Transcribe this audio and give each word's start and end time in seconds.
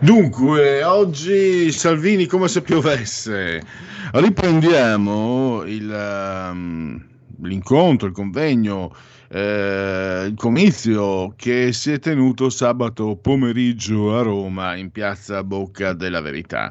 Dunque, 0.00 0.82
oggi 0.84 1.72
Salvini 1.72 2.26
come 2.26 2.48
se 2.48 2.60
piovesse. 2.60 3.62
Riprendiamo 4.12 5.62
il, 5.64 6.48
um, 6.50 7.02
l'incontro, 7.42 8.06
il 8.06 8.12
convegno, 8.12 8.94
eh, 9.28 10.26
il 10.28 10.34
comizio 10.36 11.32
che 11.34 11.72
si 11.72 11.92
è 11.92 11.98
tenuto 11.98 12.50
sabato 12.50 13.16
pomeriggio 13.16 14.14
a 14.18 14.22
Roma 14.22 14.76
in 14.76 14.90
piazza 14.90 15.42
Bocca 15.42 15.94
della 15.94 16.20
Verità. 16.20 16.70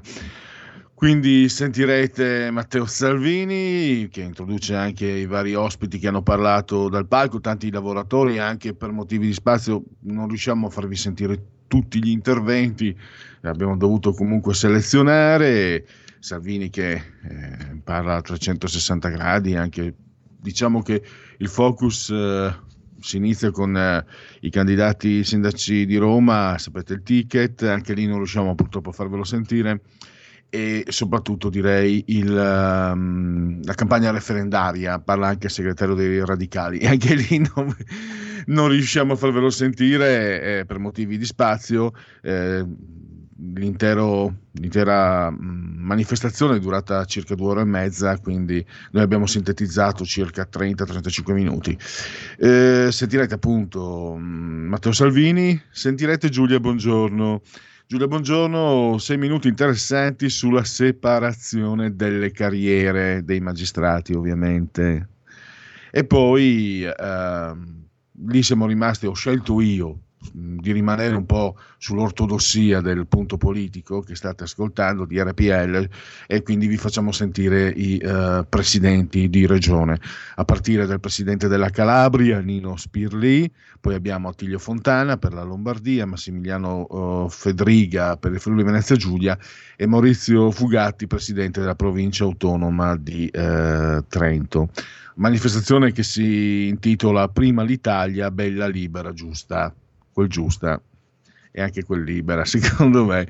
Quindi 0.93 1.49
sentirete 1.49 2.51
Matteo 2.51 2.85
Salvini 2.85 4.07
che 4.07 4.21
introduce 4.21 4.75
anche 4.75 5.07
i 5.07 5.25
vari 5.25 5.55
ospiti 5.55 5.97
che 5.97 6.07
hanno 6.07 6.21
parlato 6.21 6.89
dal 6.89 7.07
palco, 7.07 7.41
tanti 7.41 7.71
lavoratori, 7.71 8.37
anche 8.37 8.75
per 8.75 8.91
motivi 8.91 9.25
di 9.25 9.33
spazio 9.33 9.83
non 10.01 10.27
riusciamo 10.27 10.67
a 10.67 10.69
farvi 10.69 10.95
sentire 10.95 11.54
tutti 11.67 12.03
gli 12.03 12.09
interventi, 12.09 12.95
abbiamo 13.41 13.77
dovuto 13.77 14.13
comunque 14.13 14.53
selezionare. 14.53 15.85
Salvini 16.19 16.69
che 16.69 16.93
eh, 16.93 17.81
parla 17.83 18.15
a 18.15 18.21
360 18.21 19.09
gradi, 19.09 19.55
anche 19.55 19.93
diciamo 20.39 20.81
che 20.81 21.03
il 21.37 21.47
focus 21.47 22.09
eh, 22.09 22.55
si 22.99 23.17
inizia 23.17 23.51
con 23.51 23.77
eh, 23.77 24.03
i 24.41 24.49
candidati 24.49 25.23
sindaci 25.23 25.85
di 25.85 25.97
Roma, 25.97 26.57
sapete 26.57 26.93
il 26.93 27.03
ticket, 27.03 27.61
anche 27.63 27.93
lì 27.93 28.07
non 28.07 28.17
riusciamo 28.17 28.55
purtroppo 28.55 28.89
a 28.89 28.93
farvelo 28.93 29.23
sentire 29.23 29.81
e 30.49 30.85
soprattutto 30.87 31.49
direi 31.49 32.03
il, 32.07 32.29
um, 32.29 33.59
la 33.63 33.73
campagna 33.73 34.11
referendaria, 34.11 34.99
parla 34.99 35.27
anche 35.27 35.47
il 35.47 35.51
segretario 35.51 35.95
dei 35.95 36.23
radicali 36.23 36.79
e 36.79 36.87
anche 36.87 37.13
lì 37.15 37.45
non, 37.53 37.75
non 38.47 38.69
riusciamo 38.69 39.13
a 39.13 39.15
farvelo 39.15 39.49
sentire 39.49 40.59
eh, 40.59 40.65
per 40.65 40.79
motivi 40.79 41.17
di 41.17 41.25
spazio. 41.25 41.91
Eh, 42.21 42.65
l'intera 43.37 45.29
mm, 45.29 45.83
manifestazione 45.83 46.55
è 46.55 46.59
durata 46.59 47.03
circa 47.05 47.35
due 47.35 47.49
ore 47.49 47.61
e 47.61 47.65
mezza, 47.65 48.17
quindi 48.19 48.65
noi 48.91 49.03
abbiamo 49.03 49.25
sintetizzato 49.25 50.05
circa 50.05 50.47
30-35 50.51 51.33
minuti. 51.33 51.77
Eh, 52.37 52.89
sentirete 52.91 53.33
appunto 53.33 54.15
mm, 54.17 54.67
Matteo 54.67 54.91
Salvini, 54.91 55.61
sentirete 55.69 56.29
Giulia 56.29 56.59
Buongiorno. 56.59 57.41
Giulia 57.87 58.07
Buongiorno, 58.07 58.97
sei 58.97 59.15
minuti 59.19 59.47
interessanti 59.47 60.27
sulla 60.27 60.63
separazione 60.63 61.95
delle 61.95 62.31
carriere 62.31 63.23
dei 63.23 63.39
magistrati, 63.39 64.13
ovviamente. 64.13 65.09
E 65.91 66.03
poi 66.03 66.83
eh, 66.83 67.55
lì 68.25 68.41
siamo 68.41 68.65
rimasti, 68.65 69.05
ho 69.05 69.13
scelto 69.13 69.61
io 69.61 69.99
di 70.33 70.71
rimanere 70.71 71.15
un 71.15 71.25
po' 71.25 71.57
sull'ortodossia 71.77 72.81
del 72.81 73.07
punto 73.07 73.37
politico 73.37 74.01
che 74.01 74.15
state 74.15 74.43
ascoltando 74.43 75.05
di 75.05 75.21
RPL 75.21 75.87
e 76.27 76.41
quindi 76.41 76.67
vi 76.67 76.77
facciamo 76.77 77.11
sentire 77.11 77.69
i 77.69 78.01
uh, 78.03 78.45
presidenti 78.47 79.29
di 79.29 79.45
regione, 79.45 79.99
a 80.35 80.45
partire 80.45 80.85
dal 80.85 80.99
presidente 80.99 81.47
della 81.47 81.69
Calabria, 81.69 82.39
Nino 82.39 82.75
Spirli, 82.75 83.51
poi 83.79 83.93
abbiamo 83.93 84.29
Attilio 84.29 84.57
Fontana 84.57 85.17
per 85.17 85.33
la 85.33 85.43
Lombardia, 85.43 86.05
Massimiliano 86.05 86.87
uh, 86.89 87.29
Fedriga 87.29 88.17
per 88.17 88.31
il 88.31 88.39
Friuli 88.39 88.63
Venezia 88.63 88.95
Giulia 88.95 89.37
e 89.75 89.85
Maurizio 89.85 90.49
Fugatti, 90.49 91.05
presidente 91.05 91.59
della 91.59 91.75
provincia 91.75 92.23
autonoma 92.23 92.95
di 92.95 93.29
uh, 93.31 94.03
Trento. 94.07 94.69
Manifestazione 95.17 95.91
che 95.91 96.03
si 96.03 96.67
intitola 96.67 97.29
Prima 97.29 97.63
l'Italia, 97.63 98.31
bella, 98.31 98.67
libera, 98.67 99.13
giusta 99.13 99.73
quel 100.15 100.29
giusta 100.29 100.81
e 101.51 101.61
anche 101.61 101.83
quel 101.83 102.03
libera, 102.03 102.45
secondo 102.47 103.03
me. 103.05 103.27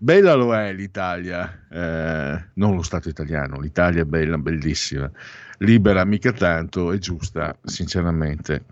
Bella 0.00 0.34
lo 0.34 0.54
è 0.54 0.72
l'Italia, 0.72 1.66
eh, 1.70 2.44
non 2.54 2.74
lo 2.74 2.82
Stato 2.82 3.08
italiano, 3.08 3.60
l'Italia 3.60 4.02
è 4.02 4.04
bella, 4.04 4.38
bellissima, 4.38 5.10
libera 5.58 6.04
mica 6.04 6.32
tanto 6.32 6.92
e 6.92 6.98
giusta, 6.98 7.56
sinceramente, 7.62 8.64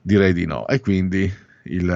direi 0.00 0.32
di 0.32 0.46
no. 0.46 0.66
E 0.66 0.80
quindi 0.80 1.32
il 1.64 1.88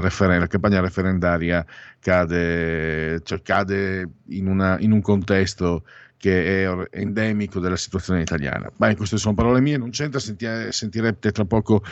referen- 0.00 0.40
la 0.40 0.46
campagna 0.46 0.80
referendaria 0.80 1.64
cade, 1.98 3.20
cioè 3.24 3.42
cade 3.42 4.08
in, 4.28 4.46
una, 4.46 4.78
in, 4.78 4.92
un 4.92 5.02
contesto 5.02 5.84
che 6.16 6.64
è 6.64 6.88
endemico 6.92 7.60
della 7.60 7.76
situazione 7.76 8.22
italiana. 8.22 8.70
Ma 8.76 8.94
queste 8.94 9.18
sono 9.18 9.34
parole 9.34 9.60
mie, 9.60 9.76
non 9.76 9.90
c'entra, 9.90 10.20
senti- 10.20 10.46
sentirete 10.70 11.32
tra 11.32 11.44
poco 11.44 11.82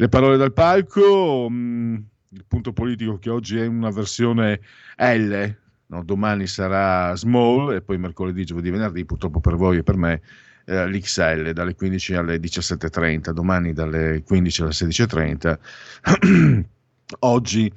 le 0.00 0.08
parole 0.08 0.38
dal 0.38 0.54
palco, 0.54 1.46
mh, 1.50 1.54
mm, 1.54 1.94
il 2.30 2.44
punto 2.48 2.72
politico 2.72 3.18
che 3.18 3.28
oggi 3.28 3.58
è 3.58 3.66
una 3.66 3.90
versione 3.90 4.60
L, 4.96 5.54
no? 5.88 6.02
domani 6.02 6.46
sarà 6.46 7.14
small 7.16 7.74
e 7.74 7.82
poi 7.82 7.98
mercoledì, 7.98 8.46
giovedì, 8.46 8.70
venerdì, 8.70 9.04
purtroppo 9.04 9.40
per 9.40 9.56
voi 9.56 9.76
e 9.76 9.82
per 9.82 9.96
me 9.96 10.22
eh, 10.64 10.88
l'XL 10.88 11.52
dalle 11.52 11.74
15 11.74 12.14
alle 12.14 12.38
17.30, 12.38 13.32
domani 13.32 13.74
dalle 13.74 14.22
15 14.22 14.62
alle 14.62 14.70
16.30, 14.70 16.64
oggi 17.20 17.70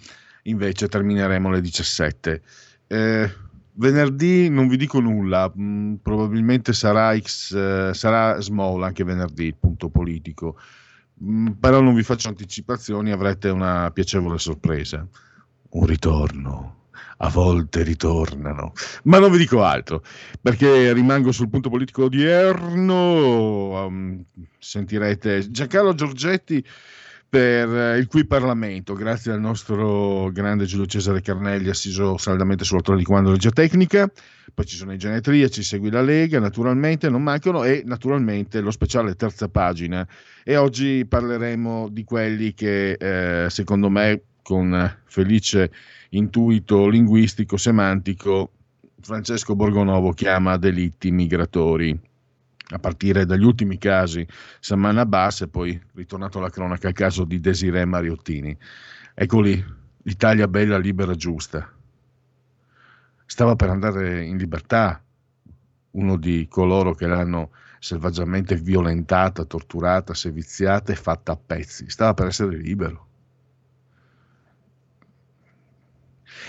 invece 0.43 0.87
termineremo 0.87 1.49
alle 1.49 1.59
17. 1.59 2.41
Eh, 2.87 3.31
venerdì 3.73 4.47
non 4.47 4.69
vi 4.69 4.77
dico 4.77 5.01
nulla, 5.01 5.51
mh, 5.53 5.61
mm, 5.61 5.93
probabilmente 5.95 6.71
sarà, 6.71 7.19
X, 7.19 7.53
eh, 7.53 7.93
sarà 7.93 8.39
small 8.39 8.81
anche 8.83 9.03
venerdì 9.03 9.47
il 9.47 9.55
punto 9.59 9.89
politico. 9.89 10.55
Mm, 11.23 11.47
però 11.59 11.79
non 11.79 11.93
vi 11.93 12.03
faccio 12.03 12.27
anticipazioni, 12.27 13.11
avrete 13.11 13.49
una 13.49 13.89
piacevole 13.91 14.37
sorpresa. 14.37 15.07
Un 15.71 15.85
ritorno. 15.85 16.77
A 17.17 17.29
volte 17.29 17.83
ritornano, 17.83 18.73
ma 19.03 19.17
non 19.17 19.31
vi 19.31 19.37
dico 19.37 19.63
altro 19.63 20.03
perché 20.41 20.91
rimango 20.91 21.31
sul 21.31 21.49
punto 21.49 21.69
politico 21.69 22.05
odierno. 22.05 23.85
Um, 23.85 24.25
sentirete 24.59 25.49
Giancarlo 25.49 25.93
Giorgetti 25.93 26.65
per 27.33 27.97
il 27.97 28.05
cui 28.05 28.27
Parlamento, 28.27 28.93
grazie 28.93 29.31
al 29.31 29.39
nostro 29.39 30.29
grande 30.31 30.65
Giulio 30.65 30.85
Cesare 30.85 31.19
Carnelli, 31.19 31.67
assiso 31.67 32.15
saldamente 32.15 32.63
sulla 32.63 32.81
di 32.95 33.03
comando 33.03 33.29
della 33.29 33.41
geotecnica. 33.41 34.07
Poi 34.53 34.65
ci 34.67 34.75
sono 34.75 34.93
i 34.93 34.99
genetria, 34.99 35.47
ci 35.47 35.63
segui 35.63 35.89
la 35.89 36.03
Lega, 36.03 36.39
naturalmente, 36.39 37.09
non 37.09 37.23
mancano, 37.23 37.63
e 37.63 37.81
naturalmente 37.87 38.61
lo 38.61 38.69
speciale 38.69 39.15
terza 39.15 39.49
pagina. 39.49 40.07
E 40.43 40.57
oggi 40.57 41.07
parleremo 41.07 41.89
di 41.89 42.03
quelli 42.03 42.53
che, 42.53 42.91
eh, 42.91 43.49
secondo 43.49 43.89
me, 43.89 44.21
con 44.43 44.97
felice 45.05 45.71
intuito 46.09 46.87
linguistico, 46.87 47.57
semantico, 47.57 48.51
Francesco 49.01 49.55
Borgonovo 49.55 50.11
chiama 50.11 50.55
delitti 50.57 51.09
migratori 51.09 51.99
a 52.73 52.79
partire 52.79 53.25
dagli 53.25 53.43
ultimi 53.43 53.77
casi 53.77 54.27
Saman 54.59 54.97
Abbas 54.97 55.41
e 55.41 55.47
poi 55.47 55.79
ritornato 55.93 56.39
alla 56.39 56.49
cronaca 56.49 56.87
il 56.87 56.93
caso 56.93 57.23
di 57.23 57.39
Desiree 57.39 57.85
Mariottini. 57.85 58.57
Ecco 59.13 59.41
lì, 59.41 59.63
l'Italia 60.03 60.47
bella, 60.47 60.77
libera, 60.77 61.15
giusta. 61.15 61.71
Stava 63.25 63.55
per 63.55 63.69
andare 63.69 64.23
in 64.23 64.37
libertà 64.37 65.01
uno 65.91 66.17
di 66.17 66.47
coloro 66.49 66.93
che 66.93 67.07
l'hanno 67.07 67.51
selvaggiamente 67.79 68.55
violentata, 68.55 69.45
torturata, 69.45 70.13
seviziata 70.13 70.91
e 70.91 70.95
fatta 70.95 71.33
a 71.33 71.37
pezzi. 71.37 71.89
Stava 71.89 72.13
per 72.13 72.27
essere 72.27 72.57
libero. 72.57 73.07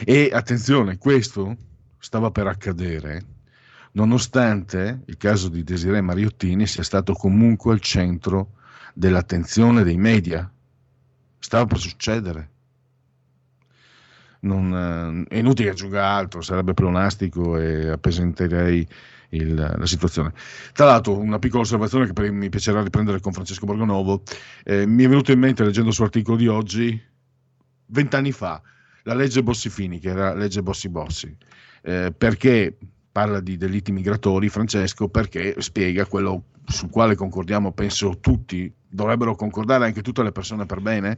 E 0.05 0.31
attenzione, 0.32 0.99
questo 0.99 1.56
stava 1.99 2.31
per 2.31 2.47
accadere 2.47 3.34
nonostante 3.94 5.02
il 5.06 5.17
caso 5.17 5.49
di 5.49 5.62
Desiree 5.62 6.00
Mariottini 6.00 6.67
sia 6.67 6.82
stato 6.82 7.12
comunque 7.12 7.73
al 7.73 7.81
centro 7.81 8.55
dell'attenzione 8.94 9.82
dei 9.82 9.96
media. 9.96 10.50
Stava 11.38 11.67
per 11.67 11.79
succedere. 11.79 12.50
Non, 14.41 15.26
eh, 15.29 15.35
è 15.35 15.38
inutile 15.38 15.70
aggiunga 15.70 16.06
altro, 16.06 16.41
sarebbe 16.41 16.75
pleonastico 16.75 17.58
e 17.58 17.88
appesantirei 17.88 18.87
il, 19.31 19.55
la 19.55 19.87
situazione. 19.87 20.32
Tra 20.73 20.87
l'altro, 20.87 21.19
una 21.19 21.38
piccola 21.38 21.62
osservazione 21.62 22.06
che 22.06 22.12
per, 22.12 22.31
mi 22.31 22.49
piacerà 22.49 22.82
riprendere 22.82 23.20
con 23.20 23.32
Francesco 23.32 23.67
Borgonovo, 23.67 24.23
eh, 24.64 24.87
mi 24.87 25.05
è 25.05 25.08
venuto 25.08 25.32
in 25.32 25.38
mente 25.38 25.64
leggendo 25.64 25.88
il 25.88 25.94
suo 25.94 26.05
articolo 26.05 26.37
di 26.37 26.46
oggi, 26.46 27.00
vent'anni 27.87 28.32
fa, 28.32 28.61
la 29.05 29.14
legge 29.14 29.43
Bossi-Fini, 29.43 29.99
che 29.99 30.11
era 30.11 30.29
la 30.32 30.41
legge 30.41 30.62
Bossi-Bossi, 30.62 31.37
eh, 31.82 32.12
perché 32.17 32.76
parla 33.15 33.39
di 33.39 33.57
delitti 33.57 33.93
migratori, 33.93 34.49
Francesco, 34.49 35.09
perché 35.09 35.55
spiega 35.59 36.05
quello 36.05 36.47
sul 36.67 36.91
quale 36.91 37.15
concordiamo, 37.15 37.71
penso 37.71 38.19
tutti, 38.19 38.69
dovrebbero 38.89 39.37
concordare 39.37 39.85
anche 39.85 40.03
tutte 40.03 40.25
le 40.25 40.33
persone 40.33 40.67
per 40.67 40.81
bene, 40.81 41.17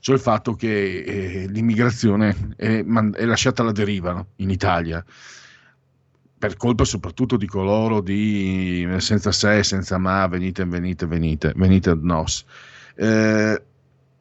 cioè 0.00 0.14
il 0.14 0.22
fatto 0.22 0.54
che 0.54 1.02
eh, 1.02 1.46
l'immigrazione 1.50 2.54
è, 2.56 2.82
è, 2.82 3.24
lasciata 3.26 3.60
alla 3.60 3.72
deriva 3.72 4.12
no? 4.12 4.26
in 4.36 4.48
Italia, 4.48 5.04
per 6.38 6.56
colpa 6.56 6.86
soprattutto 6.86 7.36
di 7.36 7.46
coloro 7.46 8.00
di 8.00 8.88
senza 8.96 9.30
se, 9.30 9.62
senza 9.64 9.98
ma, 9.98 10.26
venite, 10.26 10.64
venite, 10.64 11.04
venite, 11.04 11.52
venite 11.54 11.90
ad 11.90 12.02
nos. 12.02 12.42
Eh, 12.94 13.62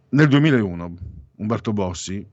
nel 0.09 0.27
2001 0.27 0.97
Umberto 1.37 1.71
Bossi 1.71 2.17
eh, 2.17 2.32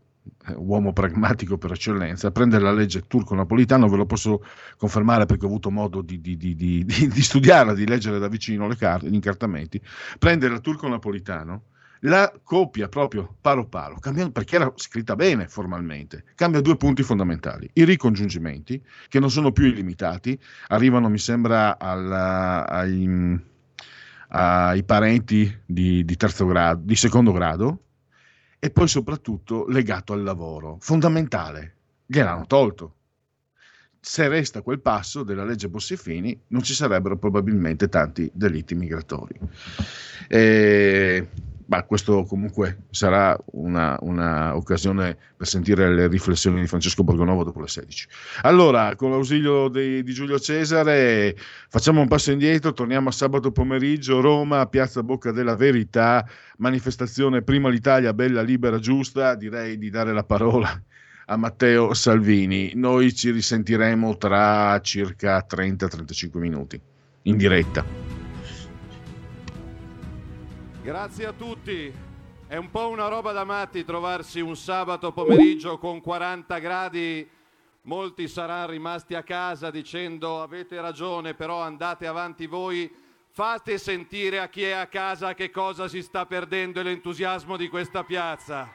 uomo 0.57 0.93
pragmatico 0.93 1.59
per 1.59 1.73
eccellenza, 1.73 2.31
prende 2.31 2.59
la 2.59 2.73
legge 2.73 3.07
turco-napolitano, 3.07 3.89
ve 3.89 3.97
lo 3.97 4.07
posso 4.07 4.45
confermare 4.77 5.27
perché 5.27 5.45
ho 5.45 5.49
avuto 5.49 5.71
modo 5.71 6.03
di, 6.03 6.21
di, 6.21 6.37
di, 6.37 6.55
di 6.55 6.85
studiarla, 7.23 7.75
di 7.75 7.87
leggere 7.87 8.19
da 8.19 8.29
vicino 8.29 8.69
carte, 8.77 9.09
gli 9.09 9.15
incartamenti, 9.15 9.81
prende 10.19 10.49
la 10.49 10.59
turco-napolitano, 10.59 11.63
la 12.05 12.33
copia 12.43 12.89
proprio 12.89 13.37
palo 13.41 13.67
palo, 13.67 13.99
cambia, 13.99 14.31
perché 14.31 14.57
era 14.57 14.73
scritta 14.77 15.17
bene 15.17 15.49
formalmente, 15.49 16.25
cambia 16.35 16.61
due 16.61 16.77
punti 16.77 17.03
fondamentali, 17.03 17.69
i 17.75 17.85
ricongiungimenti, 17.85 18.83
che 19.09 19.21
non 19.21 19.31
sono 19.31 19.53
più 19.53 19.67
illimitati, 19.67 20.39
arrivano 20.69 21.09
mi 21.09 21.19
sembra 21.19 21.79
alla, 21.79 22.67
ai, 22.67 23.39
ai, 24.29 24.85
parenti 24.85 25.61
di, 25.67 26.05
terzo 26.17 26.47
grado, 26.47 26.81
di 26.85 26.97
secondo 26.97 27.33
grado, 27.33 27.83
e 28.63 28.71
poi 28.71 28.87
soprattutto 28.87 29.67
legato 29.69 30.13
al 30.13 30.23
lavoro, 30.23 30.77
fondamentale, 30.81 31.77
gliel'hanno 32.05 32.47
tolto. 32.47 32.95
Se 33.99 34.29
resta 34.29 34.61
quel 34.61 34.81
passo 34.81 35.23
della 35.23 35.45
legge 35.45 35.69
Bossifini 35.69 36.39
non 36.49 36.63
ci 36.63 36.75
sarebbero 36.75 37.17
probabilmente 37.17 37.89
tanti 37.89 38.31
delitti 38.33 38.75
migratori. 38.75 39.39
E 40.29 41.29
ma 41.71 41.85
questo 41.85 42.25
comunque 42.25 42.79
sarà 42.91 43.39
un'occasione 43.53 45.17
per 45.37 45.47
sentire 45.47 45.95
le 45.95 46.09
riflessioni 46.09 46.61
di 46.61 46.67
Francesco 46.67 47.05
Borgonovo 47.05 47.45
dopo 47.45 47.61
le 47.61 47.69
16. 47.69 48.09
Allora, 48.43 48.97
con 48.97 49.11
l'ausilio 49.11 49.69
di, 49.69 50.03
di, 50.03 50.13
Giulio 50.13 50.41
Cesare, 50.41 51.37
facciamo 51.69 52.01
un 52.01 52.09
passo 52.09 52.33
indietro, 52.33 52.73
torniamo 52.73 53.09
a 53.09 53.13
sabato 53.13 53.53
pomeriggio, 53.53 54.21
Roma, 54.21 54.67
Piazza 54.67 55.05
Bocca 55.05 55.31
della 55.31 55.55
Verità, 55.55 56.27
manifestazione 56.59 57.43
Prima 57.43 57.69
l'Italia, 57.69 58.13
bella, 58.13 58.43
libera, 58.43 58.81
giusta, 58.81 59.37
direi 59.37 59.79
di 59.79 59.91
dare 59.91 60.13
la 60.13 60.25
parola 60.25 60.83
a 61.27 61.37
Matteo 61.37 61.95
Salvini. 61.95 62.73
Noi 62.75 63.15
ci 63.15 63.31
risentiremo 63.31 64.17
tra 64.17 64.81
circa 64.81 65.47
30-35 65.49 66.39
minuti, 66.39 66.81
in 67.23 67.37
diretta. 67.37 68.10
Grazie 70.83 71.27
a 71.27 71.33
tutti. 71.35 71.93
È 72.47 72.57
un 72.57 72.71
po' 72.71 72.89
una 72.89 73.07
roba 73.09 73.33
da 73.33 73.45
matti 73.45 73.85
trovarsi 73.85 74.41
un 74.41 74.57
sabato 74.57 75.13
pomeriggio 75.13 75.77
con 75.77 76.01
40 76.01 76.59
gradi. 76.59 77.31
Molti 77.83 78.27
saranno 78.27 78.71
rimasti 78.71 79.15
a 79.15 79.23
casa 79.23 79.71
dicendo 79.71 80.41
avete 80.41 80.81
ragione, 80.81 81.35
però 81.35 81.61
andate 81.61 82.07
avanti 82.07 82.47
voi. 82.47 82.91
Fate 83.29 83.77
sentire 83.77 84.41
a 84.41 84.49
chi 84.49 84.63
è 84.63 84.71
a 84.71 84.87
casa 84.87 85.35
che 85.35 85.51
cosa 85.51 85.87
si 85.87 86.01
sta 86.01 86.25
perdendo 86.25 86.81
e 86.81 86.85
l'entusiasmo 86.85 87.59
di 87.59 87.69
questa 87.69 88.03
piazza. 88.03 88.73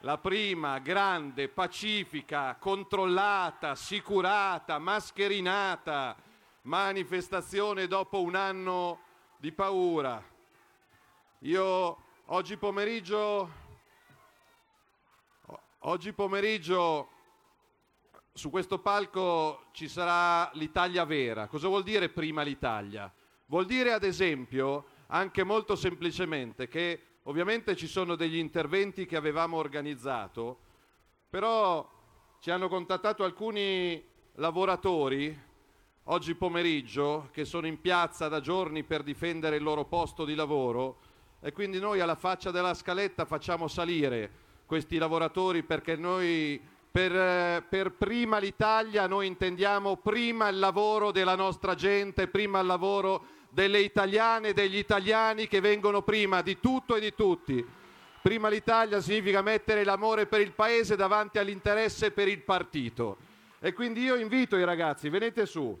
La 0.00 0.18
prima 0.18 0.80
grande, 0.80 1.48
pacifica, 1.48 2.56
controllata, 2.58 3.70
assicurata, 3.70 4.80
mascherinata 4.80 6.16
manifestazione 6.62 7.86
dopo 7.86 8.20
un 8.20 8.34
anno 8.34 9.00
di 9.38 9.52
paura. 9.52 10.22
Io 11.40 11.96
oggi 12.26 12.56
pomeriggio, 12.56 13.50
oggi 15.78 16.12
pomeriggio 16.12 17.08
su 18.32 18.50
questo 18.50 18.78
palco 18.78 19.66
ci 19.72 19.88
sarà 19.88 20.50
l'Italia 20.54 21.04
vera. 21.04 21.46
Cosa 21.46 21.68
vuol 21.68 21.82
dire 21.82 22.10
prima 22.10 22.42
l'Italia? 22.42 23.12
Vuol 23.46 23.66
dire 23.66 23.92
ad 23.92 24.04
esempio, 24.04 24.86
anche 25.06 25.42
molto 25.44 25.74
semplicemente, 25.76 26.68
che 26.68 27.02
ovviamente 27.24 27.74
ci 27.74 27.86
sono 27.86 28.14
degli 28.14 28.36
interventi 28.36 29.06
che 29.06 29.16
avevamo 29.16 29.56
organizzato, 29.56 30.58
però 31.28 31.88
ci 32.38 32.50
hanno 32.50 32.68
contattato 32.68 33.24
alcuni 33.24 34.02
lavoratori 34.34 35.48
oggi 36.04 36.34
pomeriggio 36.34 37.28
che 37.32 37.44
sono 37.44 37.66
in 37.66 37.80
piazza 37.80 38.28
da 38.28 38.40
giorni 38.40 38.82
per 38.82 39.02
difendere 39.02 39.56
il 39.56 39.62
loro 39.62 39.84
posto 39.84 40.24
di 40.24 40.34
lavoro 40.34 40.98
e 41.40 41.52
quindi 41.52 41.78
noi 41.78 42.00
alla 42.00 42.14
faccia 42.14 42.50
della 42.50 42.74
scaletta 42.74 43.24
facciamo 43.24 43.68
salire 43.68 44.30
questi 44.66 44.98
lavoratori 44.98 45.62
perché 45.62 45.96
noi 45.96 46.60
per, 46.90 47.64
per, 47.68 47.92
prima 47.92 48.38
l'Italia 48.38 49.06
noi 49.06 49.28
intendiamo 49.28 49.96
prima 49.96 50.48
il 50.48 50.58
lavoro 50.58 51.12
della 51.12 51.36
nostra 51.36 51.74
gente, 51.74 52.26
prima 52.26 52.60
il 52.60 52.66
lavoro 52.66 53.24
delle 53.50 53.80
italiane 53.80 54.48
e 54.48 54.52
degli 54.52 54.76
italiani 54.76 55.46
che 55.46 55.60
vengono 55.60 56.02
prima 56.02 56.42
di 56.42 56.58
tutto 56.58 56.96
e 56.96 57.00
di 57.00 57.14
tutti. 57.14 57.64
Prima 58.22 58.48
l'Italia 58.48 59.00
significa 59.00 59.40
mettere 59.40 59.84
l'amore 59.84 60.26
per 60.26 60.40
il 60.40 60.52
paese 60.52 60.96
davanti 60.96 61.38
all'interesse 61.38 62.10
per 62.10 62.28
il 62.28 62.40
partito. 62.42 63.16
E 63.60 63.72
quindi 63.72 64.02
io 64.02 64.16
invito 64.16 64.56
i 64.56 64.64
ragazzi, 64.64 65.08
venite 65.08 65.46
su, 65.46 65.78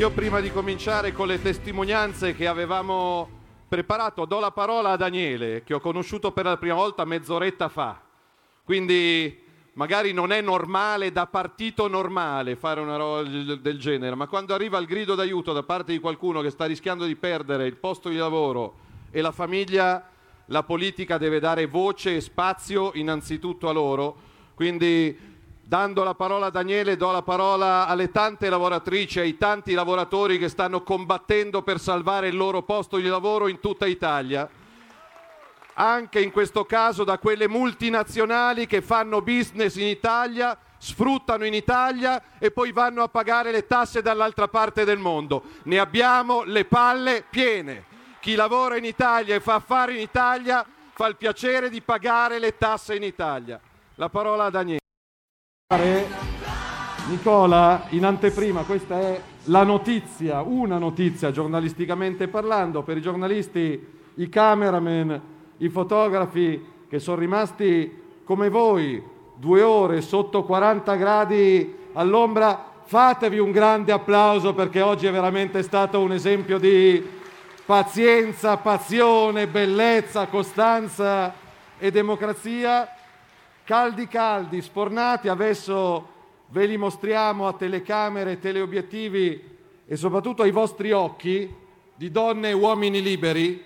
Io 0.00 0.10
prima 0.12 0.40
di 0.40 0.50
cominciare 0.50 1.12
con 1.12 1.26
le 1.26 1.42
testimonianze 1.42 2.34
che 2.34 2.46
avevamo 2.46 3.28
preparato, 3.68 4.24
do 4.24 4.40
la 4.40 4.50
parola 4.50 4.92
a 4.92 4.96
Daniele, 4.96 5.62
che 5.62 5.74
ho 5.74 5.78
conosciuto 5.78 6.32
per 6.32 6.46
la 6.46 6.56
prima 6.56 6.76
volta 6.76 7.04
mezz'oretta 7.04 7.68
fa. 7.68 8.00
Quindi 8.64 9.38
magari 9.74 10.14
non 10.14 10.32
è 10.32 10.40
normale 10.40 11.12
da 11.12 11.26
partito 11.26 11.86
normale 11.86 12.56
fare 12.56 12.80
una 12.80 12.96
roba 12.96 13.28
del 13.28 13.78
genere, 13.78 14.14
ma 14.14 14.26
quando 14.26 14.54
arriva 14.54 14.78
il 14.78 14.86
grido 14.86 15.14
d'aiuto 15.14 15.52
da 15.52 15.64
parte 15.64 15.92
di 15.92 15.98
qualcuno 15.98 16.40
che 16.40 16.48
sta 16.48 16.64
rischiando 16.64 17.04
di 17.04 17.16
perdere 17.16 17.66
il 17.66 17.76
posto 17.76 18.08
di 18.08 18.16
lavoro 18.16 18.76
e 19.10 19.20
la 19.20 19.32
famiglia, 19.32 20.08
la 20.46 20.62
politica 20.62 21.18
deve 21.18 21.40
dare 21.40 21.66
voce 21.66 22.16
e 22.16 22.20
spazio 22.22 22.92
innanzitutto 22.94 23.68
a 23.68 23.72
loro. 23.72 24.16
Quindi 24.54 25.29
Dando 25.70 26.02
la 26.02 26.14
parola 26.14 26.46
a 26.46 26.50
Daniele, 26.50 26.96
do 26.96 27.12
la 27.12 27.22
parola 27.22 27.86
alle 27.86 28.10
tante 28.10 28.48
lavoratrici, 28.48 29.20
ai 29.20 29.38
tanti 29.38 29.72
lavoratori 29.72 30.36
che 30.36 30.48
stanno 30.48 30.82
combattendo 30.82 31.62
per 31.62 31.78
salvare 31.78 32.26
il 32.26 32.36
loro 32.36 32.62
posto 32.62 32.96
di 32.96 33.06
lavoro 33.06 33.46
in 33.46 33.60
tutta 33.60 33.86
Italia. 33.86 34.48
Anche 35.74 36.20
in 36.20 36.32
questo 36.32 36.64
caso 36.64 37.04
da 37.04 37.18
quelle 37.18 37.46
multinazionali 37.46 38.66
che 38.66 38.82
fanno 38.82 39.22
business 39.22 39.76
in 39.76 39.86
Italia, 39.86 40.58
sfruttano 40.76 41.44
in 41.44 41.54
Italia 41.54 42.20
e 42.40 42.50
poi 42.50 42.72
vanno 42.72 43.04
a 43.04 43.08
pagare 43.08 43.52
le 43.52 43.68
tasse 43.68 44.02
dall'altra 44.02 44.48
parte 44.48 44.84
del 44.84 44.98
mondo. 44.98 45.44
Ne 45.66 45.78
abbiamo 45.78 46.42
le 46.42 46.64
palle 46.64 47.24
piene. 47.30 47.84
Chi 48.18 48.34
lavora 48.34 48.76
in 48.76 48.84
Italia 48.84 49.36
e 49.36 49.40
fa 49.40 49.54
affari 49.54 49.94
in 49.94 50.00
Italia 50.00 50.66
fa 50.94 51.06
il 51.06 51.14
piacere 51.14 51.70
di 51.70 51.80
pagare 51.80 52.40
le 52.40 52.58
tasse 52.58 52.96
in 52.96 53.04
Italia. 53.04 53.60
La 53.94 54.08
parola 54.08 54.46
a 54.46 54.50
Daniele. 54.50 54.78
Nicola, 57.06 57.86
in 57.90 58.04
anteprima, 58.04 58.64
questa 58.64 58.98
è 58.98 59.20
la 59.44 59.62
notizia, 59.62 60.40
una 60.40 60.78
notizia 60.78 61.30
giornalisticamente 61.30 62.26
parlando, 62.26 62.82
per 62.82 62.96
i 62.96 63.00
giornalisti, 63.00 63.80
i 64.14 64.28
cameraman, 64.28 65.20
i 65.58 65.68
fotografi 65.68 66.60
che 66.88 66.98
sono 66.98 67.20
rimasti 67.20 67.88
come 68.24 68.48
voi 68.48 69.00
due 69.36 69.62
ore 69.62 70.00
sotto 70.00 70.42
40 70.42 70.94
gradi 70.96 71.72
all'ombra, 71.92 72.72
fatevi 72.82 73.38
un 73.38 73.52
grande 73.52 73.92
applauso 73.92 74.52
perché 74.54 74.80
oggi 74.80 75.06
è 75.06 75.12
veramente 75.12 75.62
stato 75.62 76.00
un 76.00 76.10
esempio 76.10 76.58
di 76.58 77.00
pazienza, 77.64 78.56
passione, 78.56 79.46
bellezza, 79.46 80.26
costanza 80.26 81.32
e 81.78 81.92
democrazia. 81.92 82.92
Caldi 83.70 84.08
caldi, 84.08 84.62
sfornati, 84.62 85.28
adesso 85.28 86.08
ve 86.48 86.66
li 86.66 86.76
mostriamo 86.76 87.46
a 87.46 87.52
telecamere, 87.52 88.40
teleobiettivi 88.40 89.58
e 89.86 89.94
soprattutto 89.94 90.42
ai 90.42 90.50
vostri 90.50 90.90
occhi 90.90 91.54
di 91.94 92.10
donne 92.10 92.48
e 92.48 92.52
uomini 92.52 93.00
liberi, 93.00 93.64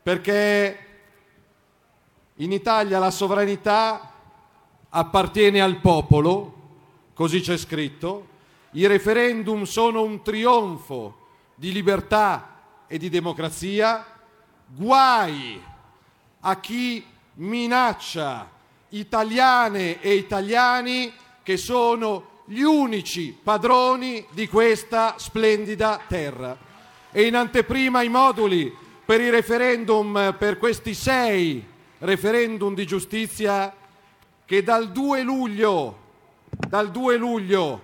perché 0.00 0.78
in 2.36 2.52
Italia 2.52 3.00
la 3.00 3.10
sovranità 3.10 4.12
appartiene 4.88 5.60
al 5.60 5.80
popolo, 5.80 6.54
così 7.12 7.40
c'è 7.40 7.56
scritto, 7.56 8.28
i 8.74 8.86
referendum 8.86 9.64
sono 9.64 10.04
un 10.04 10.22
trionfo 10.22 11.16
di 11.56 11.72
libertà 11.72 12.60
e 12.86 12.96
di 12.96 13.08
democrazia, 13.08 14.06
guai 14.68 15.60
a 16.38 16.60
chi 16.60 17.04
minaccia 17.34 18.60
italiane 18.92 20.00
e 20.00 20.14
italiani 20.14 21.12
che 21.42 21.56
sono 21.56 22.40
gli 22.46 22.62
unici 22.62 23.36
padroni 23.40 24.24
di 24.30 24.48
questa 24.48 25.14
splendida 25.16 26.00
terra. 26.06 26.56
E 27.10 27.26
in 27.26 27.36
anteprima 27.36 28.02
i 28.02 28.08
moduli 28.08 28.74
per 29.04 29.20
i 29.20 29.30
referendum, 29.30 30.34
per 30.38 30.58
questi 30.58 30.94
sei 30.94 31.64
referendum 31.98 32.74
di 32.74 32.86
giustizia 32.86 33.74
che 34.44 34.62
dal 34.62 34.90
2 34.90 35.22
luglio, 35.22 35.98
dal 36.48 36.90
2 36.90 37.16
luglio 37.16 37.82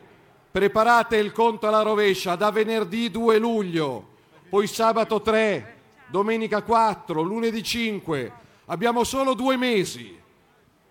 preparate 0.50 1.16
il 1.16 1.32
conto 1.32 1.68
alla 1.68 1.82
rovescia, 1.82 2.34
da 2.34 2.50
venerdì 2.50 3.10
2 3.10 3.38
luglio, 3.38 4.06
poi 4.48 4.66
sabato 4.66 5.20
3, 5.22 5.76
domenica 6.08 6.62
4, 6.62 7.20
lunedì 7.20 7.62
5, 7.62 8.32
abbiamo 8.66 9.04
solo 9.04 9.34
due 9.34 9.56
mesi 9.56 10.17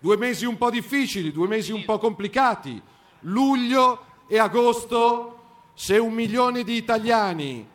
Due 0.00 0.16
mesi 0.16 0.44
un 0.44 0.56
po' 0.56 0.70
difficili, 0.70 1.32
due 1.32 1.48
mesi 1.48 1.72
un 1.72 1.84
po' 1.84 1.98
complicati. 1.98 2.80
Luglio 3.20 4.04
e 4.28 4.38
agosto, 4.38 5.38
se 5.74 5.98
un 5.98 6.12
milione 6.12 6.62
di 6.62 6.76
italiani 6.76 7.66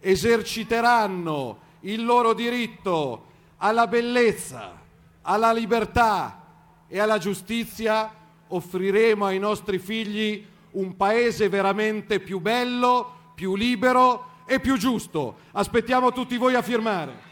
eserciteranno 0.00 1.58
il 1.80 2.04
loro 2.04 2.34
diritto 2.34 3.26
alla 3.58 3.86
bellezza, 3.86 4.76
alla 5.22 5.52
libertà 5.52 6.44
e 6.88 6.98
alla 6.98 7.18
giustizia, 7.18 8.12
offriremo 8.48 9.26
ai 9.26 9.38
nostri 9.38 9.78
figli 9.78 10.44
un 10.72 10.96
paese 10.96 11.48
veramente 11.48 12.18
più 12.18 12.40
bello, 12.40 13.32
più 13.34 13.54
libero 13.54 14.42
e 14.46 14.58
più 14.58 14.76
giusto. 14.76 15.36
Aspettiamo 15.52 16.12
tutti 16.12 16.36
voi 16.36 16.54
a 16.54 16.62
firmare. 16.62 17.27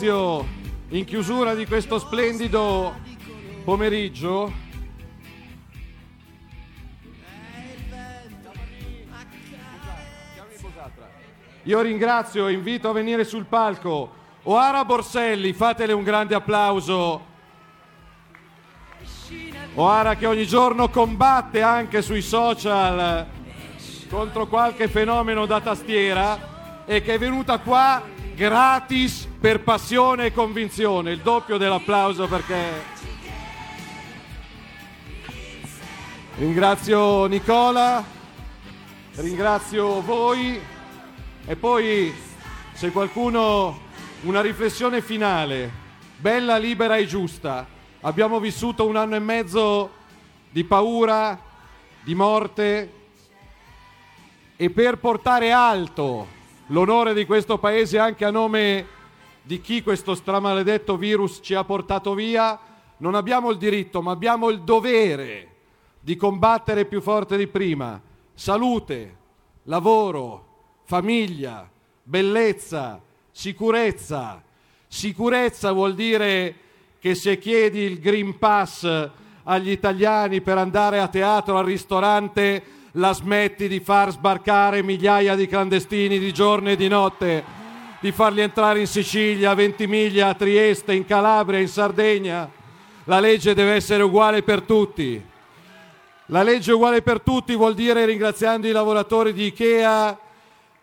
Ringrazio 0.00 0.46
in 0.88 1.04
chiusura 1.04 1.54
di 1.54 1.66
questo 1.66 1.98
splendido 1.98 2.94
pomeriggio 3.64 4.68
Io 11.64 11.80
ringrazio 11.82 12.48
e 12.48 12.52
invito 12.52 12.88
a 12.88 12.92
venire 12.92 13.24
sul 13.24 13.44
palco 13.44 14.14
Oara 14.44 14.86
Borselli, 14.86 15.52
fatele 15.52 15.92
un 15.92 16.02
grande 16.02 16.34
applauso. 16.34 17.26
Oara 19.74 20.14
che 20.16 20.24
ogni 20.24 20.46
giorno 20.46 20.88
combatte 20.88 21.60
anche 21.60 22.00
sui 22.00 22.22
social 22.22 23.26
contro 24.08 24.46
qualche 24.46 24.88
fenomeno 24.88 25.44
da 25.44 25.60
tastiera 25.60 26.84
e 26.86 27.02
che 27.02 27.14
è 27.14 27.18
venuta 27.18 27.58
qua 27.58 28.02
gratis 28.34 29.29
per 29.40 29.60
passione 29.60 30.26
e 30.26 30.32
convinzione, 30.34 31.12
il 31.12 31.20
doppio 31.20 31.56
dell'applauso 31.56 32.28
perché 32.28 32.54
ringrazio 36.36 37.24
Nicola, 37.24 38.04
ringrazio 39.14 40.02
voi 40.02 40.60
e 41.46 41.56
poi 41.56 42.12
se 42.72 42.92
qualcuno 42.92 43.80
una 44.22 44.42
riflessione 44.42 45.00
finale, 45.00 45.72
bella, 46.18 46.58
libera 46.58 46.96
e 46.96 47.06
giusta. 47.06 47.66
Abbiamo 48.02 48.40
vissuto 48.40 48.86
un 48.86 48.96
anno 48.96 49.14
e 49.14 49.20
mezzo 49.20 49.90
di 50.50 50.64
paura, 50.64 51.40
di 52.02 52.14
morte 52.14 52.92
e 54.54 54.68
per 54.68 54.98
portare 54.98 55.50
alto 55.50 56.26
l'onore 56.66 57.14
di 57.14 57.24
questo 57.24 57.56
paese 57.56 57.98
anche 57.98 58.26
a 58.26 58.30
nome 58.30 58.98
di 59.50 59.60
chi 59.60 59.82
questo 59.82 60.14
stramaledetto 60.14 60.96
virus 60.96 61.40
ci 61.42 61.54
ha 61.54 61.64
portato 61.64 62.14
via, 62.14 62.56
non 62.98 63.16
abbiamo 63.16 63.50
il 63.50 63.58
diritto, 63.58 64.00
ma 64.00 64.12
abbiamo 64.12 64.48
il 64.48 64.62
dovere 64.62 65.48
di 65.98 66.14
combattere 66.14 66.84
più 66.84 67.00
forte 67.00 67.36
di 67.36 67.48
prima. 67.48 68.00
Salute, 68.32 69.16
lavoro, 69.64 70.46
famiglia, 70.84 71.68
bellezza, 72.00 73.00
sicurezza. 73.32 74.40
Sicurezza 74.86 75.72
vuol 75.72 75.96
dire 75.96 76.54
che 77.00 77.16
se 77.16 77.36
chiedi 77.36 77.80
il 77.80 77.98
Green 77.98 78.38
Pass 78.38 79.10
agli 79.42 79.70
italiani 79.70 80.42
per 80.42 80.58
andare 80.58 81.00
a 81.00 81.08
teatro, 81.08 81.58
al 81.58 81.64
ristorante, 81.64 82.62
la 82.92 83.12
smetti 83.12 83.66
di 83.66 83.80
far 83.80 84.12
sbarcare 84.12 84.84
migliaia 84.84 85.34
di 85.34 85.48
clandestini 85.48 86.20
di 86.20 86.32
giorno 86.32 86.68
e 86.68 86.76
di 86.76 86.86
notte, 86.86 87.58
di 88.00 88.12
farli 88.12 88.40
entrare 88.40 88.80
in 88.80 88.86
Sicilia, 88.86 89.50
a 89.50 89.54
Ventimiglia, 89.54 90.28
a 90.28 90.34
Trieste, 90.34 90.94
in 90.94 91.04
Calabria, 91.04 91.58
in 91.58 91.68
Sardegna. 91.68 92.50
La 93.04 93.20
legge 93.20 93.52
deve 93.52 93.74
essere 93.74 94.02
uguale 94.02 94.42
per 94.42 94.62
tutti. 94.62 95.22
La 96.26 96.42
legge 96.42 96.72
uguale 96.72 97.02
per 97.02 97.20
tutti 97.20 97.54
vuol 97.54 97.74
dire, 97.74 98.06
ringraziando 98.06 98.66
i 98.66 98.72
lavoratori 98.72 99.34
di 99.34 99.46
Ikea, 99.46 100.18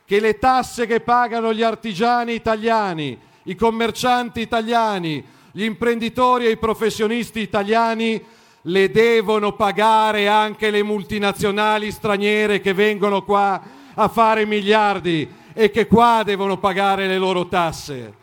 che 0.05 0.19
le 0.19 0.37
tasse 0.37 0.85
che 0.85 0.99
pagano 0.99 1.53
gli 1.53 1.63
artigiani 1.63 2.33
italiani, 2.33 3.19
i 3.43 3.55
commercianti 3.55 4.39
italiani, 4.39 5.25
gli 5.51 5.63
imprenditori 5.63 6.45
e 6.45 6.51
i 6.51 6.57
professionisti 6.57 7.39
italiani 7.39 8.23
le 8.61 8.91
devono 8.91 9.53
pagare 9.53 10.27
anche 10.27 10.69
le 10.69 10.83
multinazionali 10.83 11.91
straniere 11.91 12.61
che 12.61 12.73
vengono 12.73 13.23
qua 13.23 13.61
a 13.95 14.07
fare 14.07 14.45
miliardi 14.45 15.27
e 15.59 15.71
che 15.71 15.87
qua 15.87 16.21
devono 16.23 16.59
pagare 16.59 17.07
le 17.07 17.17
loro 17.17 17.47
tasse. 17.47 18.13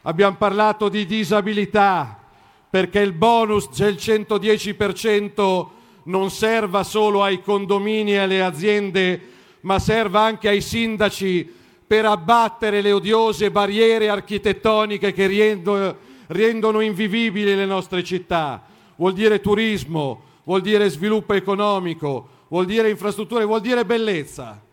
Abbiamo 0.00 0.36
parlato 0.36 0.88
di 0.88 1.04
disabilità 1.04 2.18
perché 2.70 3.00
il 3.00 3.12
bonus 3.12 3.68
del 3.76 3.96
110% 3.96 5.66
non 6.04 6.30
serva 6.30 6.82
solo 6.82 7.22
ai 7.22 7.42
condomini 7.42 8.12
e 8.12 8.16
alle 8.16 8.42
aziende, 8.42 9.20
ma 9.60 9.78
serva 9.78 10.22
anche 10.22 10.48
ai 10.48 10.62
sindaci 10.62 11.52
per 11.86 12.06
abbattere 12.06 12.80
le 12.80 12.92
odiose 12.92 13.50
barriere 13.50 14.08
architettoniche 14.08 15.12
che 15.12 15.26
riendo- 15.26 15.98
rendono 16.28 16.80
invivibili 16.80 17.54
le 17.54 17.66
nostre 17.66 18.02
città. 18.02 18.62
Vuol 18.96 19.12
dire 19.12 19.42
turismo, 19.42 20.22
vuol 20.44 20.62
dire 20.62 20.88
sviluppo 20.88 21.34
economico, 21.34 22.26
vuol 22.48 22.64
dire 22.64 22.88
infrastrutture, 22.88 23.44
vuol 23.44 23.60
dire 23.60 23.84
bellezza. 23.84 24.68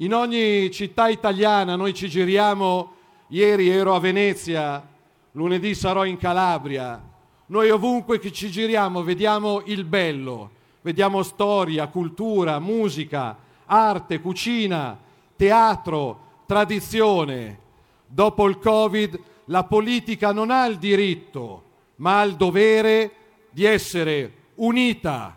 In 0.00 0.14
ogni 0.14 0.70
città 0.70 1.08
italiana 1.08 1.74
noi 1.74 1.92
ci 1.92 2.08
giriamo, 2.08 2.92
ieri 3.30 3.68
ero 3.68 3.96
a 3.96 3.98
Venezia, 3.98 4.86
lunedì 5.32 5.74
sarò 5.74 6.04
in 6.04 6.16
Calabria, 6.16 7.02
noi 7.46 7.70
ovunque 7.70 8.20
ci 8.30 8.48
giriamo 8.48 9.02
vediamo 9.02 9.60
il 9.64 9.82
bello, 9.82 10.50
vediamo 10.82 11.24
storia, 11.24 11.88
cultura, 11.88 12.60
musica, 12.60 13.36
arte, 13.66 14.20
cucina, 14.20 14.96
teatro, 15.34 16.20
tradizione. 16.46 17.58
Dopo 18.06 18.48
il 18.48 18.58
Covid 18.60 19.20
la 19.46 19.64
politica 19.64 20.30
non 20.30 20.52
ha 20.52 20.64
il 20.66 20.78
diritto, 20.78 21.62
ma 21.96 22.20
ha 22.20 22.22
il 22.22 22.36
dovere 22.36 23.10
di 23.50 23.64
essere 23.64 24.32
unita, 24.54 25.36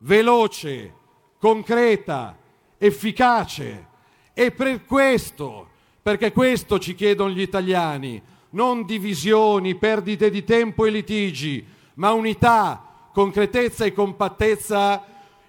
veloce, 0.00 0.92
concreta, 1.38 2.36
efficace. 2.76 3.92
E 4.34 4.50
per 4.50 4.84
questo, 4.84 5.68
perché 6.02 6.32
questo 6.32 6.80
ci 6.80 6.96
chiedono 6.96 7.30
gli 7.30 7.40
italiani, 7.40 8.20
non 8.50 8.84
divisioni, 8.84 9.76
perdite 9.76 10.28
di 10.28 10.42
tempo 10.42 10.84
e 10.84 10.90
litigi, 10.90 11.64
ma 11.94 12.12
unità, 12.12 13.08
concretezza 13.12 13.84
e 13.84 13.92
compattezza, 13.92 15.04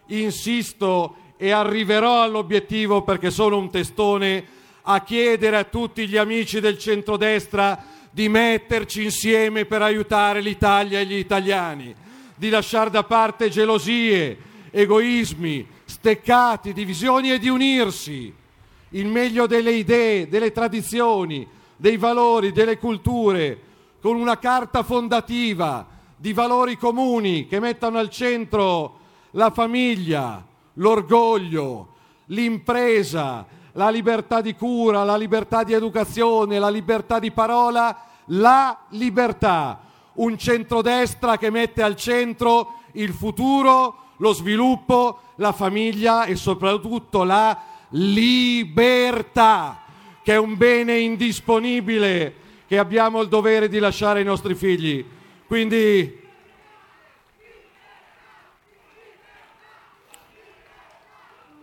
insisto 0.08 1.16
e 1.38 1.50
arriverò 1.50 2.22
all'obiettivo 2.22 3.02
perché 3.02 3.32
sono 3.32 3.58
un 3.58 3.72
testone 3.72 4.46
a 4.84 5.02
chiedere 5.02 5.58
a 5.58 5.64
tutti 5.64 6.08
gli 6.08 6.16
amici 6.16 6.60
del 6.60 6.78
centrodestra 6.78 7.84
di 8.12 8.30
metterci 8.30 9.04
insieme 9.04 9.66
per 9.66 9.82
aiutare 9.82 10.42
l'Italia 10.42 11.00
e 11.00 11.06
gli 11.06 11.16
italiani, 11.16 11.94
di 12.36 12.50
lasciare 12.50 12.92
da 12.92 13.04
parte 13.04 13.50
gelosie, 13.50 14.38
egoismi, 14.70 15.68
steccati, 15.84 16.72
divisioni 16.72 17.32
e 17.32 17.40
di 17.40 17.50
unirsi. 17.50 18.44
Il 18.90 19.08
meglio 19.08 19.48
delle 19.48 19.72
idee, 19.72 20.28
delle 20.30 20.52
tradizioni, 20.52 21.48
dei 21.76 21.98
valori, 21.98 22.52
delle 22.52 22.78
culture, 22.78 23.60
con 24.00 24.16
una 24.16 24.38
carta 24.38 24.84
fondativa 24.84 25.86
di 26.16 26.32
valori 26.32 26.78
comuni 26.78 27.48
che 27.48 27.60
mettano 27.60 27.98
al 27.98 28.10
centro 28.10 29.00
la 29.32 29.50
famiglia, 29.50 30.46
l'orgoglio, 30.74 31.88
l'impresa, 32.28 33.46
la 33.74 33.90
libertà 33.90 34.42
di 34.42 34.56
cura, 34.56 35.04
la 35.04 35.18
libertà 35.18 35.64
di 35.64 35.74
educazione, 35.74 36.60
la 36.60 36.70
libertà 36.70 37.20
di 37.20 37.32
parola, 37.32 38.06
la 38.28 38.78
libertà. 38.90 39.82
Un 40.14 40.38
centrodestra 40.38 41.38
che 41.38 41.50
mette 41.50 41.84
al 41.84 41.98
centro 41.98 42.80
il 42.94 43.12
futuro, 43.12 43.96
lo 44.18 44.32
sviluppo, 44.32 45.20
la 45.36 45.52
famiglia 45.52 46.24
e 46.24 46.36
soprattutto 46.36 47.24
la 47.24 47.60
libertà, 47.90 49.84
che 50.24 50.34
è 50.34 50.38
un 50.38 50.58
bene 50.58 50.98
indisponibile 51.00 52.44
che 52.68 52.78
abbiamo 52.78 53.22
il 53.22 53.28
dovere 53.28 53.70
di 53.70 53.80
lasciare 53.80 54.20
ai 54.20 54.26
nostri 54.26 54.56
figli. 54.56 55.06
Quindi 55.46 56.24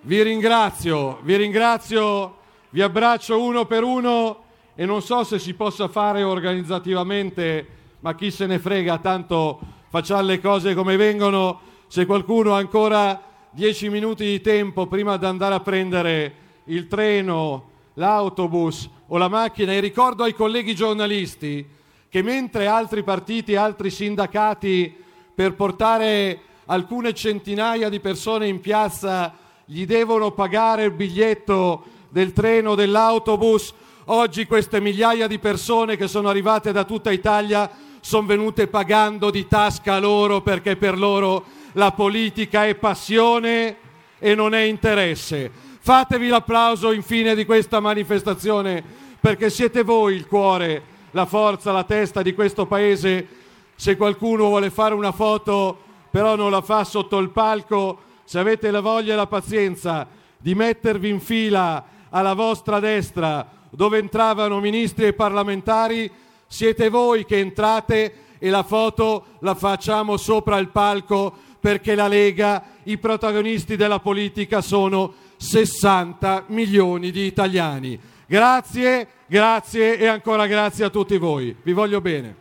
vi 0.03 0.23
ringrazio, 0.23 1.19
vi 1.23 1.37
ringrazio, 1.37 2.39
vi 2.71 2.83
abbraccio 2.83 3.43
uno 3.43 3.67
per 3.67 3.83
uno 3.83 4.45
e 4.75 4.87
non 4.87 5.03
so 5.03 5.25
se 5.25 5.39
si 5.39 5.55
possa 5.55 5.89
fare 5.89 6.23
organizzativamente, 6.23 7.67
ma 8.01 8.15
chi 8.15 8.31
se 8.31 8.47
ne 8.47 8.59
frega, 8.59 8.99
tanto 8.99 9.61
facciamo 9.89 10.23
le 10.23 10.41
cose 10.41 10.75
come 10.75 10.97
vengono. 10.97 11.61
Se 11.89 12.07
qualcuno 12.07 12.55
ancora 12.55 13.32
dieci 13.55 13.91
minuti 13.91 14.25
di 14.25 14.41
tempo 14.41 14.87
prima 14.87 15.19
di 15.19 15.27
andare 15.27 15.55
a 15.55 15.61
prendere 15.61 16.35
il 16.65 16.89
treno, 16.89 17.69
l'autobus 17.95 18.89
o 19.09 19.19
la 19.19 19.29
macchina, 19.29 19.73
e 19.73 19.81
ricordo 19.81 20.23
ai 20.25 20.33
colleghi 20.33 20.75
giornalisti 20.75 21.67
che 22.09 22.23
mentre 22.23 22.67
altri 22.67 23.03
partiti, 23.03 23.55
altri 23.55 23.91
sindacati 23.91 24.95
per 25.35 25.55
portare 25.55 26.41
alcune 26.67 27.13
centinaia 27.13 27.91
di 27.91 28.01
persone 28.01 28.47
in 28.47 28.61
piazza 28.61 29.35
gli 29.67 29.85
devono 29.85 30.31
pagare 30.31 30.85
il 30.85 30.93
biglietto 30.93 31.85
del 32.09 32.33
treno, 32.33 32.75
dell'autobus, 32.75 33.75
oggi 34.07 34.47
queste 34.47 34.81
migliaia 34.81 35.27
di 35.27 35.39
persone 35.39 35.97
che 35.97 36.09
sono 36.09 36.29
arrivate 36.29 36.73
da 36.73 36.85
tutta 36.85 37.11
Italia 37.11 37.71
sono 38.01 38.27
venute 38.27 38.67
pagando 38.67 39.31
di 39.31 39.47
tasca 39.47 39.99
loro 39.99 40.41
perché 40.41 40.77
per 40.77 40.99
loro 40.99 41.45
la 41.73 41.93
politica 41.93 42.67
è 42.67 42.75
passione 42.75 43.77
e 44.19 44.35
non 44.35 44.55
è 44.55 44.61
interesse. 44.61 45.51
Fatevi 45.81 46.29
l'applauso 46.29 46.93
infine 46.93 47.35
di 47.35 47.45
questa 47.45 47.81
manifestazione 47.81 48.83
perché 49.19 49.51
siete 49.51 49.83
voi 49.83 50.15
il 50.15 50.27
cuore, 50.27 50.83
la 51.13 51.27
forza, 51.27 51.73
la 51.73 51.85
testa 51.85 52.23
di 52.23 52.35
questo 52.35 52.67
paese. 52.67 53.27
Se 53.75 53.97
qualcuno 53.97 54.47
vuole 54.47 54.71
fare 54.71 54.95
una 54.95 55.13
foto 55.13 55.91
però 56.11 56.37
non 56.37 56.51
la 56.51 56.61
fa 56.61 56.85
sotto 56.85 57.19
il 57.19 57.31
palco, 57.31 57.99
se 58.25 58.39
avete 58.39 58.71
la 58.71 58.81
voglia 58.81 59.15
e 59.15 59.17
la 59.17 59.27
pazienza 59.27 60.07
di 60.37 60.55
mettervi 60.55 61.09
in 61.09 61.21
fila 61.21 61.85
alla 62.11 62.35
vostra 62.35 62.81
destra 62.81 63.49
dove 63.71 63.99
entravano 63.99 64.61
ministri 64.61 65.07
e 65.07 65.13
parlamentari, 65.15 66.11
siete 66.47 66.91
voi 66.91 67.25
che 67.25 67.39
entrate 67.39 68.15
e 68.39 68.51
la 68.51 68.63
foto 68.63 69.25
la 69.39 69.55
facciamo 69.55 70.19
sopra 70.19 70.59
il 70.59 70.69
palco 70.69 71.35
perché 71.63 71.95
la 71.95 72.09
Lega, 72.09 72.65
i 72.83 72.99
protagonisti 72.99 73.77
della 73.77 74.01
politica 74.01 74.61
sono 74.61 75.15
60 75.37 76.47
milioni 76.49 77.13
di 77.13 77.25
italiani. 77.25 77.99
Grazie, 78.27 79.07
grazie 79.29 79.97
e 79.97 80.09
ancora 80.09 80.49
grazie 80.49 80.85
a 80.85 80.91
tutti 80.91 81.17
voi. 81.19 81.55
Vi 81.63 81.73
voglio 81.73 82.01
bene. 82.01 82.35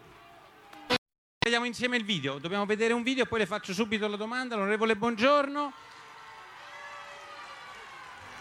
Vediamo 1.37 1.65
insieme 1.65 1.97
il 1.97 2.03
video, 2.03 2.39
dobbiamo 2.39 2.65
vedere 2.65 2.93
un 2.93 3.03
video, 3.03 3.27
poi 3.27 3.39
le 3.39 3.45
faccio 3.45 3.73
subito 3.73 4.07
la 4.07 4.17
domanda. 4.17 4.55
L'onorevole 4.55 4.95
Buongiorno. 4.95 5.71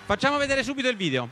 Facciamo 0.07 0.39
vedere 0.39 0.63
subito 0.63 0.89
il 0.89 0.97
video. 0.97 1.29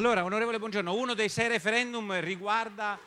Allora, 0.00 0.24
onorevole 0.24 0.58
Buongiorno, 0.58 0.94
uno 0.94 1.12
dei 1.12 1.28
sei 1.28 1.48
referendum 1.48 2.20
riguarda, 2.20 2.98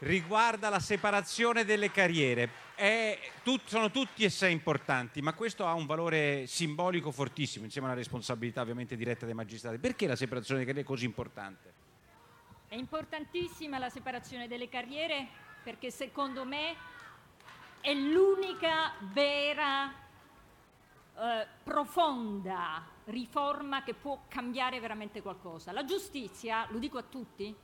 riguarda 0.00 0.68
la 0.68 0.78
separazione 0.78 1.64
delle 1.64 1.90
carriere. 1.90 2.50
È, 2.74 3.18
tut- 3.42 3.66
sono 3.66 3.90
tutti 3.90 4.22
e 4.22 4.28
sei 4.28 4.52
importanti, 4.52 5.22
ma 5.22 5.32
questo 5.32 5.66
ha 5.66 5.72
un 5.72 5.86
valore 5.86 6.46
simbolico 6.46 7.10
fortissimo, 7.12 7.64
insieme 7.64 7.86
alla 7.86 7.96
responsabilità 7.96 8.60
ovviamente 8.60 8.94
diretta 8.94 9.24
dei 9.24 9.34
magistrati. 9.34 9.78
Perché 9.78 10.06
la 10.06 10.14
separazione 10.14 10.60
delle 10.60 10.70
carriere 10.70 10.86
è 10.86 10.92
così 10.92 11.06
importante? 11.06 11.72
È 12.68 12.74
importantissima 12.74 13.78
la 13.78 13.88
separazione 13.88 14.48
delle 14.48 14.68
carriere 14.68 15.26
perché 15.62 15.90
secondo 15.90 16.44
me 16.44 16.76
è 17.80 17.94
l'unica 17.94 18.92
vera, 19.14 19.90
eh, 21.16 21.46
profonda 21.64 22.91
riforma 23.12 23.82
che 23.82 23.92
può 23.92 24.22
cambiare 24.26 24.80
veramente 24.80 25.20
qualcosa. 25.20 25.70
La 25.70 25.84
giustizia, 25.84 26.66
lo 26.70 26.78
dico 26.78 26.98
a 26.98 27.02
tutti, 27.02 27.54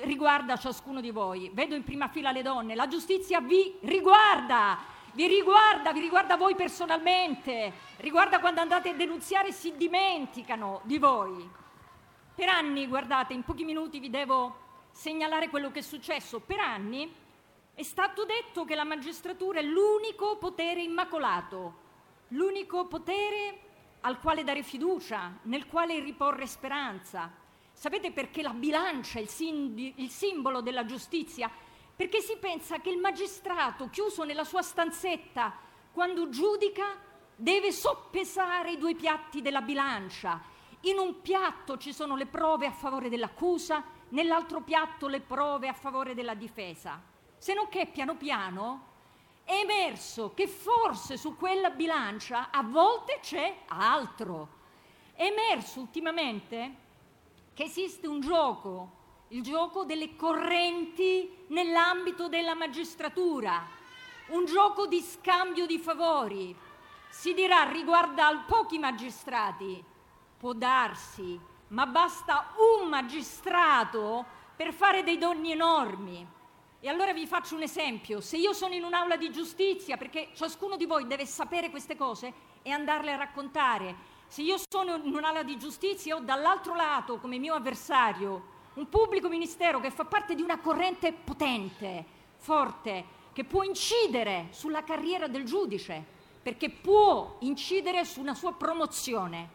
riguarda 0.00 0.56
ciascuno 0.56 1.00
di 1.00 1.10
voi. 1.10 1.50
Vedo 1.52 1.74
in 1.74 1.84
prima 1.84 2.08
fila 2.08 2.32
le 2.32 2.42
donne, 2.42 2.74
la 2.74 2.88
giustizia 2.88 3.40
vi 3.40 3.76
riguarda, 3.82 4.78
vi 5.12 5.26
riguarda, 5.26 5.92
vi 5.92 6.00
riguarda 6.00 6.36
voi 6.36 6.54
personalmente, 6.54 7.72
riguarda 7.98 8.40
quando 8.40 8.62
andate 8.62 8.88
a 8.88 8.94
denunziare 8.94 9.52
si 9.52 9.76
dimenticano 9.76 10.80
di 10.84 10.98
voi. 10.98 11.48
Per 12.34 12.48
anni, 12.48 12.88
guardate, 12.88 13.34
in 13.34 13.44
pochi 13.44 13.64
minuti 13.64 14.00
vi 14.00 14.10
devo 14.10 14.62
segnalare 14.90 15.50
quello 15.50 15.70
che 15.70 15.80
è 15.80 15.82
successo. 15.82 16.40
Per 16.40 16.58
anni 16.58 17.12
è 17.74 17.82
stato 17.82 18.24
detto 18.24 18.64
che 18.64 18.74
la 18.74 18.84
magistratura 18.84 19.60
è 19.60 19.62
l'unico 19.62 20.38
potere 20.38 20.80
immacolato, 20.80 21.82
l'unico 22.28 22.86
potere 22.86 23.63
al 24.06 24.20
quale 24.20 24.44
dare 24.44 24.62
fiducia, 24.62 25.38
nel 25.42 25.66
quale 25.66 25.98
riporre 26.00 26.46
speranza. 26.46 27.30
Sapete 27.72 28.12
perché 28.12 28.42
la 28.42 28.52
bilancia 28.52 29.18
è 29.18 29.22
il, 29.22 29.28
sim- 29.28 29.92
il 29.96 30.10
simbolo 30.10 30.60
della 30.60 30.84
giustizia? 30.84 31.50
Perché 31.96 32.20
si 32.20 32.36
pensa 32.36 32.80
che 32.80 32.90
il 32.90 32.98
magistrato, 32.98 33.88
chiuso 33.88 34.24
nella 34.24 34.44
sua 34.44 34.62
stanzetta, 34.62 35.54
quando 35.90 36.28
giudica, 36.28 36.98
deve 37.34 37.72
soppesare 37.72 38.72
i 38.72 38.78
due 38.78 38.94
piatti 38.94 39.40
della 39.40 39.62
bilancia. 39.62 40.40
In 40.82 40.98
un 40.98 41.22
piatto 41.22 41.78
ci 41.78 41.94
sono 41.94 42.14
le 42.14 42.26
prove 42.26 42.66
a 42.66 42.72
favore 42.72 43.08
dell'accusa, 43.08 43.82
nell'altro 44.10 44.60
piatto 44.60 45.08
le 45.08 45.20
prove 45.20 45.66
a 45.66 45.72
favore 45.72 46.14
della 46.14 46.34
difesa. 46.34 47.00
Se 47.38 47.54
non 47.54 47.68
che 47.68 47.86
piano 47.86 48.16
piano 48.16 48.92
è 49.44 49.52
emerso 49.52 50.32
che 50.34 50.48
forse 50.48 51.16
su 51.16 51.36
quella 51.36 51.70
bilancia 51.70 52.50
a 52.50 52.62
volte 52.62 53.18
c'è 53.20 53.58
altro. 53.68 54.62
È 55.14 55.24
emerso 55.24 55.80
ultimamente 55.80 56.82
che 57.52 57.64
esiste 57.64 58.06
un 58.06 58.20
gioco, 58.20 59.02
il 59.28 59.42
gioco 59.42 59.84
delle 59.84 60.16
correnti 60.16 61.44
nell'ambito 61.48 62.28
della 62.28 62.54
magistratura, 62.54 63.66
un 64.28 64.46
gioco 64.46 64.86
di 64.86 65.00
scambio 65.00 65.66
di 65.66 65.78
favori. 65.78 66.56
Si 67.10 67.34
dirà 67.34 67.64
riguarda 67.64 68.26
a 68.26 68.44
pochi 68.46 68.78
magistrati, 68.78 69.82
può 70.38 70.52
darsi, 70.52 71.38
ma 71.68 71.86
basta 71.86 72.54
un 72.80 72.88
magistrato 72.88 74.24
per 74.56 74.72
fare 74.72 75.04
dei 75.04 75.18
doni 75.18 75.52
enormi. 75.52 76.26
E 76.84 76.90
allora 76.90 77.14
vi 77.14 77.26
faccio 77.26 77.54
un 77.54 77.62
esempio. 77.62 78.20
Se 78.20 78.36
io 78.36 78.52
sono 78.52 78.74
in 78.74 78.84
un'aula 78.84 79.16
di 79.16 79.30
giustizia, 79.32 79.96
perché 79.96 80.28
ciascuno 80.34 80.76
di 80.76 80.84
voi 80.84 81.06
deve 81.06 81.24
sapere 81.24 81.70
queste 81.70 81.96
cose 81.96 82.30
e 82.60 82.70
andarle 82.70 83.10
a 83.10 83.16
raccontare, 83.16 83.96
se 84.26 84.42
io 84.42 84.56
sono 84.70 84.96
in 84.96 85.14
un'ala 85.14 85.42
di 85.44 85.56
giustizia 85.56 86.14
ho 86.14 86.20
dall'altro 86.20 86.74
lato 86.74 87.16
come 87.16 87.38
mio 87.38 87.54
avversario 87.54 88.52
un 88.74 88.90
pubblico 88.90 89.30
ministero 89.30 89.80
che 89.80 89.90
fa 89.90 90.04
parte 90.04 90.34
di 90.34 90.42
una 90.42 90.58
corrente 90.58 91.14
potente, 91.14 92.04
forte, 92.36 93.04
che 93.32 93.44
può 93.44 93.62
incidere 93.62 94.48
sulla 94.50 94.84
carriera 94.84 95.26
del 95.26 95.44
giudice, 95.44 96.04
perché 96.42 96.68
può 96.68 97.36
incidere 97.38 98.04
su 98.04 98.20
una 98.20 98.34
sua 98.34 98.52
promozione. 98.52 99.48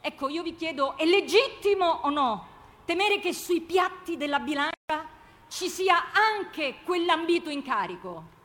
Ecco, 0.00 0.30
io 0.30 0.42
vi 0.42 0.56
chiedo, 0.56 0.96
è 0.96 1.04
legittimo 1.04 1.84
o 1.84 2.08
no 2.08 2.46
temere 2.86 3.20
che 3.20 3.34
sui 3.34 3.60
piatti 3.60 4.16
della 4.16 4.38
bilancia 4.38 5.18
ci 5.50 5.68
sia 5.68 6.12
anche 6.12 6.76
quell'ambito 6.84 7.50
incarico? 7.50 8.38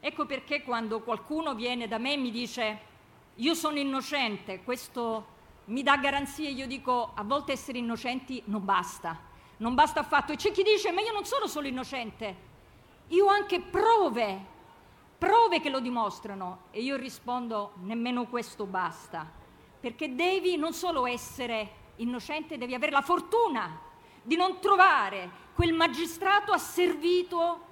Ecco 0.00 0.26
perché 0.26 0.62
quando 0.62 1.00
qualcuno 1.00 1.54
viene 1.54 1.88
da 1.88 1.96
me 1.96 2.12
e 2.12 2.16
mi 2.18 2.30
dice 2.30 2.90
io 3.36 3.54
sono 3.54 3.78
innocente, 3.78 4.62
questo 4.62 5.26
mi 5.66 5.82
dà 5.82 5.96
garanzie, 5.96 6.50
io 6.50 6.66
dico 6.66 7.12
a 7.14 7.22
volte 7.22 7.52
essere 7.52 7.78
innocenti 7.78 8.42
non 8.46 8.62
basta, 8.64 9.18
non 9.58 9.74
basta 9.74 10.00
affatto. 10.00 10.32
E 10.32 10.36
c'è 10.36 10.50
chi 10.50 10.62
dice 10.62 10.92
ma 10.92 11.00
io 11.00 11.12
non 11.12 11.24
sono 11.24 11.46
solo 11.46 11.66
innocente, 11.66 12.36
io 13.08 13.24
ho 13.24 13.30
anche 13.30 13.60
prove, 13.60 14.44
prove 15.16 15.60
che 15.60 15.70
lo 15.70 15.80
dimostrano. 15.80 16.64
E 16.70 16.82
io 16.82 16.96
rispondo 16.96 17.72
nemmeno 17.76 18.26
questo 18.26 18.66
basta, 18.66 19.26
perché 19.80 20.14
devi 20.14 20.56
non 20.56 20.74
solo 20.74 21.06
essere 21.06 21.80
innocente, 21.96 22.58
devi 22.58 22.74
avere 22.74 22.92
la 22.92 23.00
fortuna 23.00 23.80
di 24.22 24.36
non 24.36 24.60
trovare 24.60 25.41
quel 25.54 25.72
magistrato 25.72 26.52
asservito 26.52 27.70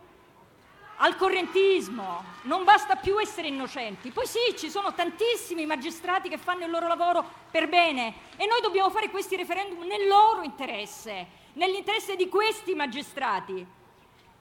al 1.02 1.16
correntismo, 1.16 2.22
non 2.42 2.64
basta 2.64 2.96
più 2.96 3.18
essere 3.18 3.48
innocenti. 3.48 4.10
Poi 4.10 4.26
sì, 4.26 4.54
ci 4.56 4.68
sono 4.68 4.92
tantissimi 4.92 5.64
magistrati 5.64 6.28
che 6.28 6.36
fanno 6.36 6.64
il 6.64 6.70
loro 6.70 6.86
lavoro 6.86 7.24
per 7.50 7.68
bene 7.68 8.14
e 8.36 8.46
noi 8.46 8.60
dobbiamo 8.60 8.90
fare 8.90 9.08
questi 9.08 9.34
referendum 9.34 9.82
nel 9.86 10.06
loro 10.06 10.42
interesse, 10.42 11.26
nell'interesse 11.54 12.16
di 12.16 12.28
questi 12.28 12.74
magistrati. 12.74 13.66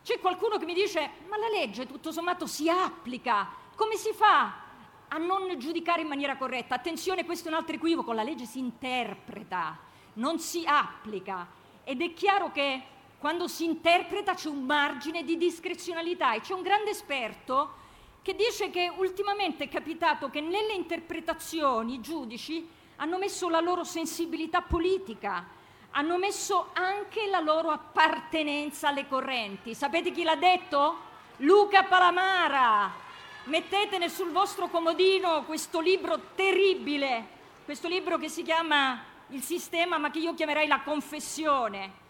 C'è 0.03 0.19
qualcuno 0.19 0.57
che 0.57 0.65
mi 0.65 0.73
dice, 0.73 1.09
ma 1.29 1.37
la 1.37 1.47
legge 1.47 1.87
tutto 1.87 2.11
sommato 2.11 2.45
si 2.45 2.67
applica, 2.67 3.47
come 3.75 3.95
si 3.95 4.11
fa 4.11 4.67
a 5.07 5.17
non 5.17 5.57
giudicare 5.57 6.01
in 6.01 6.07
maniera 6.07 6.35
corretta? 6.35 6.75
Attenzione, 6.75 7.23
questo 7.23 7.47
è 7.47 7.51
un 7.51 7.57
altro 7.57 7.75
equivoco, 7.75 8.11
la 8.11 8.23
legge 8.23 8.45
si 8.45 8.59
interpreta, 8.59 9.77
non 10.13 10.39
si 10.39 10.63
applica 10.65 11.47
ed 11.85 12.01
è 12.01 12.13
chiaro 12.13 12.51
che 12.51 12.83
quando 13.19 13.49
si 13.49 13.65
interpreta 13.65 14.33
c'è 14.33 14.47
un 14.47 14.63
margine 14.63 15.23
di 15.23 15.35
discrezionalità 15.35 16.33
e 16.33 16.39
c'è 16.39 16.53
un 16.53 16.61
grande 16.61 16.91
esperto 16.91 17.75
che 18.21 18.33
dice 18.33 18.69
che 18.69 18.89
ultimamente 18.95 19.65
è 19.65 19.69
capitato 19.69 20.29
che 20.29 20.39
nelle 20.39 20.71
interpretazioni 20.73 21.95
i 21.95 22.01
giudici 22.01 22.67
hanno 22.95 23.17
messo 23.17 23.49
la 23.49 23.59
loro 23.59 23.83
sensibilità 23.83 24.61
politica, 24.61 25.45
hanno 25.91 26.17
messo 26.17 26.69
anche 26.73 27.27
la 27.27 27.39
loro 27.41 27.69
appartenenza 27.69 28.87
alle 28.87 29.07
correnti. 29.07 29.73
Sapete 29.73 30.11
chi 30.11 30.23
l'ha 30.23 30.35
detto? 30.35 31.07
Luca 31.37 31.83
Palamara. 31.83 33.07
Mettetene 33.45 34.09
sul 34.09 34.31
vostro 34.31 34.67
comodino 34.67 35.43
questo 35.43 35.79
libro 35.81 36.19
terribile, 36.35 37.27
questo 37.65 37.87
libro 37.87 38.17
che 38.17 38.29
si 38.29 38.43
chiama 38.43 39.03
Il 39.29 39.41
sistema, 39.41 39.97
ma 39.97 40.09
che 40.09 40.19
io 40.19 40.33
chiamerei 40.33 40.67
la 40.67 40.81
confessione 40.81 42.07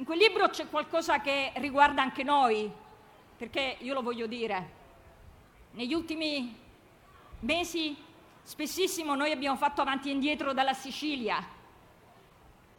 in 0.00 0.06
quel 0.06 0.16
libro 0.16 0.48
c'è 0.48 0.66
qualcosa 0.70 1.20
che 1.20 1.52
riguarda 1.56 2.00
anche 2.00 2.22
noi, 2.22 2.72
perché 3.36 3.76
io 3.80 3.92
lo 3.92 4.00
voglio 4.00 4.26
dire. 4.26 4.78
Negli 5.72 5.92
ultimi 5.92 6.56
mesi 7.40 7.94
spessissimo 8.42 9.14
noi 9.14 9.30
abbiamo 9.30 9.58
fatto 9.58 9.82
avanti 9.82 10.08
e 10.08 10.12
indietro 10.12 10.54
dalla 10.54 10.72
Sicilia. 10.72 11.46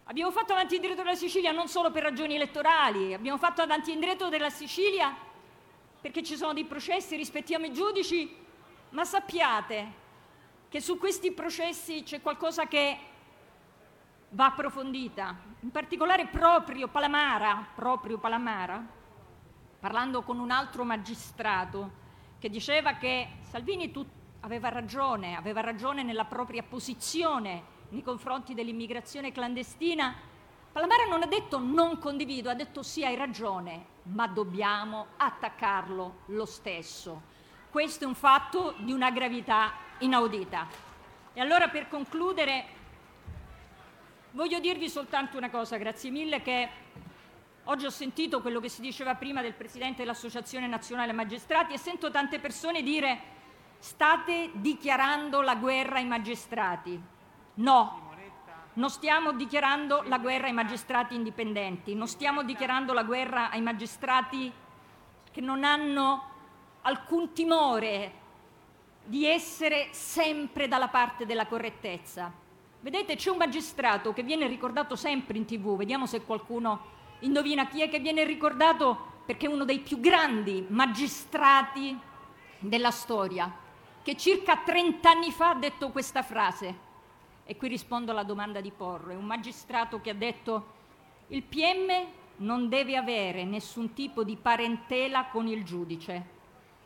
Abbiamo 0.06 0.32
fatto 0.32 0.54
avanti 0.54 0.74
e 0.74 0.78
indietro 0.78 1.04
dalla 1.04 1.16
Sicilia 1.16 1.52
non 1.52 1.68
solo 1.68 1.92
per 1.92 2.02
ragioni 2.02 2.34
elettorali, 2.34 3.14
abbiamo 3.14 3.38
fatto 3.38 3.62
avanti 3.62 3.92
e 3.92 3.94
indietro 3.94 4.28
dalla 4.28 4.50
Sicilia 4.50 5.16
perché 6.02 6.24
ci 6.24 6.36
sono 6.36 6.54
dei 6.54 6.66
processi, 6.66 7.16
rispettiamo 7.16 7.68
i 7.68 7.72
giudici, 7.72 8.36
ma 8.90 9.06
sappiate 9.06 9.94
che 10.70 10.82
su 10.82 10.98
questi 10.98 11.32
processi 11.34 12.02
c'è 12.02 12.20
qualcosa 12.20 12.66
che 12.66 12.98
va 14.34 14.46
approfondita, 14.46 15.36
in 15.62 15.72
particolare 15.72 16.28
proprio 16.28 16.88
Palamara, 16.88 17.68
proprio 17.76 18.18
Palamara, 18.18 18.84
parlando 19.80 20.22
con 20.22 20.40
un 20.40 20.52
altro 20.52 20.84
magistrato 20.84 22.00
che 22.40 22.50
diceva 22.50 22.94
che 22.94 23.40
Salvini 23.42 23.92
tu, 23.92 24.06
aveva 24.42 24.70
ragione, 24.70 25.36
aveva 25.36 25.62
ragione 25.62 26.04
nella 26.04 26.26
propria 26.26 26.64
posizione 26.64 27.80
nei 27.90 28.02
confronti 28.02 28.54
dell'immigrazione 28.54 29.32
clandestina. 29.32 30.16
Palamara 30.72 31.04
non 31.06 31.22
ha 31.24 31.28
detto 31.28 31.60
non 31.60 32.00
condivido, 32.00 32.50
ha 32.50 32.56
detto 32.56 32.84
sì 32.84 33.04
hai 33.04 33.16
ragione, 33.16 33.86
ma 34.04 34.28
dobbiamo 34.28 35.08
attaccarlo 35.18 36.22
lo 36.28 36.46
stesso. 36.46 37.22
Questo 37.70 38.06
è 38.06 38.08
un 38.08 38.16
fatto 38.16 38.76
di 38.80 38.94
una 38.94 39.12
gravità 39.12 39.74
inaudita. 40.00 40.68
E 41.34 41.40
allora 41.40 41.68
per 41.68 41.88
concludere 41.90 42.80
Voglio 44.34 44.60
dirvi 44.60 44.88
soltanto 44.88 45.36
una 45.36 45.50
cosa, 45.50 45.76
grazie 45.76 46.10
mille, 46.10 46.42
che 46.42 46.70
oggi 47.66 47.86
ho 47.86 47.90
sentito 47.90 48.40
quello 48.40 48.62
che 48.62 48.70
si 48.70 48.80
diceva 48.80 49.16
prima 49.16 49.42
del 49.42 49.54
Presidente 49.54 50.04
dell'Associazione 50.04 50.68
Nazionale 50.68 51.12
Magistrati 51.12 51.74
e 51.74 51.78
sento 51.78 52.10
tante 52.12 52.40
persone 52.40 52.82
dire 52.82 53.20
state 53.80 54.52
dichiarando 54.54 55.42
la 55.42 55.56
guerra 55.56 55.96
ai 55.96 56.06
magistrati. 56.06 56.98
No, 57.56 58.10
non 58.76 58.90
stiamo 58.90 59.34
dichiarando 59.34 60.04
la 60.04 60.18
guerra 60.18 60.48
ai 60.48 60.54
magistrati 60.54 61.14
indipendenti, 61.14 61.94
non 61.94 62.08
stiamo 62.08 62.44
dichiarando 62.44 62.94
la 62.94 63.04
guerra 63.04 63.50
ai 63.50 63.62
magistrati 63.62 64.50
che 65.30 65.42
non 65.42 65.66
hanno 65.66 66.24
alcun 66.84 67.34
timore 67.34 68.14
di 69.04 69.26
essere 69.26 69.90
sempre 69.92 70.70
dalla 70.70 70.88
parte 70.88 71.26
della 71.26 71.48
correttezza 71.48 72.41
Vedete, 72.82 73.16
c'è 73.16 73.30
un 73.30 73.38
magistrato 73.38 74.12
che 74.12 74.24
viene 74.24 74.48
ricordato 74.48 74.96
sempre 74.96 75.38
in 75.38 75.46
tv, 75.46 75.78
vediamo 75.78 76.08
se 76.08 76.24
qualcuno 76.24 77.00
indovina 77.20 77.68
chi 77.68 77.84
è 77.84 77.90
che 77.90 78.00
viene 78.00 78.24
ricordato 78.24 79.10
perché 79.24 79.46
è 79.46 79.50
uno 79.50 79.66
dei 79.66 79.82
più 79.82 80.00
grandi 80.00 80.66
magistrati 80.68 81.96
della 82.58 82.90
storia, 82.90 83.54
che 84.02 84.18
circa 84.18 84.58
30 84.58 85.10
anni 85.12 85.32
fa 85.32 85.52
ha 85.52 85.56
detto 85.56 85.90
questa 85.90 86.24
frase. 86.24 86.90
E 87.46 87.56
qui 87.56 87.68
rispondo 87.68 88.10
alla 88.10 88.24
domanda 88.24 88.62
di 88.62 88.72
Porro. 88.72 89.12
È 89.12 89.16
un 89.16 89.26
magistrato 89.26 90.02
che 90.02 90.10
ha 90.10 90.16
detto 90.16 90.80
il 91.28 91.44
PM 91.44 91.92
non 92.38 92.68
deve 92.68 92.98
avere 92.98 93.44
nessun 93.44 93.94
tipo 93.94 94.24
di 94.24 94.36
parentela 94.38 95.26
con 95.26 95.46
il 95.46 95.64
giudice 95.64 96.26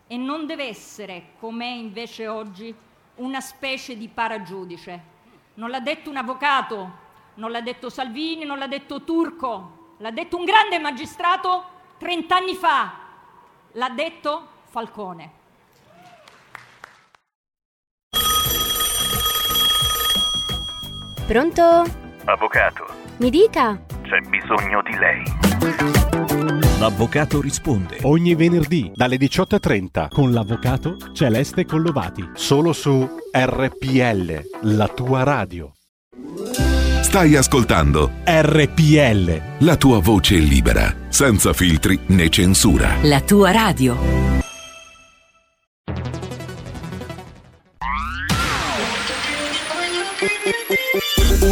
e 0.08 0.18
non 0.18 0.46
deve 0.46 0.66
essere, 0.68 1.36
com'è 1.40 1.66
invece 1.66 2.28
oggi, 2.28 2.76
una 3.16 3.40
specie 3.40 3.96
di 3.96 4.10
paragiudice. 4.10 5.14
Non 5.56 5.70
l'ha 5.70 5.80
detto 5.80 6.10
un 6.10 6.18
avvocato, 6.18 6.92
non 7.36 7.52
l'ha 7.52 7.62
detto 7.62 7.90
Salvini, 7.90 8.44
non 8.46 8.58
l'ha 8.58 8.68
detto 8.68 9.04
Turco, 9.04 9.94
l'ha 10.00 10.12
detto 10.12 10.38
un 10.38 10.44
grande 10.44 10.80
magistrato 10.80 11.64
30 11.98 12.36
anni 12.36 12.56
fa, 12.56 12.94
l'ha 13.72 13.90
detto 13.90 14.48
Falcone. 14.66 15.32
Pronto? 21.28 21.84
Avvocato, 22.26 22.86
Mi 23.18 23.30
dica. 23.30 23.80
c'è 24.04 24.20
bisogno 24.30 24.82
di 24.84 24.96
lei. 24.98 26.25
L'avvocato 26.78 27.40
risponde. 27.40 28.00
Ogni 28.02 28.36
venerdì 28.36 28.92
dalle 28.94 29.16
18.30 29.16 30.10
con 30.10 30.34
l'avvocato 30.34 30.98
Celeste 31.14 31.66
Collovati. 31.66 32.32
Solo 32.34 32.74
su 32.74 33.08
RPL, 33.32 34.42
la 34.64 34.88
tua 34.90 35.24
radio. 35.24 35.72
Stai 37.02 37.38
ascoltando 37.38 38.12
RPL. 38.26 39.42
la 39.60 39.78
tua 39.78 40.00
voce 40.00 40.36
libera, 40.36 40.94
senza 41.08 41.54
filtri 41.54 41.98
né 42.08 42.28
censura. 42.28 42.98
La 43.04 43.22
tua 43.22 43.52
radio. 43.52 44.35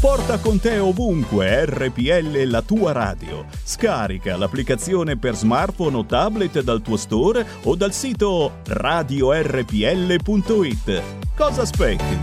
Porta 0.00 0.38
con 0.38 0.60
te 0.60 0.78
ovunque 0.78 1.66
RPL 1.66 2.44
la 2.44 2.62
tua 2.62 2.92
radio. 2.92 3.46
Scarica 3.64 4.36
l'applicazione 4.36 5.16
per 5.16 5.34
smartphone 5.34 5.96
o 5.96 6.06
tablet 6.06 6.62
dal 6.62 6.80
tuo 6.82 6.96
store 6.96 7.44
o 7.64 7.74
dal 7.74 7.92
sito 7.92 8.58
radiorpl.it. 8.64 11.02
Cosa 11.34 11.62
aspetti? 11.62 12.20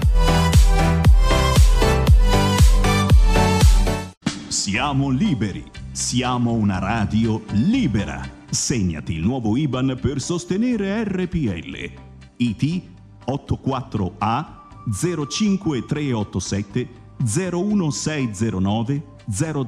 Siamo 4.47 5.09
liberi. 5.09 5.69
Siamo 5.91 6.53
una 6.53 6.79
radio 6.79 7.43
libera. 7.51 8.25
Segnati 8.49 9.15
il 9.15 9.21
nuovo 9.21 9.57
IBAN 9.57 9.97
per 9.99 10.21
sostenere 10.21 11.03
RPL. 11.03 11.91
IT 12.37 12.83
84A 13.27 14.45
05387 14.89 17.03
01609 17.23 19.13
000 19.27 19.65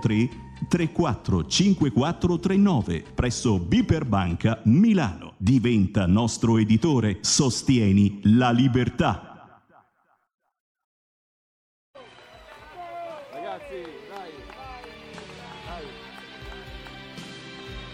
003 0.00 0.46
345439 0.68 3.04
presso 3.14 3.58
Biperbanca 3.58 4.60
Milano. 4.64 5.34
Diventa 5.36 6.06
nostro 6.06 6.56
editore. 6.58 7.18
Sostieni 7.20 8.20
la 8.24 8.50
libertà. 8.50 9.22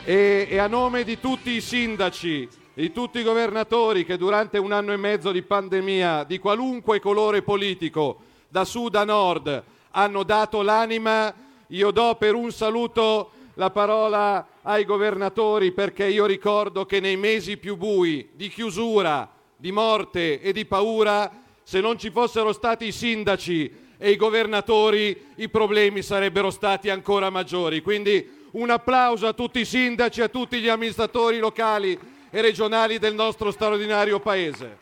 E, 0.06 0.46
e 0.50 0.58
a 0.58 0.66
nome 0.66 1.02
di 1.02 1.18
tutti 1.18 1.52
i 1.52 1.62
sindaci, 1.62 2.46
di 2.74 2.90
tutti 2.90 3.20
i 3.20 3.22
governatori 3.22 4.04
che 4.04 4.16
durante 4.16 4.58
un 4.58 4.72
anno 4.72 4.92
e 4.92 4.96
mezzo 4.96 5.30
di 5.30 5.42
pandemia, 5.42 6.24
di 6.24 6.38
qualunque 6.38 6.98
colore 6.98 7.42
politico, 7.42 8.18
da 8.48 8.64
sud 8.64 8.96
a 8.96 9.04
nord, 9.04 9.62
hanno 9.92 10.22
dato 10.24 10.60
l'anima, 10.60 11.32
io 11.68 11.90
do 11.92 12.16
per 12.16 12.34
un 12.34 12.50
saluto 12.50 13.30
la 13.54 13.70
parola 13.70 14.44
ai 14.62 14.84
governatori 14.84 15.70
perché 15.70 16.06
io 16.06 16.26
ricordo 16.26 16.84
che 16.84 16.98
nei 16.98 17.16
mesi 17.16 17.58
più 17.58 17.76
bui 17.76 18.30
di 18.32 18.48
chiusura, 18.48 19.30
di 19.56 19.70
morte 19.70 20.40
e 20.40 20.52
di 20.52 20.64
paura, 20.64 21.30
se 21.62 21.80
non 21.80 21.96
ci 21.96 22.10
fossero 22.10 22.52
stati 22.52 22.86
i 22.86 22.92
sindaci 22.92 23.82
e 23.96 24.10
i 24.10 24.16
governatori, 24.16 25.26
i 25.36 25.48
problemi 25.48 26.02
sarebbero 26.02 26.50
stati 26.50 26.90
ancora 26.90 27.30
maggiori. 27.30 27.82
Quindi 27.82 28.42
un 28.52 28.70
applauso 28.70 29.28
a 29.28 29.32
tutti 29.32 29.60
i 29.60 29.64
sindaci, 29.64 30.20
a 30.20 30.28
tutti 30.28 30.58
gli 30.58 30.68
amministratori 30.68 31.38
locali 31.38 32.12
e 32.34 32.40
regionali 32.40 32.98
del 32.98 33.14
nostro 33.14 33.52
straordinario 33.52 34.18
paese. 34.18 34.76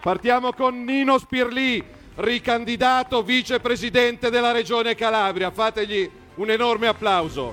Partiamo 0.00 0.52
con 0.52 0.84
Nino 0.84 1.18
Spirlì, 1.18 1.84
ricandidato 2.14 3.24
vicepresidente 3.24 4.30
della 4.30 4.52
Regione 4.52 4.94
Calabria. 4.94 5.50
Fategli 5.50 6.08
un 6.36 6.48
enorme 6.48 6.86
applauso. 6.86 7.52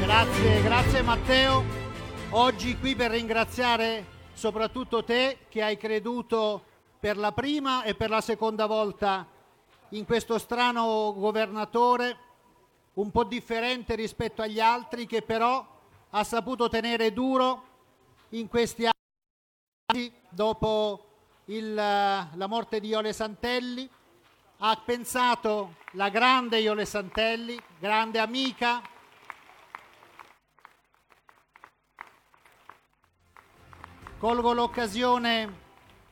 Grazie, 0.00 0.62
grazie 0.62 1.02
Matteo. 1.02 1.62
Oggi 2.30 2.76
qui 2.80 2.96
per 2.96 3.12
ringraziare 3.12 4.04
soprattutto 4.32 5.04
te 5.04 5.38
che 5.48 5.62
hai 5.62 5.76
creduto 5.76 6.64
per 6.98 7.16
la 7.16 7.30
prima 7.30 7.84
e 7.84 7.94
per 7.94 8.10
la 8.10 8.20
seconda 8.20 8.66
volta 8.66 9.24
in 9.90 10.04
questo 10.04 10.38
strano 10.38 11.14
governatore, 11.16 12.16
un 12.94 13.12
po' 13.12 13.22
differente 13.22 13.94
rispetto 13.94 14.42
agli 14.42 14.58
altri, 14.58 15.06
che 15.06 15.22
però 15.22 15.73
ha 16.16 16.22
saputo 16.22 16.68
tenere 16.68 17.12
duro 17.12 17.62
in 18.30 18.46
questi 18.46 18.86
anni 18.86 20.12
dopo 20.28 21.06
il- 21.46 21.74
la 21.74 22.46
morte 22.46 22.78
di 22.78 22.88
Iole 22.88 23.12
Santelli. 23.12 23.90
Ha 24.58 24.82
pensato 24.84 25.74
la 25.92 26.10
grande 26.10 26.60
Iole 26.60 26.84
Santelli, 26.84 27.60
grande 27.78 28.18
amica, 28.20 28.80
Colgo 34.16 34.54
l'occasione 34.54 35.52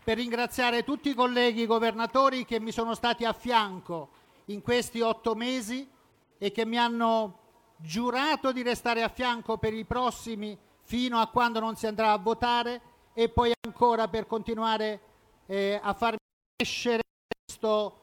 per 0.04 0.18
ringraziare 0.18 0.84
tutti 0.84 1.08
i 1.08 1.14
colleghi 1.14 1.64
governatori 1.64 2.44
che 2.44 2.60
mi 2.60 2.70
sono 2.70 2.94
stati 2.94 3.24
a 3.24 3.32
fianco 3.32 4.10
in 4.46 4.60
questi 4.60 5.00
otto 5.00 5.34
mesi 5.34 5.88
e 6.36 6.52
che 6.52 6.66
mi 6.66 6.76
hanno 6.76 7.41
giurato 7.82 8.52
di 8.52 8.62
restare 8.62 9.02
a 9.02 9.08
fianco 9.08 9.58
per 9.58 9.74
i 9.74 9.84
prossimi 9.84 10.56
fino 10.82 11.18
a 11.18 11.26
quando 11.26 11.58
non 11.58 11.76
si 11.76 11.86
andrà 11.86 12.12
a 12.12 12.18
votare 12.18 12.80
e 13.12 13.28
poi 13.28 13.52
ancora 13.60 14.08
per 14.08 14.26
continuare 14.26 15.00
eh, 15.46 15.78
a 15.82 15.92
farmi 15.92 16.18
crescere 16.56 17.02
questo 17.44 17.98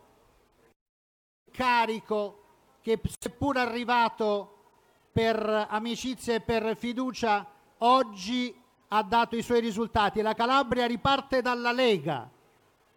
carico 1.51 2.43
che 2.81 2.99
seppur 3.19 3.57
arrivato 3.57 4.55
per 5.11 5.67
amicizia 5.69 6.35
e 6.35 6.41
per 6.41 6.77
fiducia 6.77 7.45
oggi 7.79 8.55
ha 8.89 9.03
dato 9.03 9.35
i 9.35 9.41
suoi 9.41 9.59
risultati. 9.59 10.21
La 10.21 10.33
Calabria 10.33 10.85
riparte 10.85 11.41
dalla 11.41 11.71
Lega, 11.71 12.29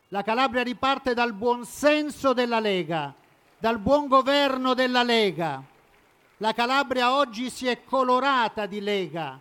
la 0.09 0.23
Calabria 0.23 0.63
riparte 0.63 1.15
dal 1.15 1.33
buon 1.33 1.65
senso 1.65 2.33
della 2.33 2.61
Lega, 2.61 3.15
dal 3.59 3.79
buon 3.79 4.09
governo 4.09 4.75
della 4.75 5.03
Lega. 5.03 5.71
La 6.43 6.55
Calabria 6.55 7.15
oggi 7.15 7.51
si 7.51 7.69
è 7.69 7.85
colorata 7.85 8.67
di 8.67 8.81
Lega 8.81 9.41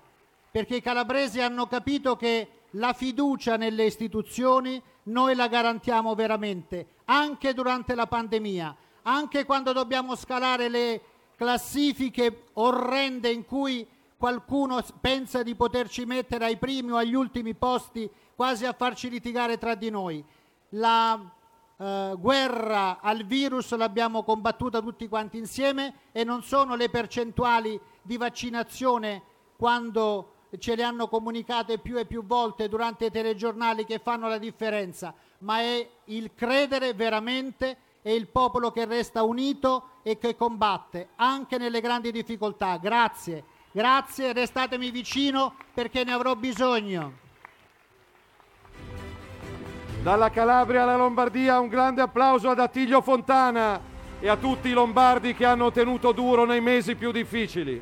perché 0.51 0.75
i 0.75 0.81
calabresi 0.83 1.41
hanno 1.41 1.65
capito 1.65 2.15
che 2.15 2.47
la 2.73 2.93
fiducia 2.93 3.57
nelle 3.57 3.85
istituzioni 3.85 4.79
noi 5.05 5.33
la 5.33 5.47
garantiamo 5.47 6.13
veramente, 6.13 6.89
anche 7.05 7.55
durante 7.55 7.95
la 7.95 8.05
pandemia, 8.05 8.75
anche 9.01 9.45
quando 9.45 9.71
dobbiamo 9.71 10.15
scalare 10.15 10.69
le 10.69 11.01
classifiche 11.37 12.43
orrende 12.53 13.31
in 13.31 13.45
cui 13.45 13.83
qualcuno 14.15 14.79
pensa 14.99 15.41
di 15.41 15.55
poterci 15.55 16.05
mettere 16.05 16.45
ai 16.45 16.57
primi 16.57 16.91
o 16.91 16.97
agli 16.97 17.15
ultimi 17.15 17.55
posti, 17.55 18.07
quasi 18.35 18.67
a 18.67 18.73
farci 18.73 19.09
litigare 19.09 19.57
tra 19.57 19.73
di 19.73 19.89
noi. 19.89 20.23
La 20.69 21.19
eh, 21.81 22.13
guerra 22.15 22.99
al 23.01 23.25
virus 23.25 23.75
l'abbiamo 23.75 24.21
combattuta 24.21 24.81
tutti 24.81 25.07
quanti 25.07 25.39
insieme 25.39 25.95
e 26.11 26.23
non 26.23 26.43
sono 26.43 26.75
le 26.75 26.89
percentuali 26.89 27.79
di 28.03 28.17
vaccinazione 28.17 29.23
quando 29.57 30.33
ce 30.59 30.75
le 30.75 30.83
hanno 30.83 31.07
comunicate 31.07 31.79
più 31.79 31.97
e 31.97 32.05
più 32.05 32.23
volte 32.23 32.69
durante 32.69 33.05
i 33.05 33.11
telegiornali 33.11 33.85
che 33.85 33.97
fanno 33.97 34.27
la 34.27 34.37
differenza, 34.37 35.11
ma 35.39 35.59
è 35.59 35.89
il 36.05 36.35
credere 36.35 36.93
veramente 36.93 37.77
e 38.03 38.13
il 38.13 38.27
popolo 38.27 38.71
che 38.71 38.85
resta 38.85 39.23
unito 39.23 40.01
e 40.03 40.19
che 40.19 40.35
combatte 40.35 41.09
anche 41.15 41.57
nelle 41.57 41.81
grandi 41.81 42.11
difficoltà. 42.11 42.77
Grazie, 42.77 43.43
grazie, 43.71 44.33
restatemi 44.33 44.91
vicino 44.91 45.55
perché 45.73 46.03
ne 46.03 46.11
avrò 46.11 46.35
bisogno. 46.35 47.29
Dalla 50.01 50.31
Calabria 50.31 50.81
alla 50.81 50.95
Lombardia 50.95 51.59
un 51.59 51.67
grande 51.67 52.01
applauso 52.01 52.49
ad 52.49 52.57
Attilio 52.57 53.01
Fontana 53.01 53.79
e 54.19 54.27
a 54.27 54.35
tutti 54.35 54.69
i 54.69 54.73
lombardi 54.73 55.35
che 55.35 55.45
hanno 55.45 55.71
tenuto 55.71 56.11
duro 56.11 56.43
nei 56.43 56.59
mesi 56.59 56.95
più 56.95 57.11
difficili. 57.11 57.79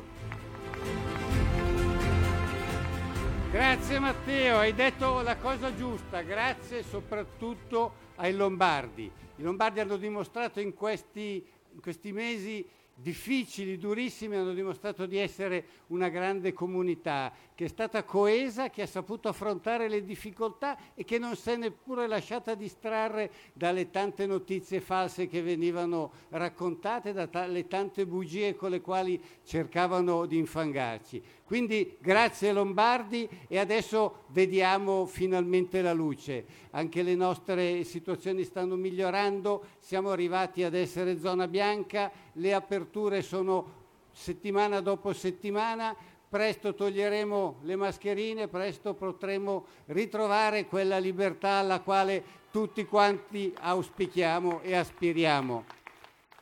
Grazie 3.50 3.98
Matteo, 3.98 4.58
hai 4.58 4.74
detto 4.74 5.22
la 5.22 5.36
cosa 5.38 5.74
giusta, 5.74 6.20
grazie 6.20 6.82
soprattutto 6.82 7.94
ai 8.16 8.34
Lombardi. 8.34 9.10
I 9.36 9.42
Lombardi 9.42 9.80
hanno 9.80 9.96
dimostrato 9.96 10.60
in 10.60 10.74
questi, 10.74 11.42
in 11.72 11.80
questi 11.80 12.12
mesi 12.12 12.68
difficili, 13.00 13.78
durissimi, 13.78 14.36
hanno 14.36 14.52
dimostrato 14.52 15.06
di 15.06 15.16
essere 15.16 15.64
una 15.88 16.08
grande 16.08 16.52
comunità 16.52 17.32
che 17.54 17.64
è 17.64 17.68
stata 17.68 18.04
coesa, 18.04 18.70
che 18.70 18.82
ha 18.82 18.86
saputo 18.86 19.28
affrontare 19.28 19.88
le 19.88 20.04
difficoltà 20.04 20.76
e 20.94 21.04
che 21.04 21.18
non 21.18 21.36
si 21.36 21.50
è 21.50 21.56
neppure 21.56 22.06
lasciata 22.06 22.54
distrarre 22.54 23.30
dalle 23.52 23.90
tante 23.90 24.26
notizie 24.26 24.80
false 24.80 25.28
che 25.28 25.42
venivano 25.42 26.12
raccontate, 26.30 27.12
dalle 27.12 27.66
tante 27.66 28.06
bugie 28.06 28.54
con 28.54 28.70
le 28.70 28.80
quali 28.80 29.22
cercavano 29.44 30.26
di 30.26 30.38
infangarci. 30.38 31.22
Quindi 31.50 31.96
grazie 31.98 32.52
Lombardi 32.52 33.28
e 33.48 33.58
adesso 33.58 34.26
vediamo 34.28 35.04
finalmente 35.04 35.82
la 35.82 35.92
luce. 35.92 36.44
Anche 36.70 37.02
le 37.02 37.16
nostre 37.16 37.82
situazioni 37.82 38.44
stanno 38.44 38.76
migliorando, 38.76 39.64
siamo 39.80 40.10
arrivati 40.10 40.62
ad 40.62 40.74
essere 40.74 41.18
zona 41.18 41.48
bianca, 41.48 42.12
le 42.34 42.54
aperture 42.54 43.22
sono 43.22 43.78
settimana 44.12 44.80
dopo 44.80 45.12
settimana, 45.12 45.92
presto 46.28 46.72
toglieremo 46.72 47.56
le 47.62 47.74
mascherine, 47.74 48.46
presto 48.46 48.94
potremo 48.94 49.64
ritrovare 49.86 50.66
quella 50.66 50.98
libertà 50.98 51.54
alla 51.54 51.80
quale 51.80 52.22
tutti 52.52 52.84
quanti 52.84 53.52
auspichiamo 53.58 54.60
e 54.60 54.76
aspiriamo. 54.76 55.64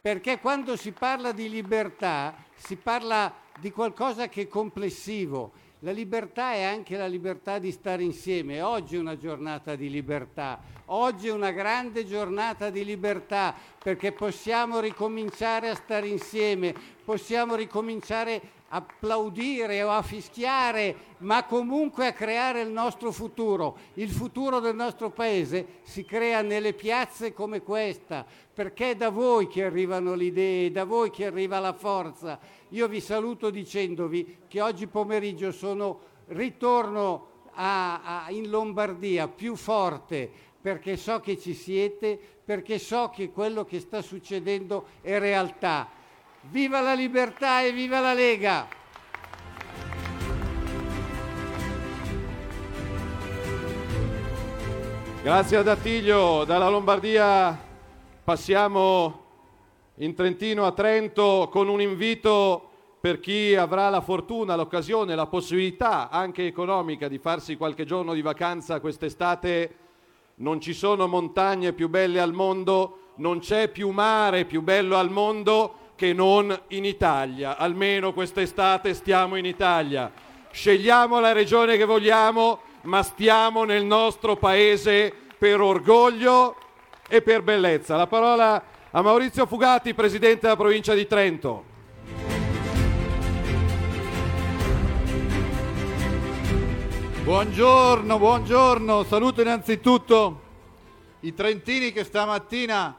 Perché 0.02 0.38
quando 0.38 0.76
si 0.76 0.92
parla 0.92 1.32
di 1.32 1.48
libertà 1.48 2.44
si 2.56 2.76
parla 2.76 3.46
di 3.60 3.70
qualcosa 3.70 4.28
che 4.28 4.42
è 4.42 4.48
complessivo. 4.48 5.52
La 5.80 5.92
libertà 5.92 6.52
è 6.52 6.64
anche 6.64 6.96
la 6.96 7.06
libertà 7.06 7.58
di 7.58 7.70
stare 7.70 8.02
insieme. 8.02 8.62
Oggi 8.62 8.96
è 8.96 8.98
una 8.98 9.16
giornata 9.16 9.76
di 9.76 9.88
libertà, 9.88 10.60
oggi 10.86 11.28
è 11.28 11.32
una 11.32 11.52
grande 11.52 12.04
giornata 12.04 12.68
di 12.70 12.84
libertà 12.84 13.54
perché 13.80 14.10
possiamo 14.10 14.80
ricominciare 14.80 15.68
a 15.68 15.76
stare 15.76 16.08
insieme, 16.08 16.74
possiamo 17.04 17.54
ricominciare 17.54 18.56
applaudire 18.68 19.82
o 19.82 19.90
a 19.90 20.02
fischiare, 20.02 20.96
ma 21.18 21.44
comunque 21.44 22.06
a 22.06 22.12
creare 22.12 22.60
il 22.60 22.70
nostro 22.70 23.12
futuro. 23.12 23.78
Il 23.94 24.10
futuro 24.10 24.60
del 24.60 24.74
nostro 24.74 25.10
paese 25.10 25.80
si 25.82 26.04
crea 26.04 26.42
nelle 26.42 26.74
piazze 26.74 27.32
come 27.32 27.62
questa, 27.62 28.26
perché 28.52 28.90
è 28.90 28.96
da 28.96 29.10
voi 29.10 29.46
che 29.46 29.64
arrivano 29.64 30.14
le 30.14 30.24
idee, 30.24 30.70
da 30.70 30.84
voi 30.84 31.10
che 31.10 31.26
arriva 31.26 31.58
la 31.58 31.72
forza. 31.72 32.38
Io 32.70 32.88
vi 32.88 33.00
saluto 33.00 33.50
dicendovi 33.50 34.38
che 34.48 34.60
oggi 34.60 34.86
pomeriggio 34.86 35.50
sono 35.52 36.00
ritorno 36.28 37.36
a, 37.52 38.24
a, 38.24 38.30
in 38.30 38.50
Lombardia 38.50 39.28
più 39.28 39.56
forte 39.56 40.46
perché 40.60 40.96
so 40.96 41.20
che 41.20 41.38
ci 41.38 41.54
siete, 41.54 42.18
perché 42.44 42.78
so 42.78 43.10
che 43.14 43.30
quello 43.30 43.64
che 43.64 43.80
sta 43.80 44.02
succedendo 44.02 44.86
è 45.00 45.18
realtà 45.18 45.88
Viva 46.42 46.80
la 46.80 46.94
libertà 46.94 47.62
e 47.62 47.72
viva 47.72 47.98
la 47.98 48.14
Lega! 48.14 48.68
Grazie 55.20 55.56
ad 55.56 55.66
Attilio, 55.66 56.44
dalla 56.44 56.68
Lombardia 56.68 57.58
passiamo 58.22 59.24
in 59.96 60.14
Trentino 60.14 60.64
a 60.64 60.70
Trento 60.70 61.48
con 61.50 61.68
un 61.68 61.80
invito 61.80 62.70
per 63.00 63.18
chi 63.18 63.56
avrà 63.56 63.88
la 63.88 64.00
fortuna, 64.00 64.54
l'occasione, 64.54 65.16
la 65.16 65.26
possibilità 65.26 66.08
anche 66.08 66.46
economica 66.46 67.08
di 67.08 67.18
farsi 67.18 67.56
qualche 67.56 67.84
giorno 67.84 68.14
di 68.14 68.22
vacanza 68.22 68.78
quest'estate. 68.78 69.76
Non 70.36 70.60
ci 70.60 70.72
sono 70.72 71.08
montagne 71.08 71.72
più 71.72 71.88
belle 71.88 72.20
al 72.20 72.32
mondo, 72.32 72.98
non 73.16 73.40
c'è 73.40 73.68
più 73.68 73.90
mare 73.90 74.44
più 74.44 74.62
bello 74.62 74.96
al 74.96 75.10
mondo 75.10 75.86
che 75.98 76.12
non 76.12 76.56
in 76.68 76.84
Italia. 76.84 77.56
Almeno 77.56 78.12
quest'estate 78.12 78.94
stiamo 78.94 79.34
in 79.34 79.44
Italia. 79.44 80.12
Scegliamo 80.48 81.18
la 81.18 81.32
regione 81.32 81.76
che 81.76 81.84
vogliamo, 81.84 82.60
ma 82.82 83.02
stiamo 83.02 83.64
nel 83.64 83.84
nostro 83.84 84.36
paese 84.36 85.12
per 85.36 85.60
orgoglio 85.60 86.54
e 87.08 87.20
per 87.20 87.42
bellezza. 87.42 87.96
La 87.96 88.06
parola 88.06 88.62
a 88.92 89.02
Maurizio 89.02 89.44
Fugati, 89.44 89.92
presidente 89.92 90.42
della 90.42 90.54
provincia 90.54 90.94
di 90.94 91.04
Trento. 91.08 91.64
Buongiorno, 97.24 98.18
buongiorno, 98.18 99.02
saluto 99.02 99.40
innanzitutto 99.40 100.42
i 101.20 101.34
trentini 101.34 101.90
che 101.90 102.04
stamattina 102.04 102.96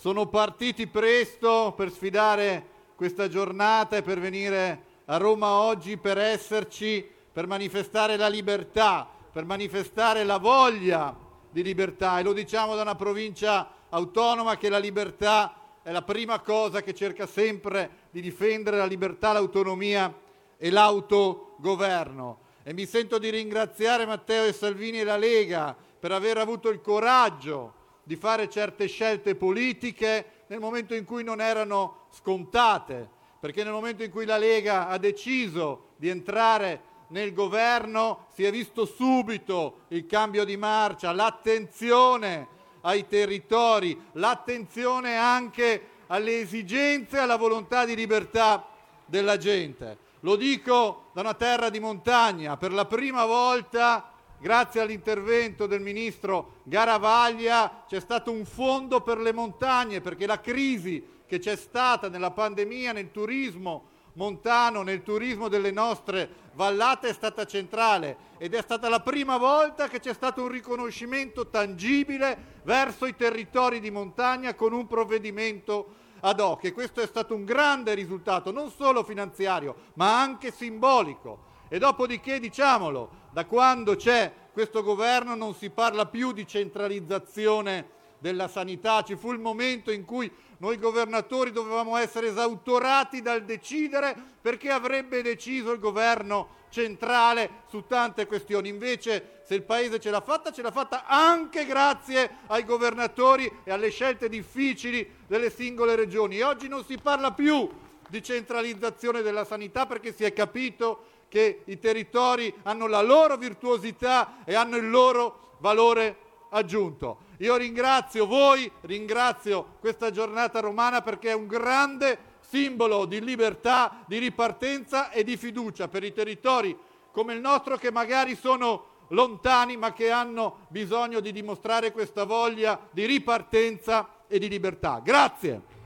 sono 0.00 0.26
partiti 0.26 0.86
presto 0.86 1.74
per 1.76 1.90
sfidare 1.90 2.64
questa 2.94 3.26
giornata 3.26 3.96
e 3.96 4.02
per 4.02 4.20
venire 4.20 4.84
a 5.06 5.16
Roma 5.16 5.48
oggi 5.48 5.96
per 5.96 6.18
esserci, 6.18 7.04
per 7.32 7.48
manifestare 7.48 8.16
la 8.16 8.28
libertà, 8.28 9.08
per 9.32 9.44
manifestare 9.44 10.22
la 10.22 10.38
voglia 10.38 11.16
di 11.50 11.64
libertà 11.64 12.20
e 12.20 12.22
lo 12.22 12.32
diciamo 12.32 12.76
da 12.76 12.82
una 12.82 12.94
provincia 12.94 13.68
autonoma 13.88 14.56
che 14.56 14.68
la 14.68 14.78
libertà 14.78 15.80
è 15.82 15.90
la 15.90 16.02
prima 16.02 16.38
cosa 16.42 16.80
che 16.80 16.94
cerca 16.94 17.26
sempre 17.26 18.06
di 18.12 18.20
difendere, 18.20 18.76
la 18.76 18.86
libertà, 18.86 19.32
l'autonomia 19.32 20.14
e 20.56 20.70
l'autogoverno. 20.70 22.38
E 22.62 22.72
mi 22.72 22.86
sento 22.86 23.18
di 23.18 23.30
ringraziare 23.30 24.06
Matteo 24.06 24.44
e 24.44 24.52
Salvini 24.52 25.00
e 25.00 25.04
la 25.04 25.16
Lega 25.16 25.76
per 25.98 26.12
aver 26.12 26.38
avuto 26.38 26.68
il 26.68 26.80
coraggio 26.80 27.77
di 28.08 28.16
fare 28.16 28.48
certe 28.48 28.86
scelte 28.86 29.34
politiche 29.34 30.44
nel 30.46 30.60
momento 30.60 30.94
in 30.94 31.04
cui 31.04 31.22
non 31.22 31.42
erano 31.42 32.06
scontate, 32.10 33.06
perché 33.38 33.62
nel 33.62 33.74
momento 33.74 34.02
in 34.02 34.10
cui 34.10 34.24
la 34.24 34.38
Lega 34.38 34.88
ha 34.88 34.96
deciso 34.96 35.88
di 35.96 36.08
entrare 36.08 36.80
nel 37.08 37.34
governo 37.34 38.28
si 38.32 38.44
è 38.44 38.50
visto 38.50 38.86
subito 38.86 39.80
il 39.88 40.06
cambio 40.06 40.46
di 40.46 40.56
marcia, 40.56 41.12
l'attenzione 41.12 42.46
ai 42.80 43.06
territori, 43.06 44.00
l'attenzione 44.12 45.18
anche 45.18 45.88
alle 46.06 46.40
esigenze 46.40 47.18
e 47.18 47.20
alla 47.20 47.36
volontà 47.36 47.84
di 47.84 47.94
libertà 47.94 48.68
della 49.04 49.36
gente. 49.36 49.98
Lo 50.20 50.36
dico 50.36 51.10
da 51.12 51.20
una 51.20 51.34
terra 51.34 51.68
di 51.68 51.78
montagna, 51.78 52.56
per 52.56 52.72
la 52.72 52.86
prima 52.86 53.26
volta 53.26 54.12
grazie 54.40 54.80
all'intervento 54.80 55.66
del 55.66 55.80
ministro 55.80 56.56
Garavaglia 56.64 57.84
c'è 57.88 58.00
stato 58.00 58.30
un 58.30 58.44
fondo 58.44 59.00
per 59.00 59.18
le 59.18 59.32
montagne 59.32 60.00
perché 60.00 60.26
la 60.26 60.40
crisi 60.40 61.16
che 61.26 61.38
c'è 61.38 61.56
stata 61.56 62.08
nella 62.08 62.30
pandemia 62.30 62.92
nel 62.92 63.10
turismo 63.10 63.96
montano, 64.14 64.82
nel 64.82 65.02
turismo 65.02 65.48
delle 65.48 65.70
nostre 65.70 66.46
vallate 66.54 67.08
è 67.08 67.12
stata 67.12 67.46
centrale 67.46 68.26
ed 68.38 68.52
è 68.52 68.62
stata 68.62 68.88
la 68.88 69.00
prima 69.00 69.36
volta 69.36 69.88
che 69.88 70.00
c'è 70.00 70.12
stato 70.12 70.42
un 70.42 70.48
riconoscimento 70.48 71.48
tangibile 71.48 72.56
verso 72.64 73.06
i 73.06 73.14
territori 73.14 73.78
di 73.78 73.90
montagna 73.90 74.54
con 74.54 74.72
un 74.72 74.86
provvedimento 74.86 75.94
ad 76.20 76.40
hoc. 76.40 76.64
E 76.64 76.72
questo 76.72 77.00
è 77.00 77.06
stato 77.06 77.34
un 77.34 77.44
grande 77.44 77.94
risultato 77.94 78.50
non 78.50 78.70
solo 78.70 79.04
finanziario 79.04 79.74
ma 79.94 80.20
anche 80.20 80.50
simbolico. 80.50 81.46
E 81.68 81.78
dopodiché 81.78 82.40
diciamolo, 82.40 83.17
da 83.30 83.44
quando 83.46 83.96
c'è 83.96 84.32
questo 84.52 84.82
governo 84.82 85.34
non 85.34 85.54
si 85.54 85.70
parla 85.70 86.06
più 86.06 86.32
di 86.32 86.46
centralizzazione 86.46 87.96
della 88.18 88.48
sanità, 88.48 89.02
ci 89.02 89.16
fu 89.16 89.32
il 89.32 89.38
momento 89.38 89.92
in 89.92 90.04
cui 90.04 90.30
noi 90.58 90.78
governatori 90.78 91.52
dovevamo 91.52 91.96
essere 91.96 92.28
esautorati 92.28 93.22
dal 93.22 93.44
decidere 93.44 94.16
perché 94.40 94.70
avrebbe 94.70 95.22
deciso 95.22 95.70
il 95.70 95.78
governo 95.78 96.56
centrale 96.70 97.62
su 97.68 97.86
tante 97.86 98.26
questioni. 98.26 98.68
Invece, 98.68 99.42
se 99.44 99.54
il 99.54 99.62
Paese 99.62 100.00
ce 100.00 100.10
l'ha 100.10 100.20
fatta, 100.20 100.50
ce 100.50 100.62
l'ha 100.62 100.72
fatta 100.72 101.06
anche 101.06 101.64
grazie 101.64 102.38
ai 102.48 102.64
governatori 102.64 103.50
e 103.62 103.70
alle 103.70 103.90
scelte 103.90 104.28
difficili 104.28 105.08
delle 105.26 105.50
singole 105.50 105.94
regioni. 105.94 106.38
E 106.38 106.44
oggi 106.44 106.66
non 106.66 106.84
si 106.84 106.98
parla 106.98 107.32
più 107.32 107.68
di 108.08 108.22
centralizzazione 108.22 109.22
della 109.22 109.44
sanità 109.44 109.86
perché 109.86 110.12
si 110.12 110.24
è 110.24 110.32
capito 110.32 111.04
che 111.28 111.62
i 111.66 111.78
territori 111.78 112.52
hanno 112.62 112.86
la 112.86 113.02
loro 113.02 113.36
virtuosità 113.36 114.44
e 114.44 114.54
hanno 114.54 114.76
il 114.76 114.88
loro 114.88 115.56
valore 115.58 116.16
aggiunto. 116.50 117.26
Io 117.38 117.56
ringrazio 117.56 118.26
voi, 118.26 118.70
ringrazio 118.82 119.76
questa 119.80 120.10
giornata 120.10 120.60
romana 120.60 121.02
perché 121.02 121.30
è 121.30 121.34
un 121.34 121.46
grande 121.46 122.36
simbolo 122.40 123.04
di 123.04 123.20
libertà, 123.20 124.04
di 124.06 124.18
ripartenza 124.18 125.10
e 125.10 125.22
di 125.22 125.36
fiducia 125.36 125.88
per 125.88 126.02
i 126.02 126.12
territori 126.12 126.76
come 127.12 127.34
il 127.34 127.40
nostro 127.40 127.76
che 127.76 127.90
magari 127.90 128.36
sono 128.36 128.96
lontani 129.08 129.76
ma 129.76 129.92
che 129.92 130.10
hanno 130.10 130.66
bisogno 130.68 131.20
di 131.20 131.32
dimostrare 131.32 131.92
questa 131.92 132.24
voglia 132.24 132.78
di 132.90 133.06
ripartenza 133.06 134.08
e 134.26 134.38
di 134.38 134.48
libertà. 134.48 135.00
Grazie. 135.02 135.77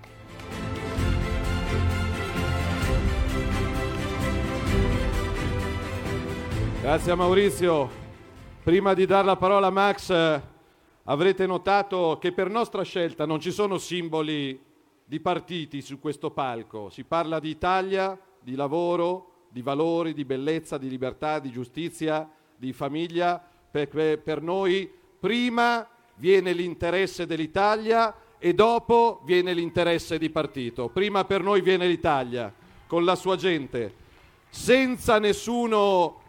Grazie 6.82 7.12
a 7.12 7.14
Maurizio. 7.14 7.88
Prima 8.64 8.92
di 8.92 9.06
dare 9.06 9.24
la 9.24 9.36
parola 9.36 9.68
a 9.68 9.70
Max, 9.70 10.10
eh, 10.10 10.42
avrete 11.04 11.46
notato 11.46 12.18
che 12.20 12.32
per 12.32 12.50
nostra 12.50 12.82
scelta 12.82 13.24
non 13.24 13.38
ci 13.38 13.52
sono 13.52 13.78
simboli 13.78 14.60
di 15.04 15.20
partiti 15.20 15.80
su 15.80 16.00
questo 16.00 16.32
palco. 16.32 16.90
Si 16.90 17.04
parla 17.04 17.38
di 17.38 17.50
Italia, 17.50 18.18
di 18.40 18.56
lavoro, 18.56 19.44
di 19.48 19.62
valori, 19.62 20.12
di 20.12 20.24
bellezza, 20.24 20.76
di 20.76 20.88
libertà, 20.88 21.38
di 21.38 21.52
giustizia, 21.52 22.28
di 22.56 22.72
famiglia. 22.72 23.40
Per, 23.70 24.18
per 24.18 24.42
noi 24.42 24.90
prima 25.20 25.86
viene 26.16 26.52
l'interesse 26.52 27.26
dell'Italia 27.26 28.12
e 28.40 28.54
dopo 28.54 29.20
viene 29.24 29.54
l'interesse 29.54 30.18
di 30.18 30.30
partito. 30.30 30.88
Prima 30.88 31.24
per 31.24 31.44
noi 31.44 31.60
viene 31.60 31.86
l'Italia, 31.86 32.52
con 32.88 33.04
la 33.04 33.14
sua 33.14 33.36
gente, 33.36 33.94
senza 34.48 35.20
nessuno 35.20 36.21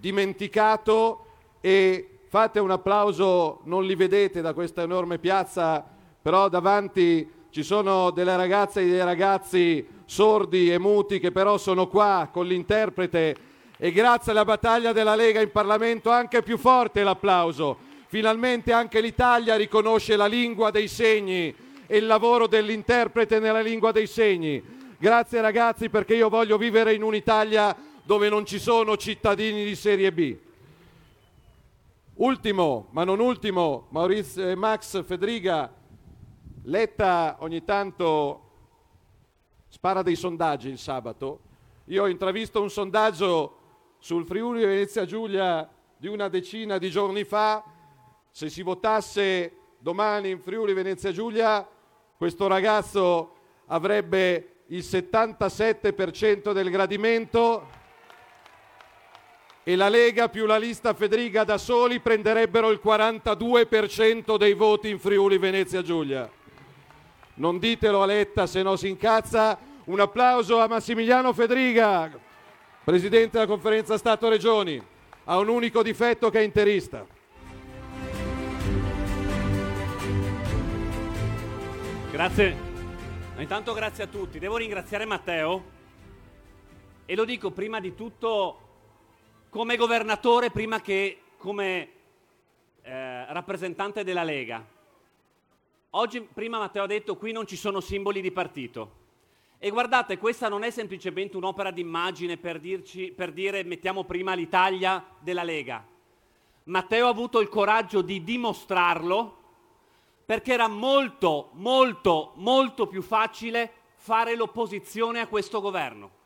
dimenticato 0.00 1.26
e 1.60 2.20
fate 2.28 2.58
un 2.58 2.70
applauso, 2.70 3.60
non 3.64 3.84
li 3.84 3.94
vedete 3.94 4.40
da 4.40 4.54
questa 4.54 4.82
enorme 4.82 5.18
piazza, 5.18 5.84
però 6.22 6.48
davanti 6.48 7.28
ci 7.50 7.62
sono 7.62 8.10
delle 8.10 8.36
ragazze 8.36 8.80
e 8.80 8.88
dei 8.88 9.04
ragazzi 9.04 9.86
sordi 10.06 10.72
e 10.72 10.78
muti 10.78 11.20
che 11.20 11.30
però 11.30 11.58
sono 11.58 11.86
qua 11.86 12.28
con 12.32 12.46
l'interprete 12.46 13.36
e 13.76 13.92
grazie 13.92 14.32
alla 14.32 14.44
battaglia 14.44 14.92
della 14.92 15.14
Lega 15.14 15.40
in 15.40 15.50
Parlamento 15.50 16.10
anche 16.10 16.42
più 16.42 16.56
forte 16.56 17.02
l'applauso. 17.02 17.76
Finalmente 18.06 18.72
anche 18.72 19.00
l'Italia 19.00 19.56
riconosce 19.56 20.16
la 20.16 20.26
lingua 20.26 20.70
dei 20.70 20.88
segni 20.88 21.54
e 21.86 21.96
il 21.96 22.06
lavoro 22.06 22.46
dell'interprete 22.46 23.38
nella 23.38 23.60
lingua 23.60 23.92
dei 23.92 24.06
segni. 24.06 24.62
Grazie 24.98 25.40
ragazzi 25.40 25.88
perché 25.88 26.14
io 26.14 26.28
voglio 26.28 26.58
vivere 26.58 26.92
in 26.92 27.02
un'Italia 27.02 27.74
dove 28.02 28.28
non 28.28 28.44
ci 28.46 28.58
sono 28.58 28.96
cittadini 28.96 29.64
di 29.64 29.74
serie 29.74 30.12
B. 30.12 30.36
Ultimo, 32.14 32.88
ma 32.90 33.04
non 33.04 33.18
ultimo, 33.18 33.86
Maurizio, 33.90 34.48
eh, 34.48 34.54
Max 34.54 35.02
Federica, 35.04 35.72
Letta 36.64 37.36
ogni 37.40 37.64
tanto 37.64 38.48
spara 39.68 40.02
dei 40.02 40.16
sondaggi 40.16 40.68
il 40.68 40.78
sabato. 40.78 41.40
Io 41.86 42.02
ho 42.02 42.06
intravisto 42.06 42.60
un 42.60 42.68
sondaggio 42.68 43.56
sul 43.98 44.26
Friuli 44.26 44.64
Venezia 44.64 45.06
Giulia 45.06 45.66
di 45.96 46.08
una 46.08 46.28
decina 46.28 46.76
di 46.76 46.90
giorni 46.90 47.24
fa. 47.24 47.64
Se 48.30 48.50
si 48.50 48.62
votasse 48.62 49.52
domani 49.78 50.28
in 50.30 50.40
Friuli 50.40 50.74
Venezia 50.74 51.12
Giulia, 51.12 51.66
questo 52.18 52.46
ragazzo 52.46 53.36
avrebbe 53.66 54.64
il 54.66 54.80
77% 54.80 56.52
del 56.52 56.70
gradimento 56.70 57.66
e 59.62 59.76
la 59.76 59.88
Lega 59.88 60.28
più 60.28 60.46
la 60.46 60.56
lista 60.56 60.94
Federica 60.94 61.44
da 61.44 61.58
soli 61.58 62.00
prenderebbero 62.00 62.70
il 62.70 62.80
42% 62.82 64.36
dei 64.36 64.54
voti 64.54 64.88
in 64.88 64.98
Friuli 64.98 65.38
Venezia 65.38 65.82
Giulia. 65.82 66.28
Non 67.34 67.58
ditelo 67.58 68.02
a 68.02 68.06
Letta 68.06 68.46
se 68.46 68.62
no 68.62 68.76
si 68.76 68.88
incazza. 68.88 69.58
Un 69.84 70.00
applauso 70.00 70.60
a 70.60 70.68
Massimiliano 70.68 71.32
Federica, 71.32 72.10
Presidente 72.84 73.38
della 73.38 73.46
Conferenza 73.46 73.96
Stato-Regioni. 73.96 74.82
Ha 75.24 75.38
un 75.38 75.48
unico 75.48 75.82
difetto 75.82 76.30
che 76.30 76.40
è 76.40 76.42
interista. 76.42 77.06
Grazie. 82.10 82.68
Intanto 83.38 83.72
grazie 83.72 84.04
a 84.04 84.06
tutti. 84.06 84.38
Devo 84.38 84.56
ringraziare 84.56 85.04
Matteo 85.06 85.64
e 87.06 87.14
lo 87.14 87.24
dico 87.24 87.50
prima 87.50 87.80
di 87.80 87.94
tutto 87.94 88.69
come 89.50 89.76
governatore 89.76 90.50
prima 90.50 90.80
che 90.80 91.22
come 91.36 91.88
eh, 92.82 93.32
rappresentante 93.32 94.04
della 94.04 94.22
Lega. 94.22 94.64
Oggi, 95.90 96.20
prima 96.20 96.58
Matteo 96.58 96.84
ha 96.84 96.86
detto, 96.86 97.16
qui 97.16 97.32
non 97.32 97.46
ci 97.46 97.56
sono 97.56 97.80
simboli 97.80 98.20
di 98.20 98.30
partito. 98.30 98.98
E 99.58 99.70
guardate, 99.70 100.18
questa 100.18 100.48
non 100.48 100.62
è 100.62 100.70
semplicemente 100.70 101.36
un'opera 101.36 101.72
d'immagine 101.72 102.36
per, 102.36 102.60
dirci, 102.60 103.12
per 103.12 103.32
dire 103.32 103.64
mettiamo 103.64 104.04
prima 104.04 104.34
l'Italia 104.34 105.04
della 105.18 105.42
Lega. 105.42 105.84
Matteo 106.64 107.06
ha 107.06 107.10
avuto 107.10 107.40
il 107.40 107.48
coraggio 107.48 108.02
di 108.02 108.22
dimostrarlo 108.22 109.38
perché 110.24 110.52
era 110.52 110.68
molto, 110.68 111.50
molto, 111.54 112.32
molto 112.36 112.86
più 112.86 113.02
facile 113.02 113.72
fare 113.96 114.36
l'opposizione 114.36 115.18
a 115.18 115.26
questo 115.26 115.60
governo. 115.60 116.18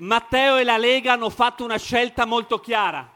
Matteo 0.00 0.56
e 0.56 0.64
la 0.64 0.78
Lega 0.78 1.12
hanno 1.12 1.28
fatto 1.28 1.62
una 1.62 1.76
scelta 1.76 2.24
molto 2.24 2.58
chiara. 2.58 3.06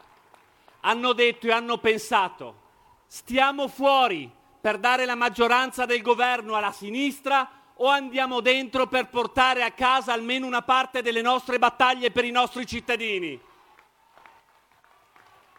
Hanno 0.81 1.13
detto 1.13 1.47
e 1.47 1.51
hanno 1.51 1.79
pensato, 1.79 2.61
stiamo 3.07 3.67
fuori 3.67 4.29
per 4.61 4.77
dare 4.77 5.05
la 5.05 5.15
maggioranza 5.15 5.85
del 5.85 6.03
governo 6.03 6.53
alla 6.53 6.71
sinistra 6.71 7.49
o 7.77 7.87
andiamo 7.87 8.39
dentro 8.39 8.85
per 8.85 9.07
portare 9.09 9.63
a 9.63 9.71
casa 9.71 10.13
almeno 10.13 10.45
una 10.45 10.61
parte 10.61 11.01
delle 11.01 11.23
nostre 11.23 11.57
battaglie 11.57 12.11
per 12.11 12.23
i 12.23 12.29
nostri 12.29 12.67
cittadini. 12.67 13.39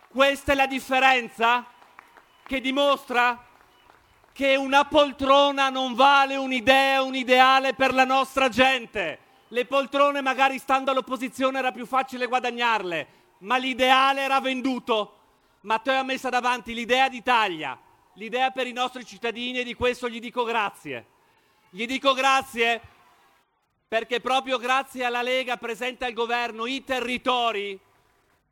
Questa 0.09 0.53
è 0.53 0.55
la 0.55 0.67
differenza 0.69 1.67
che 2.47 2.61
dimostra 2.61 3.45
che 4.33 4.55
una 4.55 4.85
poltrona 4.85 5.71
non 5.71 5.95
vale 5.95 6.37
un'idea, 6.37 7.03
un 7.03 7.17
ideale 7.17 7.75
per 7.75 7.93
la 7.93 8.05
nostra 8.05 8.49
gente 8.49 9.25
le 9.49 9.65
poltrone 9.67 10.21
magari 10.21 10.59
stando 10.59 10.91
all'opposizione 10.91 11.59
era 11.59 11.73
più 11.73 11.87
facile 11.87 12.27
guadagnarle, 12.27 13.07
ma 13.39 13.57
l'ideale 13.57 14.23
era 14.23 14.41
venduto. 14.41 15.13
Matteo 15.63 16.01
ha 16.01 16.03
messo 16.03 16.29
davanti 16.29 16.75
l'idea 16.75 17.09
d'Italia, 17.09 17.79
l'idea 18.15 18.51
per 18.51 18.67
i 18.67 18.73
nostri 18.73 19.05
cittadini 19.05 19.61
e 19.61 19.65
di 19.65 19.75
questo 19.75 20.09
gli 20.09 20.21
dico 20.21 20.45
grazie. 20.45 21.07
Gli 21.71 21.87
dico 21.87 22.13
grazie 22.13 22.81
perché 23.89 24.21
proprio 24.21 24.59
grazie 24.59 25.05
alla 25.05 25.23
Lega 25.23 25.57
presente 25.57 26.05
al 26.05 26.13
governo 26.13 26.67
i 26.67 26.83
territori, 26.83 27.79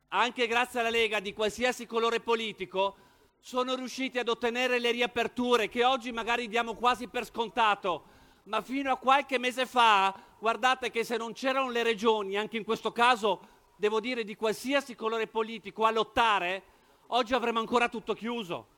anche 0.09 0.47
grazie 0.47 0.79
alla 0.81 0.91
Lega 0.91 1.19
di 1.19 1.33
qualsiasi 1.33 1.87
colore 1.87 2.21
politico, 2.21 2.97
sono 3.41 3.75
riusciti 3.75 4.19
ad 4.19 4.29
ottenere 4.29 4.79
le 4.79 4.93
riaperture 4.93 5.69
che 5.69 5.85
oggi 5.85 6.13
magari 6.13 6.49
diamo 6.49 6.75
quasi 6.75 7.09
per 7.09 7.27
scontato, 7.27 8.05
ma 8.45 8.61
fino 8.61 8.93
a 8.93 8.97
qualche 8.97 9.39
mese 9.39 9.67
fa 9.67 10.15
guardate 10.39 10.91
che 10.91 11.05
se 11.05 11.17
non 11.17 11.33
c'erano 11.33 11.71
le 11.71 11.83
regioni, 11.83 12.37
anche 12.37 12.57
in 12.57 12.65
questo 12.65 12.93
caso 12.93 13.53
devo 13.77 14.01
dire 14.01 14.25
di 14.25 14.37
qualsiasi 14.37 14.95
colore 14.95 15.27
politico, 15.27 15.85
a 15.85 15.91
lottare, 15.91 16.63
oggi 17.09 17.35
avremmo 17.35 17.59
ancora 17.59 17.89
tutto 17.89 18.15
chiuso. 18.15 18.73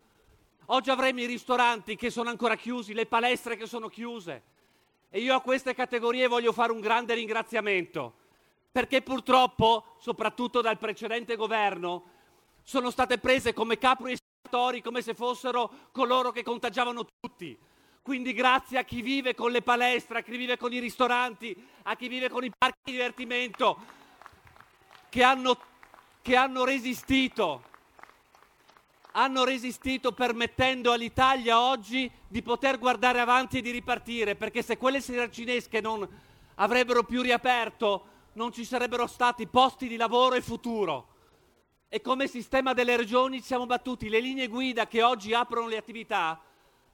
Oggi 0.67 0.91
avremo 0.91 1.21
i 1.21 1.27
ristoranti 1.27 1.95
che 1.97 2.11
sono 2.11 2.29
ancora 2.29 2.57
chiusi, 2.57 2.93
le 2.93 3.07
palestre 3.07 3.57
che 3.57 3.67
sono 3.67 3.89
chiuse. 3.89 4.43
E 5.11 5.21
io 5.21 5.35
a 5.35 5.41
queste 5.41 5.75
categorie 5.75 6.27
voglio 6.27 6.53
fare 6.53 6.73
un 6.73 6.81
grande 6.81 7.14
ringraziamento, 7.14 8.14
perché 8.73 9.03
purtroppo, 9.03 9.97
soprattutto 9.99 10.61
dal 10.61 10.79
precedente 10.79 11.37
governo, 11.37 12.14
sono 12.62 12.91
state 12.91 13.19
prese 13.19 13.53
come 13.53 13.79
capri 13.79 14.12
espiatori, 14.12 14.83
come 14.83 15.03
se 15.03 15.14
fossero 15.14 15.71
coloro 15.93 16.33
che 16.33 16.43
contagiavano 16.43 17.07
tutti. 17.21 17.57
Quindi 18.07 18.35
grazie 18.35 18.79
a 18.79 18.85
chi 18.85 19.03
vive 19.03 19.35
con 19.35 19.51
le 19.51 19.63
palestre, 19.63 20.21
a 20.21 20.23
chi 20.23 20.37
vive 20.37 20.57
con 20.57 20.73
i 20.73 20.79
ristoranti, 20.79 21.53
a 21.83 21.97
chi 21.97 22.07
vive 22.07 22.29
con 22.29 22.45
i 22.45 22.53
parchi 22.57 22.79
di 22.85 22.93
divertimento, 22.93 23.81
che 25.09 25.25
hanno, 25.25 25.59
che 26.23 26.37
hanno 26.37 26.65
resistito 26.65 27.65
hanno 29.11 29.43
resistito 29.43 30.13
permettendo 30.13 30.93
all'Italia 30.93 31.61
oggi 31.61 32.09
di 32.29 32.43
poter 32.43 32.79
guardare 32.79 33.19
avanti 33.19 33.59
e 33.59 33.61
di 33.61 33.73
ripartire, 33.73 34.37
perché 34.37 34.63
se 34.63 34.77
quelle 34.77 35.01
seracinesche 35.01 35.81
non 35.81 36.09
avrebbero 36.57 37.03
più 37.03 37.23
riaperto, 37.23 38.07
non 38.35 38.53
ci 38.53 38.65
sarebbero 38.65 39.09
stati 39.09 39.49
posti 39.49 39.89
di 39.89 39.97
lavoro 39.97 40.37
e 40.37 40.43
futuro. 40.43 41.09
E 41.89 42.01
come 42.01 42.29
sistema 42.29 42.73
delle 42.73 42.97
regioni 42.97 43.39
ci 43.39 43.47
siamo 43.47 43.67
battuti. 43.67 44.09
Le 44.09 44.21
linee 44.21 44.47
guida 44.47 44.87
che 44.87 45.03
oggi 45.03 45.35
aprono 45.35 45.67
le 45.67 45.77
attività 45.77 46.41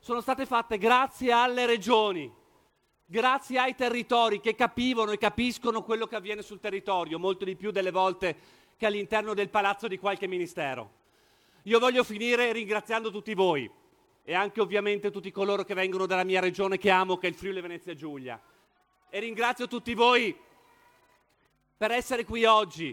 sono 0.02 0.20
state 0.20 0.46
fatte 0.46 0.78
grazie 0.78 1.30
alle 1.30 1.64
regioni, 1.64 2.28
grazie 3.06 3.60
ai 3.60 3.76
territori 3.76 4.40
che 4.40 4.56
capivano 4.56 5.12
e 5.12 5.16
capiscono 5.16 5.84
quello 5.84 6.08
che 6.08 6.16
avviene 6.16 6.42
sul 6.42 6.58
territorio, 6.58 7.20
molto 7.20 7.44
di 7.44 7.54
più 7.54 7.70
delle 7.70 7.92
volte 7.92 8.36
che 8.76 8.86
all'interno 8.86 9.32
del 9.32 9.48
palazzo 9.48 9.86
di 9.86 9.98
qualche 9.98 10.26
ministero. 10.26 10.90
Io 11.62 11.78
voglio 11.78 12.02
finire 12.02 12.50
ringraziando 12.50 13.12
tutti 13.12 13.32
voi 13.32 13.70
e 14.24 14.34
anche 14.34 14.60
ovviamente 14.60 15.12
tutti 15.12 15.30
coloro 15.30 15.62
che 15.62 15.74
vengono 15.74 16.06
dalla 16.06 16.24
mia 16.24 16.40
regione 16.40 16.78
che 16.78 16.90
amo, 16.90 17.16
che 17.16 17.28
è 17.28 17.30
il 17.30 17.36
Friuli 17.36 17.60
Venezia 17.60 17.94
Giulia. 17.94 18.42
E 19.08 19.20
ringrazio 19.20 19.68
tutti 19.68 19.94
voi 19.94 20.36
per 21.76 21.92
essere 21.92 22.24
qui 22.24 22.44
oggi, 22.44 22.92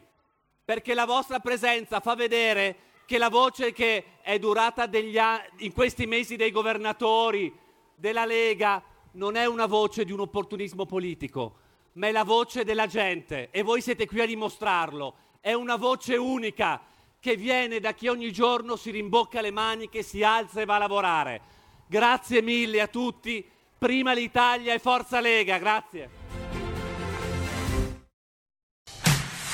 perché 0.64 0.94
la 0.94 1.06
vostra 1.06 1.40
presenza 1.40 2.02
fa 2.02 2.14
vedere 2.14 2.89
che 3.10 3.18
la 3.18 3.30
voce 3.30 3.72
che 3.72 4.04
è 4.22 4.38
durata 4.38 4.84
a- 4.84 5.44
in 5.58 5.74
questi 5.74 6.06
mesi 6.06 6.36
dei 6.36 6.52
governatori, 6.52 7.52
della 7.96 8.24
Lega, 8.24 8.84
non 9.14 9.36
è 9.36 9.48
una 9.48 9.66
voce 9.66 10.06
di 10.06 10.12
un 10.12 10.20
opportunismo 10.20 10.86
politico, 10.86 11.56
ma 11.94 12.06
è 12.06 12.12
la 12.12 12.24
voce 12.24 12.64
della 12.64 12.86
gente 12.86 13.48
e 13.50 13.64
voi 13.64 13.82
siete 13.82 14.06
qui 14.06 14.22
a 14.22 14.28
dimostrarlo. 14.28 15.16
È 15.42 15.54
una 15.54 15.76
voce 15.76 16.18
unica 16.18 16.80
che 17.20 17.36
viene 17.36 17.80
da 17.80 17.94
chi 17.94 18.10
ogni 18.10 18.32
giorno 18.32 18.76
si 18.76 18.92
rimbocca 18.92 19.42
le 19.42 19.50
maniche, 19.50 20.04
si 20.04 20.22
alza 20.22 20.62
e 20.62 20.66
va 20.66 20.76
a 20.76 20.78
lavorare. 20.78 21.42
Grazie 21.88 22.44
mille 22.44 22.80
a 22.80 22.88
tutti. 22.88 23.44
Prima 23.76 24.14
l'Italia 24.14 24.76
e 24.76 24.78
Forza 24.78 25.20
Lega, 25.20 25.58
grazie. 25.58 26.39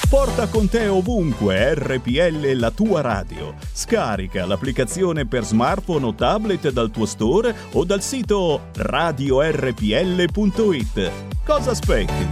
Porta 0.09 0.47
con 0.47 0.67
te 0.69 0.87
ovunque 0.87 1.73
RPL 1.73 2.51
la 2.53 2.69
tua 2.69 3.01
radio. 3.01 3.55
Scarica 3.73 4.45
l'applicazione 4.45 5.25
per 5.25 5.43
smartphone 5.43 6.05
o 6.05 6.13
tablet 6.13 6.69
dal 6.69 6.91
tuo 6.91 7.05
store 7.05 7.55
o 7.71 7.83
dal 7.83 8.03
sito 8.03 8.67
radiorpl.it. 8.75 11.11
Cosa 11.43 11.71
aspetti? 11.71 12.29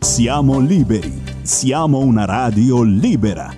Siamo 0.00 0.58
liberi. 0.58 1.22
Siamo 1.42 1.98
una 1.98 2.24
radio 2.24 2.82
libera. 2.82 3.54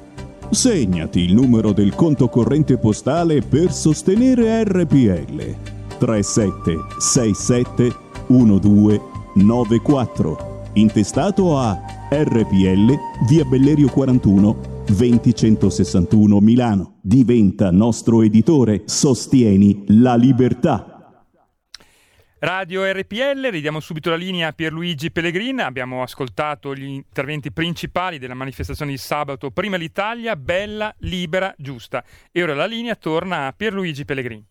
Segnati 0.50 1.20
il 1.20 1.34
numero 1.34 1.70
del 1.72 1.94
conto 1.94 2.28
corrente 2.28 2.78
postale 2.78 3.42
per 3.42 3.72
sostenere 3.72 4.64
RPL. 4.64 5.56
3767 5.98 8.02
1294. 8.28 10.70
Intestato 10.74 11.58
a 11.58 11.80
RPL 12.10 12.94
via 13.28 13.44
Bellerio 13.44 13.88
41 13.88 14.82
20161 14.86 16.40
Milano. 16.40 16.98
Diventa 17.02 17.70
nostro 17.70 18.22
editore. 18.22 18.84
Sostieni 18.86 19.84
la 19.88 20.14
libertà. 20.14 20.94
Radio 22.44 22.84
RPL, 22.84 23.48
ridiamo 23.48 23.80
subito 23.80 24.10
la 24.10 24.16
linea 24.16 24.48
a 24.48 24.52
Pierluigi 24.52 25.10
Pellegrin, 25.10 25.60
abbiamo 25.60 26.02
ascoltato 26.02 26.74
gli 26.74 26.84
interventi 26.84 27.50
principali 27.50 28.18
della 28.18 28.34
manifestazione 28.34 28.90
di 28.90 28.98
sabato 28.98 29.50
Prima 29.50 29.78
l'Italia, 29.78 30.36
bella, 30.36 30.94
libera, 30.98 31.54
giusta. 31.56 32.04
E 32.30 32.42
ora 32.42 32.54
la 32.54 32.66
linea 32.66 32.96
torna 32.96 33.46
a 33.46 33.54
Pierluigi 33.54 34.04
Pellegrin 34.04 34.44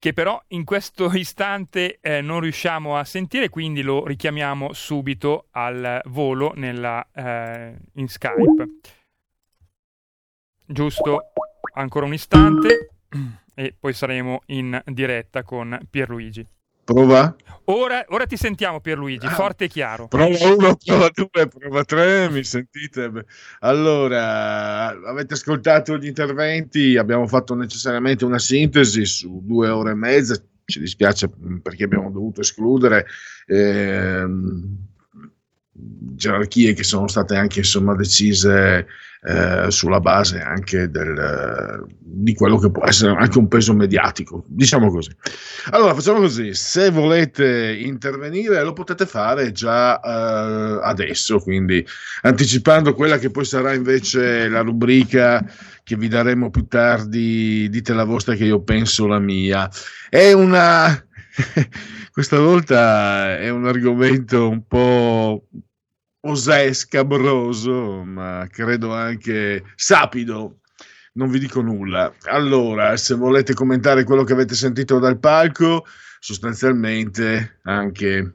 che 0.00 0.14
però 0.14 0.42
in 0.48 0.64
questo 0.64 1.12
istante 1.14 1.98
eh, 2.00 2.22
non 2.22 2.40
riusciamo 2.40 2.96
a 2.96 3.04
sentire, 3.04 3.50
quindi 3.50 3.82
lo 3.82 4.04
richiamiamo 4.04 4.72
subito 4.72 5.46
al 5.50 6.00
volo 6.06 6.52
nella, 6.56 7.06
eh, 7.14 7.76
in 7.94 8.08
Skype. 8.08 8.66
Giusto, 10.66 11.32
ancora 11.74 12.06
un 12.06 12.14
istante 12.14 12.88
e 13.54 13.74
poi 13.78 13.92
saremo 13.92 14.40
in 14.46 14.80
diretta 14.86 15.42
con 15.42 15.78
Pierluigi. 15.88 16.46
Prova? 16.92 17.36
Ora, 17.66 18.04
ora 18.08 18.26
ti 18.26 18.36
sentiamo 18.36 18.80
Pierluigi, 18.80 19.28
forte 19.28 19.66
e 19.66 19.68
chiaro. 19.68 20.08
Prova 20.08 20.26
1, 20.26 20.76
prova 20.84 21.08
2, 21.12 21.46
prova 21.46 21.84
3, 21.84 22.28
mi 22.30 22.42
sentite? 22.42 23.12
Allora, 23.60 24.88
avete 24.88 25.34
ascoltato 25.34 25.96
gli 25.96 26.06
interventi, 26.06 26.96
abbiamo 26.96 27.28
fatto 27.28 27.54
necessariamente 27.54 28.24
una 28.24 28.40
sintesi 28.40 29.04
su 29.04 29.40
due 29.44 29.68
ore 29.68 29.92
e 29.92 29.94
mezza, 29.94 30.34
ci 30.64 30.80
dispiace 30.80 31.30
mh, 31.32 31.58
perché 31.58 31.84
abbiamo 31.84 32.10
dovuto 32.10 32.40
escludere 32.40 33.06
ehm, 33.46 34.76
gerarchie 35.72 36.72
che 36.72 36.82
sono 36.82 37.06
state 37.06 37.36
anche 37.36 37.60
insomma 37.60 37.94
decise 37.94 38.88
eh, 39.22 39.70
sulla 39.70 40.00
base 40.00 40.40
anche 40.40 40.88
del, 40.88 41.84
di 41.98 42.34
quello 42.34 42.56
che 42.58 42.70
può 42.70 42.86
essere 42.86 43.14
anche 43.14 43.38
un 43.38 43.48
peso 43.48 43.74
mediatico, 43.74 44.44
diciamo 44.46 44.90
così. 44.90 45.14
Allora 45.70 45.94
facciamo 45.94 46.20
così, 46.20 46.54
se 46.54 46.90
volete 46.90 47.76
intervenire 47.78 48.62
lo 48.62 48.72
potete 48.72 49.04
fare 49.04 49.52
già 49.52 50.00
eh, 50.00 50.80
adesso, 50.82 51.38
quindi 51.38 51.86
anticipando 52.22 52.94
quella 52.94 53.18
che 53.18 53.30
poi 53.30 53.44
sarà 53.44 53.74
invece 53.74 54.48
la 54.48 54.60
rubrica 54.60 55.44
che 55.82 55.96
vi 55.96 56.08
daremo 56.08 56.50
più 56.50 56.66
tardi, 56.66 57.68
dite 57.68 57.92
la 57.92 58.04
vostra 58.04 58.34
che 58.34 58.44
io 58.44 58.62
penso 58.62 59.06
la 59.06 59.18
mia. 59.18 59.68
È 60.08 60.32
una... 60.32 60.88
Questa 62.12 62.38
volta 62.38 63.38
è 63.38 63.48
un 63.50 63.66
argomento 63.66 64.48
un 64.48 64.66
po' 64.66 65.46
osè, 66.20 66.72
scabroso, 66.72 68.02
ma 68.04 68.46
credo 68.50 68.92
anche 68.92 69.64
sapido. 69.74 70.60
Non 71.12 71.30
vi 71.30 71.38
dico 71.38 71.60
nulla. 71.60 72.12
Allora, 72.24 72.96
se 72.96 73.14
volete 73.14 73.54
commentare 73.54 74.04
quello 74.04 74.24
che 74.24 74.32
avete 74.32 74.54
sentito 74.54 74.98
dal 74.98 75.18
palco, 75.18 75.84
sostanzialmente 76.20 77.58
anche 77.62 78.34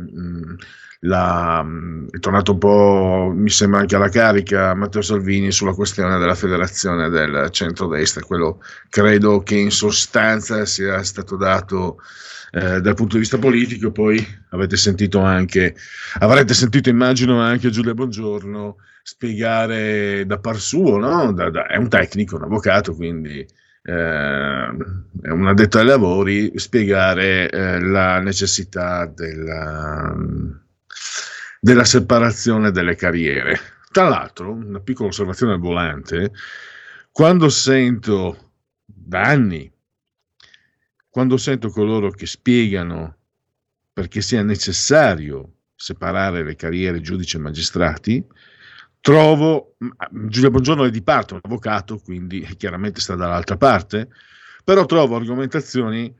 mm, 0.00 0.54
la, 1.00 1.62
mm, 1.64 2.08
è 2.10 2.18
tornato 2.18 2.52
un 2.52 2.58
po', 2.58 3.32
mi 3.34 3.48
sembra 3.48 3.80
anche 3.80 3.96
alla 3.96 4.08
carica 4.08 4.74
Matteo 4.74 5.02
Salvini 5.02 5.50
sulla 5.50 5.72
questione 5.72 6.18
della 6.18 6.34
federazione 6.34 7.08
del 7.08 7.48
centrodestra. 7.50 8.24
Quello 8.24 8.60
credo 8.90 9.42
che 9.42 9.56
in 9.56 9.70
sostanza 9.70 10.66
sia 10.66 11.02
stato 11.02 11.36
dato 11.36 11.98
eh, 12.52 12.80
dal 12.80 12.94
punto 12.94 13.14
di 13.14 13.20
vista 13.20 13.38
politico. 13.38 13.92
Poi 13.92 14.24
avete 14.50 14.76
sentito 14.76 15.20
anche, 15.20 15.74
avrete 16.20 16.54
sentito, 16.54 16.88
immagino, 16.88 17.40
anche 17.40 17.70
Giulia 17.70 17.94
Bongiorno 17.94 18.76
spiegare 19.02 20.24
da 20.26 20.38
par 20.38 20.58
suo, 20.58 20.98
no? 20.98 21.32
Da- 21.32 21.50
da- 21.50 21.66
è 21.66 21.76
un 21.76 21.88
tecnico, 21.88 22.36
un 22.36 22.42
avvocato, 22.42 22.94
quindi 22.94 23.38
eh, 23.38 24.66
è 25.22 25.28
un 25.28 25.46
addetto 25.46 25.78
ai 25.78 25.86
lavori, 25.86 26.52
spiegare 26.58 27.48
eh, 27.48 27.80
la 27.80 28.18
necessità 28.20 29.06
della, 29.06 30.12
della 31.60 31.84
separazione 31.84 32.72
delle 32.72 32.96
carriere. 32.96 33.58
Tra 33.92 34.08
l'altro, 34.08 34.52
una 34.52 34.80
piccola 34.80 35.08
osservazione 35.08 35.52
al 35.52 35.60
volante, 35.60 36.32
quando 37.12 37.48
sento 37.48 38.52
da 38.84 39.22
anni 39.22 39.72
quando 41.16 41.38
sento 41.38 41.70
coloro 41.70 42.10
che 42.10 42.26
spiegano 42.26 43.16
perché 43.90 44.20
sia 44.20 44.42
necessario 44.42 45.60
separare 45.74 46.44
le 46.44 46.56
carriere 46.56 47.00
giudici 47.00 47.36
e 47.36 47.40
magistrati, 47.40 48.22
trovo, 49.00 49.76
Giulia 50.10 50.50
Bongiorno 50.50 50.84
è 50.84 50.90
di 50.90 51.00
parte, 51.00 51.32
un 51.32 51.40
avvocato, 51.42 51.96
quindi 52.00 52.40
chiaramente 52.58 53.00
sta 53.00 53.14
dall'altra 53.14 53.56
parte, 53.56 54.10
però 54.62 54.84
trovo 54.84 55.16
argomentazioni 55.16 56.14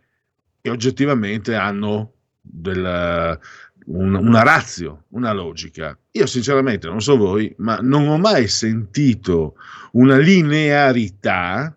che 0.63 0.71
oggettivamente 0.71 1.55
hanno 1.55 2.15
del, 2.41 3.39
un, 3.85 4.15
una 4.15 4.43
razio, 4.43 5.05
una 5.09 5.33
logica. 5.33 5.95
Io 6.13 6.25
sinceramente, 6.25 6.89
non 6.89 7.03
so 7.03 7.19
voi, 7.19 7.55
ma 7.59 7.77
non 7.83 8.09
ho 8.09 8.17
mai 8.17 8.49
sentito 8.49 9.57
una 9.93 10.17
linearità 10.17 11.77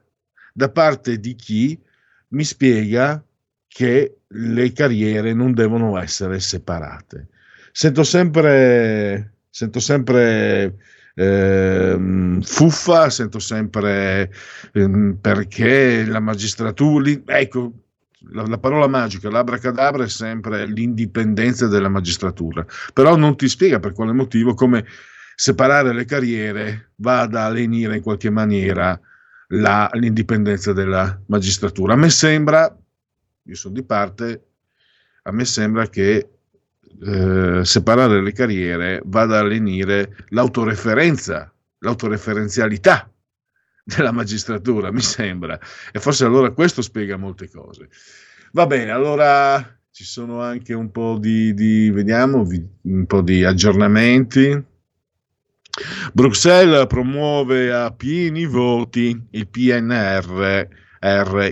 da 0.54 0.70
parte 0.70 1.20
di 1.20 1.36
chi 1.36 1.88
mi 2.30 2.44
spiega 2.44 3.24
che 3.68 4.18
le 4.28 4.72
carriere 4.74 5.34
non 5.34 5.54
devono 5.54 5.98
essere 6.00 6.40
separate. 6.40 7.28
Sento 7.72 8.04
sempre, 8.04 9.36
sento 9.50 9.80
sempre 9.80 10.76
ehm, 11.16 12.42
fuffa, 12.42 13.10
sento 13.10 13.40
sempre 13.40 14.32
ehm, 14.74 15.18
perché 15.22 16.06
la 16.06 16.20
magistratura, 16.20 17.12
ecco, 17.26 17.74
la, 18.32 18.46
la 18.46 18.58
parola 18.58 18.88
magica, 18.88 19.30
l'abracadabra 19.30 20.04
è 20.04 20.10
sempre 20.10 20.66
l'indipendenza 20.66 21.68
della 21.68 21.90
magistratura, 21.90 22.66
però 22.94 23.16
non 23.16 23.36
ti 23.38 23.48
spiega 23.48 23.80
per 23.80 23.94
quale 23.94 24.12
motivo 24.12 24.54
come 24.54 24.86
separare 25.36 25.94
le 25.94 26.06
carriere 26.06 26.92
vada 26.96 27.46
a 27.46 27.50
lenire 27.50 27.98
in 27.98 28.02
qualche 28.02 28.30
maniera 28.30 29.00
la, 29.52 29.90
l'indipendenza 29.94 30.74
della 30.74 31.20
magistratura. 31.28 31.94
A 31.94 31.98
me 31.98 32.10
sembra, 32.10 32.76
io 33.44 33.56
sono 33.56 33.74
di 33.74 33.84
parte, 33.84 34.48
a 35.24 35.32
me 35.32 35.46
sembra 35.46 35.88
che 35.88 36.30
eh, 37.02 37.62
separare 37.64 38.22
le 38.22 38.32
carriere 38.34 39.02
vada 39.06 39.40
a 39.40 39.44
lenire 39.44 40.26
l'autoreferenza, 40.30 41.52
l'autoreferenzialità 41.80 43.12
della 43.84 44.12
magistratura, 44.12 44.92
mi 44.92 45.02
sembra. 45.02 45.60
E 45.92 46.00
forse 46.00 46.26
allora 46.26 46.52
questo 46.52 46.82
spiega 46.82 47.18
molte 47.18 47.50
cose. 47.50 47.90
Va 48.52 48.66
bene, 48.66 48.92
allora 48.92 49.64
ci 49.92 50.04
sono 50.04 50.42
anche 50.42 50.74
un 50.74 50.92
po' 50.92 51.18
di, 51.20 51.54
di 51.54 51.90
vediamo, 51.90 52.48
un 52.82 53.06
po' 53.06 53.22
di 53.22 53.44
aggiornamenti. 53.44 54.69
Bruxelles 56.14 56.88
promuove 56.88 57.72
a 57.72 57.92
pieni 57.92 58.46
voti 58.46 59.20
il 59.32 59.48
PNR 59.48 60.68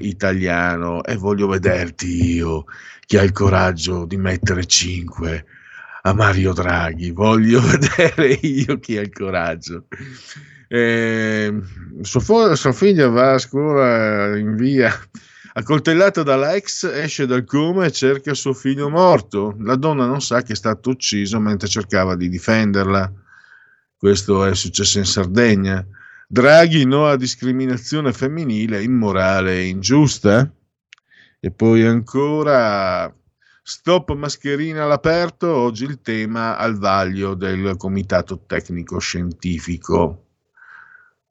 italiano 0.01 1.03
e 1.03 1.15
voglio 1.15 1.47
vederti 1.47 2.35
io 2.35 2.65
chi 3.05 3.17
ha 3.17 3.21
il 3.21 3.31
coraggio 3.31 4.05
di 4.05 4.17
mettere 4.17 4.65
5 4.65 5.45
a 6.01 6.13
Mario 6.13 6.53
Draghi. 6.53 7.11
Voglio 7.11 7.61
vedere 7.65 8.33
io 8.33 8.79
chi 8.79 8.97
ha 8.97 9.01
il 9.01 9.13
coraggio. 9.13 9.85
Eh, 10.67 11.53
sua, 12.01 12.55
sua, 12.55 12.71
figlia 12.73 13.07
va 13.07 13.33
a 13.33 13.37
scuola 13.37 14.35
in 14.37 14.57
via 14.57 14.93
accoltellata 15.53 16.23
dalla 16.23 16.55
ex 16.55 16.83
esce 16.83 17.25
dal 17.25 17.45
coma 17.45 17.85
e 17.85 17.91
cerca 17.91 18.33
suo 18.33 18.53
figlio 18.53 18.89
morto 18.89 19.55
la 19.59 19.77
donna 19.77 20.05
non 20.05 20.19
sa 20.19 20.41
che 20.41 20.51
è 20.51 20.55
stato 20.57 20.89
ucciso 20.89 21.39
mentre 21.39 21.69
cercava 21.69 22.17
di 22.17 22.27
difenderla 22.27 23.09
questo 23.97 24.45
è 24.45 24.53
successo 24.53 24.99
in 24.99 25.05
Sardegna. 25.05 25.85
Draghi 26.27 26.85
no 26.85 27.07
a 27.07 27.17
discriminazione 27.17 28.13
femminile 28.13 28.83
immorale 28.83 29.57
e 29.57 29.67
ingiusta. 29.67 30.51
E 31.39 31.51
poi 31.51 31.83
ancora 31.83 33.13
stop 33.63 34.13
mascherina 34.13 34.83
all'aperto 34.83 35.53
oggi 35.53 35.83
il 35.85 36.01
tema 36.01 36.57
al 36.57 36.77
vaglio 36.77 37.33
del 37.33 37.75
comitato 37.77 38.43
tecnico 38.45 38.99
scientifico 38.99 40.26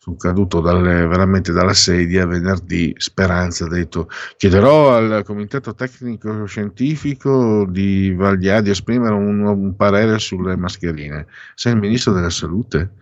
sono 0.06 0.16
caduto 0.16 0.60
dalle, 0.60 1.04
veramente 1.04 1.50
dalla 1.50 1.74
sedia 1.74 2.26
venerdì. 2.26 2.94
Speranza 2.96 3.64
ha 3.64 3.68
detto: 3.68 4.08
Chiederò 4.36 4.94
al 4.94 5.24
comitato 5.24 5.74
tecnico 5.74 6.46
scientifico 6.46 7.66
di 7.68 8.12
Valdia 8.12 8.60
di 8.60 8.70
esprimere 8.70 9.14
un, 9.14 9.44
un 9.44 9.74
parere 9.74 10.20
sulle 10.20 10.56
mascherine. 10.56 11.26
Sei 11.56 11.72
il 11.72 11.80
ministro 11.80 12.12
della 12.12 12.30
salute? 12.30 12.92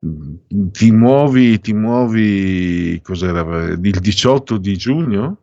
Ti 0.00 0.90
muovi, 0.90 1.60
ti 1.60 1.72
muovi 1.72 3.00
cos'era, 3.02 3.70
il 3.70 3.78
18 3.78 4.58
di 4.58 4.76
giugno? 4.76 5.38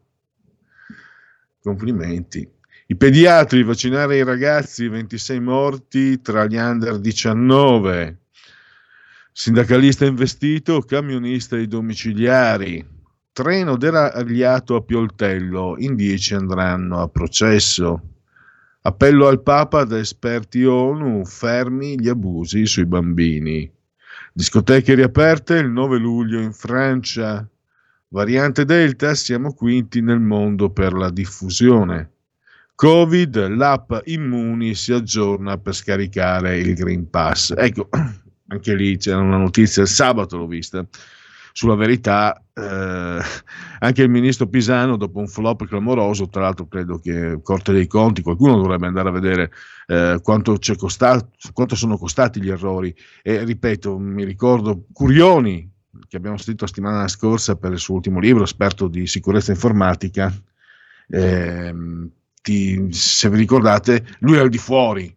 Complimenti. 1.62 2.48
I 2.88 2.96
pediatri 2.98 3.64
vaccinare 3.64 4.18
i 4.18 4.24
ragazzi, 4.24 4.90
26 4.90 5.40
morti 5.40 6.22
tra 6.22 6.46
gli 6.46 6.58
under 6.58 7.00
19 7.00 8.21
Sindacalista 9.34 10.06
investito, 10.06 10.82
camionista 10.82 11.56
ai 11.56 11.68
domiciliari. 11.68 12.86
Treno 13.32 13.78
deragliato 13.78 14.76
a 14.76 14.82
Pioltello, 14.82 15.76
in 15.78 15.96
10 15.96 16.34
andranno 16.36 17.00
a 17.00 17.08
processo. 17.08 18.02
Appello 18.82 19.28
al 19.28 19.42
Papa 19.42 19.86
da 19.86 19.98
esperti 19.98 20.66
ONU, 20.66 21.24
fermi 21.24 22.00
gli 22.00 22.10
abusi 22.10 22.66
sui 22.66 22.86
bambini. 22.86 23.72
Discoteche 24.34 24.96
riaperte 24.96 25.56
il 25.56 25.70
9 25.70 25.98
luglio 25.98 26.40
in 26.42 26.52
Francia. 26.52 27.48
Variante 28.10 28.66
Delta, 28.66 29.16
siamo 29.16 29.54
quinti 29.54 30.02
nel 30.02 30.20
mondo 30.20 30.72
per 30.72 30.92
la 30.92 31.10
diffusione. 31.10 32.12
Covid, 32.76 33.48
l'app 33.48 33.94
Immuni 34.06 34.74
si 34.74 34.92
aggiorna 34.92 35.58
per 35.58 35.74
scaricare 35.74 36.58
il 36.58 36.74
Green 36.74 37.10
Pass. 37.10 37.54
Ecco, 37.56 37.88
anche 38.52 38.76
lì 38.76 38.98
c'era 38.98 39.20
una 39.20 39.38
notizia, 39.38 39.82
il 39.82 39.88
sabato 39.88 40.38
l'ho 40.38 40.46
vista, 40.46 40.86
sulla 41.54 41.76
verità, 41.76 42.42
eh, 42.54 43.20
anche 43.80 44.02
il 44.02 44.10
ministro 44.10 44.48
Pisano, 44.48 44.98
dopo 44.98 45.20
un 45.20 45.28
flop 45.28 45.66
clamoroso, 45.66 46.28
tra 46.28 46.42
l'altro 46.42 46.68
credo 46.68 47.00
che 47.00 47.40
Corte 47.42 47.72
dei 47.72 47.88
Conti, 47.88 48.22
qualcuno 48.22 48.58
dovrebbe 48.58 48.88
andare 48.88 49.10
a 49.10 49.12
vedere 49.12 49.52
eh, 49.88 50.20
quanto, 50.22 50.58
costato, 50.78 51.30
quanto, 51.54 51.76
sono 51.76 51.98
costati 51.98 52.42
gli 52.42 52.50
errori. 52.50 52.94
E 53.22 53.44
ripeto, 53.44 53.98
mi 53.98 54.24
ricordo 54.24 54.86
Curioni, 54.92 55.70
che 56.08 56.18
abbiamo 56.18 56.38
sentito 56.38 56.64
la 56.66 56.70
settimana 56.70 57.08
scorsa 57.08 57.56
per 57.56 57.72
il 57.72 57.80
suo 57.80 57.96
ultimo 57.96 58.20
libro, 58.20 58.44
esperto 58.44 58.88
di 58.88 59.08
sicurezza 59.08 59.52
informatica. 59.52 60.34
Eh, 61.08 61.74
ti, 62.42 62.88
se 62.92 63.30
vi 63.30 63.38
ricordate, 63.38 64.18
lui 64.20 64.38
è 64.38 64.40
al 64.40 64.50
di 64.50 64.58
fuori 64.58 65.14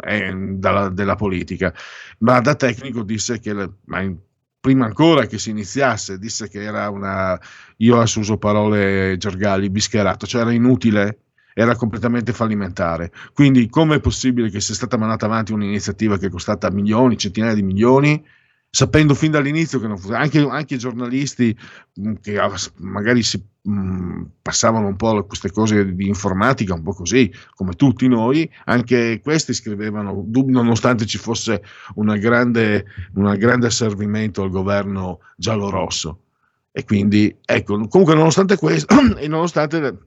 eh, 0.00 0.34
dalla, 0.34 0.88
della 0.88 1.14
politica, 1.14 1.74
ma 2.18 2.40
da 2.40 2.54
tecnico 2.54 3.02
disse 3.02 3.38
che, 3.38 3.54
ma 3.84 4.00
in, 4.00 4.16
prima 4.60 4.86
ancora 4.86 5.26
che 5.26 5.38
si 5.38 5.50
iniziasse, 5.50 6.18
disse 6.18 6.48
che 6.48 6.62
era 6.62 6.90
una, 6.90 7.38
io 7.76 7.96
adesso 7.96 8.20
uso 8.20 8.36
parole 8.36 9.16
gergali, 9.16 9.70
bischerato, 9.70 10.26
cioè 10.26 10.42
era 10.42 10.52
inutile 10.52 11.20
era 11.58 11.74
completamente 11.74 12.34
fallimentare. 12.34 13.10
Quindi, 13.32 13.70
come 13.70 13.96
è 13.96 14.00
possibile 14.00 14.50
che 14.50 14.60
sia 14.60 14.74
stata 14.74 14.98
mandata 14.98 15.24
avanti 15.24 15.54
un'iniziativa 15.54 16.18
che 16.18 16.26
è 16.26 16.30
costata 16.30 16.70
milioni, 16.70 17.16
centinaia 17.16 17.54
di 17.54 17.62
milioni, 17.62 18.22
sapendo 18.68 19.14
fin 19.14 19.30
dall'inizio 19.30 19.80
che 19.80 19.86
non 19.86 19.96
fu, 19.96 20.10
anche, 20.12 20.38
anche 20.40 20.74
i 20.74 20.78
giornalisti 20.78 21.56
che 22.20 22.38
magari 22.76 23.22
si 23.22 23.42
mm, 23.68 24.22
passavano 24.42 24.86
un 24.86 24.96
po' 24.96 25.24
queste 25.24 25.50
cose 25.50 25.94
di 25.94 26.06
informatica, 26.06 26.74
un 26.74 26.82
po' 26.82 26.92
così, 26.92 27.32
come 27.54 27.74
tutti 27.74 28.08
noi, 28.08 28.48
anche 28.64 29.20
questi 29.22 29.54
scrivevano, 29.54 30.24
nonostante 30.26 31.06
ci 31.06 31.18
fosse 31.18 31.62
una 31.94 32.16
grande, 32.16 32.84
un 33.14 33.34
grande 33.38 33.66
asservimento 33.66 34.42
al 34.42 34.50
governo 34.50 35.20
giallo-rosso. 35.36 36.20
E 36.72 36.84
quindi, 36.84 37.34
ecco, 37.44 37.88
comunque 37.88 38.14
nonostante 38.14 38.56
questo, 38.56 38.94
e 39.16 39.28
nonostante 39.28 39.98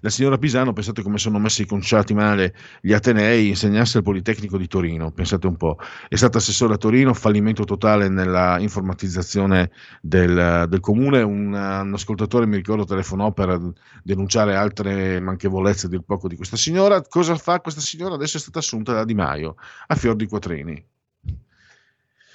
la 0.00 0.10
signora 0.10 0.38
Pisano, 0.38 0.72
pensate 0.72 1.02
come 1.02 1.18
sono 1.18 1.38
messi 1.38 1.62
i 1.62 1.66
conciati 1.66 2.14
male 2.14 2.54
gli 2.80 2.92
Atenei, 2.92 3.48
insegnasse 3.48 3.98
al 3.98 4.04
Politecnico 4.04 4.58
di 4.58 4.66
Torino, 4.66 5.10
pensate 5.10 5.46
un 5.46 5.56
po', 5.56 5.78
è 6.08 6.16
stata 6.16 6.38
assessore 6.38 6.74
a 6.74 6.76
Torino, 6.76 7.14
fallimento 7.14 7.64
totale 7.64 8.08
nella 8.08 8.58
informatizzazione 8.58 9.70
del, 10.00 10.66
del 10.68 10.80
comune, 10.80 11.22
un, 11.22 11.52
un, 11.52 11.92
ascoltatore 11.94 12.46
mi 12.46 12.56
ricordo 12.56 12.84
telefonò 12.84 13.32
per 13.32 13.58
denunciare 14.02 14.54
altre 14.54 15.20
manchevolezze 15.20 15.88
del 15.88 16.04
poco 16.04 16.28
di 16.28 16.36
questa 16.36 16.56
signora, 16.56 17.02
cosa 17.02 17.36
fa 17.36 17.60
questa 17.60 17.80
signora? 17.80 18.14
Adesso 18.14 18.36
è 18.36 18.40
stata 18.40 18.58
assunta 18.58 18.92
da 18.92 19.04
Di 19.04 19.14
Maio, 19.14 19.56
a 19.86 19.94
fior 19.94 20.16
di 20.16 20.26
quattrini. 20.26 20.84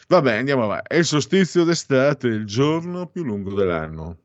Vabbè, 0.07 0.35
andiamo 0.35 0.65
avanti. 0.65 0.87
È 0.87 0.97
il 0.97 1.05
solstizio 1.05 1.63
d'estate, 1.63 2.27
il 2.27 2.45
giorno 2.45 3.07
più 3.07 3.23
lungo 3.23 3.53
dell'anno. 3.53 4.17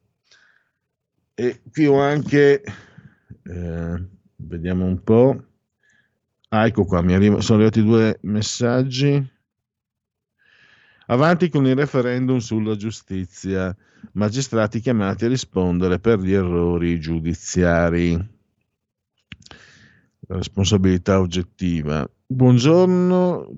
E 1.34 1.62
qui 1.72 1.86
ho 1.86 1.98
anche 1.98 2.62
eh, 3.44 4.04
vediamo 4.36 4.84
un 4.84 5.02
po'. 5.02 5.44
Ah, 6.48 6.66
ecco 6.66 6.84
qua, 6.84 7.00
mi 7.02 7.14
arriva, 7.14 7.40
sono 7.40 7.58
arrivati 7.58 7.82
due 7.82 8.18
messaggi. 8.22 9.38
Avanti 11.06 11.48
con 11.48 11.66
il 11.66 11.76
referendum 11.76 12.38
sulla 12.38 12.76
giustizia. 12.76 13.76
Magistrati 14.12 14.80
chiamati 14.80 15.24
a 15.24 15.28
rispondere 15.28 15.98
per 15.98 16.20
gli 16.20 16.32
errori 16.32 16.98
giudiziari. 16.98 18.18
Responsabilità 20.28 21.20
oggettiva. 21.20 22.08
Buongiorno. 22.26 23.48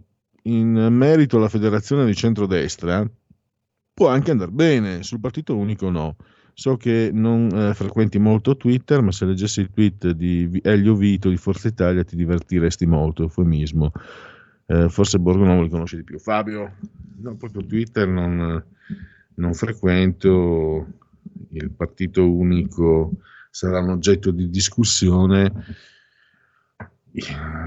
In 0.44 0.88
merito 0.90 1.36
alla 1.36 1.48
federazione 1.48 2.04
di 2.06 2.14
centrodestra, 2.14 3.08
può 3.94 4.08
anche 4.08 4.30
andare 4.30 4.50
bene, 4.50 5.02
sul 5.02 5.20
partito 5.20 5.56
unico 5.56 5.90
no. 5.90 6.16
So 6.54 6.76
che 6.76 7.10
non 7.12 7.48
eh, 7.52 7.74
frequenti 7.74 8.18
molto 8.18 8.56
Twitter, 8.56 9.00
ma 9.00 9.10
se 9.10 9.24
leggessi 9.24 9.60
il 9.60 9.70
tweet 9.70 10.10
di 10.10 10.60
Elio 10.62 10.94
Vito 10.94 11.28
di 11.28 11.36
Forza 11.36 11.68
Italia 11.68 12.04
ti 12.04 12.14
divertiresti 12.14 12.86
molto, 12.86 13.22
eufemismo. 13.22 13.92
Eh, 14.66 14.88
forse 14.88 15.18
Borgo 15.18 15.44
non 15.44 15.60
lo 15.60 15.68
conosci 15.68 15.96
di 15.96 16.04
più. 16.04 16.18
Fabio, 16.18 16.76
no, 17.20 17.36
proprio 17.36 17.64
Twitter 17.64 18.06
non, 18.06 18.64
non 19.34 19.54
frequento, 19.54 20.86
il 21.50 21.70
partito 21.70 22.30
unico 22.30 23.12
sarà 23.50 23.80
un 23.80 23.90
oggetto 23.90 24.30
di 24.30 24.48
discussione. 24.50 25.52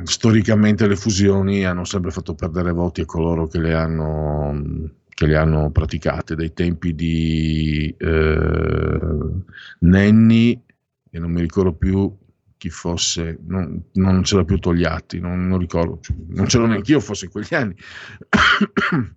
Storicamente 0.03 0.88
le 0.88 0.95
fusioni 0.95 1.65
hanno 1.65 1.86
sempre 1.86 2.11
fatto 2.11 2.33
perdere 2.33 2.71
voti 2.71 3.01
a 3.01 3.05
coloro 3.05 3.47
che 3.47 3.59
le 3.59 3.73
hanno 3.75 4.93
che 5.16 5.26
le 5.26 5.38
hanno 5.38 5.72
praticate 5.72 6.36
dai 6.36 6.53
tempi 6.53 6.93
di 6.93 7.95
eh, 7.97 8.99
Nenni 9.80 10.61
e 11.09 11.20
non 11.20 11.32
mi 11.32 11.39
ricordo 11.39 11.74
più 11.74 12.13
chi 12.57 12.70
fosse, 12.70 13.39
non, 13.47 13.82
non 13.93 14.24
c'era 14.24 14.43
più 14.43 14.59
Togliatti, 14.59 15.22
non, 15.22 15.47
non 15.47 15.57
ricordo, 15.57 16.01
non 16.28 16.45
c'ero 16.47 16.68
neanche 16.68 16.91
io 16.91 16.99
forse 16.99 17.26
in 17.26 17.32
quegli 17.32 17.55
anni. 17.55 17.76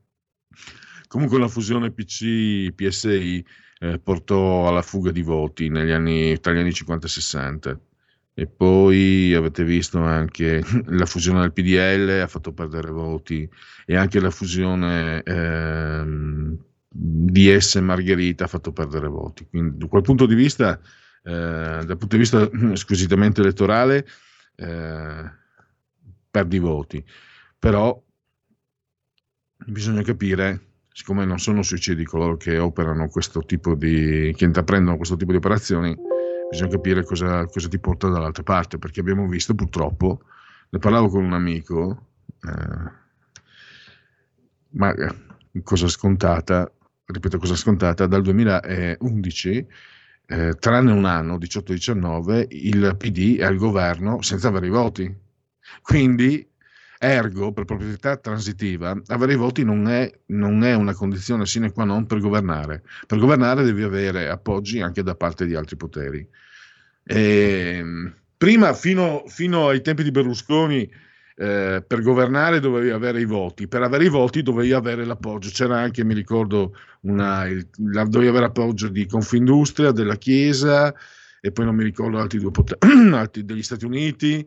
Comunque 1.08 1.38
la 1.40 1.48
fusione 1.48 1.90
PC-PSI 1.90 3.44
eh, 3.80 3.98
portò 3.98 4.68
alla 4.68 4.82
fuga 4.82 5.10
di 5.10 5.22
voti 5.22 5.68
negli 5.68 5.90
anni, 5.90 6.38
tra 6.38 6.52
gli 6.52 6.58
anni 6.58 6.72
50 6.72 7.06
e 7.06 7.10
60 7.10 7.80
e 8.38 8.46
poi 8.46 9.34
avete 9.34 9.64
visto 9.64 9.98
anche 9.98 10.62
la 10.86 11.06
fusione 11.06 11.40
del 11.40 11.52
PDL 11.52 12.20
ha 12.22 12.28
fatto 12.28 12.52
perdere 12.52 12.88
voti 12.92 13.50
e 13.84 13.96
anche 13.96 14.20
la 14.20 14.30
fusione 14.30 15.20
ehm, 15.24 16.56
DS 16.88 17.74
Margherita 17.76 18.44
ha 18.44 18.46
fatto 18.46 18.72
perdere 18.72 19.08
voti. 19.08 19.44
Quindi 19.50 19.78
da 19.78 19.86
quel 19.88 20.02
punto 20.02 20.24
di 20.24 20.36
vista, 20.36 20.78
eh, 21.24 21.82
dal 21.84 21.96
punto 21.96 22.14
di 22.14 22.18
vista 22.18 22.48
squisitamente 22.74 23.40
elettorale, 23.40 24.06
eh, 24.54 25.30
perdi 26.30 26.58
voti. 26.60 27.04
Però 27.58 28.00
bisogna 29.66 30.02
capire 30.02 30.60
siccome 30.92 31.24
non 31.24 31.40
sono 31.40 31.62
suicidi 31.62 32.04
coloro 32.04 32.36
che 32.36 32.56
operano 32.58 33.08
questo 33.08 33.42
tipo 33.44 33.74
di, 33.74 34.32
che 34.36 34.44
intraprendono 34.44 34.96
questo 34.96 35.16
tipo 35.16 35.32
di 35.32 35.38
operazioni, 35.38 35.96
bisogna 36.48 36.70
capire 36.70 37.04
cosa, 37.04 37.46
cosa 37.46 37.68
ti 37.68 37.78
porta 37.78 38.08
dall'altra 38.08 38.42
parte, 38.42 38.78
perché 38.78 39.00
abbiamo 39.00 39.28
visto 39.28 39.54
purtroppo, 39.54 40.22
ne 40.70 40.78
parlavo 40.78 41.08
con 41.08 41.22
un 41.24 41.34
amico, 41.34 42.06
eh, 42.42 42.90
ma 44.70 44.94
eh, 44.94 45.14
cosa 45.62 45.88
scontata, 45.88 46.70
ripeto 47.04 47.38
cosa 47.38 47.54
scontata, 47.54 48.06
dal 48.06 48.22
2011, 48.22 49.66
eh, 50.26 50.54
tranne 50.58 50.92
un 50.92 51.04
anno, 51.04 51.38
18-19, 51.38 52.46
il 52.50 52.96
PD 52.96 53.38
è 53.38 53.44
al 53.44 53.56
governo 53.56 54.22
senza 54.22 54.48
avere 54.48 54.66
i 54.66 54.70
voti. 54.70 55.16
Quindi 55.82 56.46
Ergo, 57.00 57.52
per 57.52 57.64
proprietà 57.64 58.16
transitiva, 58.16 59.00
avere 59.06 59.34
i 59.34 59.36
voti 59.36 59.62
non 59.62 59.88
è, 59.88 60.12
non 60.26 60.64
è, 60.64 60.74
una 60.74 60.94
condizione 60.94 61.46
sine 61.46 61.70
qua 61.70 61.84
non 61.84 62.06
per 62.06 62.18
governare. 62.18 62.82
Per 63.06 63.18
governare 63.18 63.62
devi 63.62 63.82
avere 63.82 64.28
appoggi 64.28 64.80
anche 64.80 65.04
da 65.04 65.14
parte 65.14 65.46
di 65.46 65.54
altri 65.54 65.76
poteri. 65.76 66.28
E, 67.04 67.76
ehm, 67.78 68.14
prima, 68.36 68.72
fino, 68.74 69.22
fino, 69.28 69.68
ai 69.68 69.80
tempi 69.80 70.02
di 70.02 70.10
Berlusconi, 70.10 70.90
eh, 71.36 71.84
per 71.86 72.02
governare 72.02 72.58
dovevi 72.58 72.90
avere 72.90 73.20
i 73.20 73.24
voti, 73.24 73.68
per 73.68 73.82
avere 73.82 74.04
i 74.04 74.08
voti 74.08 74.42
dovevi 74.42 74.72
avere 74.72 75.04
l'appoggio. 75.04 75.50
C'era 75.50 75.78
anche, 75.78 76.02
mi 76.02 76.14
ricordo, 76.14 76.74
una, 77.02 77.46
il, 77.46 77.68
la, 77.92 78.02
dovevi 78.04 78.30
avere 78.30 78.46
appoggio 78.46 78.88
di 78.88 79.06
Confindustria, 79.06 79.92
della 79.92 80.16
Chiesa 80.16 80.92
e 81.40 81.52
poi 81.52 81.64
non 81.64 81.76
mi 81.76 81.84
ricordo 81.84 82.18
altri 82.18 82.40
due 82.40 82.50
poteri, 82.50 82.80
altri 83.14 83.44
degli 83.44 83.62
Stati 83.62 83.84
Uniti, 83.84 84.44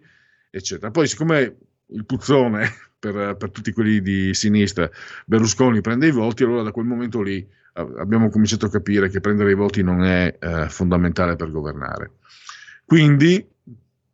eccetera. 0.50 0.92
Poi, 0.92 1.08
siccome 1.08 1.56
il 1.92 2.06
puzzone 2.06 2.70
per, 3.00 3.36
per, 3.36 3.50
tutti 3.50 3.72
quelli 3.72 4.02
di 4.02 4.34
sinistra, 4.34 4.90
Berlusconi 5.26 5.82
prende 5.82 6.08
i 6.08 6.12
voti, 6.12 6.44
allora 6.44 6.64
da 6.64 6.72
quel 6.72 6.86
momento 6.86 7.22
lì 7.22 7.48
abbiamo 7.74 8.30
cominciato 8.30 8.66
a 8.66 8.70
capire 8.70 9.10
che 9.10 9.22
prendere 9.22 9.52
i 9.52 9.56
voti 9.56 9.82
non 9.82 10.04
è 10.04 10.38
eh, 10.40 10.70
fondamentale 10.70 11.36
per 11.36 11.52
governare. 11.52 12.12
Quindi, 12.86 13.48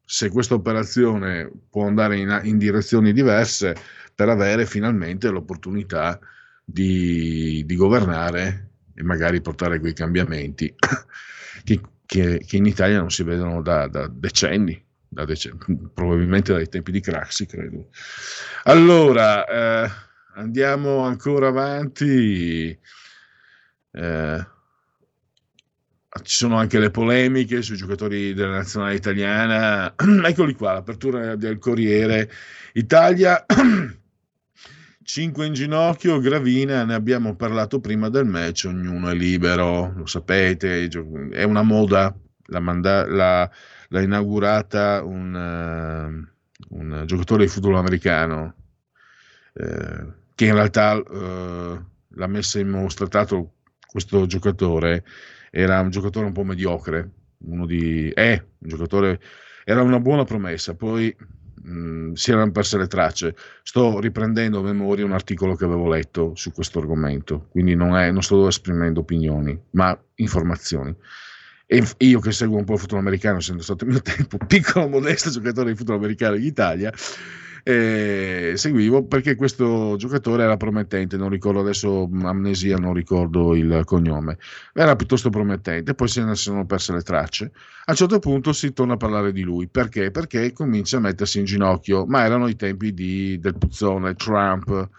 se 0.05 0.29
questa 0.29 0.53
operazione 0.53 1.51
può 1.69 1.85
andare 1.85 2.17
in, 2.17 2.39
in 2.43 2.57
direzioni 2.57 3.11
diverse 3.11 3.75
per 4.15 4.29
avere 4.29 4.65
finalmente 4.65 5.29
l'opportunità 5.29 6.19
di, 6.63 7.63
di 7.65 7.75
governare 7.75 8.69
e 8.93 9.03
magari 9.03 9.41
portare 9.41 9.79
quei 9.79 9.93
cambiamenti 9.93 10.73
che, 11.63 11.81
che, 12.05 12.43
che 12.45 12.57
in 12.57 12.65
Italia 12.65 12.99
non 12.99 13.11
si 13.11 13.23
vedono 13.23 13.61
da, 13.61 13.87
da 13.87 14.07
decenni 14.07 14.81
da 15.25 15.33
probabilmente 15.93 16.53
dai 16.53 16.67
tempi 16.67 16.91
di 16.91 16.99
Craxi, 16.99 17.47
credo. 17.47 17.89
Allora, 18.63 19.45
eh, 19.45 19.91
andiamo 20.35 20.99
ancora 20.99 21.47
avanti. 21.47 22.77
Eh, 23.91 24.47
ci 26.23 26.35
sono 26.35 26.57
anche 26.57 26.79
le 26.79 26.91
polemiche 26.91 27.61
sui 27.61 27.77
giocatori 27.77 28.33
della 28.33 28.57
nazionale 28.57 28.95
italiana. 28.95 29.95
Eccoli 30.25 30.53
qua, 30.53 30.73
l'apertura 30.73 31.35
del 31.35 31.57
Corriere 31.57 32.29
Italia. 32.73 33.43
5 35.03 35.45
in 35.45 35.53
ginocchio, 35.53 36.19
Gravina, 36.19 36.83
ne 36.83 36.93
abbiamo 36.93 37.35
parlato 37.35 37.79
prima 37.79 38.09
del 38.09 38.25
match, 38.25 38.65
ognuno 38.67 39.09
è 39.09 39.13
libero, 39.13 39.93
lo 39.95 40.05
sapete, 40.05 40.89
è 41.31 41.43
una 41.43 41.61
moda, 41.61 42.13
la, 42.47 42.59
manda- 42.59 43.07
la 43.07 43.49
l'ha 43.89 44.01
inaugurata 44.01 45.03
un, 45.03 45.33
uh, 45.33 46.75
un 46.77 47.03
giocatore 47.05 47.43
di 47.43 47.49
football 47.49 47.75
americano 47.75 48.53
uh, 49.53 50.13
che 50.35 50.45
in 50.45 50.53
realtà 50.53 50.95
uh, 50.95 51.83
l'ha 52.07 52.27
messa 52.27 52.59
in 52.59 52.69
mostra. 52.69 53.07
Tra 53.07 53.19
l'altro, 53.19 53.53
questo 53.87 54.25
giocatore 54.25 55.03
era 55.51 55.79
un 55.79 55.89
giocatore 55.89 56.25
un 56.25 56.33
po' 56.33 56.43
mediocre, 56.43 57.09
uno 57.39 57.65
di, 57.65 58.09
è 58.09 58.33
un 58.59 58.67
giocatore, 58.67 59.19
era 59.63 59.81
una 59.81 59.99
buona 59.99 60.23
promessa, 60.23 60.75
poi 60.75 61.15
mh, 61.63 62.13
si 62.13 62.31
erano 62.31 62.51
perse 62.51 62.77
le 62.77 62.87
tracce. 62.87 63.35
Sto 63.63 63.99
riprendendo 63.99 64.59
a 64.59 64.63
memoria 64.63 65.05
un 65.05 65.13
articolo 65.13 65.55
che 65.55 65.65
avevo 65.65 65.87
letto 65.87 66.33
su 66.35 66.51
questo 66.51 66.79
argomento, 66.79 67.47
quindi 67.49 67.75
non, 67.75 67.95
è, 67.95 68.11
non 68.11 68.21
sto 68.21 68.47
esprimendo 68.47 68.99
opinioni, 68.99 69.59
ma 69.71 69.97
informazioni. 70.15 70.95
E 71.69 71.83
io 71.97 72.19
che 72.21 72.31
seguo 72.31 72.57
un 72.57 72.63
po' 72.63 72.73
il 72.73 72.79
football 72.79 72.99
americano, 72.99 73.39
essendo 73.39 73.61
stato 73.61 73.83
il 73.83 73.91
mio 73.91 74.01
tempo 74.01 74.37
piccolo, 74.47 74.87
modesto 74.87 75.29
giocatore 75.29 75.71
di 75.71 75.75
football 75.75 75.97
americano 75.97 76.35
in 76.35 76.43
Italia, 76.43 76.93
eh, 77.69 78.53
seguivo 78.55 79.03
perché 79.03 79.35
questo 79.35 79.97
giocatore 79.97 80.43
era 80.43 80.55
promettente, 80.55 81.17
non 81.17 81.27
ricordo 81.27 81.59
adesso, 81.59 82.09
amnesia, 82.23 82.77
non 82.77 82.93
ricordo 82.93 83.53
il 83.53 83.81
cognome, 83.83 84.37
era 84.71 84.95
piuttosto 84.95 85.29
promettente, 85.29 85.93
poi 85.93 86.07
se 86.07 86.23
ne 86.23 86.35
sono 86.35 86.65
perse 86.65 86.93
le 86.93 87.01
tracce. 87.01 87.51
A 87.83 87.91
un 87.91 87.95
certo 87.97 88.19
punto 88.19 88.53
si 88.53 88.71
torna 88.71 88.93
a 88.93 88.97
parlare 88.97 89.33
di 89.33 89.41
lui, 89.41 89.67
perché? 89.67 90.09
Perché 90.11 90.53
comincia 90.53 90.95
a 90.95 91.01
mettersi 91.01 91.39
in 91.39 91.45
ginocchio, 91.45 92.05
ma 92.05 92.23
erano 92.23 92.47
i 92.47 92.55
tempi 92.55 92.93
di, 92.93 93.37
del 93.39 93.57
puzzone, 93.57 94.15
Trump, 94.15 94.89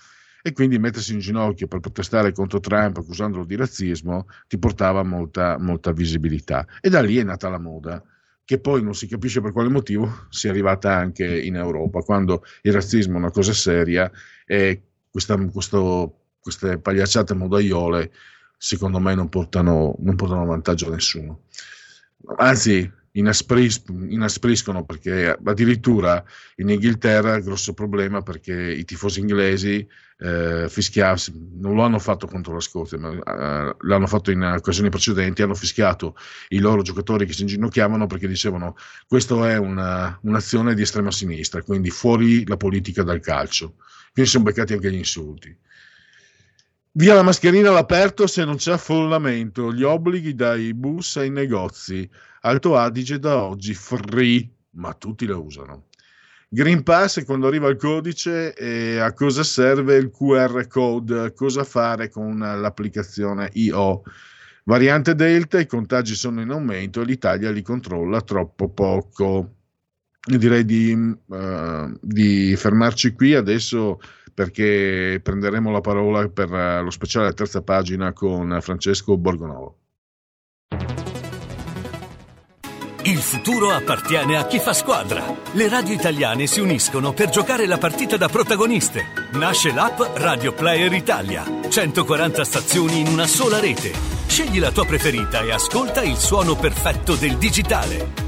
e 0.42 0.52
quindi 0.52 0.78
mettersi 0.78 1.12
in 1.12 1.18
ginocchio 1.18 1.66
per 1.66 1.80
protestare 1.80 2.32
contro 2.32 2.60
Trump 2.60 2.96
accusandolo 2.98 3.44
di 3.44 3.56
razzismo 3.56 4.26
ti 4.46 4.58
portava 4.58 5.02
molta, 5.02 5.58
molta 5.58 5.92
visibilità. 5.92 6.66
E 6.80 6.88
da 6.88 7.00
lì 7.00 7.16
è 7.16 7.22
nata 7.22 7.48
la 7.48 7.58
moda 7.58 8.02
che 8.44 8.58
poi 8.58 8.82
non 8.82 8.94
si 8.94 9.06
capisce 9.06 9.42
per 9.42 9.52
quale 9.52 9.68
motivo 9.68 10.26
sia 10.30 10.48
arrivata 10.50 10.94
anche 10.94 11.38
in 11.38 11.56
Europa, 11.56 12.00
quando 12.00 12.44
il 12.62 12.72
razzismo 12.72 13.14
è 13.14 13.18
una 13.18 13.30
cosa 13.30 13.52
seria 13.52 14.10
e 14.46 14.84
questa, 15.10 15.36
questo, 15.36 16.28
queste 16.40 16.78
pagliacciate 16.78 17.34
modaiole 17.34 18.10
secondo 18.56 18.98
me 19.00 19.14
non 19.14 19.28
portano, 19.28 19.96
non 19.98 20.16
portano 20.16 20.46
vantaggio 20.46 20.88
a 20.88 20.94
nessuno. 20.94 21.42
Anzi, 22.36 22.90
inaspris- 23.18 23.84
inaspriscono 23.88 24.84
perché 24.84 25.36
addirittura 25.44 26.24
in 26.56 26.68
Inghilterra 26.70 27.36
il 27.36 27.42
grosso 27.42 27.74
problema 27.74 28.22
perché 28.22 28.52
i 28.72 28.84
tifosi 28.84 29.20
inglesi 29.20 29.86
eh, 30.20 30.66
fischiarsi, 30.68 31.32
non 31.58 31.74
lo 31.74 31.82
hanno 31.82 31.98
fatto 31.98 32.26
contro 32.26 32.54
la 32.54 32.60
Scozia, 32.60 32.98
ma 32.98 33.10
eh, 33.12 33.76
l'hanno 33.80 34.06
fatto 34.06 34.30
in 34.30 34.42
occasioni 34.42 34.88
precedenti, 34.88 35.42
hanno 35.42 35.54
fischiato 35.54 36.16
i 36.48 36.58
loro 36.58 36.82
giocatori 36.82 37.26
che 37.26 37.32
si 37.32 37.42
inginocchiavano 37.42 38.06
perché 38.06 38.26
dicevano 38.26 38.76
questa 39.06 39.50
è 39.50 39.56
una, 39.56 40.18
un'azione 40.22 40.74
di 40.74 40.82
estrema 40.82 41.10
sinistra, 41.10 41.62
quindi 41.62 41.90
fuori 41.90 42.46
la 42.46 42.56
politica 42.56 43.02
dal 43.02 43.20
calcio. 43.20 43.74
Quindi 44.12 44.30
sono 44.30 44.44
beccati 44.44 44.72
anche 44.72 44.90
gli 44.90 44.96
insulti. 44.96 45.56
Via 46.98 47.14
la 47.14 47.22
mascherina 47.22 47.68
all'aperto 47.68 48.26
se 48.26 48.44
non 48.44 48.56
c'è 48.56 48.72
affollamento, 48.72 49.72
gli 49.72 49.84
obblighi 49.84 50.34
dai 50.34 50.74
bus 50.74 51.18
ai 51.18 51.30
negozi. 51.30 52.10
Alto 52.40 52.76
Adige 52.76 53.20
da 53.20 53.40
oggi 53.44 53.72
free, 53.72 54.50
ma 54.70 54.92
tutti 54.94 55.24
la 55.24 55.36
usano. 55.36 55.84
Green 56.48 56.82
Pass 56.82 57.24
quando 57.24 57.46
arriva 57.46 57.68
il 57.68 57.76
codice 57.76 58.52
e 58.52 58.98
a 58.98 59.12
cosa 59.12 59.44
serve 59.44 59.94
il 59.94 60.10
QR 60.10 60.66
code, 60.66 61.34
cosa 61.34 61.62
fare 61.62 62.10
con 62.10 62.36
l'applicazione 62.36 63.48
IO. 63.52 64.02
Variante 64.64 65.14
Delta, 65.14 65.60
i 65.60 65.66
contagi 65.66 66.16
sono 66.16 66.40
in 66.40 66.50
aumento 66.50 67.00
e 67.00 67.04
l'Italia 67.04 67.52
li 67.52 67.62
controlla 67.62 68.22
troppo 68.22 68.70
poco. 68.70 69.54
Direi 70.20 70.64
di, 70.64 70.94
uh, 70.94 71.96
di 72.02 72.56
fermarci 72.56 73.12
qui 73.12 73.34
adesso 73.34 74.00
perché 74.38 75.18
prenderemo 75.20 75.72
la 75.72 75.80
parola 75.80 76.28
per 76.28 76.48
lo 76.48 76.90
speciale 76.90 77.32
terza 77.32 77.60
pagina 77.60 78.12
con 78.12 78.56
Francesco 78.60 79.16
Borgonovo. 79.16 79.78
Il 83.02 83.18
futuro 83.18 83.70
appartiene 83.70 84.36
a 84.36 84.46
chi 84.46 84.60
fa 84.60 84.74
squadra. 84.74 85.24
Le 85.54 85.68
radio 85.68 85.92
italiane 85.92 86.46
si 86.46 86.60
uniscono 86.60 87.12
per 87.12 87.30
giocare 87.30 87.66
la 87.66 87.78
partita 87.78 88.16
da 88.16 88.28
protagoniste. 88.28 89.06
Nasce 89.32 89.72
l'app 89.72 89.98
Radio 90.18 90.52
Player 90.52 90.92
Italia. 90.92 91.44
140 91.68 92.44
stazioni 92.44 93.00
in 93.00 93.08
una 93.08 93.26
sola 93.26 93.58
rete. 93.58 93.90
Scegli 94.28 94.60
la 94.60 94.70
tua 94.70 94.84
preferita 94.84 95.40
e 95.40 95.50
ascolta 95.50 96.04
il 96.04 96.16
suono 96.16 96.54
perfetto 96.54 97.16
del 97.16 97.38
digitale. 97.38 98.27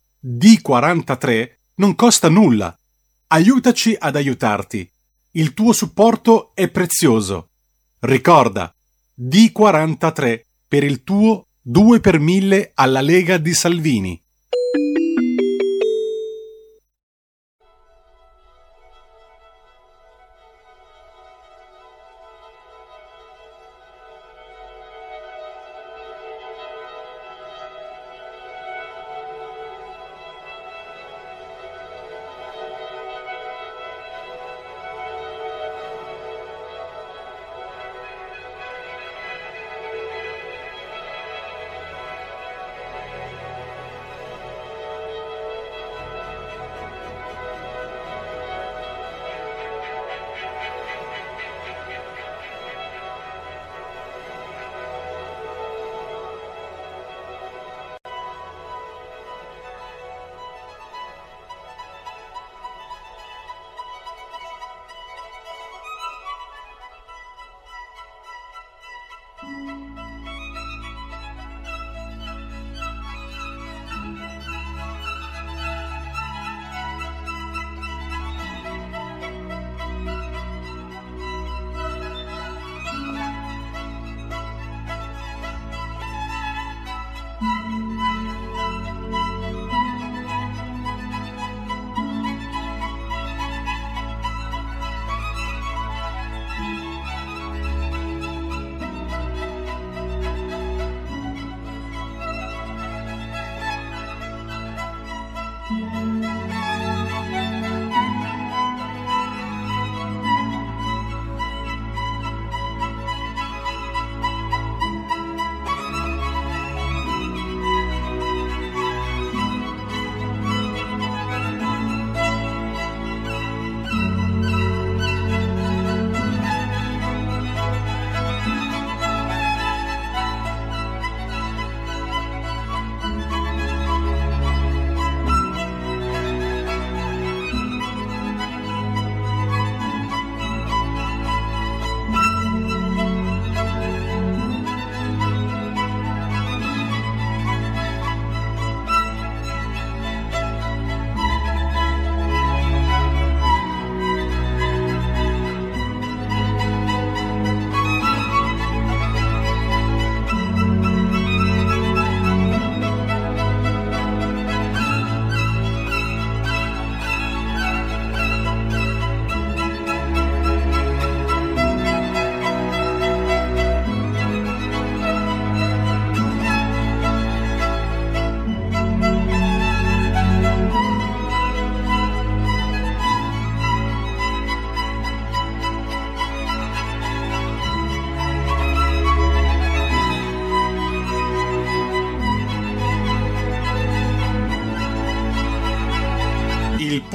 D43 0.23 1.49
non 1.75 1.95
costa 1.95 2.29
nulla. 2.29 2.77
Aiutaci 3.27 3.95
ad 3.97 4.15
aiutarti. 4.15 4.87
Il 5.31 5.55
tuo 5.55 5.73
supporto 5.73 6.51
è 6.53 6.69
prezioso. 6.69 7.49
Ricorda, 8.01 8.71
D43 9.19 10.41
per 10.67 10.83
il 10.83 11.03
tuo 11.03 11.47
2 11.61 11.99
per 12.01 12.19
1000 12.19 12.71
alla 12.75 13.01
Lega 13.01 13.37
di 13.37 13.53
Salvini. 13.53 14.21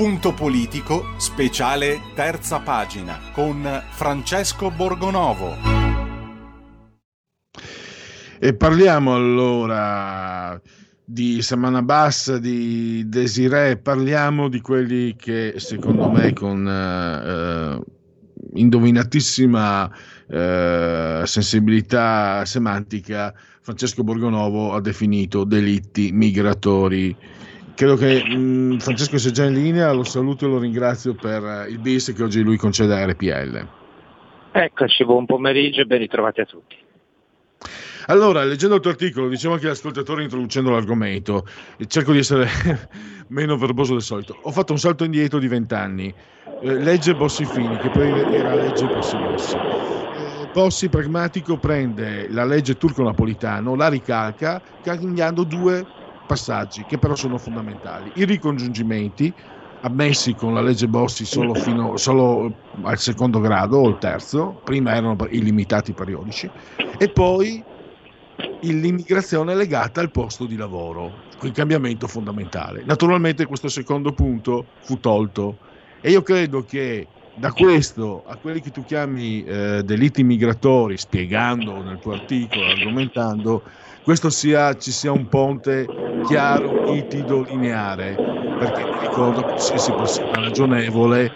Punto 0.07 0.35
politico, 0.35 1.05
speciale 1.17 2.01
terza 2.15 2.61
pagina, 2.61 3.19
con 3.33 3.83
Francesco 3.91 4.71
Borgonovo. 4.71 5.57
E 8.39 8.55
parliamo 8.55 9.17
allora 9.17 10.61
di 11.05 11.43
Saman 11.43 11.75
Abbas, 11.75 12.37
di 12.37 13.09
Desiree, 13.09 13.79
parliamo 13.79 14.49
di 14.49 14.61
quelli 14.61 15.17
che 15.17 15.55
secondo 15.57 16.09
me 16.09 16.33
con 16.33 16.69
eh, 16.69 17.81
indovinatissima 18.61 19.91
eh, 20.29 21.23
sensibilità 21.25 22.45
semantica 22.45 23.35
Francesco 23.67 24.05
Borgonovo 24.05 24.75
ha 24.75 24.81
definito 24.81 25.43
delitti 25.43 26.13
migratori. 26.13 27.17
Credo 27.77 27.97
che 27.97 28.25
mh, 28.25 28.79
Francesco 28.79 29.19
sia 29.19 29.31
già 29.31 29.45
in 29.45 29.53
linea, 29.53 29.93
lo 29.93 30.03
saluto 30.03 30.47
e 30.47 30.49
lo 30.49 30.59
ringrazio 30.59 31.13
per 31.13 31.45
eh, 31.45 31.69
il 31.69 31.79
bis 31.79 32.11
che 32.17 32.23
oggi 32.23 32.41
lui 32.41 32.57
concede 32.57 32.95
a 32.95 33.05
RPL. 33.05 33.69
Eccoci, 34.53 35.05
buon 35.05 35.27
pomeriggio 35.27 35.83
e 35.83 35.85
ben 35.85 35.99
ritrovati 35.99 36.41
a 36.41 36.47
tutti. 36.47 36.75
Allora, 38.07 38.45
leggendo 38.45 38.77
il 38.77 38.81
tuo 38.81 38.93
articolo, 38.93 39.29
dicevo 39.29 39.53
anche 39.53 39.67
agli 39.67 39.73
ascoltatori 39.73 40.23
introducendo 40.23 40.71
l'argomento, 40.71 41.47
cerco 41.87 42.13
di 42.13 42.19
essere 42.19 42.49
meno 43.29 43.59
verboso 43.59 43.93
del 43.93 44.03
solito. 44.03 44.39
Ho 44.41 44.53
fatto 44.53 44.73
un 44.73 44.79
salto 44.79 45.05
indietro 45.05 45.39
di 45.39 45.47
vent'anni. 45.47 46.15
Eh, 46.63 46.79
legge 46.79 47.15
Bossi-Fini, 47.15 47.77
che 47.77 47.91
poi 47.91 48.09
era 48.33 48.55
legge 48.55 48.87
Bossi-Bossi. 48.87 49.55
Eh, 49.55 50.49
Bossi 50.51 50.89
pragmatico 50.89 51.59
prende 51.59 52.27
la 52.31 52.47
legge 52.47 52.79
turco-napolitano, 52.79 53.75
la 53.75 53.89
ricalca, 53.89 54.63
cambiando 54.83 55.45
due 55.45 55.96
passaggi 56.27 56.85
che 56.85 56.99
però 56.99 57.15
sono 57.15 57.39
fondamentali. 57.39 58.11
I 58.15 58.25
ricongiungimenti, 58.25 59.33
ammessi 59.81 60.35
con 60.35 60.53
la 60.53 60.61
legge 60.61 60.89
Bossi 60.89 61.25
solo, 61.25 61.55
fino, 61.55 61.97
solo 61.97 62.53
al 62.83 62.99
secondo 62.99 63.41
grado 63.41 63.79
o 63.79 63.87
al 63.87 63.99
terzo, 63.99 64.61
prima 64.65 64.95
erano 64.95 65.17
illimitati 65.31 65.93
periodici, 65.93 66.51
e 66.99 67.09
poi 67.09 67.63
l'immigrazione 68.61 69.55
legata 69.55 70.01
al 70.01 70.11
posto 70.11 70.45
di 70.45 70.57
lavoro, 70.57 71.13
il 71.43 71.53
cambiamento 71.53 72.07
fondamentale. 72.07 72.83
Naturalmente 72.85 73.47
questo 73.47 73.69
secondo 73.69 74.13
punto 74.13 74.67
fu 74.81 74.99
tolto 74.99 75.59
e 76.01 76.11
io 76.11 76.23
credo 76.23 76.65
che 76.65 77.09
da 77.35 77.53
questo 77.53 78.25
a 78.27 78.37
quelli 78.37 78.61
che 78.61 78.71
tu 78.71 78.83
chiami 78.83 79.45
eh, 79.45 79.83
delitti 79.85 80.25
migratori, 80.25 80.97
spiegando 80.97 81.83
nel 81.83 81.99
tuo 81.99 82.13
articolo, 82.13 82.65
argomentando, 82.67 83.63
questo 84.07 84.31
sia, 84.31 84.77
ci 84.77 84.93
sia 84.93 85.11
un 85.11 85.27
ponte 85.27 85.95
chiaro, 86.21 86.77
nitido, 86.77 87.43
lineare, 87.43 88.23
perché 88.55 88.87
mi 88.87 88.99
ricordo 88.99 89.41
che 89.43 89.49
qualsiasi 89.49 89.95
persona 89.95 90.39
ragionevole, 90.39 91.33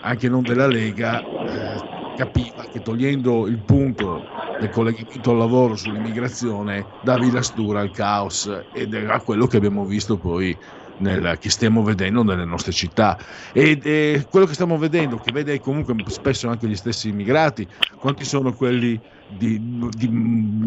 anche 0.00 0.28
non 0.28 0.44
della 0.44 0.68
Lega, 0.68 1.20
eh, 1.42 1.80
capiva 2.14 2.64
che 2.70 2.80
togliendo 2.80 3.48
il 3.48 3.60
punto 3.64 4.28
del 4.54 4.68
collegamento 4.68 5.30
al 5.32 5.38
lavoro 5.38 5.74
sull'immigrazione 5.74 6.92
davi 7.00 7.30
la 7.30 7.42
stura 7.42 7.80
al 7.80 7.90
caos 7.90 8.48
ed 8.70 8.94
era 8.94 9.20
quello 9.20 9.46
che 9.46 9.56
abbiamo 9.56 9.84
visto 9.84 10.18
poi 10.18 10.56
nel, 11.02 11.36
che 11.38 11.50
stiamo 11.50 11.82
vedendo 11.82 12.22
nelle 12.22 12.44
nostre 12.44 12.72
città. 12.72 13.18
Ed 13.52 13.84
eh, 13.84 14.26
quello 14.30 14.46
che 14.46 14.54
stiamo 14.54 14.78
vedendo 14.78 15.18
che 15.18 15.32
vede 15.32 15.60
comunque 15.60 15.94
spesso 16.06 16.48
anche 16.48 16.66
gli 16.66 16.76
stessi 16.76 17.08
immigrati 17.08 17.66
quanti 17.98 18.24
sono 18.24 18.52
quelli 18.52 18.98
di, 19.28 19.60
di 19.90 20.08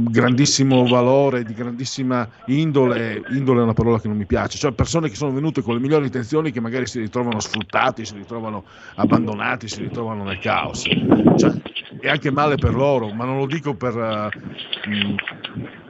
grandissimo 0.09 0.85
valore, 0.87 1.43
di 1.43 1.53
grandissima 1.53 2.27
indole, 2.45 3.21
indole 3.31 3.59
è 3.59 3.63
una 3.63 3.73
parola 3.73 3.99
che 3.99 4.07
non 4.07 4.17
mi 4.17 4.25
piace, 4.25 4.57
cioè 4.57 4.71
persone 4.71 5.09
che 5.09 5.15
sono 5.15 5.31
venute 5.31 5.61
con 5.61 5.75
le 5.75 5.81
migliori 5.81 6.05
intenzioni 6.05 6.51
che 6.51 6.59
magari 6.59 6.87
si 6.87 6.99
ritrovano 6.99 7.39
sfruttati, 7.39 8.05
si 8.05 8.15
ritrovano 8.15 8.63
abbandonati, 8.95 9.67
si 9.67 9.81
ritrovano 9.81 10.23
nel 10.23 10.39
caos. 10.39 10.83
Cioè, 10.83 11.53
è 11.99 12.09
anche 12.09 12.31
male 12.31 12.55
per 12.55 12.73
loro, 12.73 13.11
ma 13.13 13.25
non 13.25 13.37
lo 13.37 13.45
dico 13.45 13.75
per, 13.75 13.95
uh, 13.95 14.29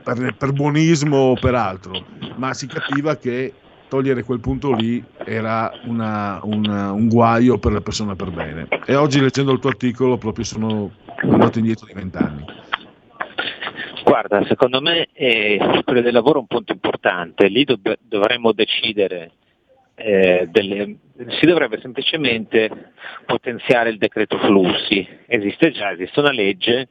per, 0.04 0.36
per 0.36 0.52
buonismo 0.52 1.18
o 1.18 1.34
per 1.36 1.56
altro, 1.56 2.06
ma 2.36 2.54
si 2.54 2.68
capiva 2.68 3.16
che 3.18 3.54
togliere 3.88 4.24
quel 4.24 4.40
punto 4.40 4.74
lì 4.74 5.04
era 5.24 5.72
una, 5.86 6.40
una, 6.44 6.92
un 6.92 7.08
guaio 7.08 7.58
per 7.58 7.72
le 7.72 7.82
persone 7.82 8.16
per 8.16 8.32
bene. 8.32 8.68
E 8.86 8.96
oggi 8.96 9.20
leggendo 9.20 9.52
il 9.52 9.60
tuo 9.60 9.70
articolo 9.70 10.18
proprio 10.18 10.44
sono 10.44 10.92
andato 11.22 11.60
indietro 11.60 11.86
di 11.86 11.94
vent'anni. 11.94 12.46
Guarda, 14.04 14.46
secondo 14.46 14.82
me 14.82 15.08
eh, 15.14 15.82
quello 15.84 16.02
del 16.02 16.14
lavoro 16.14 16.38
è 16.38 16.42
un 16.42 16.48
punto 16.48 16.74
importante, 16.74 17.48
lì 17.48 17.64
dov- 17.64 17.98
dovremmo 18.02 18.52
decidere, 18.52 19.32
eh, 19.96 20.48
delle... 20.52 20.98
si 21.40 21.46
dovrebbe 21.48 21.80
semplicemente 21.82 22.92
potenziare 23.26 23.90
il 23.90 23.98
decreto 23.98 24.38
flussi, 24.38 25.08
esiste 25.26 25.72
già, 25.72 25.92
esiste 25.92 26.20
una 26.20 26.32
legge 26.32 26.90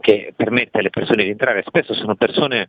che 0.00 0.32
permette 0.34 0.78
alle 0.78 0.90
persone 0.90 1.22
di 1.22 1.30
entrare, 1.30 1.62
spesso 1.64 1.94
sono 1.94 2.16
persone 2.16 2.68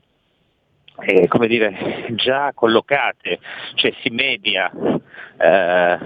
eh, 1.02 1.28
come 1.28 1.47
dire, 1.47 2.08
già 2.12 2.52
collocate, 2.54 3.39
cioè 3.76 3.93
si 4.02 4.10
media, 4.10 4.72
eh, 5.38 5.97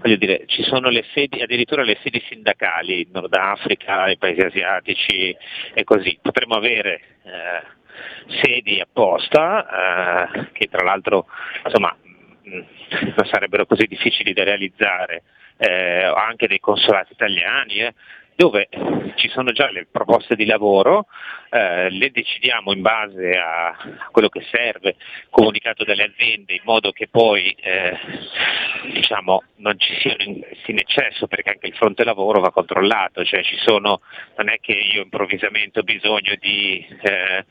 voglio 0.00 0.16
dire, 0.16 0.44
ci 0.46 0.62
sono 0.62 0.88
le 0.88 1.04
sedi, 1.12 1.40
addirittura 1.40 1.82
le 1.82 1.98
sedi 2.02 2.22
sindacali 2.28 3.02
in 3.02 3.08
Nord 3.12 3.34
Africa, 3.34 4.04
nei 4.04 4.18
paesi 4.18 4.40
asiatici 4.40 5.36
e 5.74 5.84
così. 5.84 6.18
Potremmo 6.20 6.54
avere 6.54 7.00
eh, 7.22 7.62
sedi 8.42 8.80
apposta, 8.80 10.28
eh, 10.30 10.48
che 10.52 10.68
tra 10.68 10.84
l'altro 10.84 11.26
insomma, 11.64 11.96
non 12.46 13.26
sarebbero 13.30 13.66
così 13.66 13.86
difficili 13.86 14.32
da 14.32 14.44
realizzare, 14.44 15.22
eh, 15.58 16.04
anche 16.04 16.46
dei 16.46 16.60
consolati 16.60 17.12
italiani, 17.12 17.78
eh, 17.78 17.94
dove 18.36 18.68
ci 19.16 19.28
sono 19.30 19.50
già 19.52 19.70
le 19.70 19.86
proposte 19.90 20.36
di 20.36 20.44
lavoro, 20.44 21.06
eh, 21.50 21.90
le 21.90 22.10
decidiamo 22.10 22.72
in 22.72 22.82
base 22.82 23.36
a 23.36 23.74
quello 24.10 24.28
che 24.28 24.44
serve, 24.50 24.96
comunicato 25.30 25.84
dalle 25.84 26.04
aziende, 26.04 26.52
in 26.52 26.60
modo 26.64 26.92
che 26.92 27.08
poi 27.08 27.50
eh, 27.58 27.96
diciamo, 28.92 29.42
non 29.56 29.78
ci 29.78 29.96
sia 30.00 30.14
in, 30.18 30.40
in 30.66 30.78
eccesso, 30.78 31.26
perché 31.26 31.50
anche 31.50 31.66
il 31.66 31.74
fronte 31.74 32.04
lavoro 32.04 32.40
va 32.40 32.52
controllato, 32.52 33.24
cioè 33.24 33.42
sono, 33.64 34.00
non 34.36 34.50
è 34.50 34.58
che 34.60 34.72
io 34.72 35.02
improvvisamente 35.02 35.80
ho 35.80 35.82
bisogno 35.82 36.34
di 36.38 36.86
eh, 37.02 37.44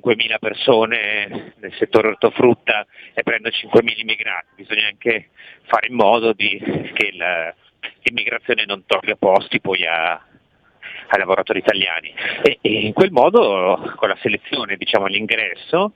5.000 0.00 0.38
persone 0.38 1.54
nel 1.56 1.74
settore 1.74 2.08
ortofrutta 2.08 2.86
e 3.12 3.22
prendo 3.24 3.48
5.000 3.48 3.98
immigrati, 3.98 4.46
bisogna 4.54 4.86
anche 4.86 5.30
fare 5.64 5.88
in 5.88 5.94
modo 5.94 6.32
di, 6.32 6.56
che 6.94 7.06
il 7.06 7.54
l'immigrazione 8.02 8.64
non 8.66 8.84
tolga 8.86 9.16
posti 9.16 9.60
poi 9.60 9.86
a, 9.86 10.12
ai 10.12 11.18
lavoratori 11.18 11.58
italiani. 11.58 12.12
E, 12.42 12.58
e, 12.60 12.70
in 12.80 12.92
quel 12.92 13.10
modo 13.10 13.92
con 13.96 14.08
la 14.08 14.18
selezione 14.20 14.76
diciamo, 14.76 15.06
all'ingresso 15.06 15.92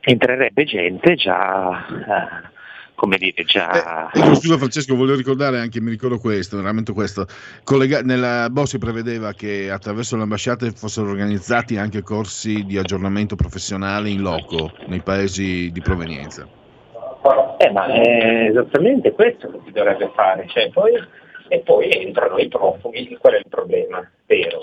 entrerebbe 0.00 0.64
gente 0.64 1.14
già 1.16 1.86
eh, 1.88 2.54
come 2.94 3.18
dire 3.18 3.44
già 3.44 4.10
eh, 4.10 4.34
scusa 4.34 4.56
Francesco 4.56 4.96
volevo 4.96 5.16
ricordare 5.18 5.58
anche 5.58 5.80
mi 5.80 5.90
ricordo 5.90 6.18
questo 6.18 6.56
veramente 6.56 6.92
questo. 6.92 7.26
Collega- 7.62 8.02
nella 8.02 8.48
Bossi 8.50 8.78
prevedeva 8.78 9.32
che 9.32 9.70
attraverso 9.70 10.16
le 10.16 10.22
ambasciate 10.22 10.72
fossero 10.72 11.10
organizzati 11.10 11.76
anche 11.76 12.02
corsi 12.02 12.64
di 12.64 12.78
aggiornamento 12.78 13.36
professionale 13.36 14.08
in 14.08 14.22
loco 14.22 14.72
nei 14.86 15.02
paesi 15.02 15.70
di 15.70 15.80
provenienza 15.80 16.55
eh, 17.58 17.70
ma 17.70 17.86
è 17.86 18.48
esattamente 18.48 19.12
questo 19.12 19.50
che 19.50 19.58
si 19.64 19.72
dovrebbe 19.72 20.10
fare, 20.14 20.46
cioè, 20.48 20.70
poi, 20.70 20.92
e 21.48 21.60
poi 21.60 21.90
entrano 21.90 22.38
i 22.38 22.48
profughi, 22.48 23.16
qual 23.16 23.34
è 23.34 23.38
il 23.38 23.48
problema 23.48 24.08
vero? 24.26 24.60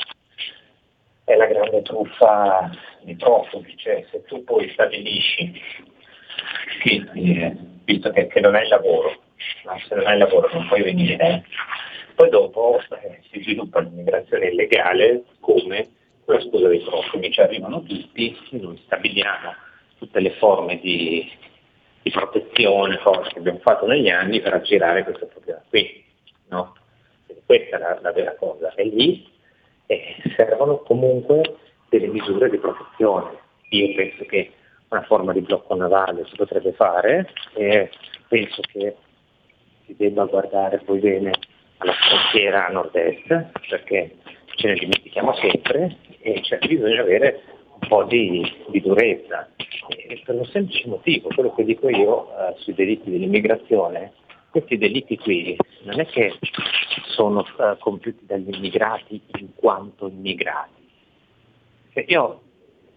È 1.26 1.36
la 1.36 1.46
grande 1.46 1.82
truffa 1.82 2.70
di 3.02 3.16
profughi, 3.16 3.76
cioè 3.78 4.06
se 4.12 4.24
tu 4.24 4.44
poi 4.44 4.70
stabilisci, 4.72 5.62
che, 6.82 7.06
eh, 7.14 7.58
visto 7.86 8.12
che, 8.12 8.28
che, 8.28 8.40
non 8.40 8.56
hai 8.56 8.68
lavoro, 8.68 9.22
ma 9.66 9.78
se 9.88 9.96
non 9.96 10.06
hai 10.06 10.18
lavoro 10.18 10.50
non 10.54 10.68
puoi 10.68 10.84
venire, 10.84 11.18
eh, 11.18 11.44
poi 12.16 12.30
dopo 12.30 12.80
eh, 13.02 13.22
si 13.32 13.42
sviluppa 13.42 13.80
l'immigrazione 13.80 14.48
illegale 14.48 15.24
come 15.40 15.88
la 16.26 16.40
scusa 16.40 16.68
dei 16.68 16.80
profughi, 16.80 17.32
ci 17.32 17.42
arrivano 17.42 17.84
tutti, 17.84 18.38
noi 18.52 18.80
stabiliamo 18.86 19.54
tutte 19.98 20.20
le 20.20 20.32
forme 20.32 20.80
di 20.80 21.30
di 22.04 22.12
protezione 22.12 23.00
cose 23.00 23.32
che 23.32 23.40
abbiamo 23.40 23.60
fatto 23.60 23.88
negli 23.88 24.10
anni 24.10 24.42
per 24.42 24.54
aggirare 24.54 25.04
questo 25.04 25.26
problema 25.28 25.62
qui. 25.70 26.04
No? 26.50 26.76
Questa 27.46 27.78
è 27.78 27.80
la, 27.80 27.98
la, 28.02 28.12
vera 28.12 28.36
cosa. 28.36 28.74
E 28.76 28.84
lì 28.84 29.28
eh, 29.86 30.16
servono 30.36 30.80
comunque 30.80 31.42
delle 31.90 32.08
misure 32.08 32.50
di 32.50 32.58
protezione. 32.58 33.40
Io 33.70 33.96
penso 33.96 34.26
che 34.26 34.52
una 34.90 35.04
forma 35.04 35.34
di 35.34 35.42
blocco 35.42 35.74
navale 35.76 36.26
si 36.26 36.36
potrebbe 36.36 36.74
fare 36.74 37.32
e 37.56 37.90
penso 38.28 38.62
che 38.62 38.96
si 39.86 39.96
debba 39.98 40.26
guardare 40.26 40.80
poi 40.80 41.00
bene 41.00 41.32
alla 41.78 41.94
frontiera 41.94 42.68
nord-est 42.70 43.28
perché 43.70 44.16
ce 44.56 44.68
ne 44.68 44.74
dimentichiamo 44.76 45.34
sempre 45.36 45.98
e 46.20 46.42
c'è 46.42 46.60
bisogno 46.60 46.94
di 46.94 47.00
avere 47.00 47.44
po' 47.88 48.04
di, 48.04 48.44
di 48.70 48.82
durezza 48.82 49.50
e 49.88 50.22
per 50.24 50.36
un 50.36 50.46
semplice 50.46 50.88
motivo, 50.88 51.30
quello 51.34 51.54
che 51.54 51.64
dico 51.64 51.90
io 51.90 52.30
eh, 52.30 52.56
sui 52.58 52.74
delitti 52.74 53.10
dell'immigrazione, 53.10 54.14
questi 54.50 54.78
delitti 54.78 55.18
qui 55.18 55.58
non 55.84 56.00
è 56.00 56.06
che 56.06 56.38
sono 57.08 57.44
eh, 57.44 57.78
compiuti 57.80 58.26
dagli 58.26 58.54
immigrati 58.54 59.20
in 59.40 59.56
quanto 59.56 60.08
immigrati. 60.08 60.82
Cioè 61.94 62.06
io 62.08 62.42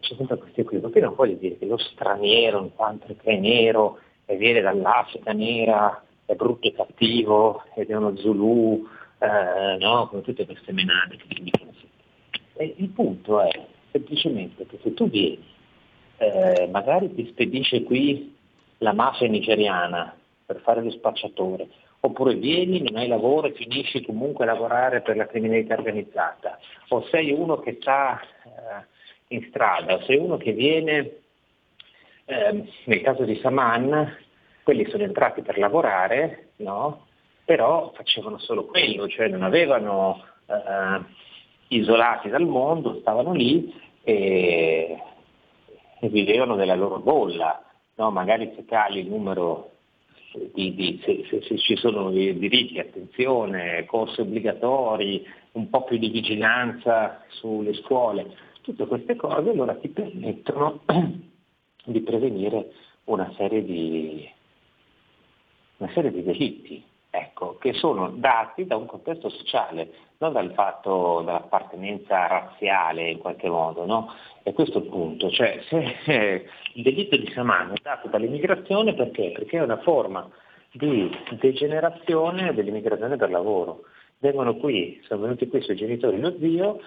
c'è 0.01 0.15
sempre 0.17 0.37
questo 0.37 0.61
equivoco, 0.61 0.99
io 0.99 1.05
non 1.05 1.15
voglio 1.15 1.37
dire 1.37 1.59
che 1.59 1.67
lo 1.67 1.79
straniero 1.79 2.61
in 2.61 2.75
quanto 2.75 3.07
è 3.23 3.37
nero 3.37 3.99
e 4.27 4.37
viene 4.37 4.61
dall'Africa 4.61 5.33
nera, 5.33 6.05
è 6.27 6.35
brutto 6.35 6.69
e 6.69 6.73
cattivo 6.73 7.63
ed 7.75 7.91
è 7.91 7.97
uno 7.97 8.17
Zulu, 8.17 8.87
eh, 9.19 9.77
no? 9.79 10.09
come 10.09 10.23
tutte 10.23 10.45
queste 10.45 10.73
menate 10.73 11.17
che 11.17 11.25
si 11.35 11.43
dicono. 11.43 11.73
Il 12.59 12.89
punto 12.89 13.41
è 13.41 13.51
semplicemente 13.93 14.66
tu 14.97 15.09
vieni 15.09 15.55
eh, 16.19 16.69
magari 16.71 17.15
ti 17.15 17.27
spedisce 17.29 17.83
qui 17.83 18.35
la 18.79 18.93
mafia 18.93 19.29
nigeriana 19.29 20.15
per 20.45 20.61
fare 20.61 20.83
lo 20.83 20.91
spacciatore, 20.91 21.69
oppure 22.01 22.35
vieni, 22.35 22.81
non 22.81 22.97
hai 22.97 23.09
lavoro 23.09 23.49
e 23.49 23.53
finisci 23.53 24.05
comunque 24.05 24.45
a 24.45 24.53
lavorare 24.53 25.01
per 25.03 25.17
la 25.17 25.27
criminalità 25.27 25.75
organizzata, 25.75 26.59
o 26.89 27.05
sei 27.11 27.33
uno 27.33 27.59
che 27.59 27.79
sta 27.81 28.21
eh, 28.21 29.35
in 29.35 29.47
strada, 29.49 30.01
se 30.03 30.15
uno 30.15 30.37
che 30.37 30.53
viene, 30.53 31.17
ehm, 32.27 32.69
nel 32.85 33.01
caso 33.03 33.25
di 33.25 33.37
Saman, 33.43 34.17
quelli 34.63 34.89
sono 34.89 35.03
entrati 35.03 35.43
per 35.43 35.59
lavorare, 35.59 36.51
no? 36.57 37.07
però 37.45 37.93
facevano 37.95 38.39
solo 38.39 38.67
quello, 38.67 39.09
cioè 39.09 39.29
non 39.29 39.43
avevano 39.43 40.25
eh, 40.47 41.01
isolati 41.69 42.29
dal 42.29 42.47
mondo, 42.47 42.99
stavano 43.01 43.33
lì 43.33 43.73
e, 44.07 45.03
e 45.99 46.09
vivevano 46.09 46.55
nella 46.55 46.77
loro 46.77 47.01
bolla, 47.01 47.61
no? 47.97 48.13
magari 48.13 48.53
se 48.55 48.65
cali 48.65 49.01
il 49.01 49.09
numero 49.09 49.73
di, 50.55 50.75
di, 50.77 51.01
se, 51.05 51.25
se, 51.29 51.43
se, 51.43 51.59
ci 51.59 51.75
sono 51.75 52.11
diritti, 52.13 52.79
attenzione, 52.79 53.85
corsi 53.87 54.21
obbligatori, 54.21 55.27
un 55.53 55.69
po' 55.69 55.83
più 55.83 55.99
di 55.99 56.09
vigilanza 56.09 57.25
sulle 57.31 57.75
scuole, 57.75 58.33
tutte 58.61 58.87
queste 58.87 59.17
cose 59.17 59.51
allora 59.51 59.75
ti 59.75 59.89
permettono 59.89 60.83
di 61.85 62.01
prevenire 62.03 62.71
una 63.07 63.33
serie 63.37 63.65
di, 63.65 64.31
una 65.79 65.91
serie 65.93 66.13
di 66.13 66.23
delitti 66.23 66.85
ecco, 67.11 67.57
che 67.59 67.73
sono 67.75 68.11
dati 68.11 68.67
da 68.67 68.77
un 68.77 68.87
contesto 68.87 69.29
sociale, 69.29 69.91
non 70.19 70.33
dal 70.33 70.53
fatto 70.53 71.23
dell'appartenenza 71.25 72.27
razziale 72.27 73.11
in 73.11 73.19
qualche 73.19 73.49
modo, 73.49 73.85
no? 73.87 74.13
E 74.43 74.53
questo 74.53 74.79
è 74.79 74.83
il 74.83 74.89
punto, 74.89 75.31
cioè 75.31 75.61
se 75.69 76.47
il 76.75 76.83
delitto 76.83 77.17
di 77.17 77.31
Saman 77.33 77.73
è 77.73 77.81
dato 77.83 78.09
dall'immigrazione 78.09 78.95
perché? 78.95 79.33
Perché 79.33 79.59
è 79.59 79.63
una 79.63 79.81
forma 79.81 80.29
di 80.73 81.11
degenerazione 81.39 82.55
dell'immigrazione 82.55 83.17
per 83.17 83.31
lavoro. 83.31 83.83
Vengono 84.19 84.57
qui, 84.57 85.01
sono 85.05 85.23
venuti 85.23 85.49
qui 85.49 85.59
i 85.59 85.63
suoi 85.63 85.77
genitori 85.77 86.21
lo 86.21 86.37
zio, 86.39 86.81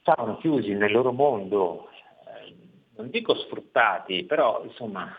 stavano 0.00 0.36
chiusi 0.38 0.74
nel 0.74 0.92
loro 0.92 1.12
mondo, 1.12 1.88
eh, 1.90 2.54
non 2.96 3.10
dico 3.10 3.34
sfruttati, 3.34 4.24
però 4.24 4.62
insomma, 4.64 5.16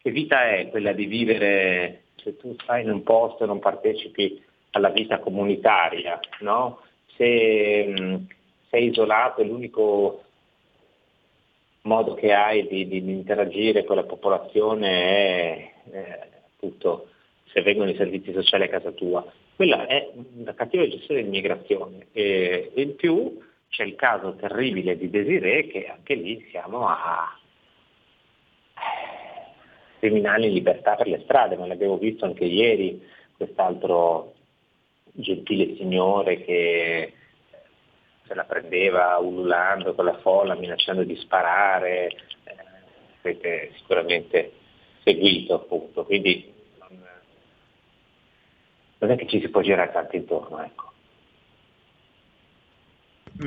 che 0.00 0.10
vita 0.10 0.48
è 0.48 0.68
quella 0.70 0.92
di 0.92 1.06
vivere 1.06 2.02
se 2.22 2.36
tu 2.36 2.54
stai 2.62 2.82
in 2.82 2.90
un 2.90 3.02
posto 3.02 3.44
e 3.44 3.46
non 3.46 3.58
partecipi 3.58 4.42
alla 4.72 4.90
vita 4.90 5.18
comunitaria, 5.18 6.18
no? 6.40 6.80
se 7.16 7.86
mh, 7.86 8.26
sei 8.70 8.88
isolato 8.88 9.40
e 9.40 9.44
l'unico 9.44 10.22
modo 11.82 12.14
che 12.14 12.32
hai 12.32 12.66
di, 12.66 12.86
di, 12.86 12.98
interagire 12.98 13.84
con 13.84 13.96
la 13.96 14.04
popolazione 14.04 14.88
è 14.90 15.72
eh, 15.90 16.28
appunto 16.54 17.08
se 17.46 17.62
vengono 17.62 17.90
i 17.90 17.96
servizi 17.96 18.32
sociali 18.32 18.64
a 18.64 18.68
casa 18.68 18.92
tua. 18.92 19.24
Quella 19.56 19.86
è 19.86 20.10
una 20.36 20.54
cattiva 20.54 20.86
gestione 20.86 21.20
dell'immigrazione 21.20 22.08
e 22.12 22.72
in 22.74 22.94
più 22.94 23.40
c'è 23.70 23.84
il 23.84 23.96
caso 23.96 24.34
terribile 24.34 24.96
di 24.96 25.10
Desiree 25.10 25.66
che 25.66 25.86
anche 25.86 26.14
lì 26.14 26.46
siamo 26.50 26.86
a 26.86 27.38
criminali 29.98 30.46
in 30.46 30.52
libertà 30.52 30.94
per 30.94 31.06
le 31.06 31.20
strade, 31.24 31.56
ma 31.56 31.66
l'abbiamo 31.66 31.98
visto 31.98 32.24
anche 32.24 32.44
ieri, 32.44 33.02
quest'altro 33.36 34.34
gentile 35.12 35.76
signore 35.76 36.44
che 36.44 37.12
se 38.26 38.34
la 38.34 38.44
prendeva 38.44 39.16
ululando 39.16 39.94
con 39.94 40.04
la 40.04 40.18
folla, 40.18 40.54
minacciando 40.54 41.02
di 41.02 41.16
sparare, 41.16 42.08
eh, 42.44 42.56
avete 43.22 43.72
sicuramente 43.76 44.52
seguito 45.02 45.54
appunto, 45.54 46.04
quindi 46.04 46.52
non, 48.98 49.10
è 49.10 49.16
che 49.16 49.26
ci 49.26 49.40
si 49.40 49.48
può 49.48 49.62
girare 49.62 49.92
tanto 49.92 50.16
intorno. 50.16 50.62
Ecco. 50.62 50.92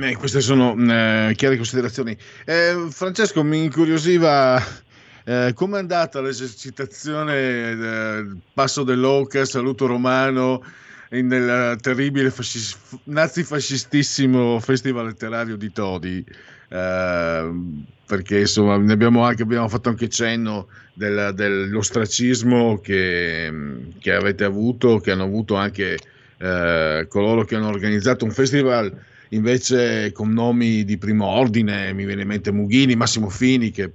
Eh, 0.00 0.16
queste 0.16 0.40
sono 0.40 0.72
eh, 0.72 1.34
chiare 1.36 1.56
considerazioni. 1.56 2.16
Eh, 2.44 2.88
Francesco 2.90 3.44
mi 3.44 3.62
incuriosiva 3.64 4.58
eh, 5.24 5.52
come 5.54 5.76
è 5.76 5.80
andata 5.80 6.20
l'esercitazione 6.20 7.76
del 7.76 8.38
passo 8.52 8.82
dell'Oca, 8.82 9.44
saluto 9.44 9.86
romano, 9.86 10.62
nel 11.10 11.76
terribile 11.80 12.30
fascis- 12.30 12.76
nazifascistissimo 13.04 14.58
festival 14.60 15.06
letterario 15.06 15.56
di 15.56 15.70
Todi? 15.72 16.24
Eh, 16.68 17.50
perché 18.06 18.40
insomma 18.40 18.76
ne 18.76 18.92
abbiamo, 18.92 19.24
anche, 19.24 19.42
abbiamo 19.42 19.68
fatto 19.68 19.88
anche 19.88 20.08
cenno 20.08 20.68
del, 20.94 21.32
dell'ostracismo 21.34 22.78
che, 22.78 23.50
che, 23.98 24.12
avete 24.12 24.44
avuto, 24.44 24.98
che 24.98 25.12
hanno 25.12 25.24
avuto 25.24 25.54
anche 25.54 25.98
eh, 26.38 27.06
coloro 27.08 27.44
che 27.44 27.54
hanno 27.54 27.68
organizzato 27.68 28.24
un 28.24 28.32
festival 28.32 28.92
invece 29.30 30.12
con 30.12 30.30
nomi 30.32 30.84
di 30.84 30.98
primo 30.98 31.26
ordine, 31.26 31.92
mi 31.94 32.04
viene 32.04 32.22
in 32.22 32.28
mente 32.28 32.52
Mughini, 32.52 32.96
Massimo 32.96 33.30
Fini, 33.30 33.70
che 33.70 33.90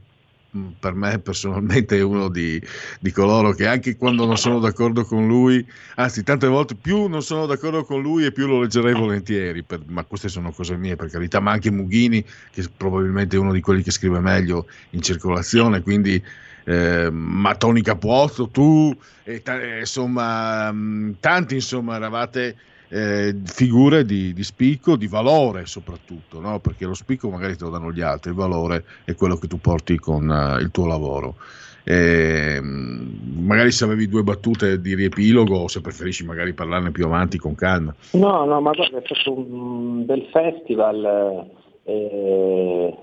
per 0.79 0.93
me 0.93 1.19
personalmente 1.19 1.97
è 1.97 2.01
uno 2.01 2.29
di, 2.29 2.61
di, 2.99 3.11
coloro 3.11 3.51
che 3.51 3.67
anche 3.67 3.97
quando 3.97 4.25
non 4.25 4.37
sono 4.37 4.59
d'accordo 4.59 5.03
con 5.03 5.27
lui, 5.27 5.65
anzi 5.95 6.23
tante 6.23 6.47
volte 6.47 6.75
più 6.75 7.07
non 7.07 7.21
sono 7.21 7.45
d'accordo 7.45 7.83
con 7.83 8.01
lui 8.01 8.25
e 8.25 8.31
più 8.31 8.47
lo 8.47 8.61
leggerei 8.61 8.93
volentieri, 8.93 9.63
per, 9.63 9.81
ma 9.87 10.03
queste 10.03 10.29
sono 10.29 10.51
cose 10.51 10.75
mie 10.77 10.95
per 10.95 11.09
carità, 11.09 11.39
ma 11.39 11.51
anche 11.51 11.71
Mughini 11.71 12.23
che 12.51 12.65
probabilmente 12.75 13.35
è 13.35 13.39
uno 13.39 13.51
di 13.51 13.61
quelli 13.61 13.83
che 13.83 13.91
scrive 13.91 14.19
meglio 14.19 14.67
in 14.91 15.01
circolazione, 15.01 15.81
quindi 15.81 16.23
eh, 16.63 17.09
ma 17.09 17.55
Tony 17.55 17.81
Capuozzo, 17.81 18.49
tu, 18.49 18.95
e, 19.23 19.41
insomma, 19.79 20.71
mm, 20.71 21.13
tanti 21.19 21.55
insomma 21.55 21.95
eravate 21.95 22.57
eh, 22.89 23.35
figure 23.45 24.05
di, 24.05 24.33
di, 24.33 24.43
spicco, 24.43 24.95
di 24.95 25.07
valore 25.07 25.65
soprattutto, 25.65 26.39
no? 26.39 26.59
perché 26.59 26.85
lo 26.85 26.93
spicco 26.93 27.29
magari 27.29 27.55
te 27.55 27.65
lo 27.65 27.69
danno 27.69 27.91
gli 27.91 28.01
altri, 28.01 28.31
il 28.31 28.37
valore 28.37 28.83
è 29.03 29.15
quello 29.15 29.35
che 29.35 29.47
tu 29.47 29.59
porti 29.59 29.97
con 29.97 30.27
uh, 30.27 30.59
il 30.61 30.71
tuo 30.71 30.85
lavoro. 30.85 31.35
E, 31.83 32.59
mm, 32.61 33.45
magari 33.45 33.71
se 33.71 33.85
avevi 33.85 34.07
due 34.07 34.23
battute 34.23 34.81
di 34.81 34.93
riepilogo 34.93 35.57
o 35.57 35.67
se 35.67 35.81
preferisci 35.81 36.25
magari 36.25 36.53
parlarne 36.53 36.91
più 36.91 37.05
avanti 37.05 37.37
con 37.37 37.55
calma. 37.55 37.93
No, 38.11 38.45
no, 38.45 38.61
ma 38.61 38.71
guarda, 38.71 38.97
è 38.97 39.01
stato 39.05 39.37
un 39.37 40.05
bel 40.05 40.27
festival, 40.31 41.49
eh, 41.83 42.97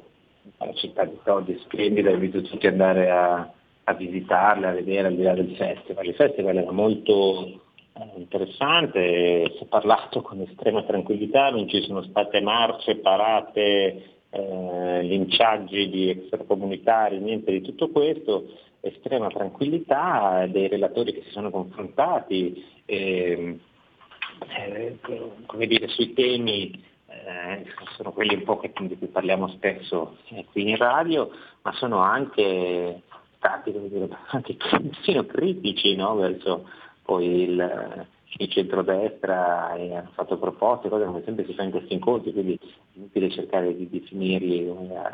la 0.58 0.72
città 0.74 1.04
di 1.04 1.18
Todi 1.22 1.58
splendida, 1.62 2.10
invito 2.10 2.42
tutti 2.42 2.66
ad 2.66 2.72
andare 2.72 3.10
a, 3.10 3.50
a 3.84 3.92
visitarla, 3.94 4.68
a 4.68 4.72
vedere 4.72 5.08
al 5.08 5.14
di 5.14 5.22
là 5.22 5.34
del 5.34 5.54
festival. 5.56 6.06
Il 6.06 6.14
festival 6.14 6.56
era 6.56 6.72
molto 6.72 7.60
interessante, 8.16 9.52
si 9.56 9.62
è 9.62 9.66
parlato 9.66 10.20
con 10.20 10.40
estrema 10.40 10.82
tranquillità, 10.82 11.50
non 11.50 11.68
ci 11.68 11.80
sono 11.82 12.02
state 12.02 12.40
marce, 12.40 12.96
parate, 12.96 14.14
eh, 14.30 15.02
linciaggi 15.02 15.88
di 15.88 16.10
extracomunitari, 16.10 17.18
niente 17.18 17.52
di 17.52 17.60
tutto 17.60 17.88
questo, 17.90 18.48
estrema 18.80 19.28
tranquillità 19.28 20.46
dei 20.48 20.68
relatori 20.68 21.12
che 21.12 21.22
si 21.22 21.30
sono 21.30 21.50
confrontati, 21.50 22.64
eh, 22.84 23.58
eh, 24.48 24.98
come 25.46 25.66
dire, 25.66 25.88
sui 25.88 26.12
temi 26.12 26.82
eh, 27.06 27.64
sono 27.96 28.12
quelli 28.12 28.34
un 28.34 28.42
po' 28.42 28.58
che, 28.58 28.72
di 28.80 28.98
cui 28.98 29.06
parliamo 29.06 29.48
spesso 29.48 30.16
qui 30.50 30.68
in 30.68 30.76
radio, 30.76 31.30
ma 31.62 31.72
sono 31.74 31.98
anche 32.00 33.02
stati 33.36 33.70
dire, 33.70 34.08
anche 34.30 34.56
critici 34.56 35.94
no? 35.94 36.16
verso 36.16 36.68
poi 37.04 37.42
il, 37.42 38.06
il 38.38 38.50
centrodestra 38.50 39.70
ha 39.70 40.10
fatto 40.12 40.38
proposte, 40.38 40.88
cosa 40.88 41.04
come 41.04 41.22
sempre 41.24 41.44
si 41.46 41.54
fa 41.54 41.62
in 41.62 41.70
questi 41.70 41.92
incontri, 41.92 42.32
quindi 42.32 42.58
è 42.62 42.66
inutile 42.94 43.30
cercare 43.30 43.76
di 43.76 43.88
definirli 43.88 44.68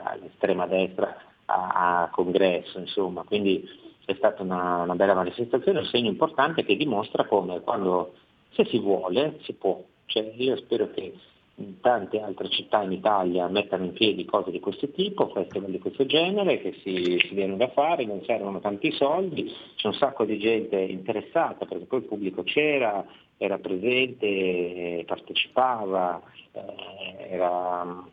all'estrema 0.04 0.66
destra 0.66 1.14
a, 1.46 2.02
a 2.02 2.08
congresso, 2.10 2.78
insomma, 2.78 3.22
quindi 3.24 3.66
è 4.04 4.14
stata 4.14 4.42
una, 4.42 4.82
una, 4.82 4.94
bella 4.94 5.14
manifestazione, 5.14 5.80
un 5.80 5.84
segno 5.86 6.08
importante 6.08 6.64
che 6.64 6.76
dimostra 6.76 7.24
come 7.26 7.60
quando 7.60 8.14
se 8.50 8.64
si 8.66 8.78
vuole 8.78 9.38
si 9.42 9.52
può. 9.52 9.82
Cioè, 10.06 10.32
io 10.36 10.56
spero 10.56 10.90
che 10.90 11.14
tante 11.80 12.20
altre 12.20 12.48
città 12.48 12.82
in 12.82 12.92
Italia 12.92 13.46
mettano 13.48 13.84
in 13.84 13.92
piedi 13.92 14.24
cose 14.24 14.50
di 14.50 14.60
questo 14.60 14.88
tipo, 14.90 15.28
festival 15.28 15.70
di 15.70 15.78
questo 15.78 16.06
genere, 16.06 16.60
che 16.60 16.72
si, 16.82 17.18
si 17.20 17.34
viene 17.34 17.56
da 17.56 17.68
fare, 17.68 18.04
non 18.04 18.22
servono 18.24 18.60
tanti 18.60 18.90
soldi, 18.92 19.52
c'è 19.76 19.86
un 19.86 19.94
sacco 19.94 20.24
di 20.24 20.38
gente 20.38 20.78
interessata 20.78 21.66
perché 21.66 21.84
poi 21.84 22.00
il 22.00 22.06
pubblico 22.06 22.42
c'era, 22.42 23.04
era 23.36 23.58
presente, 23.58 25.04
partecipava, 25.06 26.22
eh, 26.52 27.30
era, 27.30 28.04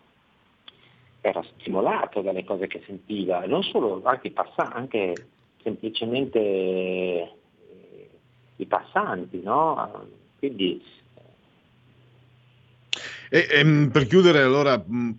era, 1.21 1.43
stimolato 1.57 2.21
dalle 2.21 2.43
cose 2.43 2.67
che 2.67 2.81
sentiva, 2.85 3.45
non 3.45 3.63
solo 3.63 4.01
anche, 4.03 4.31
passa, 4.31 4.71
anche 4.73 5.13
semplicemente 5.63 6.39
eh, 6.39 7.29
i 8.57 8.65
passanti, 8.65 9.41
no? 9.41 10.05
Quindi 10.37 10.81
e, 13.29 13.47
e, 13.49 13.63
mm, 13.63 13.87
per 13.87 14.07
chiudere, 14.07 14.41
allora 14.41 14.83
mm, 14.89 15.11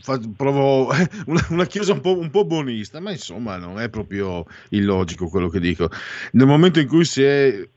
fa, 0.00 0.20
provo 0.36 0.90
una, 1.26 1.46
una 1.50 1.66
chiusa 1.66 1.92
un 1.92 2.00
po', 2.00 2.18
un 2.18 2.30
po', 2.30 2.44
buonista, 2.44 3.00
ma 3.00 3.10
insomma 3.10 3.56
non 3.56 3.80
è 3.80 3.88
proprio 3.88 4.46
illogico 4.70 5.28
quello 5.28 5.48
che 5.48 5.60
dico. 5.60 5.90
Nel 6.32 6.46
momento 6.46 6.80
in 6.80 6.88
cui 6.88 7.04
si 7.04 7.22
è 7.22 7.68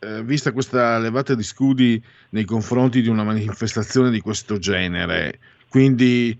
eh, 0.00 0.22
vista 0.22 0.52
questa 0.52 0.98
levata 0.98 1.34
di 1.34 1.42
scudi 1.42 2.02
nei 2.30 2.44
confronti 2.44 3.02
di 3.02 3.08
una 3.08 3.24
manifestazione 3.24 4.10
di 4.10 4.20
questo 4.20 4.58
genere, 4.58 5.38
quindi 5.68 6.38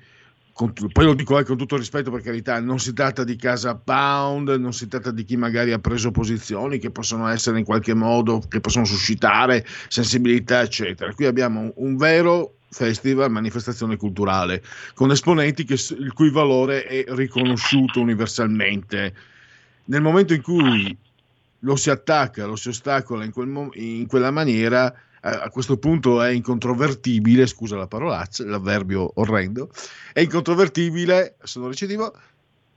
con, 0.59 0.73
poi 0.73 1.05
lo 1.05 1.15
dico 1.15 1.37
anche 1.37 1.47
con 1.47 1.57
tutto 1.57 1.77
rispetto 1.77 2.11
per 2.11 2.21
carità, 2.21 2.59
non 2.59 2.81
si 2.81 2.93
tratta 2.93 3.23
di 3.23 3.37
casa 3.37 3.77
pound, 3.77 4.49
non 4.49 4.73
si 4.73 4.89
tratta 4.89 5.13
di 5.13 5.23
chi 5.23 5.37
magari 5.37 5.73
ha 5.73 5.79
preso 5.79 6.11
posizioni 6.11 6.79
che 6.79 6.91
possono 6.91 7.29
essere 7.29 7.61
in 7.61 7.65
qualche 7.65 7.95
modo, 7.95 8.41
che 8.41 8.59
possono 8.59 8.85
suscitare 8.85 9.65
sensibilità, 9.87 10.61
eccetera. 10.63 11.15
Qui 11.15 11.27
abbiamo 11.27 11.73
un 11.77 11.97
vero 11.97 12.58
festival, 12.71 13.31
manifestazione 13.31 13.97
culturale, 13.97 14.63
con 14.95 15.11
esponenti 15.11 15.65
che, 15.65 15.75
il 15.75 16.13
cui 16.13 16.31
valore 16.31 16.85
è 16.85 17.05
riconosciuto 17.09 18.01
universalmente. 18.01 19.15
Nel 19.85 20.03
momento 20.03 20.35
in 20.35 20.43
cui 20.43 20.97
lo 21.61 21.77
si 21.77 21.91
attacca, 21.91 22.47
lo 22.47 22.57
si 22.57 22.69
ostacola 22.69 23.25
in, 23.25 23.33
quel, 23.33 23.71
in 23.75 24.07
quella 24.07 24.31
maniera, 24.31 24.95
a 25.21 25.49
questo 25.51 25.79
punto 25.79 26.23
è 26.23 26.31
incontrovertibile, 26.31 27.47
scusa 27.47 27.77
la 27.77 27.89
parolaccia, 27.89 28.45
l'avverbio 28.45 29.13
orrendo, 29.15 29.71
è 30.13 30.21
incontrovertibile, 30.21 31.37
sono 31.43 31.67
recidivo, 31.67 32.15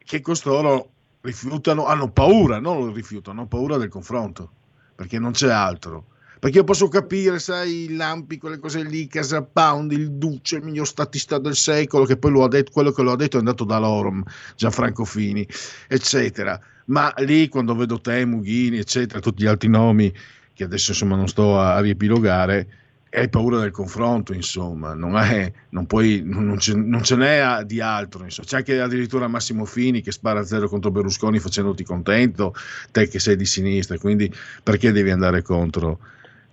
che 0.04 0.22
costoro 0.22 0.90
rifiutano, 1.22 1.86
hanno 1.86 2.10
paura, 2.10 2.60
non 2.60 2.80
lo 2.80 2.92
rifiutano, 2.92 3.40
hanno 3.40 3.48
paura 3.48 3.78
del 3.78 3.90
confronto, 3.90 4.52
perché 4.96 5.20
non 5.20 5.32
c'è 5.32 5.52
altro. 5.52 6.06
Perché 6.42 6.58
io 6.58 6.64
posso 6.64 6.88
capire, 6.88 7.38
sai, 7.38 7.84
i 7.84 7.96
lampi, 7.96 8.40
quelle 8.40 8.58
cose 8.58 8.82
lì, 8.82 9.06
Casa 9.06 9.44
Pound, 9.44 9.92
il 9.92 10.10
Duce, 10.14 10.56
il 10.56 10.64
miglior 10.64 10.88
statista 10.88 11.38
del 11.38 11.56
secolo, 11.56 12.04
che 12.06 12.18
poi 12.18 12.32
lo 12.32 12.44
ha 12.44 12.48
detto, 12.48 12.72
quello 12.72 12.90
che 12.90 13.04
lo 13.04 13.12
ha 13.12 13.16
detto 13.16 13.36
è 13.36 13.40
andato 13.40 13.64
dall'Orom, 13.64 14.24
Gianfranco 14.56 15.06
Fini, 15.06 15.48
eccetera. 15.88 16.60
Ma 16.86 17.14
lì 17.18 17.48
quando 17.48 17.76
vedo 17.76 18.02
te, 18.02 18.26
Mughini, 18.26 18.80
eccetera, 18.80 19.20
tutti 19.20 19.44
gli 19.44 19.46
altri 19.46 19.70
nomi 19.70 20.12
che 20.56 20.64
adesso 20.64 20.90
insomma 20.90 21.16
non 21.16 21.28
sto 21.28 21.60
a, 21.60 21.76
a 21.76 21.80
riepilogare, 21.80 22.68
hai 23.12 23.30
paura 23.30 23.60
del 23.60 23.70
confronto, 23.70 24.34
insomma, 24.34 24.96
non, 24.96 25.18
è, 25.18 25.54
non, 25.70 25.86
puoi, 25.86 26.24
non, 26.26 26.58
ce, 26.58 26.74
non 26.74 27.04
ce 27.04 27.18
n'è 27.18 27.64
di 27.66 27.82
altro. 27.82 28.24
Insomma. 28.24 28.48
C'è 28.48 28.58
anche 28.58 28.82
addirittura 28.82 29.28
Massimo 29.28 29.66
Fini 29.66 30.02
che 30.02 30.12
spara 30.12 30.40
a 30.40 30.44
zero 30.44 30.68
contro 30.68 30.90
Berlusconi 30.90 31.38
facendoti 31.38 31.84
contento, 31.84 32.56
te 32.90 33.08
che 33.08 33.20
sei 33.20 33.36
di 33.36 33.46
sinistra, 33.46 34.00
quindi 34.00 34.34
perché 34.64 34.92
devi 34.92 35.12
andare 35.12 35.44
contro 35.44 36.00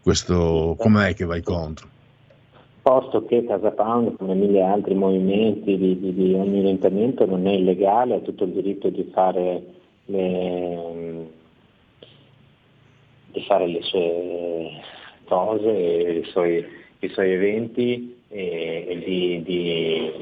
questo, 0.09 0.75
com'è 0.79 1.13
che 1.13 1.27
vai 1.27 1.43
contro? 1.43 1.87
Posto 2.81 3.27
che 3.27 3.45
Casa 3.45 3.73
Pound, 3.73 4.17
come 4.17 4.33
mille 4.33 4.63
altri 4.63 4.95
movimenti 4.95 5.77
di, 5.77 6.01
di, 6.01 6.15
di 6.15 6.33
ogni 6.33 6.61
orientamento, 6.61 7.27
non 7.27 7.47
è 7.47 7.53
illegale, 7.53 8.15
ha 8.15 8.21
tutto 8.21 8.45
il 8.45 8.53
diritto 8.53 8.89
di 8.89 9.07
fare 9.13 9.63
le 10.07 11.37
di 13.33 13.43
fare 13.43 13.67
le 13.67 13.83
sue 13.83 14.71
cose, 15.27 15.71
i 15.71 16.25
suoi, 16.31 16.65
i 17.01 17.09
suoi 17.09 17.33
eventi 17.33 18.18
e, 18.31 18.85
e 18.89 18.99
di, 19.05 19.43
di 19.43 19.71
eh, 19.71 20.15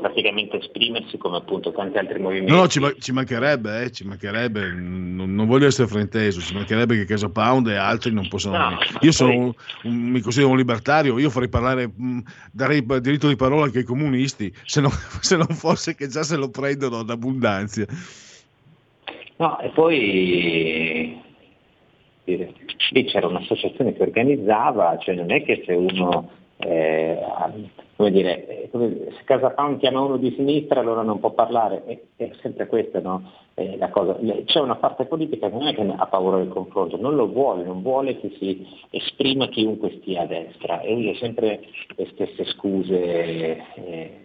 praticamente 0.00 0.58
esprimersi 0.58 1.16
come 1.16 1.38
appunto 1.38 1.72
tanti 1.72 1.96
altri 1.96 2.18
movimenti. 2.18 2.52
No, 2.52 2.68
ci, 2.68 2.82
ci, 2.98 3.12
mancherebbe, 3.12 3.80
eh, 3.82 3.90
ci 3.90 4.04
mancherebbe, 4.04 4.72
non, 4.72 5.34
non, 5.34 5.46
voglio 5.46 5.66
essere 5.66 5.88
frainteso, 5.88 6.40
ci 6.40 6.52
mancherebbe 6.54 6.96
che 6.96 7.06
Casa 7.06 7.30
Pound 7.30 7.68
e 7.68 7.76
altri 7.76 8.12
non 8.12 8.28
possono... 8.28 8.58
No, 8.58 8.76
io 9.00 9.12
sono 9.12 9.32
un, 9.32 9.50
un, 9.84 9.94
mi 9.94 10.20
considero 10.20 10.50
un 10.50 10.58
libertario, 10.58 11.18
io 11.18 11.30
farei 11.30 11.48
parlare, 11.48 11.90
mh, 11.94 12.18
darei 12.52 12.84
diritto 13.00 13.28
di 13.28 13.36
parola 13.36 13.64
anche 13.64 13.78
ai 13.78 13.84
comunisti, 13.84 14.54
se 14.64 14.82
non, 14.82 14.90
se 15.20 15.36
non 15.36 15.48
fosse 15.48 15.94
che 15.94 16.08
già 16.08 16.22
se 16.22 16.36
lo 16.36 16.50
prendono 16.50 16.98
ad 16.98 17.08
abbondanza. 17.08 17.86
No, 19.36 19.58
e 19.60 19.70
poi 19.70 21.16
lì 22.90 23.04
c'era 23.04 23.26
un'associazione 23.26 23.92
che 23.92 24.02
organizzava, 24.02 24.96
cioè 24.98 25.14
non 25.14 25.30
è 25.30 25.42
che 25.42 25.62
se 25.66 25.72
uno, 25.72 26.28
eh, 26.58 27.18
come 27.96 28.10
dire, 28.10 28.70
eh, 28.70 28.70
se 28.70 29.24
Casa 29.24 29.50
Pound 29.50 29.78
chiama 29.78 30.00
uno 30.00 30.16
di 30.16 30.32
sinistra 30.36 30.80
allora 30.80 31.02
non 31.02 31.20
può 31.20 31.32
parlare, 31.32 31.84
è, 31.84 31.98
è 32.16 32.30
sempre 32.40 32.66
questa 32.66 33.00
no? 33.00 33.30
eh, 33.58 33.76
la 33.76 33.88
cosa. 33.90 34.16
C'è 34.44 34.60
una 34.60 34.76
parte 34.76 35.04
politica 35.04 35.50
che 35.50 35.56
non 35.56 35.66
è 35.66 35.74
che 35.74 35.82
ha 35.82 36.06
paura 36.06 36.38
del 36.38 36.48
confronto, 36.48 36.96
non 36.96 37.16
lo 37.16 37.26
vuole, 37.26 37.64
non 37.64 37.82
vuole 37.82 38.18
che 38.18 38.34
si 38.38 38.66
esprima 38.90 39.48
chiunque 39.48 39.98
stia 40.00 40.22
a 40.22 40.26
destra 40.26 40.80
e 40.80 40.94
usa 40.94 41.18
sempre 41.18 41.60
le 41.96 42.08
stesse 42.12 42.44
scuse 42.44 43.64
eh, 43.74 44.20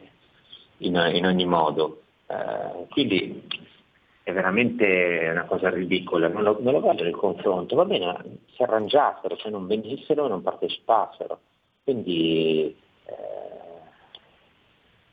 in, 0.78 1.12
in, 1.14 1.26
ogni 1.26 1.46
modo. 1.46 2.00
Uh, 2.26 2.88
quindi 2.90 3.44
è 4.24 4.32
veramente 4.32 5.28
una 5.30 5.44
cosa 5.44 5.70
ridicola, 5.70 6.30
non 6.30 6.44
lo, 6.44 6.58
non 6.62 6.74
lo 6.74 6.80
voglio 6.80 7.04
il 7.04 7.16
confronto, 7.16 7.76
va 7.76 7.84
bene, 7.84 8.40
si 8.56 8.64
arrangiassero, 8.64 9.36
se 9.36 9.50
non 9.50 9.68
venissero 9.68 10.28
non 10.28 10.42
partecipassero, 10.42 11.40
quindi 11.84 12.74
eh, 13.06 13.14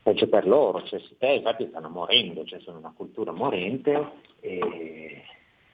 peggio 0.01 0.29
per 0.29 0.47
loro, 0.47 0.81
cioè, 0.83 1.01
te, 1.17 1.27
infatti 1.27 1.67
stanno 1.67 1.89
morendo, 1.89 2.45
cioè, 2.45 2.61
sono 2.61 2.77
una 2.77 2.93
cultura 2.95 3.33
morente 3.33 4.11
e 4.39 5.23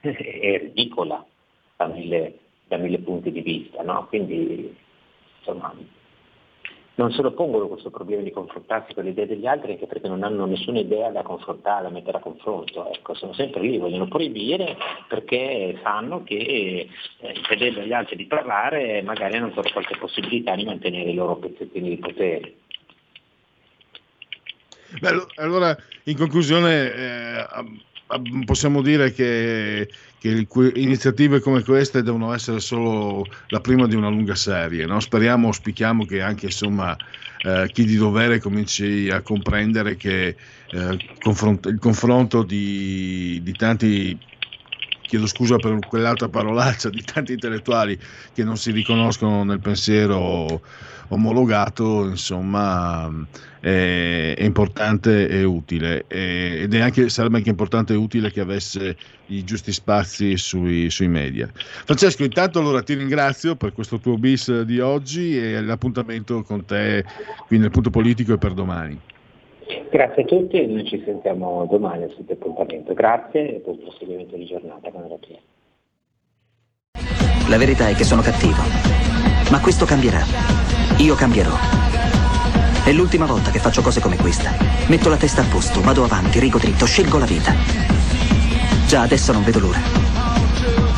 è 0.00 0.58
ridicola 0.58 1.24
da 1.76 1.86
mille, 1.86 2.38
da 2.66 2.76
mille 2.76 2.98
punti 2.98 3.30
di 3.30 3.40
vista, 3.40 3.82
no? 3.82 4.06
quindi 4.08 4.76
insomma 5.38 5.72
non 6.98 7.12
se 7.12 7.22
lo 7.22 7.32
pongono 7.32 7.68
questo 7.68 7.90
problema 7.90 8.22
di 8.22 8.32
confrontarsi 8.32 8.92
con 8.92 9.04
le 9.04 9.10
idee 9.10 9.26
degli 9.26 9.46
altri 9.46 9.72
anche 9.72 9.86
perché 9.86 10.08
non 10.08 10.24
hanno 10.24 10.46
nessuna 10.46 10.80
idea 10.80 11.10
da 11.10 11.22
confrontare, 11.22 11.84
da 11.84 11.90
mettere 11.90 12.18
a 12.18 12.20
confronto. 12.20 12.92
Ecco, 12.92 13.14
sono 13.14 13.32
sempre 13.34 13.60
lì, 13.60 13.78
vogliono 13.78 14.08
proibire 14.08 14.76
perché 15.06 15.78
sanno 15.82 16.24
che 16.24 16.34
eh, 16.34 17.32
impedendo 17.34 17.80
agli 17.80 17.92
altri 17.92 18.16
di 18.16 18.26
parlare 18.26 19.00
magari 19.02 19.36
hanno 19.36 19.46
ancora 19.46 19.70
qualche 19.70 19.96
possibilità 19.96 20.56
di 20.56 20.64
mantenere 20.64 21.10
i 21.10 21.14
loro 21.14 21.36
pezzettini 21.36 21.88
di 21.88 21.98
potere. 21.98 22.54
Beh, 25.00 25.26
allora, 25.36 25.76
in 26.04 26.16
conclusione, 26.16 26.92
eh, 26.92 27.46
possiamo 28.44 28.80
dire 28.80 29.12
che, 29.12 29.88
che, 30.18 30.46
iniziative 30.74 31.40
come 31.40 31.62
queste 31.62 32.02
devono 32.02 32.32
essere 32.32 32.60
solo 32.60 33.26
la 33.48 33.60
prima 33.60 33.86
di 33.86 33.94
una 33.94 34.08
lunga 34.08 34.34
serie. 34.34 34.86
No? 34.86 34.98
Speriamo, 35.00 35.48
auspichiamo 35.48 36.06
che 36.06 36.22
anche 36.22 36.46
insomma, 36.46 36.96
eh, 37.42 37.68
chi 37.72 37.84
di 37.84 37.96
dovere 37.96 38.40
cominci 38.40 39.10
a 39.10 39.20
comprendere 39.20 39.96
che 39.96 40.36
eh, 40.70 40.98
confront- 41.20 41.66
il 41.66 41.78
confronto 41.78 42.42
di, 42.42 43.40
di 43.42 43.52
tanti 43.52 44.18
chiedo 45.08 45.26
scusa 45.26 45.56
per 45.56 45.78
quell'altra 45.88 46.28
parolaccia 46.28 46.90
di 46.90 47.02
tanti 47.02 47.32
intellettuali 47.32 47.98
che 48.34 48.44
non 48.44 48.58
si 48.58 48.70
riconoscono 48.70 49.42
nel 49.42 49.58
pensiero 49.58 50.60
omologato, 51.08 52.04
insomma, 52.04 53.10
è, 53.58 54.34
è 54.36 54.44
importante 54.44 55.26
e 55.26 55.42
utile 55.44 56.04
e, 56.06 56.58
ed 56.60 56.74
è 56.74 56.80
anche, 56.80 57.08
sarebbe 57.08 57.38
anche 57.38 57.48
importante 57.48 57.94
e 57.94 57.96
utile 57.96 58.30
che 58.30 58.40
avesse 58.40 58.96
i 59.28 59.42
giusti 59.44 59.72
spazi 59.72 60.36
sui, 60.36 60.90
sui, 60.90 61.08
media. 61.08 61.50
Francesco, 61.54 62.24
intanto 62.24 62.58
allora 62.58 62.82
ti 62.82 62.92
ringrazio 62.92 63.56
per 63.56 63.72
questo 63.72 63.98
tuo 63.98 64.18
bis 64.18 64.60
di 64.62 64.78
oggi 64.78 65.38
e 65.38 65.62
l'appuntamento 65.62 66.42
con 66.42 66.66
te 66.66 67.02
qui 67.46 67.56
nel 67.56 67.70
punto 67.70 67.88
politico 67.88 68.34
e 68.34 68.38
per 68.38 68.52
domani. 68.52 69.00
Grazie 69.90 70.22
a 70.22 70.24
tutti 70.24 70.60
e 70.60 70.66
noi 70.66 70.86
ci 70.86 71.02
sentiamo 71.04 71.66
domani 71.66 72.04
al 72.04 72.14
sito 72.16 72.32
appuntamento. 72.32 72.94
Grazie 72.94 73.56
e 73.56 73.60
buon 73.60 73.78
proseguimento 73.78 74.36
di 74.36 74.46
giornata 74.46 74.90
con 74.90 75.02
RPL. 75.02 75.38
La 77.48 77.56
verità 77.58 77.88
è 77.88 77.94
che 77.94 78.04
sono 78.04 78.22
cattivo, 78.22 78.62
ma 79.50 79.60
questo 79.60 79.84
cambierà. 79.84 80.22
Io 80.98 81.14
cambierò. 81.14 81.52
È 82.84 82.92
l'ultima 82.92 83.26
volta 83.26 83.50
che 83.50 83.58
faccio 83.58 83.82
cose 83.82 84.00
come 84.00 84.16
questa. 84.16 84.50
Metto 84.88 85.10
la 85.10 85.16
testa 85.16 85.42
a 85.42 85.48
posto, 85.48 85.82
vado 85.82 86.04
avanti, 86.04 86.40
rigo 86.40 86.58
dritto, 86.58 86.86
scelgo 86.86 87.18
la 87.18 87.26
vita. 87.26 87.52
Già 88.86 89.02
adesso 89.02 89.32
non 89.32 89.44
vedo 89.44 89.58
l'ora. 89.58 89.80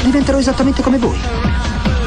Diventerò 0.04 0.38
esattamente 0.38 0.82
come 0.82 0.98
voi. 0.98 1.18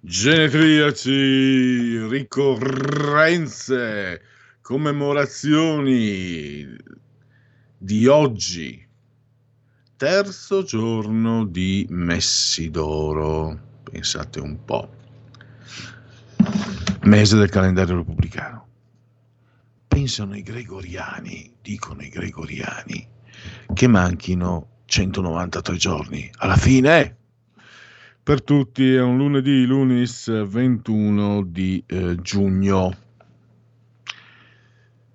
Genetriaci, 0.00 2.06
ricorrenze, 2.08 4.22
commemorazioni 4.60 6.64
di 7.76 8.06
oggi, 8.06 8.86
terzo 9.96 10.62
giorno 10.62 11.44
di 11.46 11.84
Messidoro, 11.90 13.80
pensate 13.82 14.38
un 14.38 14.64
po', 14.64 14.88
mese 17.02 17.36
del 17.36 17.48
calendario 17.48 17.96
repubblicano. 17.96 18.66
pensano 19.88 20.36
i 20.36 20.42
gregoriani, 20.42 21.54
dicono 21.60 22.02
i 22.02 22.08
gregoriani, 22.08 23.08
che 23.74 23.86
manchino 23.88 24.82
193 24.84 25.76
giorni 25.76 26.30
alla 26.36 26.56
fine. 26.56 27.17
Per 28.28 28.42
tutti 28.42 28.92
è 28.92 29.00
un 29.00 29.16
lunedì, 29.16 29.64
lunis 29.64 30.30
21 30.30 31.44
di 31.44 31.82
eh, 31.86 32.14
giugno. 32.20 32.94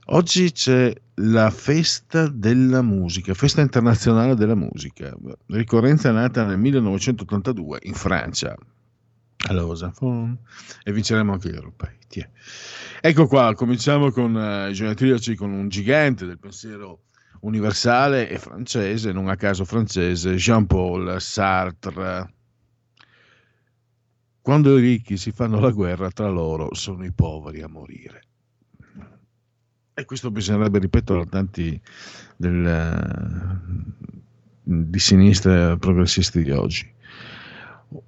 Oggi 0.06 0.52
c'è 0.52 0.92
la 1.18 1.52
festa 1.52 2.28
della 2.28 2.82
musica, 2.82 3.36
festa 3.36 3.62
internazionale 3.62 4.34
della 4.34 4.56
musica. 4.56 5.16
Ricorrenza 5.46 6.10
nata 6.10 6.44
nel 6.44 6.58
1982 6.58 7.82
in 7.84 7.94
Francia, 7.94 8.56
allora, 9.50 9.94
e 10.84 10.92
vinceremo 10.92 11.34
anche 11.34 11.52
gli 11.52 11.56
europei. 11.56 11.96
Tiè. 12.08 12.28
Ecco 13.00 13.28
qua, 13.28 13.54
cominciamo 13.54 14.10
con 14.10 14.36
eh, 14.36 14.72
i 14.72 14.74
genetriaci 14.74 15.36
con 15.36 15.52
un 15.52 15.70
gigante 15.70 16.26
del 16.26 16.40
pensiero 16.40 17.02
universale 17.42 18.28
e 18.28 18.40
francese, 18.40 19.12
non 19.12 19.28
a 19.28 19.36
caso 19.36 19.66
francese, 19.66 20.34
Jean-Paul 20.34 21.22
Sartre. 21.22 22.42
Quando 24.44 24.78
i 24.78 24.82
ricchi 24.82 25.16
si 25.16 25.32
fanno 25.32 25.58
la 25.62 25.72
guerra 25.72 26.12
tra 26.12 26.28
loro, 26.28 26.74
sono 26.74 27.06
i 27.06 27.14
poveri 27.14 27.62
a 27.62 27.70
morire. 27.70 28.24
E 29.94 30.04
questo 30.04 30.32
bisognerebbe 30.32 30.80
ripetere 30.80 31.22
a 31.22 31.26
tanti 31.26 31.80
del, 32.36 33.62
di 34.62 35.00
sinistra 35.00 35.78
progressisti 35.78 36.44
di 36.44 36.52
oggi. 36.52 36.92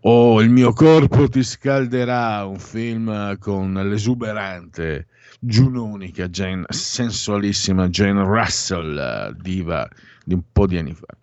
Oh, 0.02 0.42
il 0.42 0.50
mio 0.50 0.74
corpo 0.74 1.30
ti 1.30 1.42
scalderà, 1.42 2.44
un 2.44 2.60
film 2.60 3.38
con 3.38 3.72
l'esuberante, 3.74 5.08
giunonica, 5.40 6.28
Jane, 6.28 6.66
sensualissima 6.68 7.88
Jane 7.88 8.24
Russell, 8.24 9.38
diva 9.38 9.88
di 10.26 10.34
un 10.34 10.44
po' 10.52 10.68
di 10.68 10.78
anni 10.78 10.94
fa. 10.94 11.16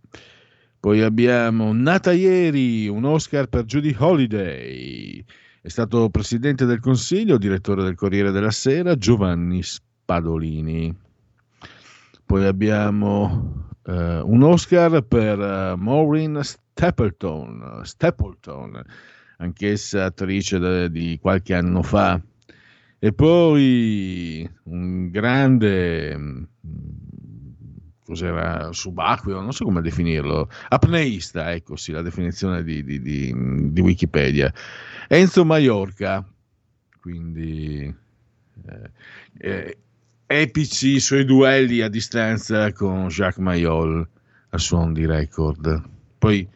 Poi 0.82 1.00
abbiamo 1.00 1.72
Nata 1.72 2.10
ieri, 2.10 2.88
un 2.88 3.04
Oscar 3.04 3.46
per 3.46 3.66
Judy 3.66 3.94
Holiday. 3.96 5.24
È 5.60 5.68
stato 5.68 6.10
presidente 6.10 6.64
del 6.64 6.80
Consiglio, 6.80 7.38
direttore 7.38 7.84
del 7.84 7.94
Corriere 7.94 8.32
della 8.32 8.50
Sera, 8.50 8.96
Giovanni 8.96 9.62
Spadolini. 9.62 10.92
Poi 12.26 12.44
abbiamo 12.44 13.68
uh, 13.84 13.92
un 13.92 14.42
Oscar 14.42 15.02
per 15.02 15.38
uh, 15.38 15.76
Maureen 15.76 16.40
Stapleton, 16.42 17.82
Stapleton, 17.84 18.82
anch'essa 19.36 20.06
attrice 20.06 20.58
de, 20.58 20.90
di 20.90 21.16
qualche 21.22 21.54
anno 21.54 21.82
fa. 21.84 22.20
E 22.98 23.12
poi 23.12 24.50
un 24.64 25.10
grande 25.10 26.16
mm, 26.18 26.42
cos'era 28.12 28.72
subacqueo, 28.72 29.40
non 29.40 29.52
so 29.52 29.64
come 29.64 29.80
definirlo, 29.80 30.48
apneista, 30.68 31.52
ecco 31.52 31.76
sì, 31.76 31.92
la 31.92 32.02
definizione 32.02 32.62
di, 32.62 32.84
di, 32.84 33.00
di, 33.00 33.34
di 33.72 33.80
Wikipedia. 33.80 34.52
Enzo 35.08 35.44
Maiorca, 35.44 36.26
quindi 37.00 37.94
eh, 38.66 38.90
eh, 39.38 39.78
epici 40.26 40.94
i 40.94 41.00
suoi 41.00 41.24
duelli 41.24 41.80
a 41.80 41.88
distanza 41.88 42.72
con 42.72 43.08
Jacques 43.08 43.42
Mayol 43.42 44.06
a 44.50 44.58
suon 44.58 44.92
di 44.92 45.06
record. 45.06 45.82
Poi 46.18 46.46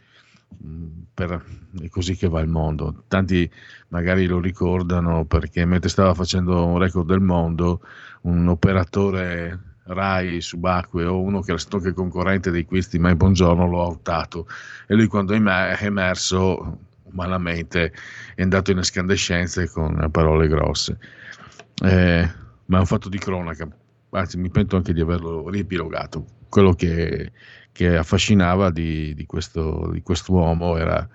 per, 1.14 1.42
è 1.80 1.88
così 1.88 2.16
che 2.16 2.28
va 2.28 2.40
il 2.40 2.48
mondo. 2.48 3.04
Tanti 3.08 3.50
magari 3.88 4.26
lo 4.26 4.40
ricordano 4.40 5.24
perché 5.24 5.64
mentre 5.64 5.88
stava 5.88 6.12
facendo 6.12 6.66
un 6.66 6.78
record 6.78 7.06
del 7.08 7.20
mondo, 7.20 7.80
un 8.22 8.46
operatore 8.48 9.65
Rai 9.86 10.40
subacqueo 10.40 11.20
uno 11.20 11.40
che 11.40 11.50
era 11.50 11.58
stato 11.58 11.76
anche 11.76 11.92
concorrente 11.92 12.50
di 12.50 12.64
questi 12.64 12.98
Mai 12.98 13.14
Buongiorno 13.14 13.68
lo 13.68 13.82
ha 13.82 13.86
urtato 13.86 14.46
e 14.86 14.94
lui 14.94 15.06
quando 15.06 15.32
è 15.32 15.76
emerso 15.80 16.78
umanamente 17.04 17.92
è 18.34 18.42
andato 18.42 18.70
in 18.72 18.78
escandescenze 18.78 19.68
con 19.68 20.08
parole 20.10 20.48
grosse. 20.48 20.98
Eh, 21.82 22.30
ma 22.66 22.76
è 22.76 22.80
un 22.80 22.86
fatto 22.86 23.08
di 23.08 23.18
cronaca, 23.18 23.68
anzi 24.10 24.38
mi 24.38 24.50
pento 24.50 24.76
anche 24.76 24.92
di 24.92 25.00
averlo 25.00 25.48
riepilogato. 25.48 26.24
Quello 26.48 26.72
che 26.72 27.32
che 27.76 27.94
affascinava 27.94 28.70
di, 28.70 29.14
di, 29.14 29.26
questo, 29.26 29.90
di 29.92 30.00
quest'uomo 30.00 30.78
era 30.78 31.06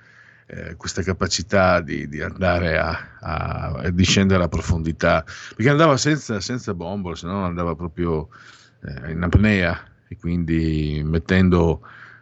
eh, 0.46 0.76
questa 0.76 1.02
capacità 1.02 1.82
di, 1.82 2.08
di 2.08 2.22
andare 2.22 2.78
a, 2.78 3.18
a, 3.20 3.72
a, 3.78 3.90
discendere 3.90 4.44
a 4.44 4.48
profondità, 4.48 5.26
perché 5.56 5.72
andava 5.72 5.98
senza, 5.98 6.40
senza 6.40 6.76
bombole, 6.76 7.16
se 7.16 7.26
no 7.26 7.46
andava 7.46 7.74
proprio 7.74 8.30
eh, 8.84 9.12
in 9.12 9.22
apnea 9.22 9.80
e 10.08 10.18
quindi 10.18 11.02
mettendo 11.04 11.82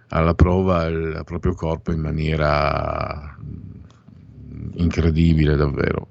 alla 0.10 0.34
prova 0.34 0.86
il 0.86 1.22
proprio 1.26 1.53
corpo 1.53 1.91
in 1.91 1.99
maniera 1.99 3.38
incredibile 4.73 5.56
davvero. 5.56 6.07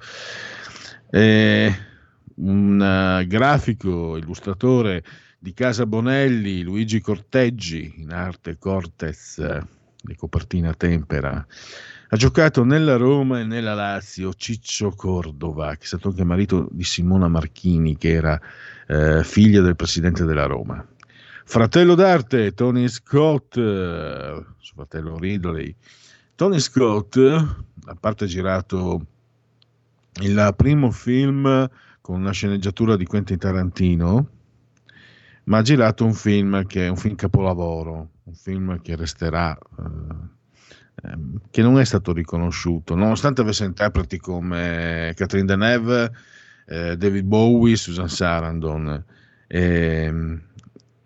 E 1.10 1.74
un 2.36 3.24
grafico 3.26 4.16
illustratore 4.16 5.02
di 5.38 5.52
Casa 5.54 5.86
Bonelli, 5.86 6.62
Luigi 6.62 7.00
Corteggi, 7.00 7.94
in 7.98 8.12
arte 8.12 8.58
Cortez, 8.58 9.40
di 10.02 10.16
copertina 10.16 10.74
tempera. 10.74 11.44
Ha 12.10 12.16
giocato 12.16 12.64
nella 12.64 12.96
Roma 12.96 13.40
e 13.40 13.44
nella 13.44 13.74
Lazio 13.74 14.32
Ciccio 14.32 14.92
Cordova, 14.92 15.74
che 15.74 15.82
è 15.82 15.86
stato 15.86 16.08
anche 16.08 16.24
marito 16.24 16.66
di 16.70 16.82
Simona 16.82 17.28
Marchini, 17.28 17.98
che 17.98 18.12
era 18.12 18.40
eh, 18.86 19.22
figlia 19.22 19.60
del 19.60 19.76
presidente 19.76 20.24
della 20.24 20.46
Roma. 20.46 20.82
Fratello 21.44 21.94
d'arte, 21.94 22.54
Tony 22.54 22.88
Scott, 22.88 23.54
suo 23.54 24.74
fratello 24.74 25.18
Ridley. 25.18 25.74
Tony 26.34 26.60
Scott, 26.60 27.16
a 27.18 27.94
parte 28.00 28.24
girato 28.24 29.06
il 30.22 30.54
primo 30.56 30.90
film 30.90 31.68
con 32.00 32.20
una 32.20 32.32
sceneggiatura 32.32 32.96
di 32.96 33.04
Quentin 33.04 33.36
Tarantino, 33.36 34.28
ma 35.44 35.58
ha 35.58 35.62
girato 35.62 36.06
un 36.06 36.14
film 36.14 36.64
che 36.66 36.86
è 36.86 36.88
un 36.88 36.96
film 36.96 37.16
capolavoro, 37.16 38.08
un 38.22 38.34
film 38.34 38.80
che 38.80 38.96
resterà, 38.96 39.54
eh, 39.56 40.36
ehm, 41.02 41.40
che 41.50 41.62
non 41.62 41.78
è 41.78 41.84
stato 41.84 42.12
riconosciuto, 42.12 42.94
nonostante 42.94 43.40
avesse 43.40 43.64
interpreti 43.64 44.18
come 44.18 45.12
Catherine 45.16 45.46
Deneuve, 45.46 46.12
eh, 46.66 46.96
David 46.96 47.24
Bowie, 47.24 47.76
Susan 47.76 48.08
Sarandon 48.08 49.04
e, 49.46 50.40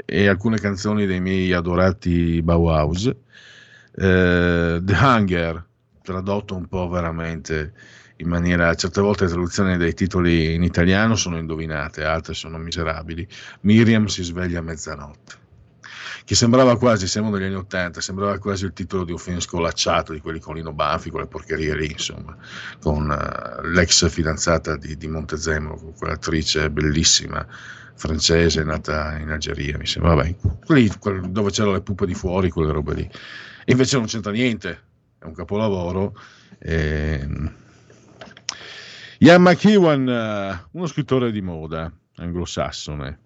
e, 0.04 0.28
alcune 0.28 0.58
canzoni 0.58 1.06
dei 1.06 1.20
miei 1.20 1.52
adorati 1.52 2.42
Bauhaus. 2.42 3.06
Eh, 3.06 4.80
The 4.82 4.96
Hunger, 5.00 5.64
tradotto 6.02 6.56
un 6.56 6.66
po' 6.66 6.88
veramente 6.88 7.72
in 8.22 8.28
maniera, 8.28 8.74
certe 8.74 9.00
volte 9.00 9.24
le 9.24 9.30
traduzioni 9.30 9.76
dei 9.76 9.94
titoli 9.94 10.54
in 10.54 10.62
italiano 10.62 11.16
sono 11.16 11.38
indovinate, 11.38 12.04
altre 12.04 12.34
sono 12.34 12.56
miserabili. 12.58 13.26
Miriam 13.62 14.06
si 14.06 14.22
sveglia 14.22 14.60
a 14.60 14.62
mezzanotte. 14.62 15.41
Che 16.24 16.34
sembrava 16.34 16.76
quasi, 16.78 17.08
siamo 17.08 17.30
negli 17.30 17.44
anni 17.44 17.56
Ottanta, 17.56 18.00
sembrava 18.00 18.38
quasi 18.38 18.64
il 18.64 18.72
titolo 18.72 19.04
di 19.04 19.12
un 19.12 19.18
film 19.18 19.38
scolacciato, 19.38 20.12
di 20.12 20.20
quelli 20.20 20.38
con 20.38 20.54
Lino 20.54 20.72
Banfi, 20.72 21.10
quelle 21.10 21.26
porcherie 21.26 21.74
lì, 21.74 21.90
insomma, 21.90 22.36
con 22.80 23.10
uh, 23.10 23.66
l'ex 23.66 24.08
fidanzata 24.08 24.76
di, 24.76 24.96
di 24.96 25.08
Montezemolo, 25.08 25.76
con 25.76 25.94
quell'attrice 25.94 26.70
bellissima 26.70 27.46
francese 27.94 28.64
nata 28.64 29.18
in 29.18 29.30
Algeria, 29.30 29.76
mi 29.78 29.86
sembra, 29.86 30.14
vabbè, 30.14 30.36
quelli 30.64 30.90
dove 31.28 31.50
c'erano 31.50 31.74
le 31.74 31.82
puppe 31.82 32.06
di 32.06 32.14
fuori, 32.14 32.50
quelle 32.50 32.72
robe 32.72 32.94
lì. 32.94 33.10
E 33.64 33.72
invece 33.72 33.96
non 33.96 34.06
c'entra 34.06 34.32
niente, 34.32 34.80
è 35.18 35.24
un 35.24 35.34
capolavoro. 35.34 36.16
E 36.58 37.28
Ian 39.18 39.42
McEwan, 39.42 40.08
eh, 40.08 40.66
uno 40.72 40.86
scrittore 40.86 41.30
di 41.30 41.40
moda 41.42 41.92
anglosassone. 42.16 43.20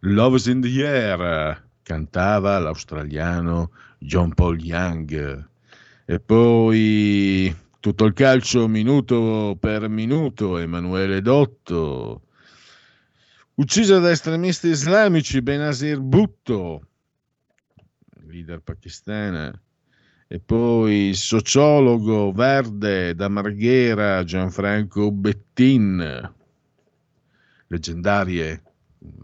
Love's 0.00 0.46
in 0.46 0.60
the 0.60 0.86
Air, 0.86 1.62
cantava 1.84 2.58
l'australiano 2.58 3.70
John 3.98 4.34
Paul 4.34 4.58
Young. 4.58 5.48
E 6.06 6.18
poi 6.18 7.54
tutto 7.78 8.04
il 8.06 8.12
calcio 8.14 8.66
minuto 8.66 9.56
per 9.60 9.88
minuto, 9.88 10.58
Emanuele 10.58 11.20
Dotto. 11.20 12.22
Uccisa 13.54 14.00
da 14.00 14.10
estremisti 14.10 14.68
islamici, 14.68 15.40
Benazir 15.40 16.00
Bhutto, 16.00 16.88
leader 18.26 18.60
pakistana 18.60 19.56
e 20.26 20.40
poi 20.40 21.12
sociologo 21.14 22.32
verde 22.32 23.14
da 23.14 23.28
Marghera 23.28 24.24
Gianfranco 24.24 25.12
Bettin, 25.12 26.32
leggendarie, 27.68 28.62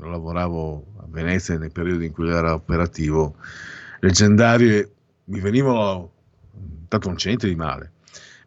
lavoravo 0.00 0.86
a 0.98 1.06
Venezia 1.08 1.58
nei 1.58 1.70
periodi 1.70 2.06
in 2.06 2.12
cui 2.12 2.28
era 2.28 2.54
operativo, 2.54 3.36
leggendarie, 4.00 4.90
mi 5.24 5.40
venivano, 5.40 6.12
tanto 6.88 7.08
non 7.08 7.16
c'è 7.16 7.28
niente 7.28 7.48
di 7.48 7.56
male, 7.56 7.92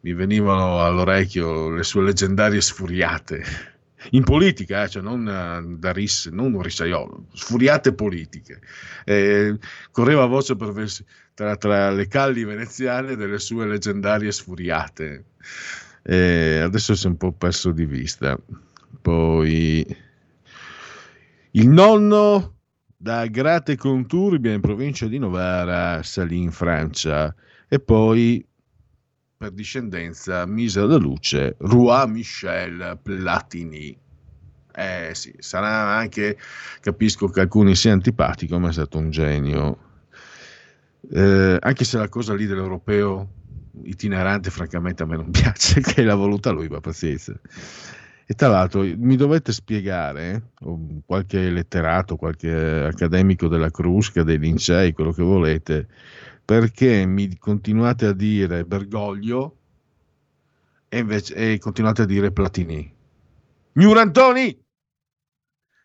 mi 0.01 0.13
venivano 0.13 0.83
all'orecchio 0.83 1.69
le 1.69 1.83
sue 1.83 2.03
leggendarie 2.03 2.61
sfuriate 2.61 3.71
in 4.11 4.23
politica, 4.23 4.83
eh, 4.83 4.89
cioè 4.89 5.01
non 5.01 5.27
eh, 5.27 5.77
da 5.77 5.91
ris, 5.91 6.27
non 6.27 6.53
un 6.53 6.61
risaiolo, 6.61 7.27
sfuriate 7.33 7.93
politiche. 7.93 8.59
Eh, 9.05 9.57
correva 9.91 10.25
voce 10.25 10.55
per 10.55 10.73
tra, 11.33 11.55
tra, 11.55 11.91
le 11.91 12.07
calli 12.07 12.43
veneziane 12.43 13.15
delle 13.15 13.39
sue 13.39 13.65
leggendarie 13.65 14.31
sfuriate. 14.31 15.25
Eh, 16.03 16.59
adesso 16.59 16.95
si 16.95 17.05
è 17.05 17.09
un 17.09 17.17
po' 17.17 17.31
perso 17.31 17.71
di 17.71 17.85
vista. 17.85 18.37
Poi 19.01 19.85
il 21.55 21.67
nonno 21.67 22.55
da 22.95 23.27
Grate 23.27 23.75
Conturbia 23.75 24.53
in 24.53 24.61
provincia 24.61 25.07
di 25.07 25.17
Novara 25.19 26.01
salì 26.01 26.41
in 26.41 26.51
Francia 26.51 27.33
e 27.67 27.79
poi 27.79 28.45
per 29.37 29.51
discendenza 29.51 30.45
mise 30.45 30.79
alla 30.79 30.95
luce 30.95 31.55
Roi 31.59 32.09
Michel 32.09 32.97
Platini. 33.01 33.95
Eh 34.75 35.11
sì, 35.13 35.35
sarà 35.37 35.95
anche, 35.95 36.37
capisco 36.79 37.27
che 37.27 37.41
alcuni 37.41 37.75
sia 37.75 37.91
antipatico, 37.91 38.57
ma 38.57 38.69
è 38.69 38.73
stato 38.73 38.97
un 38.97 39.11
genio. 39.11 39.77
Eh, 41.11 41.57
anche 41.59 41.83
se 41.83 41.97
la 41.97 42.09
cosa 42.09 42.33
lì 42.33 42.47
dell'europeo 42.47 43.29
itinerante, 43.83 44.49
francamente 44.49 45.03
a 45.03 45.05
me 45.05 45.17
non 45.17 45.29
piace, 45.31 45.81
che 45.81 46.03
l'ha 46.03 46.15
voluta 46.15 46.49
lui, 46.49 46.67
ma 46.67 46.79
pazienza. 46.79 47.39
E 48.25 48.33
tra 48.35 48.47
l'altro 48.47 48.81
mi 48.81 49.15
dovete 49.17 49.51
spiegare, 49.51 50.51
qualche 51.05 51.49
letterato, 51.49 52.15
qualche 52.15 52.51
accademico 52.85 53.47
della 53.47 53.69
Crusca, 53.69 54.23
dei 54.23 54.39
Lincei, 54.39 54.93
quello 54.93 55.11
che 55.11 55.23
volete, 55.23 55.87
perché 56.45 57.05
mi 57.05 57.37
continuate 57.37 58.05
a 58.05 58.13
dire 58.13 58.63
Bergoglio 58.63 59.57
e, 60.87 60.99
invece, 60.99 61.35
e 61.35 61.59
continuate 61.59 62.03
a 62.03 62.05
dire 62.05 62.31
Platini. 62.31 62.91
Miurantoni! 63.73 64.61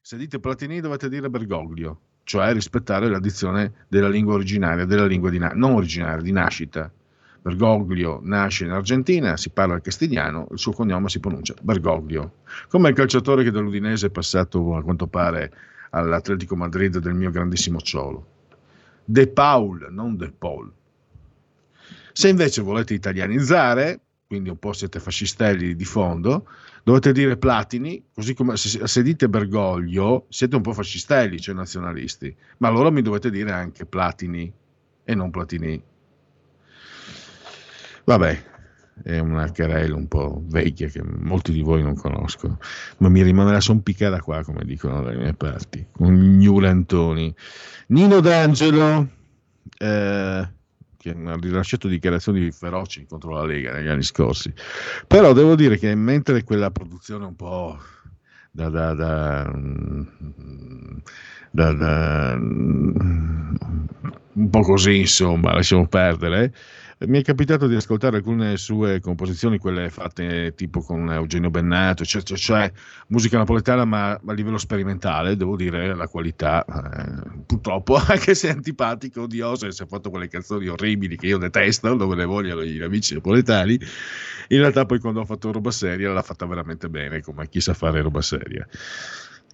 Se 0.01 0.17
dite 0.17 0.39
Platini 0.39 0.81
dovete 0.81 1.09
dire 1.09 1.29
Bergoglio, 1.29 2.01
cioè 2.23 2.53
rispettare 2.53 3.09
la 3.09 3.19
dizione 3.19 3.87
della 3.89 4.09
lingua 4.09 4.35
originaria, 4.35 4.85
della 4.85 5.07
lingua 5.07 5.31
di 5.31 5.39
na- 5.39 5.53
non 5.55 5.73
originaria, 5.73 6.23
di 6.23 6.33
nascita. 6.33 6.93
Bergoglio 7.41 8.21
nasce 8.23 8.65
in 8.65 8.71
Argentina, 8.71 9.37
si 9.37 9.51
parla 9.51 9.77
il 9.77 9.81
castigliano, 9.81 10.49
il 10.51 10.59
suo 10.59 10.73
cognome 10.73 11.09
si 11.09 11.21
pronuncia 11.21 11.55
Bergoglio. 11.63 12.39
Come 12.69 12.89
il 12.91 12.95
calciatore 12.95 13.45
che 13.45 13.51
dall'Udinese 13.51 14.07
è 14.07 14.11
passato 14.11 14.77
a 14.77 14.83
quanto 14.83 15.07
pare 15.07 15.53
all'Atletico 15.91 16.57
Madrid 16.57 16.99
del 16.99 17.15
mio 17.15 17.31
grandissimo 17.31 17.81
Ciolo. 17.81 18.27
De 19.05 19.29
Paul, 19.29 19.89
non 19.91 20.17
De 20.17 20.33
Paul. 20.37 20.71
Se 22.13 22.29
invece 22.29 22.63
volete 22.63 22.95
italianizzare, 22.95 24.01
quindi 24.27 24.51
un 24.51 24.59
po' 24.59 24.73
siete 24.73 25.01
fascistelli 25.01 25.75
di 25.75 25.85
fondo, 25.85 26.47
dovete 26.83 27.13
dire 27.13 27.37
Platini, 27.37 28.05
così 28.13 28.35
come 28.35 28.57
se, 28.57 28.87
se 28.87 29.03
dite 29.03 29.29
Bergoglio 29.29 30.27
siete 30.29 30.57
un 30.57 30.63
po' 30.63 30.73
fascistelli, 30.73 31.41
cioè 31.41 31.55
nazionalisti, 31.55 32.35
ma 32.59 32.69
allora 32.69 32.91
mi 32.91 33.01
dovete 33.01 33.31
dire 33.31 33.53
anche 33.53 33.87
Platini 33.87 34.53
e 35.05 35.15
non 35.15 35.31
Platini. 35.31 35.83
Vabbè, 38.09 38.43
è 39.03 39.19
una 39.19 39.53
querela 39.53 39.95
un 39.95 40.09
po' 40.09 40.43
vecchia 40.47 40.89
che 40.89 41.03
molti 41.05 41.53
di 41.53 41.61
voi 41.61 41.83
non 41.83 41.95
conoscono, 41.95 42.59
ma 43.01 43.11
mi 43.11 43.21
rimarrà 43.21 43.61
sonpicata 43.61 44.23
qua, 44.23 44.43
come 44.45 44.65
dicono 44.65 45.03
dalle 45.03 45.19
mie 45.19 45.35
parti, 45.35 45.87
con 45.93 46.15
Gnulantoni. 46.15 47.35
Nino 47.89 48.21
D'Angelo, 48.21 49.07
eh, 49.77 50.49
che 50.97 51.11
ha 51.11 51.37
rilasciato 51.39 51.87
dichiarazioni 51.87 52.51
feroci 52.51 53.05
contro 53.05 53.35
la 53.35 53.45
Lega 53.45 53.75
negli 53.75 53.89
anni 53.89 54.03
scorsi, 54.03 54.55
però 55.07 55.35
devo 55.35 55.55
dire 55.55 55.77
che 55.77 55.95
mentre 55.95 56.45
quella 56.45 56.71
produzione 56.71 57.27
un 57.27 57.37
po' 57.37 57.79
da, 58.51 58.71
da, 58.71 58.95
da, 58.95 59.53
da, 61.51 61.73
da 61.75 62.39
un 62.39 64.49
po' 64.49 64.63
così, 64.63 65.01
insomma, 65.01 65.53
lasciamo 65.53 65.87
perdere 65.87 66.55
mi 67.07 67.21
è 67.21 67.23
capitato 67.23 67.69
di 67.69 67.77
ascoltare 67.77 68.17
alcune 68.17 68.57
sue 68.57 68.99
composizioni, 68.99 69.59
quelle 69.59 69.89
fatte 69.89 70.55
tipo 70.57 70.81
con 70.81 71.11
Eugenio 71.13 71.49
Bennato, 71.49 72.05
cioè, 72.05 72.23
cioè, 72.23 72.37
cioè 72.37 72.73
musica 73.09 73.39
napoletana 73.39 73.85
ma 73.85 74.11
a 74.11 74.33
livello 74.33 74.59
sperimentale, 74.59 75.37
devo 75.37 75.55
dire 75.55 75.95
la 75.95 76.09
qualità, 76.09 76.65
eh, 76.65 77.43
purtroppo 77.47 77.95
anche 78.05 78.35
se 78.35 78.49
è 78.49 78.51
antipatico, 78.51 79.23
odioso 79.23 79.67
e 79.67 79.73
si 79.73 79.85
è 79.85 79.87
fatto 79.87 80.11
quelle 80.11 80.27
canzoni 80.27 80.67
orribili 80.67 81.17
che 81.17 81.27
io 81.27 81.39
detesto, 81.39 81.95
dove 81.95 82.17
le 82.17 82.25
vogliono 82.25 82.65
gli 82.65 82.83
amici 82.83 83.15
napoletani, 83.15 83.79
in 84.49 84.59
realtà 84.59 84.85
poi 84.85 84.99
quando 84.99 85.21
ho 85.21 85.25
fatto 85.25 85.53
roba 85.53 85.71
seria 85.71 86.13
l'ha 86.13 86.23
fatta 86.23 86.47
veramente 86.47 86.89
bene, 86.89 87.21
come 87.21 87.49
chi 87.49 87.61
sa 87.61 87.75
fare 87.75 88.03
roba 88.03 88.23
seria. 88.23 88.67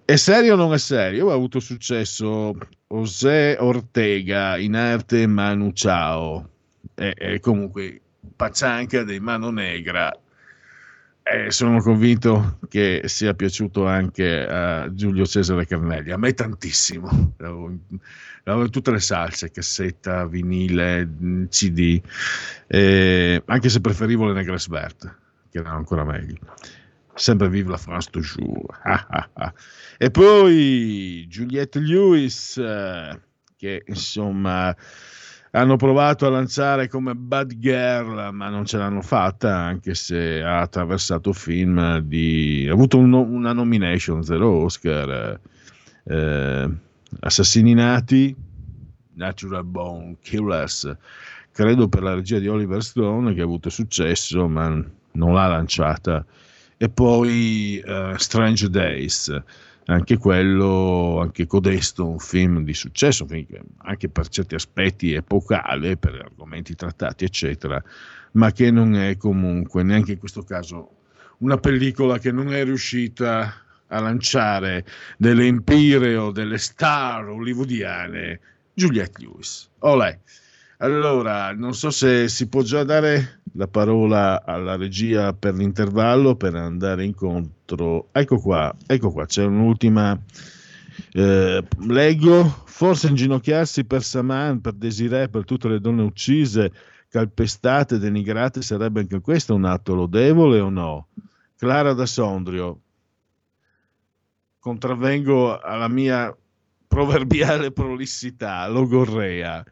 È 0.03 0.15
serio 0.15 0.53
o 0.53 0.55
non 0.55 0.73
è 0.73 0.77
serio? 0.79 1.27
Ho 1.27 1.31
avuto 1.31 1.59
successo 1.59 2.55
José 2.87 3.57
Ortega, 3.59 4.57
Inerte 4.57 5.27
Manu 5.27 5.71
Ciao 5.73 6.49
e, 6.93 7.13
e 7.17 7.39
comunque 7.39 8.01
Paccianca 8.35 9.03
dei 9.03 9.19
Mano 9.19 9.49
Negra 9.49 10.11
eh, 11.27 11.49
sono 11.49 11.81
convinto 11.81 12.59
che 12.69 13.01
sia 13.05 13.33
piaciuto 13.33 13.87
anche 13.87 14.45
a 14.45 14.93
Giulio 14.93 15.25
Cesare 15.25 15.65
Carnelli, 15.65 16.11
a 16.11 16.17
me 16.17 16.33
tantissimo, 16.35 17.33
avevo 18.43 18.69
tutte 18.69 18.91
le 18.91 18.99
salse, 18.99 19.49
cassetta, 19.49 20.27
vinile, 20.27 21.09
CD, 21.49 21.99
eh, 22.67 23.41
anche 23.43 23.69
se 23.69 23.81
preferivo 23.81 24.27
le 24.27 24.33
Negres 24.33 24.67
Vert, 24.67 25.17
che 25.49 25.57
erano 25.57 25.77
ancora 25.77 26.03
meglio. 26.03 26.37
Sempre 27.15 27.49
vive 27.49 27.71
la 27.71 27.77
France 27.77 28.09
toujours. 28.11 28.67
e 29.97 30.11
poi 30.11 31.25
Juliette 31.27 31.79
Lewis, 31.79 32.57
eh, 32.57 33.19
che 33.55 33.83
insomma 33.87 34.75
hanno 35.55 35.77
provato 35.77 36.25
a 36.25 36.29
lanciare 36.29 36.89
come 36.89 37.15
Bad 37.15 37.53
Girl, 37.57 38.29
ma 38.33 38.49
non 38.49 38.65
ce 38.65 38.77
l'hanno 38.77 39.01
fatta, 39.01 39.55
anche 39.55 39.95
se 39.95 40.43
ha 40.43 40.59
attraversato 40.59 41.31
film 41.31 41.99
di... 41.99 42.67
ha 42.69 42.73
avuto 42.73 42.97
un, 42.97 43.13
una 43.13 43.53
nomination, 43.53 44.21
zero 44.21 44.49
Oscar, 44.49 45.39
eh, 46.03 46.69
Assassini 47.21 47.73
Nati, 47.73 48.35
Natural 49.13 49.63
Bone 49.63 50.17
Killers, 50.21 50.93
credo 51.53 51.87
per 51.87 52.03
la 52.03 52.15
regia 52.15 52.39
di 52.39 52.49
Oliver 52.49 52.83
Stone, 52.83 53.33
che 53.33 53.39
ha 53.39 53.45
avuto 53.45 53.69
successo, 53.69 54.49
ma 54.49 54.67
non 54.67 55.33
l'ha 55.33 55.47
lanciata, 55.47 56.25
e 56.75 56.89
poi 56.89 57.81
uh, 57.85 58.17
Strange 58.17 58.69
Days, 58.69 59.41
anche 59.85 60.17
quello, 60.17 61.19
anche 61.21 61.45
codesto, 61.45 62.07
un 62.07 62.19
film 62.19 62.63
di 62.63 62.73
successo, 62.73 63.27
anche 63.77 64.09
per 64.09 64.27
certi 64.29 64.55
aspetti 64.55 65.13
epocale, 65.13 65.97
per 65.97 66.15
argomenti 66.15 66.75
trattati, 66.75 67.25
eccetera, 67.25 67.81
ma 68.31 68.51
che 68.51 68.71
non 68.71 68.95
è 68.95 69.17
comunque, 69.17 69.83
neanche 69.83 70.13
in 70.13 70.19
questo 70.19 70.43
caso, 70.43 70.89
una 71.39 71.57
pellicola 71.57 72.17
che 72.17 72.31
non 72.31 72.53
è 72.53 72.63
riuscita 72.63 73.53
a 73.87 73.99
lanciare 73.99 74.85
delle 75.17 75.45
empire 75.45 76.15
o 76.15 76.31
delle 76.31 76.57
star 76.57 77.27
hollywoodiane 77.27 78.39
Juliette 78.73 79.21
Lewis. 79.21 79.69
Olè. 79.79 80.17
Allora, 80.79 81.53
non 81.53 81.73
so 81.73 81.89
se 81.89 82.27
si 82.27 82.47
può 82.49 82.61
già 82.61 82.83
dare 82.83 83.34
la 83.55 83.67
parola 83.67 84.43
alla 84.43 84.75
regia 84.75 85.33
per 85.33 85.55
l'intervallo 85.55 86.35
per 86.35 86.55
andare 86.55 87.05
incontro. 87.05 88.09
Ecco 88.11 88.37
qua, 88.39 88.73
ecco 88.85 89.11
qua, 89.11 89.25
c'è 89.25 89.43
un'ultima. 89.43 90.19
Eh, 91.11 91.63
leggo, 91.87 92.63
forse 92.65 93.07
inginocchiarsi 93.07 93.85
per 93.85 94.03
Saman, 94.03 94.61
per 94.61 94.73
Desiree, 94.73 95.29
per 95.29 95.45
tutte 95.45 95.67
le 95.67 95.79
donne 95.79 96.03
uccise, 96.03 96.71
calpestate, 97.09 97.97
denigrate, 97.97 98.61
sarebbe 98.61 99.01
anche 99.01 99.21
questo 99.21 99.55
un 99.55 99.65
atto 99.65 99.93
lodevole 99.95 100.59
o 100.59 100.69
no? 100.69 101.07
Clara 101.57 101.93
da 101.93 102.05
Sondrio, 102.05 102.79
contravvengo 104.59 105.57
alla 105.59 105.87
mia 105.87 106.35
proverbiale 106.87 107.71
prolissità, 107.71 108.67
logorrea 108.67 109.63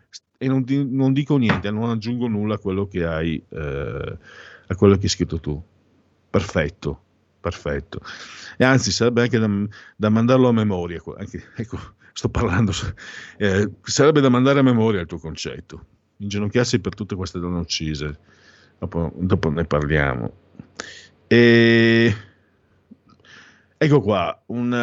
e 0.44 0.48
non, 0.48 0.64
di, 0.64 0.86
non, 0.86 1.14
dico 1.14 1.38
niente, 1.38 1.72
non 1.72 1.90
aggiungo 1.90 2.28
nulla 2.28 2.56
a 2.56 2.58
quello 2.58 2.86
che 2.86 3.06
hai, 3.06 3.42
eh, 3.50 4.18
a 4.68 4.76
quello 4.76 4.96
che 4.96 5.04
hai 5.04 5.08
scritto 5.10 5.40
tu. 5.40 5.62
Perfetto, 6.30 7.02
perfetto. 7.40 8.02
E 8.58 8.66
anzi, 8.66 8.92
sarebbe 8.92 9.22
anche 9.22 9.40
da, 9.40 9.50
da 9.96 10.10
mandarlo 10.10 10.50
a 10.50 10.52
memoria. 10.52 11.02
Anche, 11.18 11.42
ecco, 11.56 11.80
sto 12.12 12.28
parlando, 12.28 12.74
eh, 13.38 13.72
sarebbe 13.84 14.20
da 14.20 14.28
mandare 14.28 14.60
a 14.60 14.64
memoria 14.64 15.00
il 15.00 15.08
tuo 15.08 15.18
concetto. 15.20 15.86
Inginocchiarsi 16.18 16.80
per 16.80 16.94
tutte 16.94 17.16
queste 17.16 17.40
donne 17.40 17.60
uccise. 17.60 18.20
Dopo, 18.80 19.14
dopo 19.16 19.50
ne 19.50 19.64
parliamo. 19.64 20.34
E 21.28 22.16
ecco 23.78 24.02
qua, 24.02 24.44
un, 24.48 24.74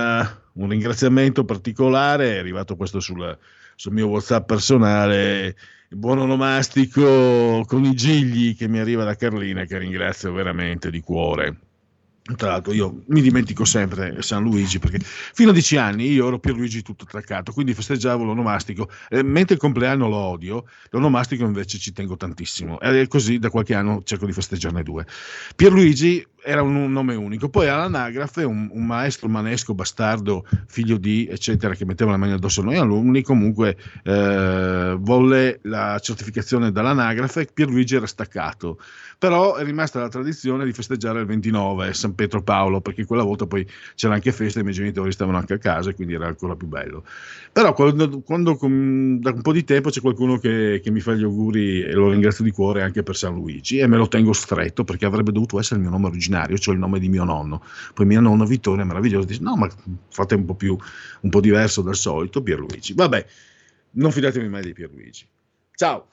un 0.55 0.69
ringraziamento 0.71 1.45
particolare, 1.45 2.37
è 2.37 2.39
arrivato 2.39 2.77
questo 2.77 2.99
sulla 2.99 3.37
sul 3.81 3.95
mio 3.95 4.09
WhatsApp 4.09 4.47
personale 4.47 5.57
il 5.89 5.97
buon 5.97 6.19
onomastico 6.19 7.65
con 7.67 7.83
i 7.85 7.95
gigli 7.95 8.55
che 8.55 8.69
mi 8.69 8.79
arriva 8.79 9.05
da 9.05 9.17
Carlina, 9.17 9.65
che 9.65 9.79
ringrazio 9.79 10.35
veramente 10.35 10.91
di 10.91 11.01
cuore. 11.01 11.57
Tra 12.37 12.51
l'altro 12.51 12.75
io 12.75 13.05
mi 13.07 13.23
dimentico 13.23 13.65
sempre 13.65 14.21
San 14.21 14.43
Luigi 14.43 14.79
perché 14.79 14.99
fino 15.01 15.49
a 15.49 15.53
dieci 15.55 15.79
anni 15.79 16.13
io 16.13 16.29
ero 16.29 16.39
Pierluigi 16.39 16.83
tutto 16.83 17.05
attaccato, 17.09 17.53
quindi 17.53 17.73
festeggiavo 17.73 18.23
l'onomastico, 18.23 18.91
eh, 19.09 19.23
mentre 19.23 19.55
il 19.55 19.61
compleanno 19.61 20.11
lo 20.11 20.17
odio, 20.17 20.67
l'onomastico 20.91 21.47
invece 21.47 21.79
ci 21.79 21.95
tengo 21.95 22.19
tantissimo 22.19 22.79
e 22.81 23.09
così 23.09 23.39
da 23.39 23.49
qualche 23.49 23.75
anno 23.75 24.03
cerco 24.05 24.27
di 24.27 24.33
festeggiarne 24.33 24.83
due. 24.83 25.07
Pierluigi 25.57 26.23
era 26.43 26.63
un, 26.63 26.93
nome 26.93 27.15
unico, 27.15 27.49
poi 27.49 27.69
all'anagrafe 27.69 28.45
un, 28.45 28.69
un, 28.73 28.87
maestro 28.87 29.29
manesco 29.29 29.75
bastardo, 29.75 30.45
figlio 30.67 30.97
di 30.97 31.27
eccetera, 31.31 31.75
che 31.75 31.85
metteva 31.85 32.11
la 32.11 32.17
mano 32.17 32.35
addosso 32.35 32.61
a 32.61 32.65
noi 32.65 32.77
alunni, 32.77 33.23
comunque 33.23 33.77
eh, 34.05 34.97
volle 34.99 35.61
la 35.63 35.99
certificazione 36.01 36.73
dall'anagrafe, 36.73 37.49
Pierluigi 37.53 37.97
era 37.97 38.07
staccato. 38.07 38.79
Però 39.21 39.57
è 39.57 39.65
rimasta 39.65 40.01
la 40.01 40.09
tradizione 40.09 40.65
di 40.65 40.73
festeggiare 40.73 41.21
il 41.21 41.27
29 41.27 41.93
San 41.93 42.15
Pietro 42.15 42.43
Paolo 42.43 42.81
perché 42.81 43.05
quella 43.05 43.23
volta 43.23 43.47
poi 43.47 43.67
c'era 43.95 44.15
anche 44.15 44.33
festa 44.33 44.59
e 44.59 44.63
i 44.63 44.65
miei 44.65 44.75
genitori 44.75 45.13
stavano 45.13 45.37
anche 45.37 45.53
a 45.53 45.59
casa 45.59 45.93
quindi 45.93 46.15
era 46.15 46.27
ancora 46.27 46.57
più 46.57 46.67
bello. 46.67 47.05
Però 47.53 47.75
quando, 47.75 48.21
quando 48.23 48.57
da 48.63 49.31
un 49.31 49.41
po' 49.43 49.53
di 49.53 49.63
tempo 49.65 49.91
c'è 49.91 50.01
qualcuno 50.01 50.39
che, 50.39 50.81
che, 50.83 50.91
mi 50.91 51.01
fa 51.01 51.13
gli 51.13 51.23
auguri 51.23 51.83
e 51.83 51.93
lo 51.93 52.09
ringrazio 52.09 52.45
di 52.45 52.51
cuore 52.51 52.81
anche 52.81 53.03
per 53.03 53.15
San 53.15 53.35
Luigi 53.35 53.77
e 53.77 53.87
me 53.87 53.99
lo 53.99 54.09
tengo 54.09 54.33
stretto 54.33 54.85
perché 54.85 55.05
avrebbe 55.05 55.33
dovuto 55.33 55.59
essere 55.59 55.77
il 55.77 55.83
mio 55.83 55.91
nome 55.91 56.07
originario 56.31 56.57
cioè 56.57 56.75
il 56.75 56.81
nome 56.81 56.99
di 56.99 57.09
mio 57.09 57.25
nonno 57.25 57.63
poi 57.93 58.07
mio 58.07 58.21
nonno 58.21 58.45
Vittorio 58.47 58.83
è 58.83 58.87
meraviglioso 58.87 59.27
dice 59.27 59.43
no 59.43 59.57
ma 59.57 59.69
fate 60.09 60.35
un 60.37 60.45
po' 60.45 60.55
più 60.55 60.79
un 61.21 61.31
po' 61.31 61.41
diverso 61.41 61.83
dal 61.83 61.97
solito 61.97 62.43
Pierluigi 62.43 62.95
vabbè 62.95 63.27
non 63.93 64.13
fidatevi 64.13 64.49
mai 64.49 64.63
di 64.63 64.73
Pierluigi 64.73 65.27
ciao 65.75 66.07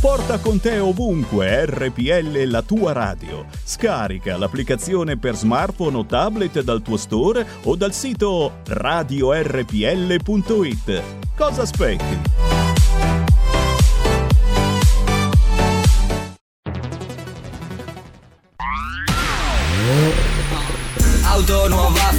Porta 0.00 0.38
con 0.38 0.58
te 0.58 0.78
ovunque 0.78 1.66
RPL 1.66 2.44
la 2.48 2.62
tua 2.62 2.92
radio. 2.92 3.44
Scarica 3.62 4.38
l'applicazione 4.38 5.18
per 5.18 5.36
smartphone 5.36 5.98
o 5.98 6.06
tablet 6.06 6.62
dal 6.62 6.80
tuo 6.80 6.96
store 6.96 7.46
o 7.64 7.76
dal 7.76 7.92
sito 7.92 8.62
radiorpl.it. 8.64 9.42
Cosa 11.36 11.60
aspetti? 11.60 12.59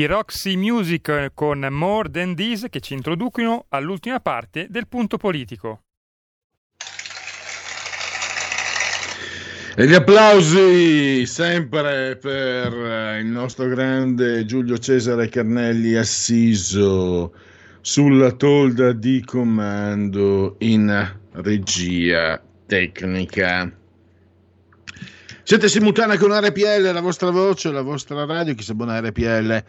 I 0.00 0.06
Roxy 0.06 0.56
Music 0.56 1.32
con 1.34 1.66
More 1.70 2.10
Than 2.10 2.34
This 2.34 2.68
che 2.70 2.80
ci 2.80 2.94
introducono 2.94 3.66
all'ultima 3.68 4.18
parte 4.18 4.66
del 4.70 4.88
punto 4.88 5.18
politico. 5.18 5.82
E 9.76 9.86
gli 9.86 9.92
applausi 9.92 11.26
sempre 11.26 12.16
per 12.16 12.72
eh, 12.72 13.18
il 13.18 13.26
nostro 13.26 13.66
grande 13.66 14.46
Giulio 14.46 14.78
Cesare 14.78 15.28
Carnelli 15.28 15.94
assiso 15.96 17.34
sulla 17.82 18.32
tolda 18.32 18.92
di 18.92 19.22
comando 19.22 20.56
in 20.60 21.14
regia 21.32 22.42
tecnica. 22.64 23.70
Siete 25.50 25.66
simultanei 25.66 26.16
con 26.16 26.30
RPL, 26.30 26.92
la 26.92 27.00
vostra 27.00 27.30
voce, 27.30 27.72
la 27.72 27.82
vostra 27.82 28.24
radio, 28.24 28.54
chi 28.54 28.62
sa 28.62 28.72
buona 28.72 29.00
RPL. 29.00 29.64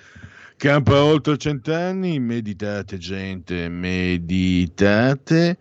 Campa 0.55 1.03
oltre 1.03 1.37
cent'anni, 1.37 2.19
meditate 2.19 2.99
gente, 2.99 3.67
meditate. 3.67 5.57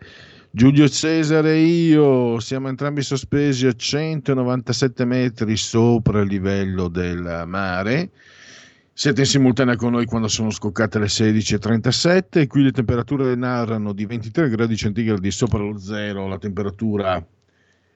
Giulio 0.51 0.87
Cesare 0.91 1.53
e 1.53 1.63
io 1.63 2.39
siamo 2.39 2.69
entrambi 2.69 3.01
sospesi 3.01 3.67
a 3.67 3.73
197 3.73 5.07
metri 5.07 5.57
sopra 5.57 6.21
il 6.21 6.29
livello 6.29 6.89
del 6.89 7.45
mare. 7.47 8.11
Siete 8.93 9.23
in 9.23 9.27
simultanea 9.27 9.77
con 9.77 9.93
noi 9.93 10.05
quando 10.05 10.29
sono 10.29 10.51
scoccate 10.51 10.99
le 10.99 11.07
16.37 11.07 12.41
e 12.41 12.47
qui 12.47 12.65
le 12.65 12.73
temperature 12.73 13.35
narrano 13.37 13.95
di 13.95 14.05
23 14.05 14.51
gradi 14.51 14.77
centigradi 14.77 15.31
sopra 15.31 15.61
lo 15.61 15.79
zero 15.79 16.29
la 16.29 16.37
temperatura 16.37 17.27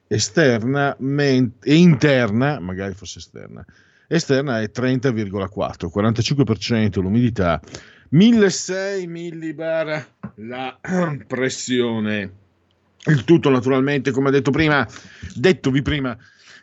esterna 0.07 0.95
men- 0.99 1.53
e 1.61 1.75
interna, 1.75 2.59
magari 2.59 2.93
fosse 2.93 3.19
esterna, 3.19 3.65
esterna 4.07 4.61
è 4.61 4.69
30,4, 4.69 5.89
45% 5.89 7.01
l'umidità, 7.01 7.59
1600 8.09 9.09
millibar 9.09 10.07
la 10.35 10.77
pressione. 11.27 12.43
Il 13.07 13.23
tutto 13.23 13.49
naturalmente, 13.49 14.11
come 14.11 14.31
detto 14.31 14.51
prima, 14.51 14.87
dettovi 15.35 15.81
prima, 15.83 16.17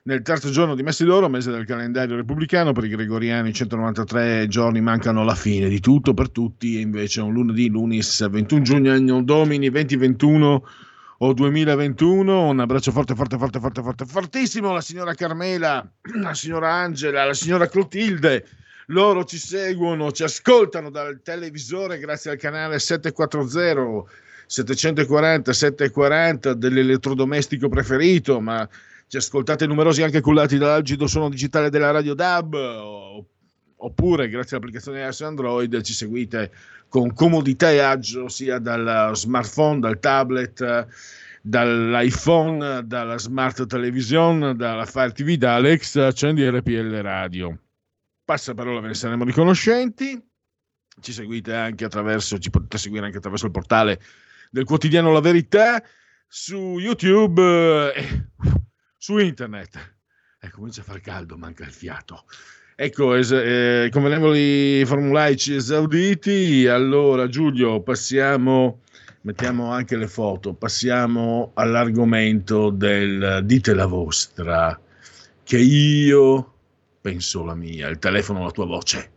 nel 0.05 0.23
terzo 0.23 0.51
giorno 0.51 0.75
di 0.75 0.83
Messidoro, 0.83 1.29
mese 1.29 1.53
del 1.53 1.65
calendario 1.65 2.17
repubblicano, 2.17 2.73
per 2.73 2.85
i 2.85 2.89
gregoriani 2.89 3.53
193 3.53 4.49
giorni 4.49 4.81
mancano 4.81 5.21
alla 5.21 5.37
fine 5.37 5.69
di 5.69 5.79
tutto 5.79 6.15
per 6.15 6.31
tutti, 6.31 6.77
e 6.77 6.81
invece 6.81 7.21
un 7.21 7.33
lunedì, 7.33 7.69
lunis 7.69 8.29
21 8.29 8.63
giugno, 8.63 8.93
anno 8.93 9.23
domini 9.23 9.71
2021 9.71 10.65
o 11.25 11.33
2021. 11.33 12.49
Un 12.49 12.61
abbraccio 12.61 12.91
forte, 12.91 13.15
forte, 13.15 13.39
forte, 13.39 13.61
forte, 13.61 13.83
forte, 13.83 14.05
fortissimo 14.05 14.71
alla 14.71 14.81
signora 14.81 15.15
Carmela, 15.15 15.89
la 16.21 16.35
signora 16.35 16.73
Angela, 16.73 17.25
la 17.25 17.35
signora 17.35 17.69
Clotilde. 17.69 18.47
Loro 18.87 19.25
ci 19.25 19.39
seguono, 19.39 20.11
ci 20.11 20.25
ascoltano 20.25 20.91
dal 20.91 21.21
televisore 21.23 21.99
grazie 21.99 22.33
al 22.33 22.37
canale 22.37 22.79
740 22.79 24.11
740 24.47 25.53
740 25.53 26.55
dell'elettrodomestico 26.55 27.69
preferito, 27.69 28.41
ma 28.41 28.69
ci 29.07 29.17
ascoltate 29.17 29.67
numerosi 29.67 30.03
anche 30.03 30.21
cullati 30.21 30.59
dall'algido 30.59 31.07
suono 31.07 31.29
digitale 31.29 31.71
della 31.71 31.93
Radio 31.93 32.15
DAB 32.15 32.55
oppure 33.85 34.29
grazie 34.29 34.57
all'applicazione 34.57 35.03
iOS 35.03 35.21
Android 35.23 35.81
ci 35.83 35.93
seguite 35.93 36.51
con 36.93 37.15
comodità 37.15 37.71
e 37.71 37.79
agio 37.79 38.29
sia 38.29 38.59
dal 38.59 39.17
smartphone, 39.17 39.81
dal 39.81 39.99
tablet, 39.99 40.61
eh, 40.61 40.87
dall'iPhone, 41.41 42.87
dalla 42.87 43.17
smart 43.17 43.65
television, 43.65 44.55
dalla 44.55 44.85
Fire 44.85 45.13
TV, 45.13 45.37
da 45.37 45.55
Alex, 45.55 45.97
accendi 45.97 46.47
RPL 46.47 47.01
Radio. 47.01 47.59
Passa 48.23 48.53
parola, 48.53 48.81
ve 48.81 48.89
ne 48.89 48.95
saremo 48.95 49.25
riconoscenti. 49.25 50.23
Ci 51.01 51.13
seguite 51.15 51.55
anche 51.55 51.87
attraverso, 51.87 52.39
ci 52.39 52.51
potete 52.51 52.77
seguire 52.77 53.07
anche 53.07 53.17
attraverso 53.17 53.47
il 53.47 53.53
portale 53.53 53.99
del 54.51 54.67
quotidiano 54.67 55.13
La 55.13 55.21
Verità 55.21 55.83
su 56.29 56.79
YouTube 56.79 57.41
eh, 57.95 58.03
e 58.03 58.27
su 58.99 59.17
internet. 59.17 59.97
E 60.39 60.51
comincia 60.51 60.83
a 60.83 60.85
far 60.85 61.01
caldo, 61.01 61.39
manca 61.39 61.65
il 61.65 61.73
fiato. 61.73 62.27
Ecco, 62.85 63.15
es- 63.15 63.31
eh, 63.31 63.91
convenevoli 63.93 64.85
formulaici 64.85 65.55
esauditi, 65.55 66.67
allora 66.67 67.29
Giulio 67.29 67.81
passiamo, 67.81 68.81
mettiamo 69.21 69.71
anche 69.71 69.97
le 69.97 70.09
foto, 70.09 70.53
passiamo 70.53 71.53
all'argomento 71.55 72.71
del 72.71 73.43
dite 73.45 73.73
la 73.75 73.87
vostra, 73.87 74.77
che 75.45 75.59
io 75.59 76.55
penso 77.01 77.45
la 77.45 77.55
mia, 77.55 77.87
il 77.89 78.01
telefono 78.01 78.43
la 78.43 78.51
tua 78.51 78.67
voce. 78.67 79.12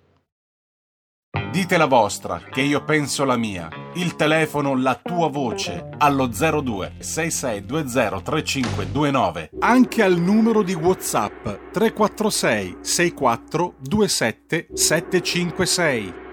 Dite 1.55 1.77
la 1.77 1.85
vostra, 1.85 2.41
che 2.51 2.59
io 2.59 2.83
penso 2.83 3.23
la 3.23 3.37
mia. 3.37 3.69
Il 3.93 4.17
telefono, 4.17 4.75
la 4.75 4.99
tua 5.01 5.29
voce, 5.29 5.87
allo 5.99 6.27
02 6.27 6.95
6620 6.99 8.21
3529. 8.21 9.51
Anche 9.59 10.03
al 10.03 10.19
numero 10.19 10.63
di 10.63 10.73
WhatsApp 10.73 11.71
346 11.71 12.79
64 12.81 13.75
27 13.79 14.67
756. 14.73 16.24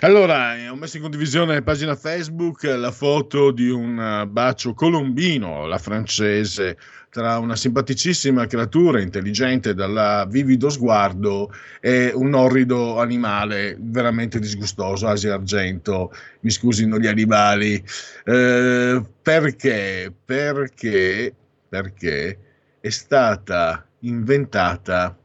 Allora, 0.00 0.56
eh, 0.56 0.68
ho 0.68 0.76
messo 0.76 0.96
in 0.96 1.02
condivisione 1.02 1.46
nella 1.46 1.62
pagina 1.62 1.96
Facebook 1.96 2.62
la 2.62 2.92
foto 2.92 3.50
di 3.50 3.68
un 3.68 3.98
eh, 3.98 4.26
bacio 4.28 4.72
colombino, 4.72 5.66
la 5.66 5.78
francese, 5.78 6.78
tra 7.10 7.38
una 7.38 7.56
simpaticissima 7.56 8.46
creatura 8.46 9.00
intelligente 9.00 9.74
dalla 9.74 10.24
vivido 10.28 10.68
sguardo 10.68 11.52
e 11.80 12.12
un 12.14 12.32
orrido 12.34 13.00
animale 13.00 13.76
veramente 13.80 14.38
disgustoso, 14.38 15.08
Asia 15.08 15.34
Argento, 15.34 16.12
mi 16.40 16.50
scusino 16.50 16.96
gli 16.98 17.08
animali. 17.08 17.82
Eh, 18.24 19.02
perché? 19.20 20.14
Perché? 20.24 21.34
Perché 21.68 22.38
è 22.78 22.88
stata 22.88 23.84
inventata 24.00 25.18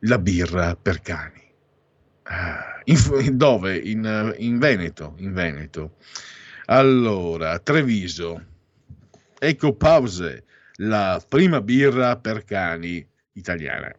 la 0.00 0.18
birra 0.18 0.76
per 0.80 1.00
cani. 1.02 1.42
Ah, 2.22 2.77
in- 2.88 3.36
dove? 3.36 3.76
In, 3.76 4.34
in 4.38 4.58
Veneto, 4.58 5.14
in 5.18 5.32
Veneto. 5.32 5.96
Allora, 6.66 7.58
Treviso. 7.58 8.44
Ecco 9.38 9.74
Pause, 9.74 10.44
la 10.76 11.22
prima 11.26 11.60
birra 11.60 12.16
per 12.16 12.44
cani 12.44 13.06
italiana. 13.32 13.94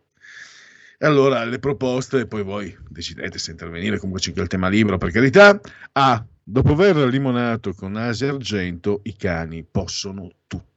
Allora 1.00 1.46
le 1.46 1.60
proposte, 1.60 2.26
poi 2.26 2.44
voi 2.44 2.78
decidete 2.90 3.40
se 3.40 3.52
intervenire, 3.52 3.98
comunque 3.98 4.22
c'è 4.22 4.34
il 4.36 4.48
tema 4.48 4.68
libero 4.68 4.98
per 4.98 5.12
carità. 5.12 5.60
A. 5.94 6.26
Dopo 6.44 6.72
aver 6.72 6.98
limonato 7.08 7.74
con 7.74 7.96
Asia 7.96 8.30
Argento, 8.30 9.02
i 9.04 9.16
cani 9.16 9.64
possono 9.64 10.30
tutto. 10.48 10.69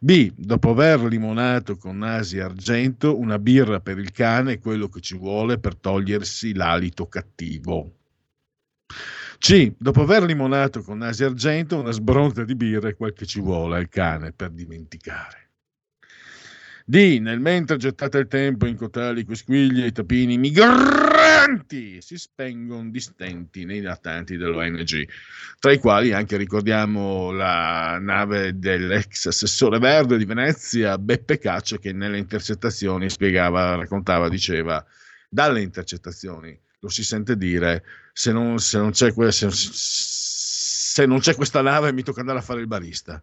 B. 0.00 0.32
Dopo 0.36 0.70
aver 0.70 1.02
limonato 1.02 1.76
con 1.76 2.02
Asia 2.02 2.44
Argento, 2.44 3.18
una 3.18 3.38
birra 3.38 3.80
per 3.80 3.98
il 3.98 4.12
cane 4.12 4.52
è 4.54 4.58
quello 4.60 4.88
che 4.88 5.00
ci 5.00 5.16
vuole 5.16 5.58
per 5.58 5.74
togliersi 5.74 6.54
l'alito 6.54 7.08
cattivo. 7.08 7.96
C. 9.38 9.72
Dopo 9.76 10.02
aver 10.02 10.22
limonato 10.22 10.82
con 10.82 11.02
Asia 11.02 11.26
Argento, 11.26 11.80
una 11.80 11.90
sbronza 11.90 12.44
di 12.44 12.54
birra 12.54 12.88
è 12.88 12.96
quel 12.96 13.12
che 13.12 13.26
ci 13.26 13.40
vuole 13.40 13.76
al 13.76 13.88
cane 13.88 14.32
per 14.32 14.50
dimenticare. 14.50 15.47
D. 16.90 17.18
Nel 17.20 17.38
mentre 17.38 17.76
gettate 17.76 18.16
il 18.16 18.28
tempo 18.28 18.64
in 18.64 18.74
cotali, 18.74 19.26
quisquiglie 19.26 19.84
e 19.84 19.92
tapini 19.92 20.38
migranti 20.38 22.00
si 22.00 22.16
spengono 22.16 22.88
distenti 22.88 23.66
nei 23.66 23.82
natanti 23.82 24.38
dell'ONG, 24.38 25.06
tra 25.58 25.70
i 25.70 25.78
quali 25.78 26.14
anche 26.14 26.38
ricordiamo 26.38 27.30
la 27.30 27.98
nave 28.00 28.58
dell'ex 28.58 29.26
assessore 29.26 29.78
verde 29.78 30.16
di 30.16 30.24
Venezia, 30.24 30.96
Beppe 30.96 31.36
Caccia, 31.36 31.76
che 31.76 31.92
nelle 31.92 32.16
intercettazioni 32.16 33.10
spiegava, 33.10 33.74
raccontava, 33.74 34.30
diceva, 34.30 34.82
dalle 35.28 35.60
intercettazioni 35.60 36.58
lo 36.80 36.88
si 36.88 37.04
sente 37.04 37.36
dire, 37.36 37.84
se 38.14 38.32
non, 38.32 38.60
se 38.60 38.78
non 38.78 38.92
c'è, 38.92 39.12
se- 39.30 39.50
se 39.50 41.04
non 41.04 41.18
c'è 41.18 41.34
questa 41.34 41.60
nave 41.60 41.92
mi 41.92 42.02
tocca 42.02 42.20
andare 42.20 42.38
a 42.38 42.42
fare 42.42 42.60
il 42.60 42.66
barista 42.66 43.22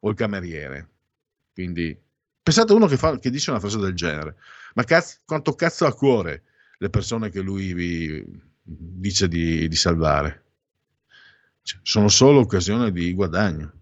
o 0.00 0.08
il 0.08 0.16
cameriere. 0.16 0.88
Quindi 1.52 1.96
pensate 2.44 2.72
a 2.72 2.76
uno 2.76 2.86
che, 2.86 2.98
fa- 2.98 3.18
che 3.18 3.30
dice 3.30 3.50
una 3.50 3.58
frase 3.58 3.78
del 3.78 3.94
genere, 3.94 4.36
ma 4.74 4.84
cazzo, 4.84 5.16
quanto 5.24 5.54
cazzo 5.54 5.86
ha 5.86 5.88
a 5.88 5.94
cuore 5.94 6.42
le 6.78 6.90
persone 6.90 7.30
che 7.30 7.40
lui 7.40 7.72
vi 7.72 8.24
dice 8.62 9.26
di, 9.26 9.66
di 9.66 9.76
salvare? 9.76 10.42
Cioè, 11.62 11.80
sono 11.82 12.08
solo 12.08 12.40
occasione 12.40 12.92
di 12.92 13.14
guadagno. 13.14 13.72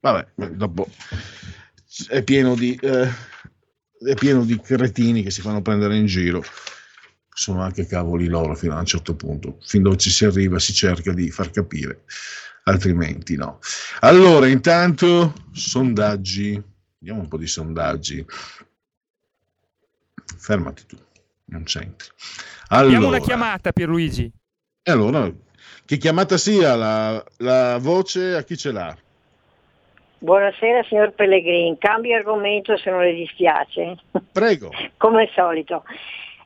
Vabbè, 0.00 0.50
dopo 0.54 0.88
è 2.08 2.22
pieno 2.22 2.54
di, 2.54 2.74
eh, 2.80 3.08
è 3.98 4.14
pieno 4.14 4.44
di 4.44 4.58
cretini 4.58 5.22
che 5.22 5.30
si 5.30 5.42
fanno 5.42 5.60
prendere 5.60 5.96
in 5.96 6.06
giro. 6.06 6.42
Sono 7.34 7.62
anche 7.62 7.86
cavoli 7.86 8.26
loro 8.26 8.54
fino 8.54 8.74
a 8.74 8.78
un 8.78 8.86
certo 8.86 9.14
punto. 9.14 9.58
Fin 9.60 9.82
dove 9.82 9.98
ci 9.98 10.10
si 10.10 10.24
arriva 10.24 10.58
si 10.58 10.72
cerca 10.72 11.12
di 11.12 11.30
far 11.30 11.50
capire, 11.50 12.04
altrimenti 12.64 13.36
no. 13.36 13.58
Allora, 14.00 14.46
intanto, 14.48 15.34
sondaggi. 15.52 16.70
Vediamo 17.02 17.22
un 17.22 17.28
po' 17.28 17.36
di 17.36 17.48
sondaggi. 17.48 18.24
Fermati 20.38 20.86
tu, 20.86 20.96
non 21.46 21.66
senti. 21.66 22.06
Abbiamo 22.68 23.06
Allora, 23.06 23.16
una 23.16 23.18
chiamata, 23.26 23.72
Pierluigi. 23.72 24.30
e 24.84 24.90
allora, 24.90 25.28
che 25.84 25.96
chiamata 25.96 26.36
sia 26.36 26.76
la, 26.76 27.24
la 27.38 27.78
voce 27.78 28.36
a 28.36 28.44
chi 28.44 28.56
ce 28.56 28.70
l'ha? 28.70 28.96
Buonasera 30.18 30.84
signor 30.84 31.12
Pellegrini, 31.14 31.76
cambio 31.78 32.14
argomento 32.14 32.76
se 32.76 32.88
non 32.90 33.00
le 33.02 33.14
dispiace. 33.14 33.96
Prego. 34.30 34.70
Come 34.96 35.22
al 35.22 35.30
solito. 35.34 35.82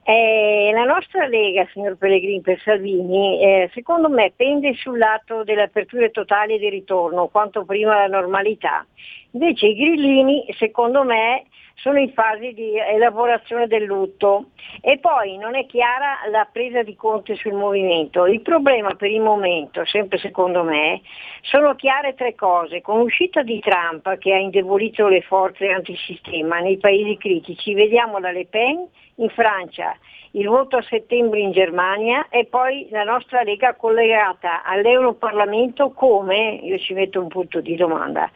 Eh, 0.09 0.71
la 0.73 0.85
nostra 0.85 1.27
Lega, 1.27 1.67
signor 1.73 1.97
Pellegrini, 1.97 2.41
per 2.41 2.61
Salvini, 2.63 3.43
eh, 3.43 3.71
secondo 3.75 4.09
me 4.09 4.33
pende 4.37 4.73
sul 4.75 4.99
lato 4.99 5.43
dell'apertura 5.43 6.09
totale 6.11 6.55
e 6.55 6.59
di 6.61 6.69
ritorno, 6.69 7.27
quanto 7.27 7.65
prima 7.65 7.97
alla 7.97 8.21
normalità. 8.21 8.87
Invece 9.33 9.67
i 9.67 9.75
grillini, 9.75 10.47
secondo 10.59 11.03
me, 11.03 11.47
sono 11.77 11.99
in 11.99 12.11
fase 12.13 12.53
di 12.53 12.77
elaborazione 12.79 13.67
del 13.67 13.85
lutto 13.85 14.47
e 14.81 14.99
poi 14.99 15.37
non 15.37 15.55
è 15.55 15.67
chiara 15.67 16.21
la 16.31 16.49
presa 16.51 16.83
di 16.83 16.97
conto 16.97 17.35
sul 17.37 17.53
movimento. 17.53 18.27
Il 18.27 18.41
problema 18.41 18.95
per 18.95 19.11
il 19.11 19.21
momento, 19.21 19.85
sempre 19.85 20.19
secondo 20.19 20.63
me, 20.63 21.03
sono 21.43 21.75
chiare 21.75 22.15
tre 22.15 22.35
cose. 22.35 22.81
Con 22.81 23.01
l'uscita 23.01 23.43
di 23.43 23.61
Trump 23.61 24.17
che 24.19 24.33
ha 24.33 24.39
indebolito 24.39 25.07
le 25.09 25.21
forze 25.21 25.69
antisistema 25.69 26.61
nei 26.61 26.79
paesi 26.79 27.17
critici, 27.19 27.75
vediamo 27.75 28.19
la 28.19 28.33
Le 28.33 28.47
Pen 28.47 28.87
in 29.17 29.29
Francia, 29.29 29.97
il 30.37 30.49
voto 30.49 30.77
a 30.77 30.83
settembre 30.83 31.41
in 31.41 31.53
Germania 31.53 32.29
e 32.29 32.45
poi 32.45 32.89
la 32.91 33.05
nostra 33.05 33.43
Lega 33.43 33.75
collegata 33.75 34.63
all'Europarlamento 34.65 35.91
come, 35.91 36.61
io 36.63 36.79
ci 36.79 36.93
metto 36.93 37.23
un 37.23 37.29
punto 37.29 37.61
di 37.61 37.75
domanda. 37.75 38.31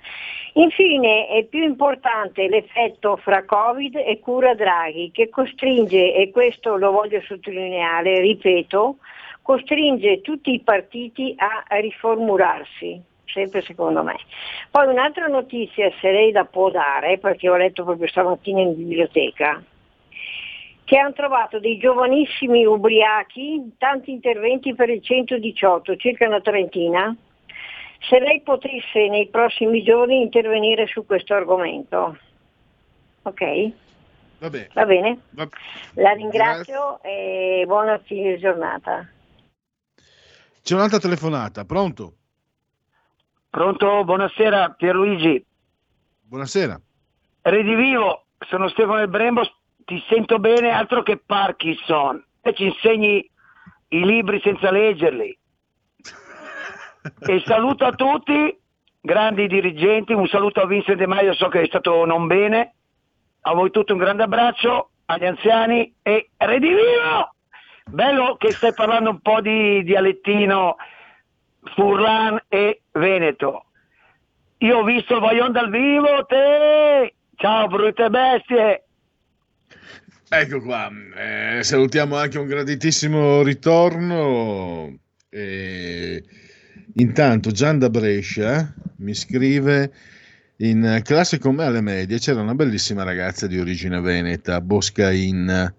Infine 0.54 1.28
è 1.28 1.44
più 1.44 1.62
importante 1.62 2.48
l'effetto 2.48 3.16
fra 3.16 3.44
Covid 3.44 3.96
e 3.96 4.18
cura 4.18 4.54
Draghi 4.54 5.10
che 5.12 5.28
costringe, 5.28 6.14
e 6.14 6.30
questo 6.30 6.76
lo 6.76 6.90
voglio 6.90 7.20
sottolineare, 7.20 8.18
ripeto, 8.20 8.96
costringe 9.42 10.22
tutti 10.22 10.54
i 10.54 10.60
partiti 10.60 11.34
a 11.36 11.76
riformularsi, 11.76 13.00
sempre 13.26 13.60
secondo 13.60 14.02
me. 14.02 14.16
Poi 14.70 14.86
un'altra 14.86 15.26
notizia, 15.26 15.92
se 16.00 16.10
lei 16.10 16.32
la 16.32 16.46
può 16.46 16.70
dare, 16.70 17.18
perché 17.18 17.50
ho 17.50 17.56
letto 17.56 17.84
proprio 17.84 18.08
stamattina 18.08 18.60
in 18.60 18.74
biblioteca, 18.74 19.62
che 20.90 20.98
hanno 20.98 21.12
trovato 21.12 21.60
dei 21.60 21.78
giovanissimi 21.78 22.64
ubriachi, 22.66 23.74
tanti 23.78 24.10
interventi 24.10 24.74
per 24.74 24.88
il 24.88 25.00
118, 25.00 25.94
circa 25.94 26.26
una 26.26 26.40
trentina. 26.40 27.16
Se 28.08 28.18
lei 28.18 28.40
potesse 28.40 29.06
nei 29.06 29.28
prossimi 29.28 29.84
giorni 29.84 30.20
intervenire 30.20 30.88
su 30.88 31.06
questo 31.06 31.34
argomento. 31.34 32.18
Ok? 33.22 33.70
Vabbè. 34.40 34.70
Va 34.72 34.84
bene? 34.84 35.20
Va- 35.30 35.48
La 35.94 36.10
ringrazio 36.10 37.00
e 37.04 37.62
buona 37.68 37.96
fine 37.98 38.36
giornata. 38.40 39.08
C'è 40.60 40.74
un'altra 40.74 40.98
telefonata, 40.98 41.64
pronto? 41.64 42.14
Pronto, 43.48 44.02
buonasera 44.02 44.70
Pierluigi. 44.70 45.46
Buonasera. 46.22 46.80
Redivivo, 47.42 48.24
sono 48.48 48.68
Stefano 48.70 48.98
del 48.98 49.08
Brembo, 49.08 49.42
ti 49.90 50.00
sento 50.08 50.38
bene, 50.38 50.70
altro 50.70 51.02
che 51.02 51.16
Parkinson. 51.18 52.24
E 52.42 52.54
ci 52.54 52.66
insegni 52.66 53.28
i 53.88 54.04
libri 54.04 54.40
senza 54.40 54.70
leggerli. 54.70 55.36
e 57.26 57.42
saluto 57.44 57.84
a 57.86 57.92
tutti, 57.92 58.56
grandi 59.00 59.48
dirigenti, 59.48 60.12
un 60.12 60.28
saluto 60.28 60.60
a 60.60 60.66
Vincent 60.66 60.96
De 60.96 61.08
Maio, 61.08 61.34
so 61.34 61.48
che 61.48 61.62
è 61.62 61.66
stato 61.66 62.04
non 62.04 62.28
bene. 62.28 62.74
A 63.40 63.52
voi 63.52 63.72
tutti 63.72 63.90
un 63.90 63.98
grande 63.98 64.22
abbraccio, 64.22 64.90
agli 65.06 65.26
anziani 65.26 65.92
e 66.02 66.30
redivivo! 66.36 67.34
Bello 67.86 68.36
che 68.36 68.52
stai 68.52 68.72
parlando 68.72 69.10
un 69.10 69.20
po' 69.20 69.40
di 69.40 69.82
dialettino 69.82 70.76
Furlan 71.74 72.40
e 72.46 72.82
Veneto. 72.92 73.64
Io 74.58 74.78
ho 74.78 74.84
visto 74.84 75.14
il 75.14 75.20
Vaillon 75.20 75.50
dal 75.50 75.68
vivo, 75.68 76.24
te! 76.26 77.14
Ciao 77.34 77.66
brutte 77.66 78.08
bestie! 78.08 78.84
Ecco 80.32 80.60
qua, 80.60 80.88
eh, 81.16 81.64
salutiamo 81.64 82.16
anche 82.16 82.38
un 82.38 82.46
graditissimo 82.46 83.42
ritorno. 83.42 84.96
E 85.28 86.24
intanto 86.94 87.50
Gian 87.50 87.78
da 87.78 87.90
Brescia 87.90 88.72
mi 88.98 89.14
scrive 89.14 89.92
in 90.58 91.00
classe 91.04 91.38
con 91.38 91.54
me 91.54 91.64
alle 91.64 91.80
medie 91.80 92.18
c'era 92.18 92.40
una 92.42 92.54
bellissima 92.54 93.02
ragazza 93.02 93.46
di 93.46 93.58
origine 93.58 94.00
veneta, 94.00 94.60
Boscain, 94.60 95.74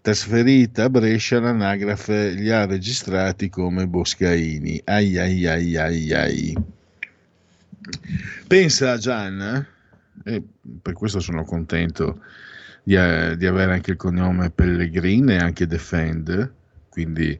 trasferita 0.00 0.84
a 0.84 0.90
Brescia 0.90 1.40
l'anagrafe 1.40 2.30
li 2.30 2.50
ha 2.50 2.64
registrati 2.64 3.48
come 3.48 3.86
Boscaini. 3.86 4.80
Ai 4.84 5.18
ai 5.18 5.46
ai 5.46 5.76
ai 5.76 6.12
ai. 6.12 6.56
Pensa 8.46 8.96
Gian, 8.96 9.66
e 10.24 10.42
per 10.80 10.94
questo 10.94 11.20
sono 11.20 11.44
contento 11.44 12.20
di, 12.82 12.94
eh, 12.94 13.36
di 13.36 13.46
avere 13.46 13.72
anche 13.72 13.92
il 13.92 13.96
cognome 13.96 14.50
Pellegrin 14.50 15.30
e 15.30 15.38
anche 15.38 15.66
Defend, 15.66 16.52
quindi 16.88 17.38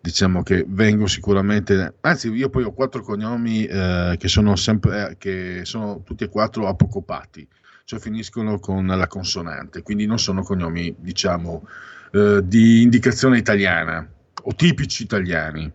diciamo 0.00 0.42
che 0.42 0.64
vengo 0.66 1.06
sicuramente, 1.06 1.94
anzi 2.00 2.30
io 2.30 2.48
poi 2.48 2.64
ho 2.64 2.72
quattro 2.72 3.02
cognomi 3.02 3.66
eh, 3.66 4.16
che 4.18 4.28
sono 4.28 4.56
sempre, 4.56 5.10
eh, 5.10 5.16
che 5.18 5.60
sono 5.64 6.02
tutti 6.02 6.24
e 6.24 6.28
quattro 6.28 6.66
apocopati, 6.66 7.46
cioè 7.84 7.98
finiscono 8.00 8.58
con 8.58 8.86
la 8.86 9.06
consonante, 9.06 9.82
quindi 9.82 10.06
non 10.06 10.18
sono 10.18 10.42
cognomi 10.42 10.94
diciamo 10.98 11.66
eh, 12.12 12.40
di 12.44 12.82
indicazione 12.82 13.38
italiana 13.38 14.08
o 14.42 14.54
tipici 14.54 15.02
italiani. 15.02 15.70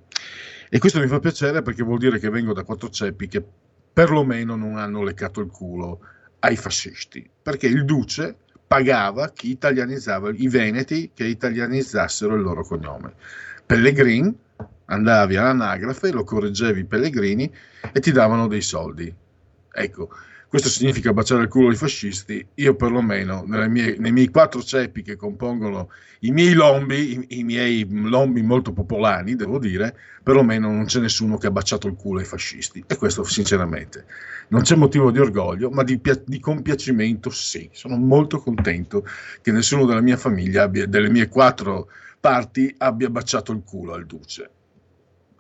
E 0.67 0.79
questo 0.79 0.99
mi 0.99 1.07
fa 1.07 1.19
piacere 1.19 1.61
perché 1.61 1.83
vuol 1.83 1.99
dire 1.99 2.17
che 2.19 2.29
vengo 2.29 2.51
da 2.51 2.63
quattro 2.63 2.89
ceppi 2.89 3.27
che 3.27 3.43
perlomeno 3.93 4.55
non 4.55 4.77
hanno 4.77 5.03
leccato 5.03 5.39
il 5.39 5.47
culo 5.47 5.99
ai 6.39 6.57
fascisti, 6.57 7.27
perché 7.41 7.67
il 7.67 7.85
duce 7.85 8.37
pagava 8.75 9.29
chi 9.29 9.51
italianizzava 9.51 10.31
i 10.35 10.49
veneti 10.49 11.11
che 11.13 11.23
italianizzassero 11.23 12.35
il 12.35 12.41
loro 12.41 12.61
cognome. 12.65 13.13
Pellegrin, 13.65 14.35
andavi 14.87 15.37
all'anagrafe, 15.37 16.11
lo 16.11 16.25
correggevi 16.25 16.83
Pellegrini 16.83 17.49
e 17.93 17.99
ti 18.01 18.11
davano 18.11 18.47
dei 18.47 18.59
soldi. 18.59 19.13
Ecco, 19.71 20.09
questo 20.55 20.69
significa 20.69 21.11
baciare 21.11 21.41
il 21.41 21.47
culo 21.49 21.67
ai 21.67 21.75
fascisti. 21.75 22.45
Io 22.55 22.75
perlomeno 22.75 23.43
mie- 23.45 23.97
nei 23.97 24.13
miei 24.13 24.29
quattro 24.29 24.63
ceppi 24.63 25.01
che 25.01 25.17
compongono 25.17 25.89
i 26.19 26.31
miei 26.31 26.53
lombi, 26.53 27.11
i, 27.11 27.39
i 27.39 27.43
miei 27.43 27.85
lombi 27.89 28.41
molto 28.41 28.71
popolani, 28.71 29.35
devo 29.35 29.59
dire, 29.59 29.97
perlomeno 30.23 30.71
non 30.71 30.85
c'è 30.85 31.01
nessuno 31.01 31.37
che 31.37 31.47
ha 31.47 31.51
baciato 31.51 31.87
il 31.87 31.95
culo 31.95 32.19
ai 32.19 32.25
fascisti. 32.25 32.81
E 32.87 32.95
questo 32.95 33.25
sinceramente 33.25 34.05
non 34.47 34.61
c'è 34.61 34.75
motivo 34.75 35.11
di 35.11 35.19
orgoglio, 35.19 35.69
ma 35.71 35.83
di, 35.83 35.99
di 36.25 36.39
compiacimento 36.39 37.29
sì. 37.29 37.69
Sono 37.73 37.97
molto 37.97 38.39
contento 38.39 39.05
che 39.41 39.51
nessuno 39.51 39.85
della 39.85 40.01
mia 40.01 40.15
famiglia, 40.15 40.63
abbia, 40.63 40.87
delle 40.87 41.09
mie 41.09 41.27
quattro 41.27 41.89
parti, 42.17 42.73
abbia 42.77 43.09
baciato 43.09 43.51
il 43.51 43.61
culo 43.65 43.93
al 43.93 44.05
duce. 44.05 44.49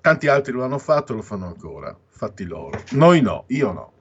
Tanti 0.01 0.27
altri 0.27 0.51
lo 0.51 0.65
hanno 0.65 0.77
fatto 0.77 1.13
e 1.13 1.15
lo 1.15 1.21
fanno 1.21 1.47
ancora. 1.47 1.97
Fatti 2.09 2.43
loro. 2.43 2.83
Noi 2.91 3.21
no, 3.21 3.45
io 3.47 3.71
no. 3.71 3.93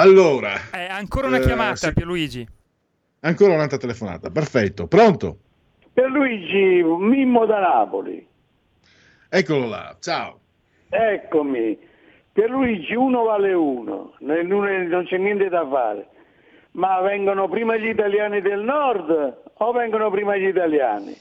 Allora, 0.00 0.52
Eh, 0.72 0.86
ancora 0.88 1.26
una 1.26 1.38
Eh, 1.38 1.40
chiamata, 1.40 1.74
sì. 1.76 1.92
Pierluigi. 1.92 2.48
ancora 3.20 3.54
un'altra 3.54 3.78
telefonata. 3.78 4.30
Perfetto, 4.30 4.86
pronto? 4.86 5.38
Per 5.92 6.08
Luigi, 6.08 6.82
Mimmo 6.84 7.44
da 7.46 7.58
Napoli. 7.58 8.24
Eccolo 9.28 9.66
là, 9.66 9.96
ciao. 10.00 10.38
Eccomi. 10.88 11.76
Per 12.32 12.48
Luigi 12.48 12.94
uno 12.94 13.24
vale 13.24 13.52
uno, 13.52 14.14
non 14.20 15.04
c'è 15.06 15.16
niente 15.18 15.48
da 15.48 15.66
fare. 15.68 16.06
Ma 16.72 17.00
vengono 17.00 17.48
prima 17.48 17.76
gli 17.76 17.88
italiani 17.88 18.40
del 18.40 18.60
nord 18.60 19.38
o 19.54 19.72
vengono 19.72 20.10
prima 20.10 20.36
gli 20.36 20.46
italiani? 20.46 21.16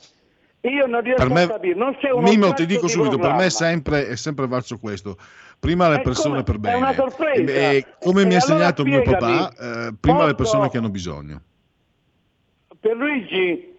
Io 0.62 0.86
non 0.86 1.02
riesco 1.02 1.28
me, 1.34 1.44
a 1.44 1.48
capire, 1.48 1.76
non 1.76 1.96
c'è 1.96 2.12
uno 2.12 2.28
straccio 2.28 2.54
ti 2.54 2.66
dico 2.66 2.86
di 2.86 2.92
subito, 2.92 3.18
per 3.18 3.34
me 3.34 3.46
è 3.46 3.50
sempre, 3.50 4.08
è 4.08 4.16
sempre 4.16 4.48
valso 4.48 4.78
questo. 4.78 5.18
Prima 5.60 5.90
le 5.90 5.98
È 5.98 6.02
persone 6.02 6.30
come- 6.30 6.44
per 6.44 6.56
è 6.56 6.60
bene. 6.60 6.76
una 6.78 6.94
sorpresa. 6.94 7.52
E, 7.52 7.76
e 7.78 7.86
come 8.00 8.26
mi 8.26 8.34
E 8.34 8.36
ha 8.38 8.40
allora 8.40 8.54
insegnato 8.54 8.84
mio 8.84 9.02
papà, 9.02 9.88
eh, 9.88 9.94
prima 10.00 10.26
le 10.26 10.36
persone 10.36 10.70
che 10.70 10.78
hanno 10.78 10.90
bisogno. 10.90 11.42
Per 12.80 12.96
Luigi, 12.96 13.76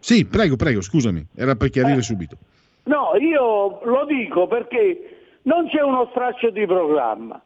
Sì, 0.00 0.24
prego, 0.26 0.56
prego, 0.56 0.80
scusami, 0.82 1.24
era 1.34 1.54
per 1.54 1.68
Eh. 1.68 1.70
chiarire 1.70 2.02
subito. 2.02 2.36
no, 2.84 3.14
io 3.18 3.80
lo 3.84 4.04
dico 4.06 4.46
perché 4.46 5.38
non 5.42 5.68
c'è 5.68 5.80
uno 5.82 6.08
straccio 6.10 6.50
di 6.50 6.66
programma. 6.66 7.40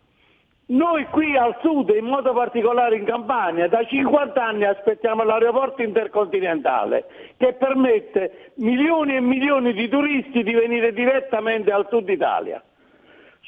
Noi 0.71 1.07
qui 1.07 1.35
al 1.35 1.57
sud, 1.63 1.89
in 1.89 2.05
modo 2.05 2.35
particolare 2.35 2.97
in 2.97 3.05
Campania, 3.07 3.69
da 3.69 3.87
50 3.87 4.45
anni 4.45 4.65
aspettiamo 4.65 5.23
l'aeroporto 5.23 5.81
intercontinentale 5.83 7.07
che 7.39 7.55
permette 7.55 8.53
milioni 8.57 9.17
e 9.17 9.21
milioni 9.21 9.73
di 9.73 9.89
turisti 9.89 10.43
di 10.43 10.53
venire 10.53 10.93
direttamente 10.93 11.71
al 11.71 11.87
sud 11.89 12.07
Italia. 12.11 12.63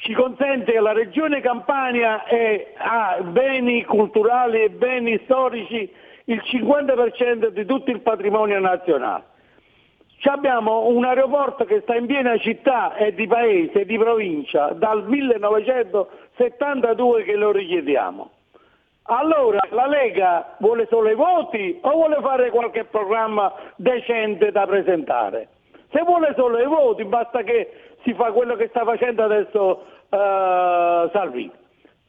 ci 0.01 0.13
consente 0.13 0.71
che 0.71 0.79
la 0.79 0.93
regione 0.93 1.41
Campania 1.41 2.23
ha 2.77 3.21
beni 3.21 3.83
culturali 3.83 4.63
e 4.63 4.69
beni 4.71 5.19
storici 5.25 5.91
il 6.25 6.41
50% 6.43 7.49
di 7.49 7.65
tutto 7.65 7.91
il 7.91 8.01
patrimonio 8.01 8.59
nazionale. 8.59 9.29
Abbiamo 10.23 10.87
un 10.87 11.03
aeroporto 11.03 11.65
che 11.65 11.81
sta 11.81 11.95
in 11.95 12.05
piena 12.05 12.37
città 12.37 12.95
e 12.95 13.13
di 13.13 13.25
paese, 13.25 13.85
di 13.85 13.97
provincia, 13.97 14.67
dal 14.73 15.03
1972 16.49 17.23
che 17.23 17.35
lo 17.35 17.51
richiediamo. 17.51 18.29
Allora 19.03 19.59
la 19.71 19.87
Lega 19.87 20.55
vuole 20.59 20.87
solo 20.89 21.09
i 21.09 21.15
voti 21.15 21.77
o 21.81 21.91
vuole 21.91 22.17
fare 22.21 22.49
qualche 22.49 22.85
programma 22.85 23.51
decente 23.75 24.51
da 24.51 24.65
presentare? 24.65 25.49
Se 25.91 26.01
vuole 26.03 26.33
solo 26.37 26.59
i 26.59 26.65
voti 26.65 27.03
basta 27.03 27.41
che 27.43 27.95
si 28.03 28.13
fa 28.13 28.31
quello 28.31 28.55
che 28.55 28.67
sta 28.69 28.83
facendo 28.85 29.23
adesso 29.23 29.83
eh, 30.09 31.09
Salvini. 31.11 31.51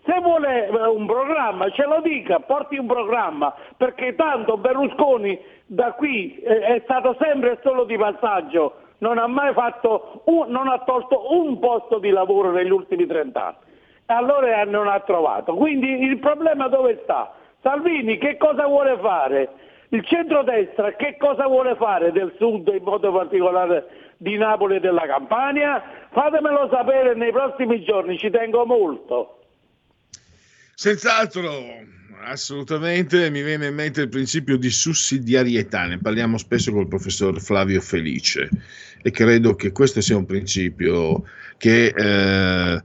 Se 0.04 0.20
vuole 0.20 0.66
eh, 0.66 0.86
un 0.86 1.06
programma 1.06 1.70
ce 1.70 1.84
lo 1.86 2.00
dica, 2.00 2.40
porti 2.40 2.76
un 2.76 2.86
programma, 2.86 3.54
perché 3.76 4.14
tanto 4.14 4.56
Berlusconi 4.56 5.38
da 5.66 5.92
qui 5.92 6.38
eh, 6.38 6.60
è 6.60 6.80
stato 6.84 7.16
sempre 7.20 7.58
solo 7.62 7.84
di 7.84 7.96
passaggio, 7.96 8.74
non 8.98 9.18
ha 9.18 9.26
mai 9.26 9.52
fatto, 9.52 10.22
un- 10.26 10.48
non 10.48 10.68
ha 10.68 10.78
tolto 10.80 11.32
un 11.34 11.58
posto 11.58 11.98
di 11.98 12.10
lavoro 12.10 12.50
negli 12.50 12.70
ultimi 12.70 13.06
30 13.06 13.44
anni. 13.44 13.56
E 13.56 13.61
allora 14.16 14.64
non 14.64 14.88
ha 14.88 15.00
trovato. 15.00 15.54
Quindi 15.54 16.02
il 16.02 16.18
problema 16.18 16.68
dove 16.68 17.00
sta? 17.02 17.34
Salvini 17.62 18.18
che 18.18 18.36
cosa 18.36 18.66
vuole 18.66 18.98
fare? 19.00 19.48
Il 19.90 20.04
centrodestra 20.04 20.94
che 20.96 21.16
cosa 21.18 21.46
vuole 21.46 21.76
fare 21.76 22.12
del 22.12 22.34
sud, 22.38 22.66
in 22.68 22.82
modo 22.82 23.12
particolare 23.12 24.14
di 24.16 24.36
Napoli 24.36 24.76
e 24.76 24.80
della 24.80 25.06
Campania? 25.06 25.82
Fatemelo 26.10 26.68
sapere 26.70 27.14
nei 27.14 27.30
prossimi 27.30 27.84
giorni, 27.84 28.18
ci 28.18 28.30
tengo 28.30 28.64
molto. 28.64 29.38
Senz'altro, 30.74 31.50
assolutamente, 32.24 33.30
mi 33.30 33.42
viene 33.42 33.66
in 33.66 33.74
mente 33.74 34.00
il 34.00 34.08
principio 34.08 34.56
di 34.56 34.70
sussidiarietà, 34.70 35.84
ne 35.86 35.98
parliamo 35.98 36.38
spesso 36.38 36.72
col 36.72 36.88
professor 36.88 37.38
Flavio 37.40 37.80
Felice 37.80 38.48
e 39.02 39.10
credo 39.10 39.54
che 39.54 39.72
questo 39.72 40.00
sia 40.00 40.16
un 40.16 40.26
principio 40.26 41.24
che 41.58 41.92
eh, 41.94 42.82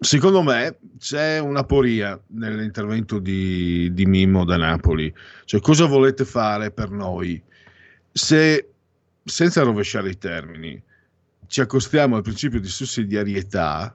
secondo 0.00 0.42
me 0.42 0.78
c'è 0.98 1.38
una 1.38 1.62
poria 1.64 2.18
nell'intervento 2.28 3.18
di, 3.18 3.92
di 3.92 4.06
Mimmo 4.06 4.44
da 4.44 4.56
Napoli, 4.56 5.12
cioè 5.44 5.60
cosa 5.60 5.84
volete 5.84 6.24
fare 6.24 6.70
per 6.70 6.90
noi? 6.90 7.40
Se 8.10 8.70
senza 9.22 9.62
rovesciare 9.62 10.10
i 10.10 10.18
termini 10.18 10.82
ci 11.46 11.60
accostiamo 11.60 12.16
al 12.16 12.22
principio 12.22 12.60
di 12.60 12.68
sussidiarietà, 12.68 13.94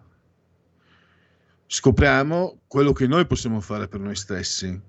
scopriamo 1.65 2.60
quello 2.68 2.94
che 2.94 3.07
noi 3.07 3.26
possiamo 3.26 3.60
fare 3.60 3.88
per 3.88 3.99
noi 3.99 4.15
stessi, 4.15 4.80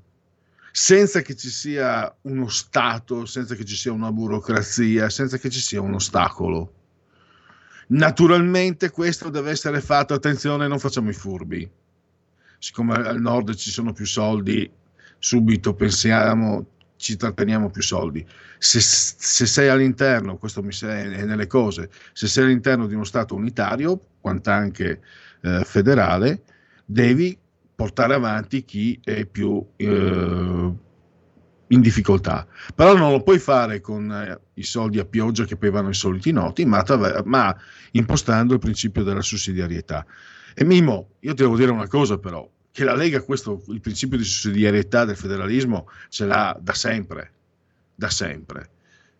senza 0.70 1.22
che 1.22 1.34
ci 1.34 1.48
sia 1.48 2.14
uno 2.22 2.48
Stato, 2.48 3.24
senza 3.24 3.54
che 3.54 3.64
ci 3.64 3.76
sia 3.76 3.92
una 3.92 4.12
burocrazia, 4.12 5.08
senza 5.08 5.38
che 5.38 5.48
ci 5.48 5.60
sia 5.60 5.80
un 5.80 5.94
ostacolo. 5.94 6.74
Naturalmente 7.88 8.90
questo 8.90 9.28
deve 9.30 9.50
essere 9.50 9.80
fatto, 9.80 10.14
attenzione, 10.14 10.66
non 10.66 10.78
facciamo 10.78 11.10
i 11.10 11.14
furbi. 11.14 11.68
Siccome 12.58 12.94
al 12.94 13.20
nord 13.20 13.54
ci 13.54 13.70
sono 13.70 13.92
più 13.92 14.06
soldi, 14.06 14.68
subito 15.18 15.74
pensiamo, 15.74 16.66
ci 16.96 17.16
tratteniamo 17.16 17.70
più 17.70 17.82
soldi. 17.82 18.26
Se, 18.58 18.80
se 18.80 19.46
sei 19.46 19.68
all'interno, 19.68 20.36
questo 20.36 20.62
mi 20.62 20.72
sei 20.72 21.12
è 21.12 21.24
nelle 21.24 21.46
cose, 21.46 21.90
se 22.12 22.26
sei 22.26 22.44
all'interno 22.44 22.86
di 22.86 22.94
uno 22.94 23.04
Stato 23.04 23.34
unitario, 23.34 24.00
quant'anche 24.20 25.00
eh, 25.42 25.62
federale, 25.64 26.42
devi 26.84 27.38
portare 27.74 28.14
avanti 28.14 28.64
chi 28.64 28.98
è 29.04 29.26
più 29.26 29.64
eh, 29.76 30.72
in 31.68 31.80
difficoltà. 31.80 32.46
Però 32.74 32.96
non 32.96 33.10
lo 33.10 33.22
puoi 33.22 33.38
fare 33.38 33.80
con 33.80 34.10
eh, 34.10 34.38
i 34.54 34.62
soldi 34.62 34.98
a 34.98 35.04
pioggia 35.04 35.44
che 35.44 35.56
poi 35.56 35.70
vanno 35.70 35.88
ai 35.88 35.94
soliti 35.94 36.32
noti, 36.32 36.64
ma, 36.64 36.84
ma 37.24 37.56
impostando 37.92 38.54
il 38.54 38.60
principio 38.60 39.02
della 39.02 39.22
sussidiarietà. 39.22 40.04
E 40.54 40.64
Mimo, 40.64 41.10
io 41.20 41.34
ti 41.34 41.42
devo 41.42 41.56
dire 41.56 41.70
una 41.70 41.88
cosa 41.88 42.18
però, 42.18 42.48
che 42.70 42.84
la 42.84 42.94
Lega 42.94 43.22
questo, 43.22 43.62
il 43.68 43.80
principio 43.80 44.16
di 44.18 44.24
sussidiarietà 44.24 45.04
del 45.04 45.16
federalismo 45.16 45.88
ce 46.08 46.26
l'ha 46.26 46.56
da 46.60 46.74
sempre, 46.74 47.32
da 47.94 48.10
sempre. 48.10 48.70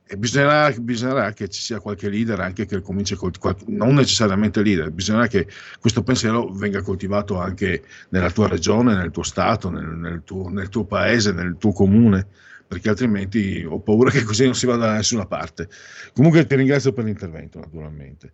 E 0.09 0.17
bisognerà, 0.17 0.71
bisognerà 0.79 1.33
che 1.33 1.49
ci 1.49 1.61
sia 1.61 1.81
qualche 1.81 2.09
leader 2.09 2.39
anche 2.39 2.65
che 2.65 2.81
cominci 2.81 3.15
a 3.15 3.17
coltivare, 3.17 3.59
non 3.67 3.95
necessariamente 3.95 4.63
leader, 4.63 4.93
bisognerà 4.93 5.27
che 5.27 5.49
questo 5.81 6.05
pensiero 6.05 6.49
venga 6.53 6.81
coltivato 6.81 7.41
anche 7.41 7.83
nella 8.11 8.31
tua 8.31 8.47
regione, 8.47 8.95
nel 8.95 9.11
tuo 9.11 9.25
stato, 9.25 9.69
nel, 9.69 9.85
nel 9.85 10.23
tuo, 10.25 10.49
nel 10.49 10.69
tuo 10.69 10.85
paese, 10.85 11.33
nel 11.33 11.57
tuo 11.59 11.73
comune, 11.73 12.25
perché 12.69 12.89
altrimenti 12.89 13.67
ho 13.69 13.81
paura 13.81 14.11
che 14.11 14.23
così 14.23 14.45
non 14.45 14.55
si 14.55 14.67
vada 14.67 14.87
da 14.87 14.93
nessuna 14.93 15.27
parte. 15.27 15.69
Comunque 16.13 16.47
ti 16.47 16.55
ringrazio 16.55 16.93
per 16.93 17.03
l'intervento, 17.03 17.59
naturalmente. 17.59 18.33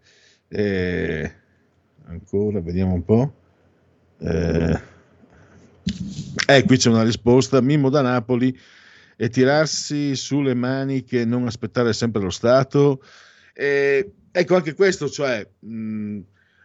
E 0.49 1.33
ancora, 2.05 2.61
vediamo 2.61 2.93
un 2.93 3.05
po'. 3.05 3.35
Eh, 4.19 4.81
eh, 6.49 6.65
qui 6.65 6.77
c'è 6.77 6.91
una 6.91 7.03
risposta. 7.03 7.63
Mimmo 7.63 7.89
da 7.89 8.03
Napoli 8.03 8.55
e 9.23 9.29
tirarsi 9.29 10.17
sulle 10.17 10.53
maniche 10.53 11.25
non 11.25 11.47
aspettare 11.47 11.93
sempre 11.93 12.21
lo 12.21 12.31
Stato. 12.31 13.05
E, 13.55 14.15
ecco 14.33 14.57
anche 14.57 14.75
questo, 14.75 15.09
cioè 15.09 15.49
mh, 15.61 16.19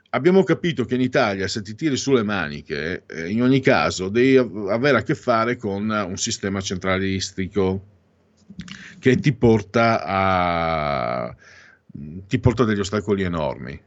abbiamo 0.10 0.42
capito 0.42 0.84
che 0.84 0.96
in 0.96 1.02
Italia 1.02 1.48
se 1.48 1.62
ti 1.62 1.76
tiri 1.76 1.96
sulle 1.98 2.24
maniche, 2.24 3.04
eh, 3.06 3.30
in 3.30 3.44
ogni 3.44 3.60
caso 3.60 4.10
devi 4.10 4.38
av- 4.38 4.70
avere 4.70 4.98
a 4.98 5.04
che 5.04 5.14
fare 5.14 5.56
con 5.56 5.88
un 5.88 6.18
sistema 6.18 6.60
centralistico 6.60 7.86
che 8.98 9.18
ti 9.18 9.34
porta 9.34 10.02
a 10.04 11.36
ti 12.28 12.40
porta 12.40 12.64
degli 12.64 12.80
ostacoli 12.80 13.22
enormi. 13.22 13.80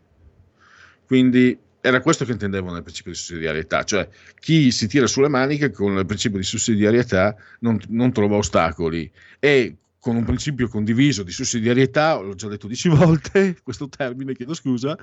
Quindi 1.07 1.59
era 1.81 2.01
questo 2.01 2.25
che 2.25 2.33
intendevo 2.33 2.71
nel 2.73 2.83
principio 2.83 3.13
di 3.13 3.17
sussidiarietà, 3.17 3.85
cioè 3.85 4.09
chi 4.39 4.71
si 4.71 4.87
tira 4.87 5.07
sulle 5.07 5.29
maniche 5.29 5.71
con 5.71 5.97
il 5.97 6.07
principio 6.07 6.39
di 6.39 6.45
sussidiarietà 6.45 7.35
non, 7.61 7.81
non 7.89 8.13
trova 8.13 8.37
ostacoli 8.37 9.11
e 9.39 9.77
con 9.99 10.17
un 10.17 10.25
principio 10.25 10.69
condiviso 10.69 11.23
di 11.23 11.31
sussidiarietà, 11.31 12.19
l'ho 12.19 12.35
già 12.35 12.49
detto 12.49 12.67
dieci 12.67 12.89
volte, 12.95 13.57
questo 13.63 13.89
termine, 13.89 14.35
chiedo 14.35 14.55
scusa, 14.55 14.97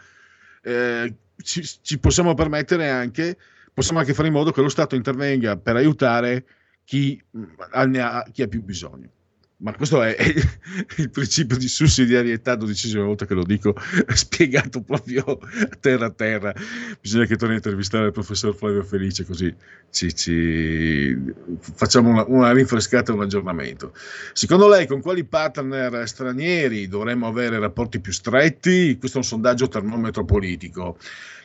eh, 0.62 1.14
ci, 1.38 1.64
ci 1.64 2.00
possiamo 2.00 2.34
permettere 2.34 2.90
anche, 2.90 3.38
possiamo 3.74 4.00
anche 4.00 4.14
fare 4.14 4.28
in 4.28 4.34
modo 4.34 4.52
che 4.52 4.62
lo 4.62 4.70
Stato 4.70 4.96
intervenga 4.96 5.58
per 5.58 5.76
aiutare 5.76 6.46
chi, 6.84 7.22
ne 7.32 8.00
ha, 8.00 8.28
chi 8.32 8.42
ha 8.42 8.48
più 8.48 8.64
bisogno. 8.64 9.10
Ma 9.60 9.74
questo 9.74 10.04
è, 10.04 10.16
il 10.98 11.10
principio 11.10 11.58
di 11.58 11.68
sussidiarietà, 11.68 12.54
dodicesima 12.54 13.04
volta 13.04 13.26
che 13.26 13.34
lo 13.34 13.44
dico, 13.44 13.76
spiegato 14.14 14.84
proprio 14.84 15.24
a 15.26 15.76
terra 15.80 16.06
a 16.06 16.12
terra. 16.12 16.54
Bisogna 17.02 17.26
che 17.26 17.38
torni 17.38 17.56
a 17.56 17.58
intervistare 17.58 18.06
il 18.06 18.12
professor 18.12 18.56
Flavio 18.56 18.84
Felice, 18.84 19.26
così 19.26 19.52
ci, 19.90 20.14
ci 20.14 21.34
facciamo 21.74 22.10
una, 22.10 22.26
una 22.28 22.52
rinfrescata 22.52 23.14
un 23.14 23.22
aggiornamento. 23.22 23.94
Secondo 24.34 24.68
lei, 24.68 24.86
con 24.86 25.02
quali 25.02 25.24
partner 25.24 26.08
stranieri 26.08 26.88
dovremmo 26.88 27.26
avere 27.26 27.58
rapporti 27.58 28.00
più 28.00 28.12
stretti? 28.12 28.96
Questo 29.00 29.18
è 29.18 29.22
un 29.22 29.28
sondaggio 29.28 29.68
termometro 29.68 30.24
politico. 30.24 30.98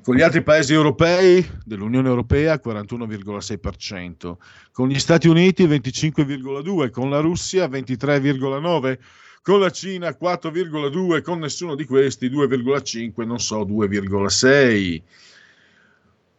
Con 0.03 0.17
gli 0.17 0.23
altri 0.23 0.43
paesi 0.43 0.75
europei 0.75 1.49
dell'Unione 1.65 2.09
Europea 2.09 2.61
41,6%, 2.63 4.37
con 4.73 4.89
gli 4.89 4.99
Stati 4.99 5.29
Uniti 5.29 5.67
25,2%, 5.67 6.91
con 6.91 7.11
la 7.11 7.21
Russia 7.21 7.67
23,9%, 7.67 8.99
con 9.43 9.61
la 9.61 9.71
Cina 9.71 10.09
4,2%, 10.09 11.21
con 11.23 11.39
nessuno 11.41 11.75
di 11.75 11.85
questi 11.85 12.29
2,5%, 12.29 13.27
non 13.27 13.39
so 13.39 13.65
2,6%. 13.65 15.03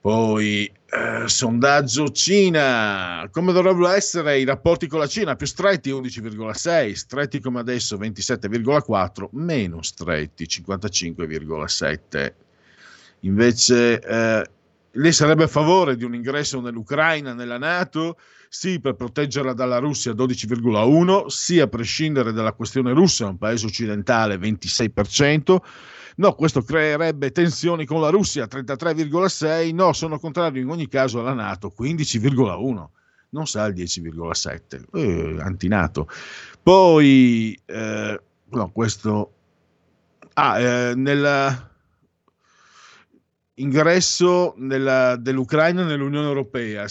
Poi 0.04 0.66
eh, 0.66 1.30
sondaggio 1.30 2.10
Cina, 2.10 3.26
come 3.32 3.54
dovrebbero 3.54 3.88
essere 3.88 4.38
i 4.38 4.44
rapporti 4.44 4.86
con 4.88 5.00
la 5.00 5.08
Cina? 5.08 5.38
Più 5.38 5.48
stretti 5.48 5.92
11,6, 5.92 6.92
stretti 6.92 7.40
come 7.40 7.62
adesso 7.62 7.96
27,4, 7.96 9.28
meno 9.32 9.82
stretti 9.82 10.44
55,7. 10.44 12.34
Invece 13.22 14.02
eh, 14.02 14.50
lei 14.94 15.12
sarebbe 15.12 15.44
a 15.44 15.48
favore 15.48 15.96
di 15.96 16.04
un 16.04 16.14
ingresso 16.14 16.62
nell'Ucraina, 16.62 17.34
nella 17.34 17.58
Nato? 17.58 18.18
Sì, 18.48 18.80
per 18.80 18.94
proteggerla 18.94 19.54
dalla 19.54 19.80
Russia 19.80 20.12
12,1, 20.12 21.26
sì 21.26 21.60
a 21.60 21.68
prescindere 21.68 22.32
dalla 22.32 22.54
questione 22.54 22.94
russa, 22.94 23.26
un 23.26 23.38
paese 23.38 23.66
occidentale 23.66 24.38
26%. 24.38 25.58
No, 26.18 26.34
questo 26.34 26.62
creerebbe 26.62 27.32
tensioni 27.32 27.86
con 27.86 28.00
la 28.00 28.10
Russia 28.10 28.46
33,6. 28.46 29.74
No, 29.74 29.94
sono 29.94 30.20
contrario 30.20 30.62
in 30.62 30.70
ogni 30.70 30.88
caso 30.88 31.20
alla 31.20 31.34
Nato 31.34 31.74
15,1. 31.76 32.86
Non 33.30 33.48
sa 33.48 33.66
il 33.66 33.74
10,7. 33.74 34.84
Eh, 34.94 35.38
antinato. 35.42 36.08
Poi, 36.62 37.60
eh, 37.66 38.22
no, 38.50 38.72
questo... 38.72 39.34
Ah, 40.36 40.60
eh, 40.60 40.96
nella 40.96 41.73
ingresso 43.56 44.54
nella- 44.58 45.16
dell'Ucraina 45.16 45.84
nell'Unione 45.84 46.28
Europea. 46.28 46.86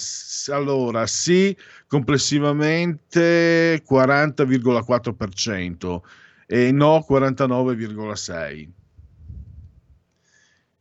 Allora, 0.50 1.06
sì, 1.06 1.56
complessivamente 1.86 3.82
40,4% 3.84 6.02
e 6.46 6.72
no 6.72 7.04
49,6%. 7.06 8.68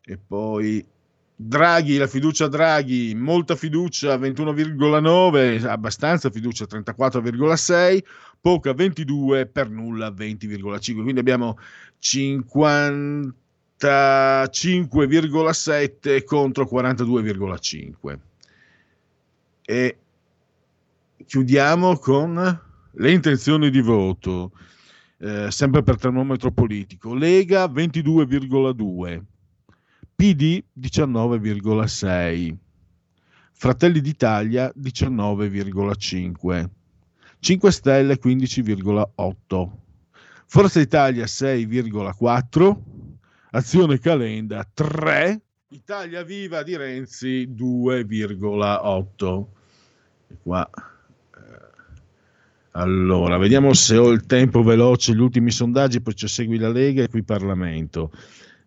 E 0.03 0.17
poi 0.17 0.83
Draghi, 1.43 1.97
la 1.97 2.05
fiducia 2.05 2.47
Draghi, 2.47 3.15
molta 3.15 3.55
fiducia 3.55 4.15
21,9, 4.17 5.65
abbastanza 5.65 6.29
fiducia 6.29 6.65
34,6, 6.65 8.03
poca 8.39 8.73
22, 8.73 9.47
per 9.47 9.69
nulla 9.69 10.11
20,5. 10.11 11.01
Quindi 11.01 11.19
abbiamo 11.19 11.57
55,7 13.87 16.23
contro 16.23 16.69
42,5. 16.71 18.19
E 19.63 19.97
chiudiamo 21.25 21.97
con 21.97 22.61
le 22.91 23.11
intenzioni 23.11 23.69
di 23.69 23.81
voto, 23.81 24.53
eh, 25.19 25.51
sempre 25.51 25.83
per 25.83 25.97
termometro 25.97 26.51
politico. 26.51 27.13
Lega 27.13 27.65
22,2. 27.65 29.21
PD 30.21 30.63
19,6, 30.79 32.55
Fratelli 33.53 34.01
d'Italia 34.01 34.71
19,5, 34.79 36.69
5 37.39 37.71
Stelle 37.71 38.19
15,8, 38.19 39.69
Forza 40.45 40.79
Italia 40.79 41.25
6,4, 41.25 42.77
Azione 43.53 43.99
Calenda 43.99 44.65
3, 44.73 45.41
Italia 45.71 46.23
Viva 46.23 46.63
di 46.63 46.77
Renzi 46.77 47.53
2,8. 47.53 49.45
E 50.29 50.37
qua 50.41 50.69
eh, 50.69 50.79
allora, 52.71 53.37
vediamo 53.37 53.73
se 53.73 53.97
ho 53.97 54.09
il 54.09 54.25
tempo 54.25 54.63
veloce, 54.63 55.13
gli 55.13 55.19
ultimi 55.19 55.51
sondaggi, 55.51 55.99
poi 55.99 56.15
ci 56.15 56.29
segui 56.29 56.59
la 56.59 56.69
Lega 56.69 57.03
e 57.03 57.09
qui 57.09 57.23
Parlamento. 57.23 58.13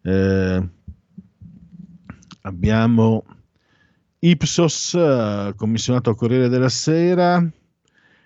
Eh, 0.03 0.69
abbiamo 2.43 3.25
Ipsos, 4.19 4.99
commissionato 5.57 6.11
al 6.11 6.17
Corriere 6.17 6.51
della 6.51 6.69
Sera, 6.69 7.43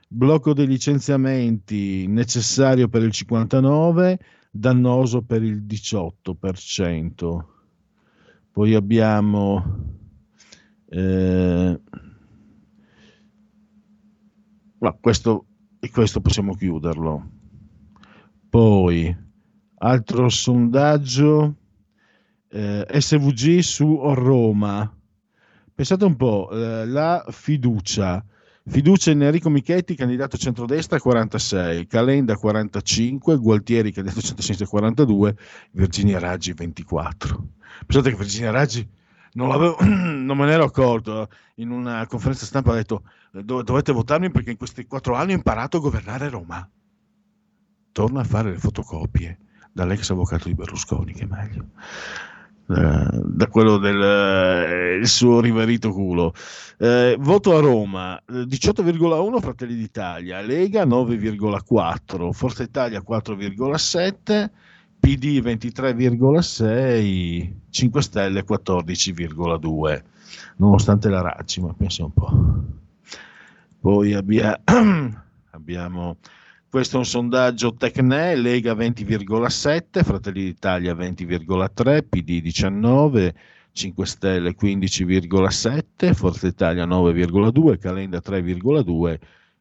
blocco 0.09 0.55
dei 0.55 0.66
licenziamenti 0.66 2.09
necessario 2.09 2.89
per 2.89 3.02
il 3.02 3.12
59, 3.12 4.18
dannoso 4.50 5.22
per 5.22 5.42
il 5.42 5.64
18%. 5.64 7.44
Poi 8.50 8.74
abbiamo 8.74 9.96
eh, 10.90 11.80
ma 14.78 14.92
questo, 14.92 15.46
questo 15.92 16.20
possiamo 16.20 16.54
chiuderlo. 16.54 17.30
Poi, 18.48 19.14
altro 19.74 20.28
sondaggio, 20.28 21.56
eh, 22.48 22.86
SVG 22.88 23.58
su 23.58 24.00
Roma. 24.14 24.90
Pensate 25.74 26.04
un 26.04 26.16
po', 26.16 26.48
eh, 26.50 26.86
la 26.86 27.24
fiducia. 27.28 28.24
Fiducia 28.70 29.10
in 29.10 29.22
Enrico 29.22 29.48
Michetti, 29.48 29.94
candidato 29.94 30.36
centrodestra 30.36 31.00
46, 31.00 31.86
Calenda 31.86 32.36
45, 32.36 33.38
Gualtieri, 33.38 33.92
candidato 33.92 34.20
centrosinistra 34.20 34.66
42, 34.66 35.36
Virginia 35.72 36.18
Raggi 36.18 36.52
24. 36.52 37.46
Pensate 37.86 38.10
che 38.10 38.16
Virginia 38.16 38.50
Raggi 38.50 38.86
non, 39.32 39.74
non 40.24 40.36
me 40.36 40.44
ne 40.44 40.52
ero 40.52 40.64
accorto. 40.64 41.28
In 41.56 41.70
una 41.70 42.06
conferenza 42.06 42.44
stampa 42.44 42.72
ha 42.72 42.76
detto 42.76 43.04
"Do- 43.30 43.62
dovete 43.62 43.90
votarmi 43.90 44.30
perché 44.30 44.50
in 44.50 44.58
questi 44.58 44.84
quattro 44.86 45.14
anni 45.14 45.32
ho 45.32 45.36
imparato 45.36 45.78
a 45.78 45.80
governare 45.80 46.28
Roma. 46.28 46.68
Torna 47.90 48.20
a 48.20 48.24
fare 48.24 48.50
le 48.50 48.58
fotocopie 48.58 49.38
dall'ex 49.72 50.10
avvocato 50.10 50.46
di 50.46 50.54
Berlusconi, 50.54 51.14
che 51.14 51.22
è 51.22 51.26
meglio. 51.26 51.70
Eh, 52.70 53.20
da 53.24 53.46
quello 53.46 53.78
del 53.78 55.00
eh, 55.00 55.06
suo 55.06 55.40
riverito 55.40 55.90
culo. 55.90 56.34
Eh, 56.76 57.16
voto 57.18 57.56
a 57.56 57.60
Roma 57.60 58.18
eh, 58.18 58.42
18,1 58.42 59.40
Fratelli 59.40 59.74
d'Italia, 59.74 60.42
Lega 60.42 60.84
9,4, 60.84 62.30
Forza 62.32 62.62
Italia 62.62 63.00
4,7, 63.00 64.50
PD 65.00 65.40
23,6, 65.40 67.52
5 67.70 68.02
Stelle 68.02 68.44
14,2, 68.44 70.02
nonostante 70.56 71.08
la 71.08 71.22
Raggi, 71.22 71.62
ma 71.62 71.72
pensa 71.72 72.04
un 72.04 72.12
po'. 72.12 72.64
Poi 73.80 74.12
abbia- 74.12 74.60
abbiamo, 75.52 76.16
questo 76.70 76.96
è 76.96 76.98
un 76.98 77.06
sondaggio 77.06 77.74
Tecne, 77.74 78.36
Lega 78.36 78.74
20,7, 78.74 80.04
Fratelli 80.04 80.44
d'Italia 80.44 80.92
20,3, 80.94 82.04
PD 82.06 82.42
19, 82.42 83.34
5 83.72 84.06
Stelle 84.06 84.54
15,7, 84.54 86.12
Forza 86.12 86.46
Italia 86.46 86.84
9,2, 86.84 87.78
Calenda 87.78 88.18
3,2, 88.18 89.18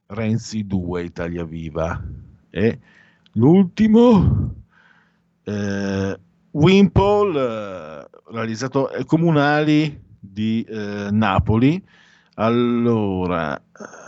Renzi 0.07 0.67
2, 0.67 1.03
Italia 1.03 1.45
Viva. 1.45 2.03
E 2.49 2.79
l'ultimo, 3.33 4.55
eh, 5.43 6.19
Wimpol, 6.51 7.37
eh, 7.37 8.09
realizzato 8.31 8.91
eh, 8.91 9.05
comunali 9.05 9.97
di 10.19 10.61
eh, 10.67 11.07
Napoli. 11.11 11.81
Allora, 12.35 13.55
eh, 13.57 14.06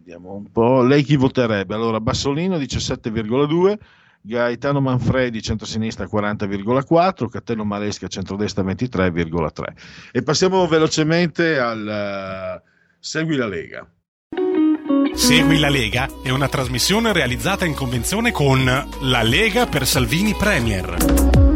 vediamo 0.00 0.34
un 0.34 0.50
po'. 0.50 0.82
Lei 0.82 1.02
chi 1.02 1.16
voterebbe? 1.16 1.74
Allora, 1.74 2.00
Bassolino 2.00 2.56
17,2, 2.56 3.78
Gaetano 4.22 4.80
Manfredi, 4.80 5.42
centrosinistra 5.42 6.06
40,4, 6.06 7.28
Cattello 7.28 7.64
Maresca, 7.64 8.08
centrodestra 8.08 8.64
23,3. 8.64 9.62
E 10.12 10.22
passiamo 10.22 10.66
velocemente 10.66 11.58
al 11.58 11.86
eh, 11.86 12.62
Segui 12.98 13.36
la 13.36 13.46
Lega. 13.46 13.86
Segui 15.12 15.58
la 15.58 15.68
Lega 15.68 16.08
è 16.22 16.30
una 16.30 16.48
trasmissione 16.48 17.12
realizzata 17.12 17.64
in 17.64 17.74
convenzione 17.74 18.32
con 18.32 18.64
La 18.64 19.22
Lega 19.22 19.66
per 19.66 19.86
Salvini 19.86 20.34
Premier. 20.34 21.49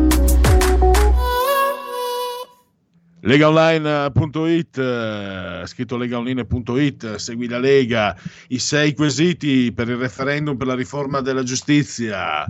Legaonline.it, 3.27 4.77
eh, 4.77 5.63
scritto 5.65 5.97
legaonline.it, 5.97 7.15
segui 7.15 7.49
la 7.49 7.59
Lega, 7.59 8.15
i 8.49 8.59
sei 8.59 8.93
quesiti 8.93 9.73
per 9.73 9.89
il 9.89 9.97
referendum 9.97 10.59
per 10.59 10.67
la 10.67 10.75
riforma 10.75 11.23
della 11.23 11.43
giustizia, 11.43 12.45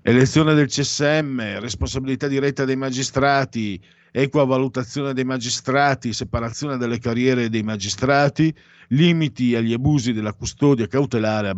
elezione 0.00 0.54
del 0.54 0.68
CSM, 0.68 1.60
responsabilità 1.60 2.26
diretta 2.26 2.64
dei 2.64 2.76
magistrati, 2.76 3.78
equa 4.10 4.46
valutazione 4.46 5.12
dei 5.12 5.24
magistrati, 5.24 6.14
separazione 6.14 6.78
delle 6.78 6.98
carriere 6.98 7.50
dei 7.50 7.62
magistrati, 7.62 8.54
limiti 8.88 9.54
agli 9.54 9.74
abusi 9.74 10.14
della 10.14 10.32
custodia 10.32 10.86
cautelare, 10.86 11.52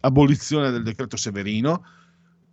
abolizione 0.00 0.70
del 0.70 0.84
decreto 0.84 1.18
Severino, 1.18 1.84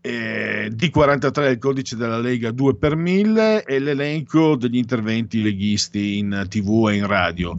eh, 0.08 0.70
D43 0.70 1.52
il 1.52 1.58
codice 1.58 1.98
della 1.98 2.20
Lega 2.20 2.52
2 2.52 2.76
per 2.76 2.96
1000 2.96 3.66
e 3.66 3.80
l'elenco 3.80 4.56
degli 4.56 4.78
interventi 4.78 5.42
leghisti 5.42 6.18
in 6.18 6.46
tv 6.48 6.88
e 6.90 6.96
in 6.96 7.08
radio. 7.08 7.56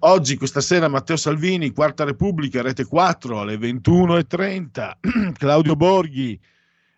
Oggi, 0.00 0.36
questa 0.36 0.60
sera, 0.60 0.88
Matteo 0.88 1.16
Salvini, 1.16 1.72
Quarta 1.72 2.04
Repubblica, 2.04 2.62
Rete 2.62 2.84
4 2.84 3.40
alle 3.40 3.56
21.30, 3.56 5.32
Claudio 5.32 5.74
Borghi, 5.74 6.38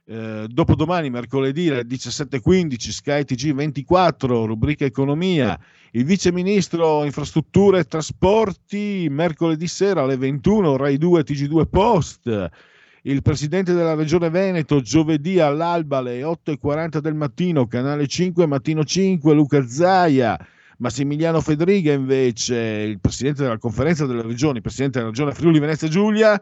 eh, 0.04 0.46
dopodomani, 0.48 1.08
mercoledì 1.08 1.70
alle 1.70 1.86
17.15, 1.86 2.90
Sky 2.90 3.24
TG 3.24 3.54
24, 3.54 4.44
rubrica 4.44 4.84
Economia, 4.84 5.58
il 5.92 6.04
Vice 6.04 6.32
Ministro 6.32 7.04
Infrastrutture 7.04 7.78
e 7.78 7.84
Trasporti, 7.84 9.06
mercoledì 9.08 9.66
sera 9.68 10.02
alle 10.02 10.16
21, 10.16 10.76
Rai 10.76 10.98
2 10.98 11.22
TG2 11.22 11.66
Post, 11.70 12.50
il 13.02 13.22
presidente 13.22 13.72
della 13.72 13.94
regione 13.94 14.28
Veneto 14.28 14.80
giovedì 14.80 15.40
all'alba 15.40 15.98
alle 15.98 16.20
8.40 16.22 16.98
del 16.98 17.14
mattino, 17.14 17.66
canale 17.66 18.06
5, 18.06 18.46
mattino 18.46 18.84
5, 18.84 19.32
Luca 19.34 19.66
Zaia. 19.66 20.38
Massimiliano 20.78 21.40
Fedriga 21.40 21.92
invece, 21.92 22.56
il 22.56 23.00
presidente 23.00 23.42
della 23.42 23.58
conferenza 23.58 24.06
delle 24.06 24.22
regioni, 24.22 24.60
presidente 24.60 24.98
della 24.98 25.10
regione 25.10 25.32
Friuli 25.32 25.58
Venezia 25.58 25.88
Giulia, 25.88 26.40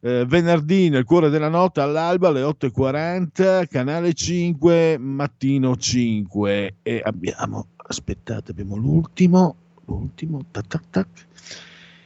eh, 0.00 0.24
venerdì 0.26 0.88
nel 0.88 1.04
cuore 1.04 1.28
della 1.28 1.48
notte 1.48 1.80
all'alba 1.80 2.28
alle 2.28 2.42
8.40, 2.42 3.66
canale 3.68 4.12
5, 4.12 4.96
mattino 4.98 5.76
5. 5.76 6.76
E 6.82 7.00
abbiamo, 7.04 7.66
aspettate, 7.76 8.52
abbiamo 8.52 8.76
l'ultimo, 8.76 9.56
l'ultimo, 9.86 10.40
tac 10.50 10.66
tac 10.68 10.82
tac. 10.90 11.08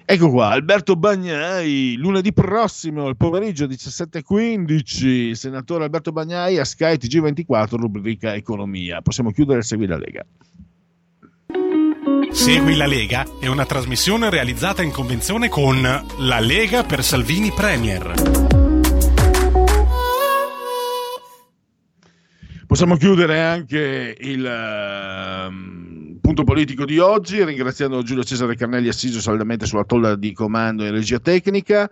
Ecco 0.07 0.31
qua, 0.31 0.49
Alberto 0.51 0.97
Bagnai, 0.97 1.95
lunedì 1.97 2.35
prossimo, 2.35 3.09
il 3.09 3.17
pomeriggio 3.17 3.65
17.15, 3.65 5.33
senatore 5.33 5.85
Alberto 5.85 6.13
Bagnai 6.13 6.59
a 6.59 6.65
Sky 6.65 6.97
TG24, 6.97 7.77
rubrica 7.77 8.35
Economia. 8.35 9.01
Possiamo 9.01 9.31
chiudere 9.31 9.61
e 9.61 9.63
seguire 9.63 9.93
la 9.93 9.99
Lega. 9.99 10.27
Segui 12.31 12.77
la 12.77 12.87
Lega 12.87 13.25
è 13.41 13.47
una 13.47 13.65
trasmissione 13.65 14.29
realizzata 14.29 14.83
in 14.83 14.91
convenzione 14.91 15.49
con 15.49 15.81
La 15.81 16.41
Lega 16.41 16.85
per 16.85 17.03
Salvini 17.03 17.51
Premier. 17.51 18.13
Possiamo 22.67 22.97
chiudere 22.97 23.41
anche 23.41 24.17
il 24.21 24.45
ehm, 24.45 26.04
punto 26.25 26.43
politico 26.45 26.87
di 26.87 26.99
oggi 26.99 27.45
ringraziando 27.45 28.03
Giulio 28.03 28.25
Cesare 28.25 28.57
Carnelli 28.57 28.89
assiso 28.89 29.21
saldamente 29.21 29.67
sulla 29.67 29.85
tolla 29.85 30.17
di 30.17 30.33
comando 30.33 30.83
e 30.83 30.91
regia 30.91 31.19
tecnica. 31.19 31.87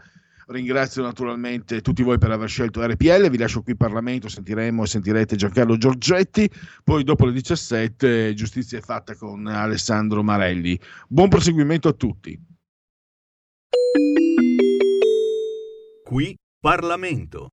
Ringrazio 0.47 1.03
naturalmente 1.03 1.83
tutti 1.83 2.03
voi 2.03 2.17
per 2.17 2.31
aver 2.31 2.49
scelto 2.49 2.83
RPL, 2.83 3.29
vi 3.29 3.37
lascio 3.37 3.61
qui 3.61 3.73
in 3.73 3.77
Parlamento, 3.77 4.31
sentiremo 4.31 4.85
e 4.85 4.87
sentirete 4.87 5.37
Giancarlo 5.37 5.77
Giorgetti, 5.77 6.51
poi 6.83 7.05
dopo 7.05 7.27
le 7.27 7.33
17 7.33 8.33
giustizia 8.33 8.79
è 8.79 8.81
fatta 8.81 9.15
con 9.17 9.47
Alessandro 9.47 10.23
Marelli. 10.23 10.81
Buon 11.09 11.29
proseguimento 11.29 11.89
a 11.89 11.93
tutti. 11.93 12.41
Qui 16.05 16.37
Parlamento. 16.59 17.51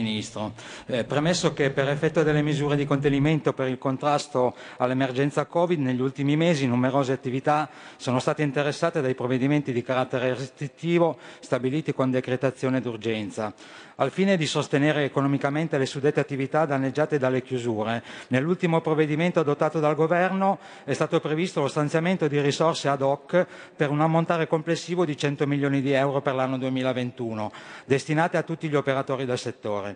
Ministro, 0.00 0.52
eh, 0.86 1.02
premesso 1.02 1.52
che 1.52 1.70
per 1.70 1.88
effetto 1.88 2.22
delle 2.22 2.40
misure 2.40 2.76
di 2.76 2.86
contenimento 2.86 3.52
per 3.52 3.66
il 3.66 3.78
contrasto 3.78 4.54
all'emergenza 4.76 5.46
Covid, 5.46 5.80
negli 5.80 6.00
ultimi 6.00 6.36
mesi 6.36 6.68
numerose 6.68 7.10
attività 7.10 7.68
sono 7.96 8.20
state 8.20 8.44
interessate 8.44 9.00
dai 9.00 9.16
provvedimenti 9.16 9.72
di 9.72 9.82
carattere 9.82 10.34
restrittivo 10.34 11.18
stabiliti 11.40 11.92
con 11.92 12.12
decretazione 12.12 12.80
d'urgenza. 12.80 13.52
Al 14.00 14.12
fine 14.12 14.36
di 14.36 14.46
sostenere 14.46 15.02
economicamente 15.02 15.76
le 15.76 15.84
suddette 15.84 16.20
attività 16.20 16.64
danneggiate 16.64 17.18
dalle 17.18 17.42
chiusure, 17.42 18.04
nell'ultimo 18.28 18.80
provvedimento 18.80 19.40
adottato 19.40 19.80
dal 19.80 19.96
Governo 19.96 20.60
è 20.84 20.92
stato 20.92 21.18
previsto 21.18 21.62
lo 21.62 21.66
stanziamento 21.66 22.28
di 22.28 22.40
risorse 22.40 22.86
ad 22.86 23.02
hoc 23.02 23.44
per 23.74 23.90
un 23.90 24.00
ammontare 24.00 24.46
complessivo 24.46 25.04
di 25.04 25.16
100 25.16 25.48
milioni 25.48 25.80
di 25.80 25.90
euro 25.90 26.20
per 26.20 26.36
l'anno 26.36 26.58
2021, 26.58 27.50
destinate 27.86 28.36
a 28.36 28.44
tutti 28.44 28.68
gli 28.68 28.76
operatori 28.76 29.24
del 29.24 29.36
settore. 29.36 29.87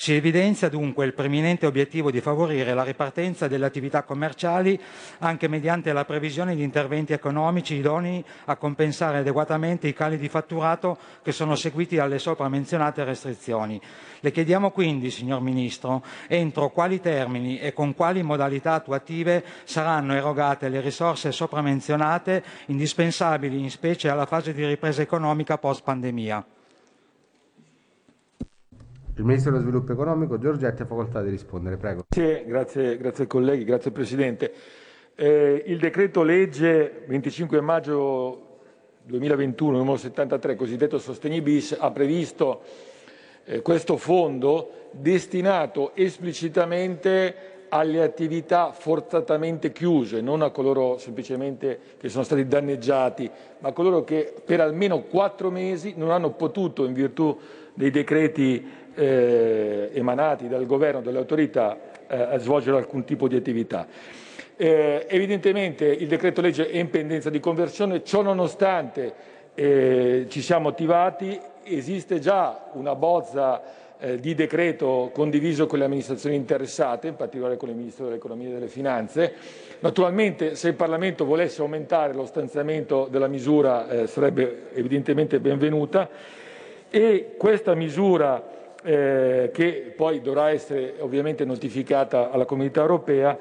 Si 0.00 0.14
evidenzia 0.14 0.68
dunque 0.68 1.04
il 1.06 1.12
preminente 1.12 1.66
obiettivo 1.66 2.12
di 2.12 2.20
favorire 2.20 2.72
la 2.72 2.84
ripartenza 2.84 3.48
delle 3.48 3.66
attività 3.66 4.04
commerciali 4.04 4.80
anche 5.18 5.48
mediante 5.48 5.92
la 5.92 6.04
previsione 6.04 6.54
di 6.54 6.62
interventi 6.62 7.12
economici 7.12 7.74
idonei 7.74 8.24
a 8.44 8.54
compensare 8.54 9.18
adeguatamente 9.18 9.88
i 9.88 9.92
cali 9.94 10.16
di 10.16 10.28
fatturato 10.28 10.96
che 11.20 11.32
sono 11.32 11.56
seguiti 11.56 11.98
alle 11.98 12.20
sopra 12.20 12.48
menzionate 12.48 13.02
restrizioni. 13.02 13.80
Le 14.20 14.30
chiediamo 14.30 14.70
quindi, 14.70 15.10
signor 15.10 15.40
Ministro, 15.40 16.04
entro 16.28 16.70
quali 16.70 17.00
termini 17.00 17.58
e 17.58 17.72
con 17.72 17.92
quali 17.92 18.22
modalità 18.22 18.74
attuative 18.74 19.44
saranno 19.64 20.14
erogate 20.14 20.68
le 20.68 20.80
risorse 20.80 21.32
sopra 21.32 21.60
menzionate 21.60 22.44
indispensabili 22.66 23.58
in 23.58 23.68
specie 23.68 24.08
alla 24.08 24.26
fase 24.26 24.54
di 24.54 24.64
ripresa 24.64 25.02
economica 25.02 25.58
post 25.58 25.82
pandemia. 25.82 26.46
Il 29.18 29.24
Ministro 29.24 29.50
dello 29.50 29.64
Sviluppo 29.64 29.90
Economico 29.90 30.38
Giorgetti 30.38 30.82
ha 30.82 30.86
facoltà 30.86 31.20
di 31.22 31.30
rispondere, 31.30 31.76
prego. 31.76 32.04
Sì, 32.08 32.44
grazie, 32.46 32.96
grazie 32.96 33.26
colleghi, 33.26 33.64
grazie 33.64 33.90
Presidente. 33.90 34.52
Eh, 35.16 35.64
il 35.66 35.80
decreto 35.80 36.22
legge 36.22 37.02
25 37.04 37.60
maggio 37.60 38.60
2021, 39.02 39.76
numero 39.76 39.96
73, 39.96 40.54
cosiddetto 40.54 41.00
Sostegni 41.00 41.42
bis, 41.42 41.76
ha 41.76 41.90
previsto 41.90 42.60
eh, 43.44 43.60
questo 43.60 43.96
fondo 43.96 44.70
destinato 44.92 45.96
esplicitamente 45.96 47.56
alle 47.70 48.02
attività 48.02 48.70
forzatamente 48.70 49.72
chiuse, 49.72 50.20
non 50.20 50.42
a 50.42 50.50
coloro 50.50 50.96
semplicemente 50.98 51.80
che 51.98 52.08
sono 52.08 52.22
stati 52.22 52.46
danneggiati, 52.46 53.28
ma 53.58 53.70
a 53.70 53.72
coloro 53.72 54.04
che 54.04 54.32
per 54.44 54.60
almeno 54.60 55.02
quattro 55.02 55.50
mesi 55.50 55.94
non 55.96 56.10
hanno 56.12 56.30
potuto, 56.30 56.84
in 56.84 56.92
virtù 56.92 57.36
dei 57.74 57.90
decreti 57.90 58.86
eh, 58.98 59.90
emanati 59.92 60.48
dal 60.48 60.66
governo, 60.66 61.00
dalle 61.00 61.18
autorità, 61.18 61.78
eh, 62.08 62.38
svolgere 62.38 62.78
alcun 62.78 63.04
tipo 63.04 63.28
di 63.28 63.36
attività. 63.36 63.86
Eh, 64.56 65.06
evidentemente 65.08 65.86
il 65.86 66.08
decreto 66.08 66.40
legge 66.40 66.68
è 66.68 66.78
in 66.78 66.90
pendenza 66.90 67.30
di 67.30 67.38
conversione, 67.38 68.02
ciò 68.02 68.22
nonostante 68.22 69.36
eh, 69.54 70.26
ci 70.28 70.42
siamo 70.42 70.68
attivati, 70.68 71.38
esiste 71.62 72.18
già 72.18 72.70
una 72.72 72.96
bozza 72.96 73.62
eh, 74.00 74.18
di 74.18 74.34
decreto 74.34 75.10
condiviso 75.14 75.66
con 75.66 75.78
le 75.78 75.84
amministrazioni 75.84 76.34
interessate, 76.34 77.06
in 77.06 77.14
particolare 77.14 77.56
con 77.56 77.68
il 77.68 77.76
Ministro 77.76 78.06
dell'Economia 78.06 78.48
e 78.48 78.52
delle 78.52 78.68
Finanze. 78.68 79.32
Naturalmente 79.78 80.56
se 80.56 80.68
il 80.68 80.74
Parlamento 80.74 81.24
volesse 81.24 81.60
aumentare 81.60 82.12
lo 82.12 82.26
stanziamento 82.26 83.06
della 83.08 83.28
misura 83.28 83.88
eh, 83.88 84.06
sarebbe 84.08 84.70
evidentemente 84.74 85.38
benvenuta 85.38 86.08
e 86.90 87.34
questa 87.36 87.74
misura 87.74 88.57
eh, 88.84 89.50
che 89.52 89.92
poi 89.96 90.20
dovrà 90.20 90.50
essere 90.50 90.94
ovviamente 91.00 91.44
notificata 91.44 92.30
alla 92.30 92.44
Comunità 92.44 92.80
Europea 92.80 93.38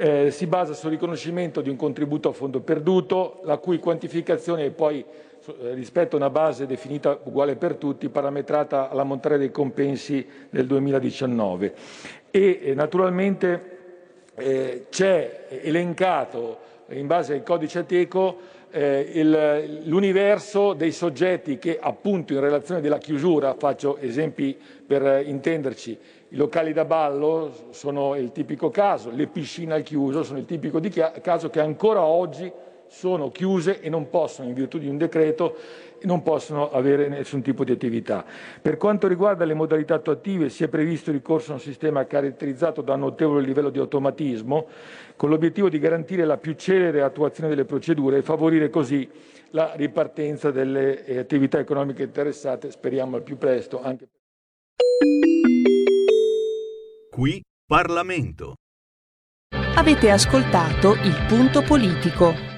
eh, 0.00 0.30
si 0.30 0.46
basa 0.46 0.74
sul 0.74 0.90
riconoscimento 0.90 1.60
di 1.60 1.68
un 1.68 1.76
contributo 1.76 2.28
a 2.28 2.32
fondo 2.32 2.60
perduto, 2.60 3.40
la 3.42 3.58
cui 3.58 3.80
quantificazione 3.80 4.66
è 4.66 4.70
poi 4.70 5.00
eh, 5.00 5.74
rispetto 5.74 6.14
a 6.14 6.20
una 6.20 6.30
base 6.30 6.66
definita 6.66 7.18
uguale 7.24 7.56
per 7.56 7.74
tutti, 7.74 8.08
parametrata 8.08 8.90
all'ammontare 8.90 9.38
dei 9.38 9.50
compensi 9.50 10.24
del 10.50 10.66
2019. 10.66 11.74
E 12.30 12.60
eh, 12.62 12.74
naturalmente 12.74 13.78
eh, 14.36 14.86
c'è 14.88 15.46
elencato 15.48 16.66
in 16.90 17.08
base 17.08 17.34
al 17.34 17.42
codice 17.42 17.80
Ateco 17.80 18.36
eh, 18.70 19.80
l'universo 19.84 20.74
dei 20.74 20.92
soggetti 20.92 21.58
che 21.58 21.78
appunto 21.80 22.34
in 22.34 22.40
relazione 22.40 22.80
della 22.80 22.98
chiusura, 22.98 23.54
faccio 23.54 23.96
esempi 23.98 24.56
per 24.88 25.22
intenderci, 25.26 25.98
i 26.30 26.36
locali 26.36 26.72
da 26.72 26.86
ballo 26.86 27.52
sono 27.72 28.16
il 28.16 28.32
tipico 28.32 28.70
caso, 28.70 29.10
le 29.10 29.26
piscine 29.26 29.74
al 29.74 29.82
chiuso 29.82 30.22
sono 30.22 30.38
il 30.38 30.46
tipico 30.46 30.80
caso 31.20 31.50
che 31.50 31.60
ancora 31.60 32.00
oggi 32.00 32.50
sono 32.86 33.30
chiuse 33.30 33.82
e 33.82 33.90
non 33.90 34.08
possono, 34.08 34.48
in 34.48 34.54
virtù 34.54 34.78
di 34.78 34.88
un 34.88 34.96
decreto, 34.96 35.56
non 36.04 36.22
possono 36.22 36.70
avere 36.70 37.08
nessun 37.08 37.42
tipo 37.42 37.64
di 37.64 37.72
attività. 37.72 38.24
Per 38.62 38.78
quanto 38.78 39.06
riguarda 39.08 39.44
le 39.44 39.52
modalità 39.52 39.96
attuative, 39.96 40.48
si 40.48 40.64
è 40.64 40.68
previsto 40.68 41.10
il 41.10 41.16
ricorso 41.16 41.50
a 41.50 41.56
un 41.56 41.60
sistema 41.60 42.06
caratterizzato 42.06 42.80
da 42.80 42.94
un 42.94 43.00
notevole 43.00 43.44
livello 43.44 43.68
di 43.68 43.78
automatismo, 43.78 44.68
con 45.16 45.28
l'obiettivo 45.28 45.68
di 45.68 45.78
garantire 45.78 46.24
la 46.24 46.38
più 46.38 46.54
celere 46.54 47.02
attuazione 47.02 47.50
delle 47.50 47.66
procedure 47.66 48.16
e 48.16 48.22
favorire 48.22 48.70
così 48.70 49.06
la 49.50 49.72
ripartenza 49.76 50.50
delle 50.50 51.04
eh, 51.04 51.18
attività 51.18 51.58
economiche 51.58 52.04
interessate, 52.04 52.70
speriamo 52.70 53.16
al 53.16 53.22
più 53.22 53.36
presto, 53.36 53.82
anche 53.82 54.08
Qui 57.10 57.42
Parlamento. 57.66 58.54
Avete 59.74 60.10
ascoltato 60.10 60.94
il 60.94 61.24
punto 61.28 61.62
politico. 61.62 62.57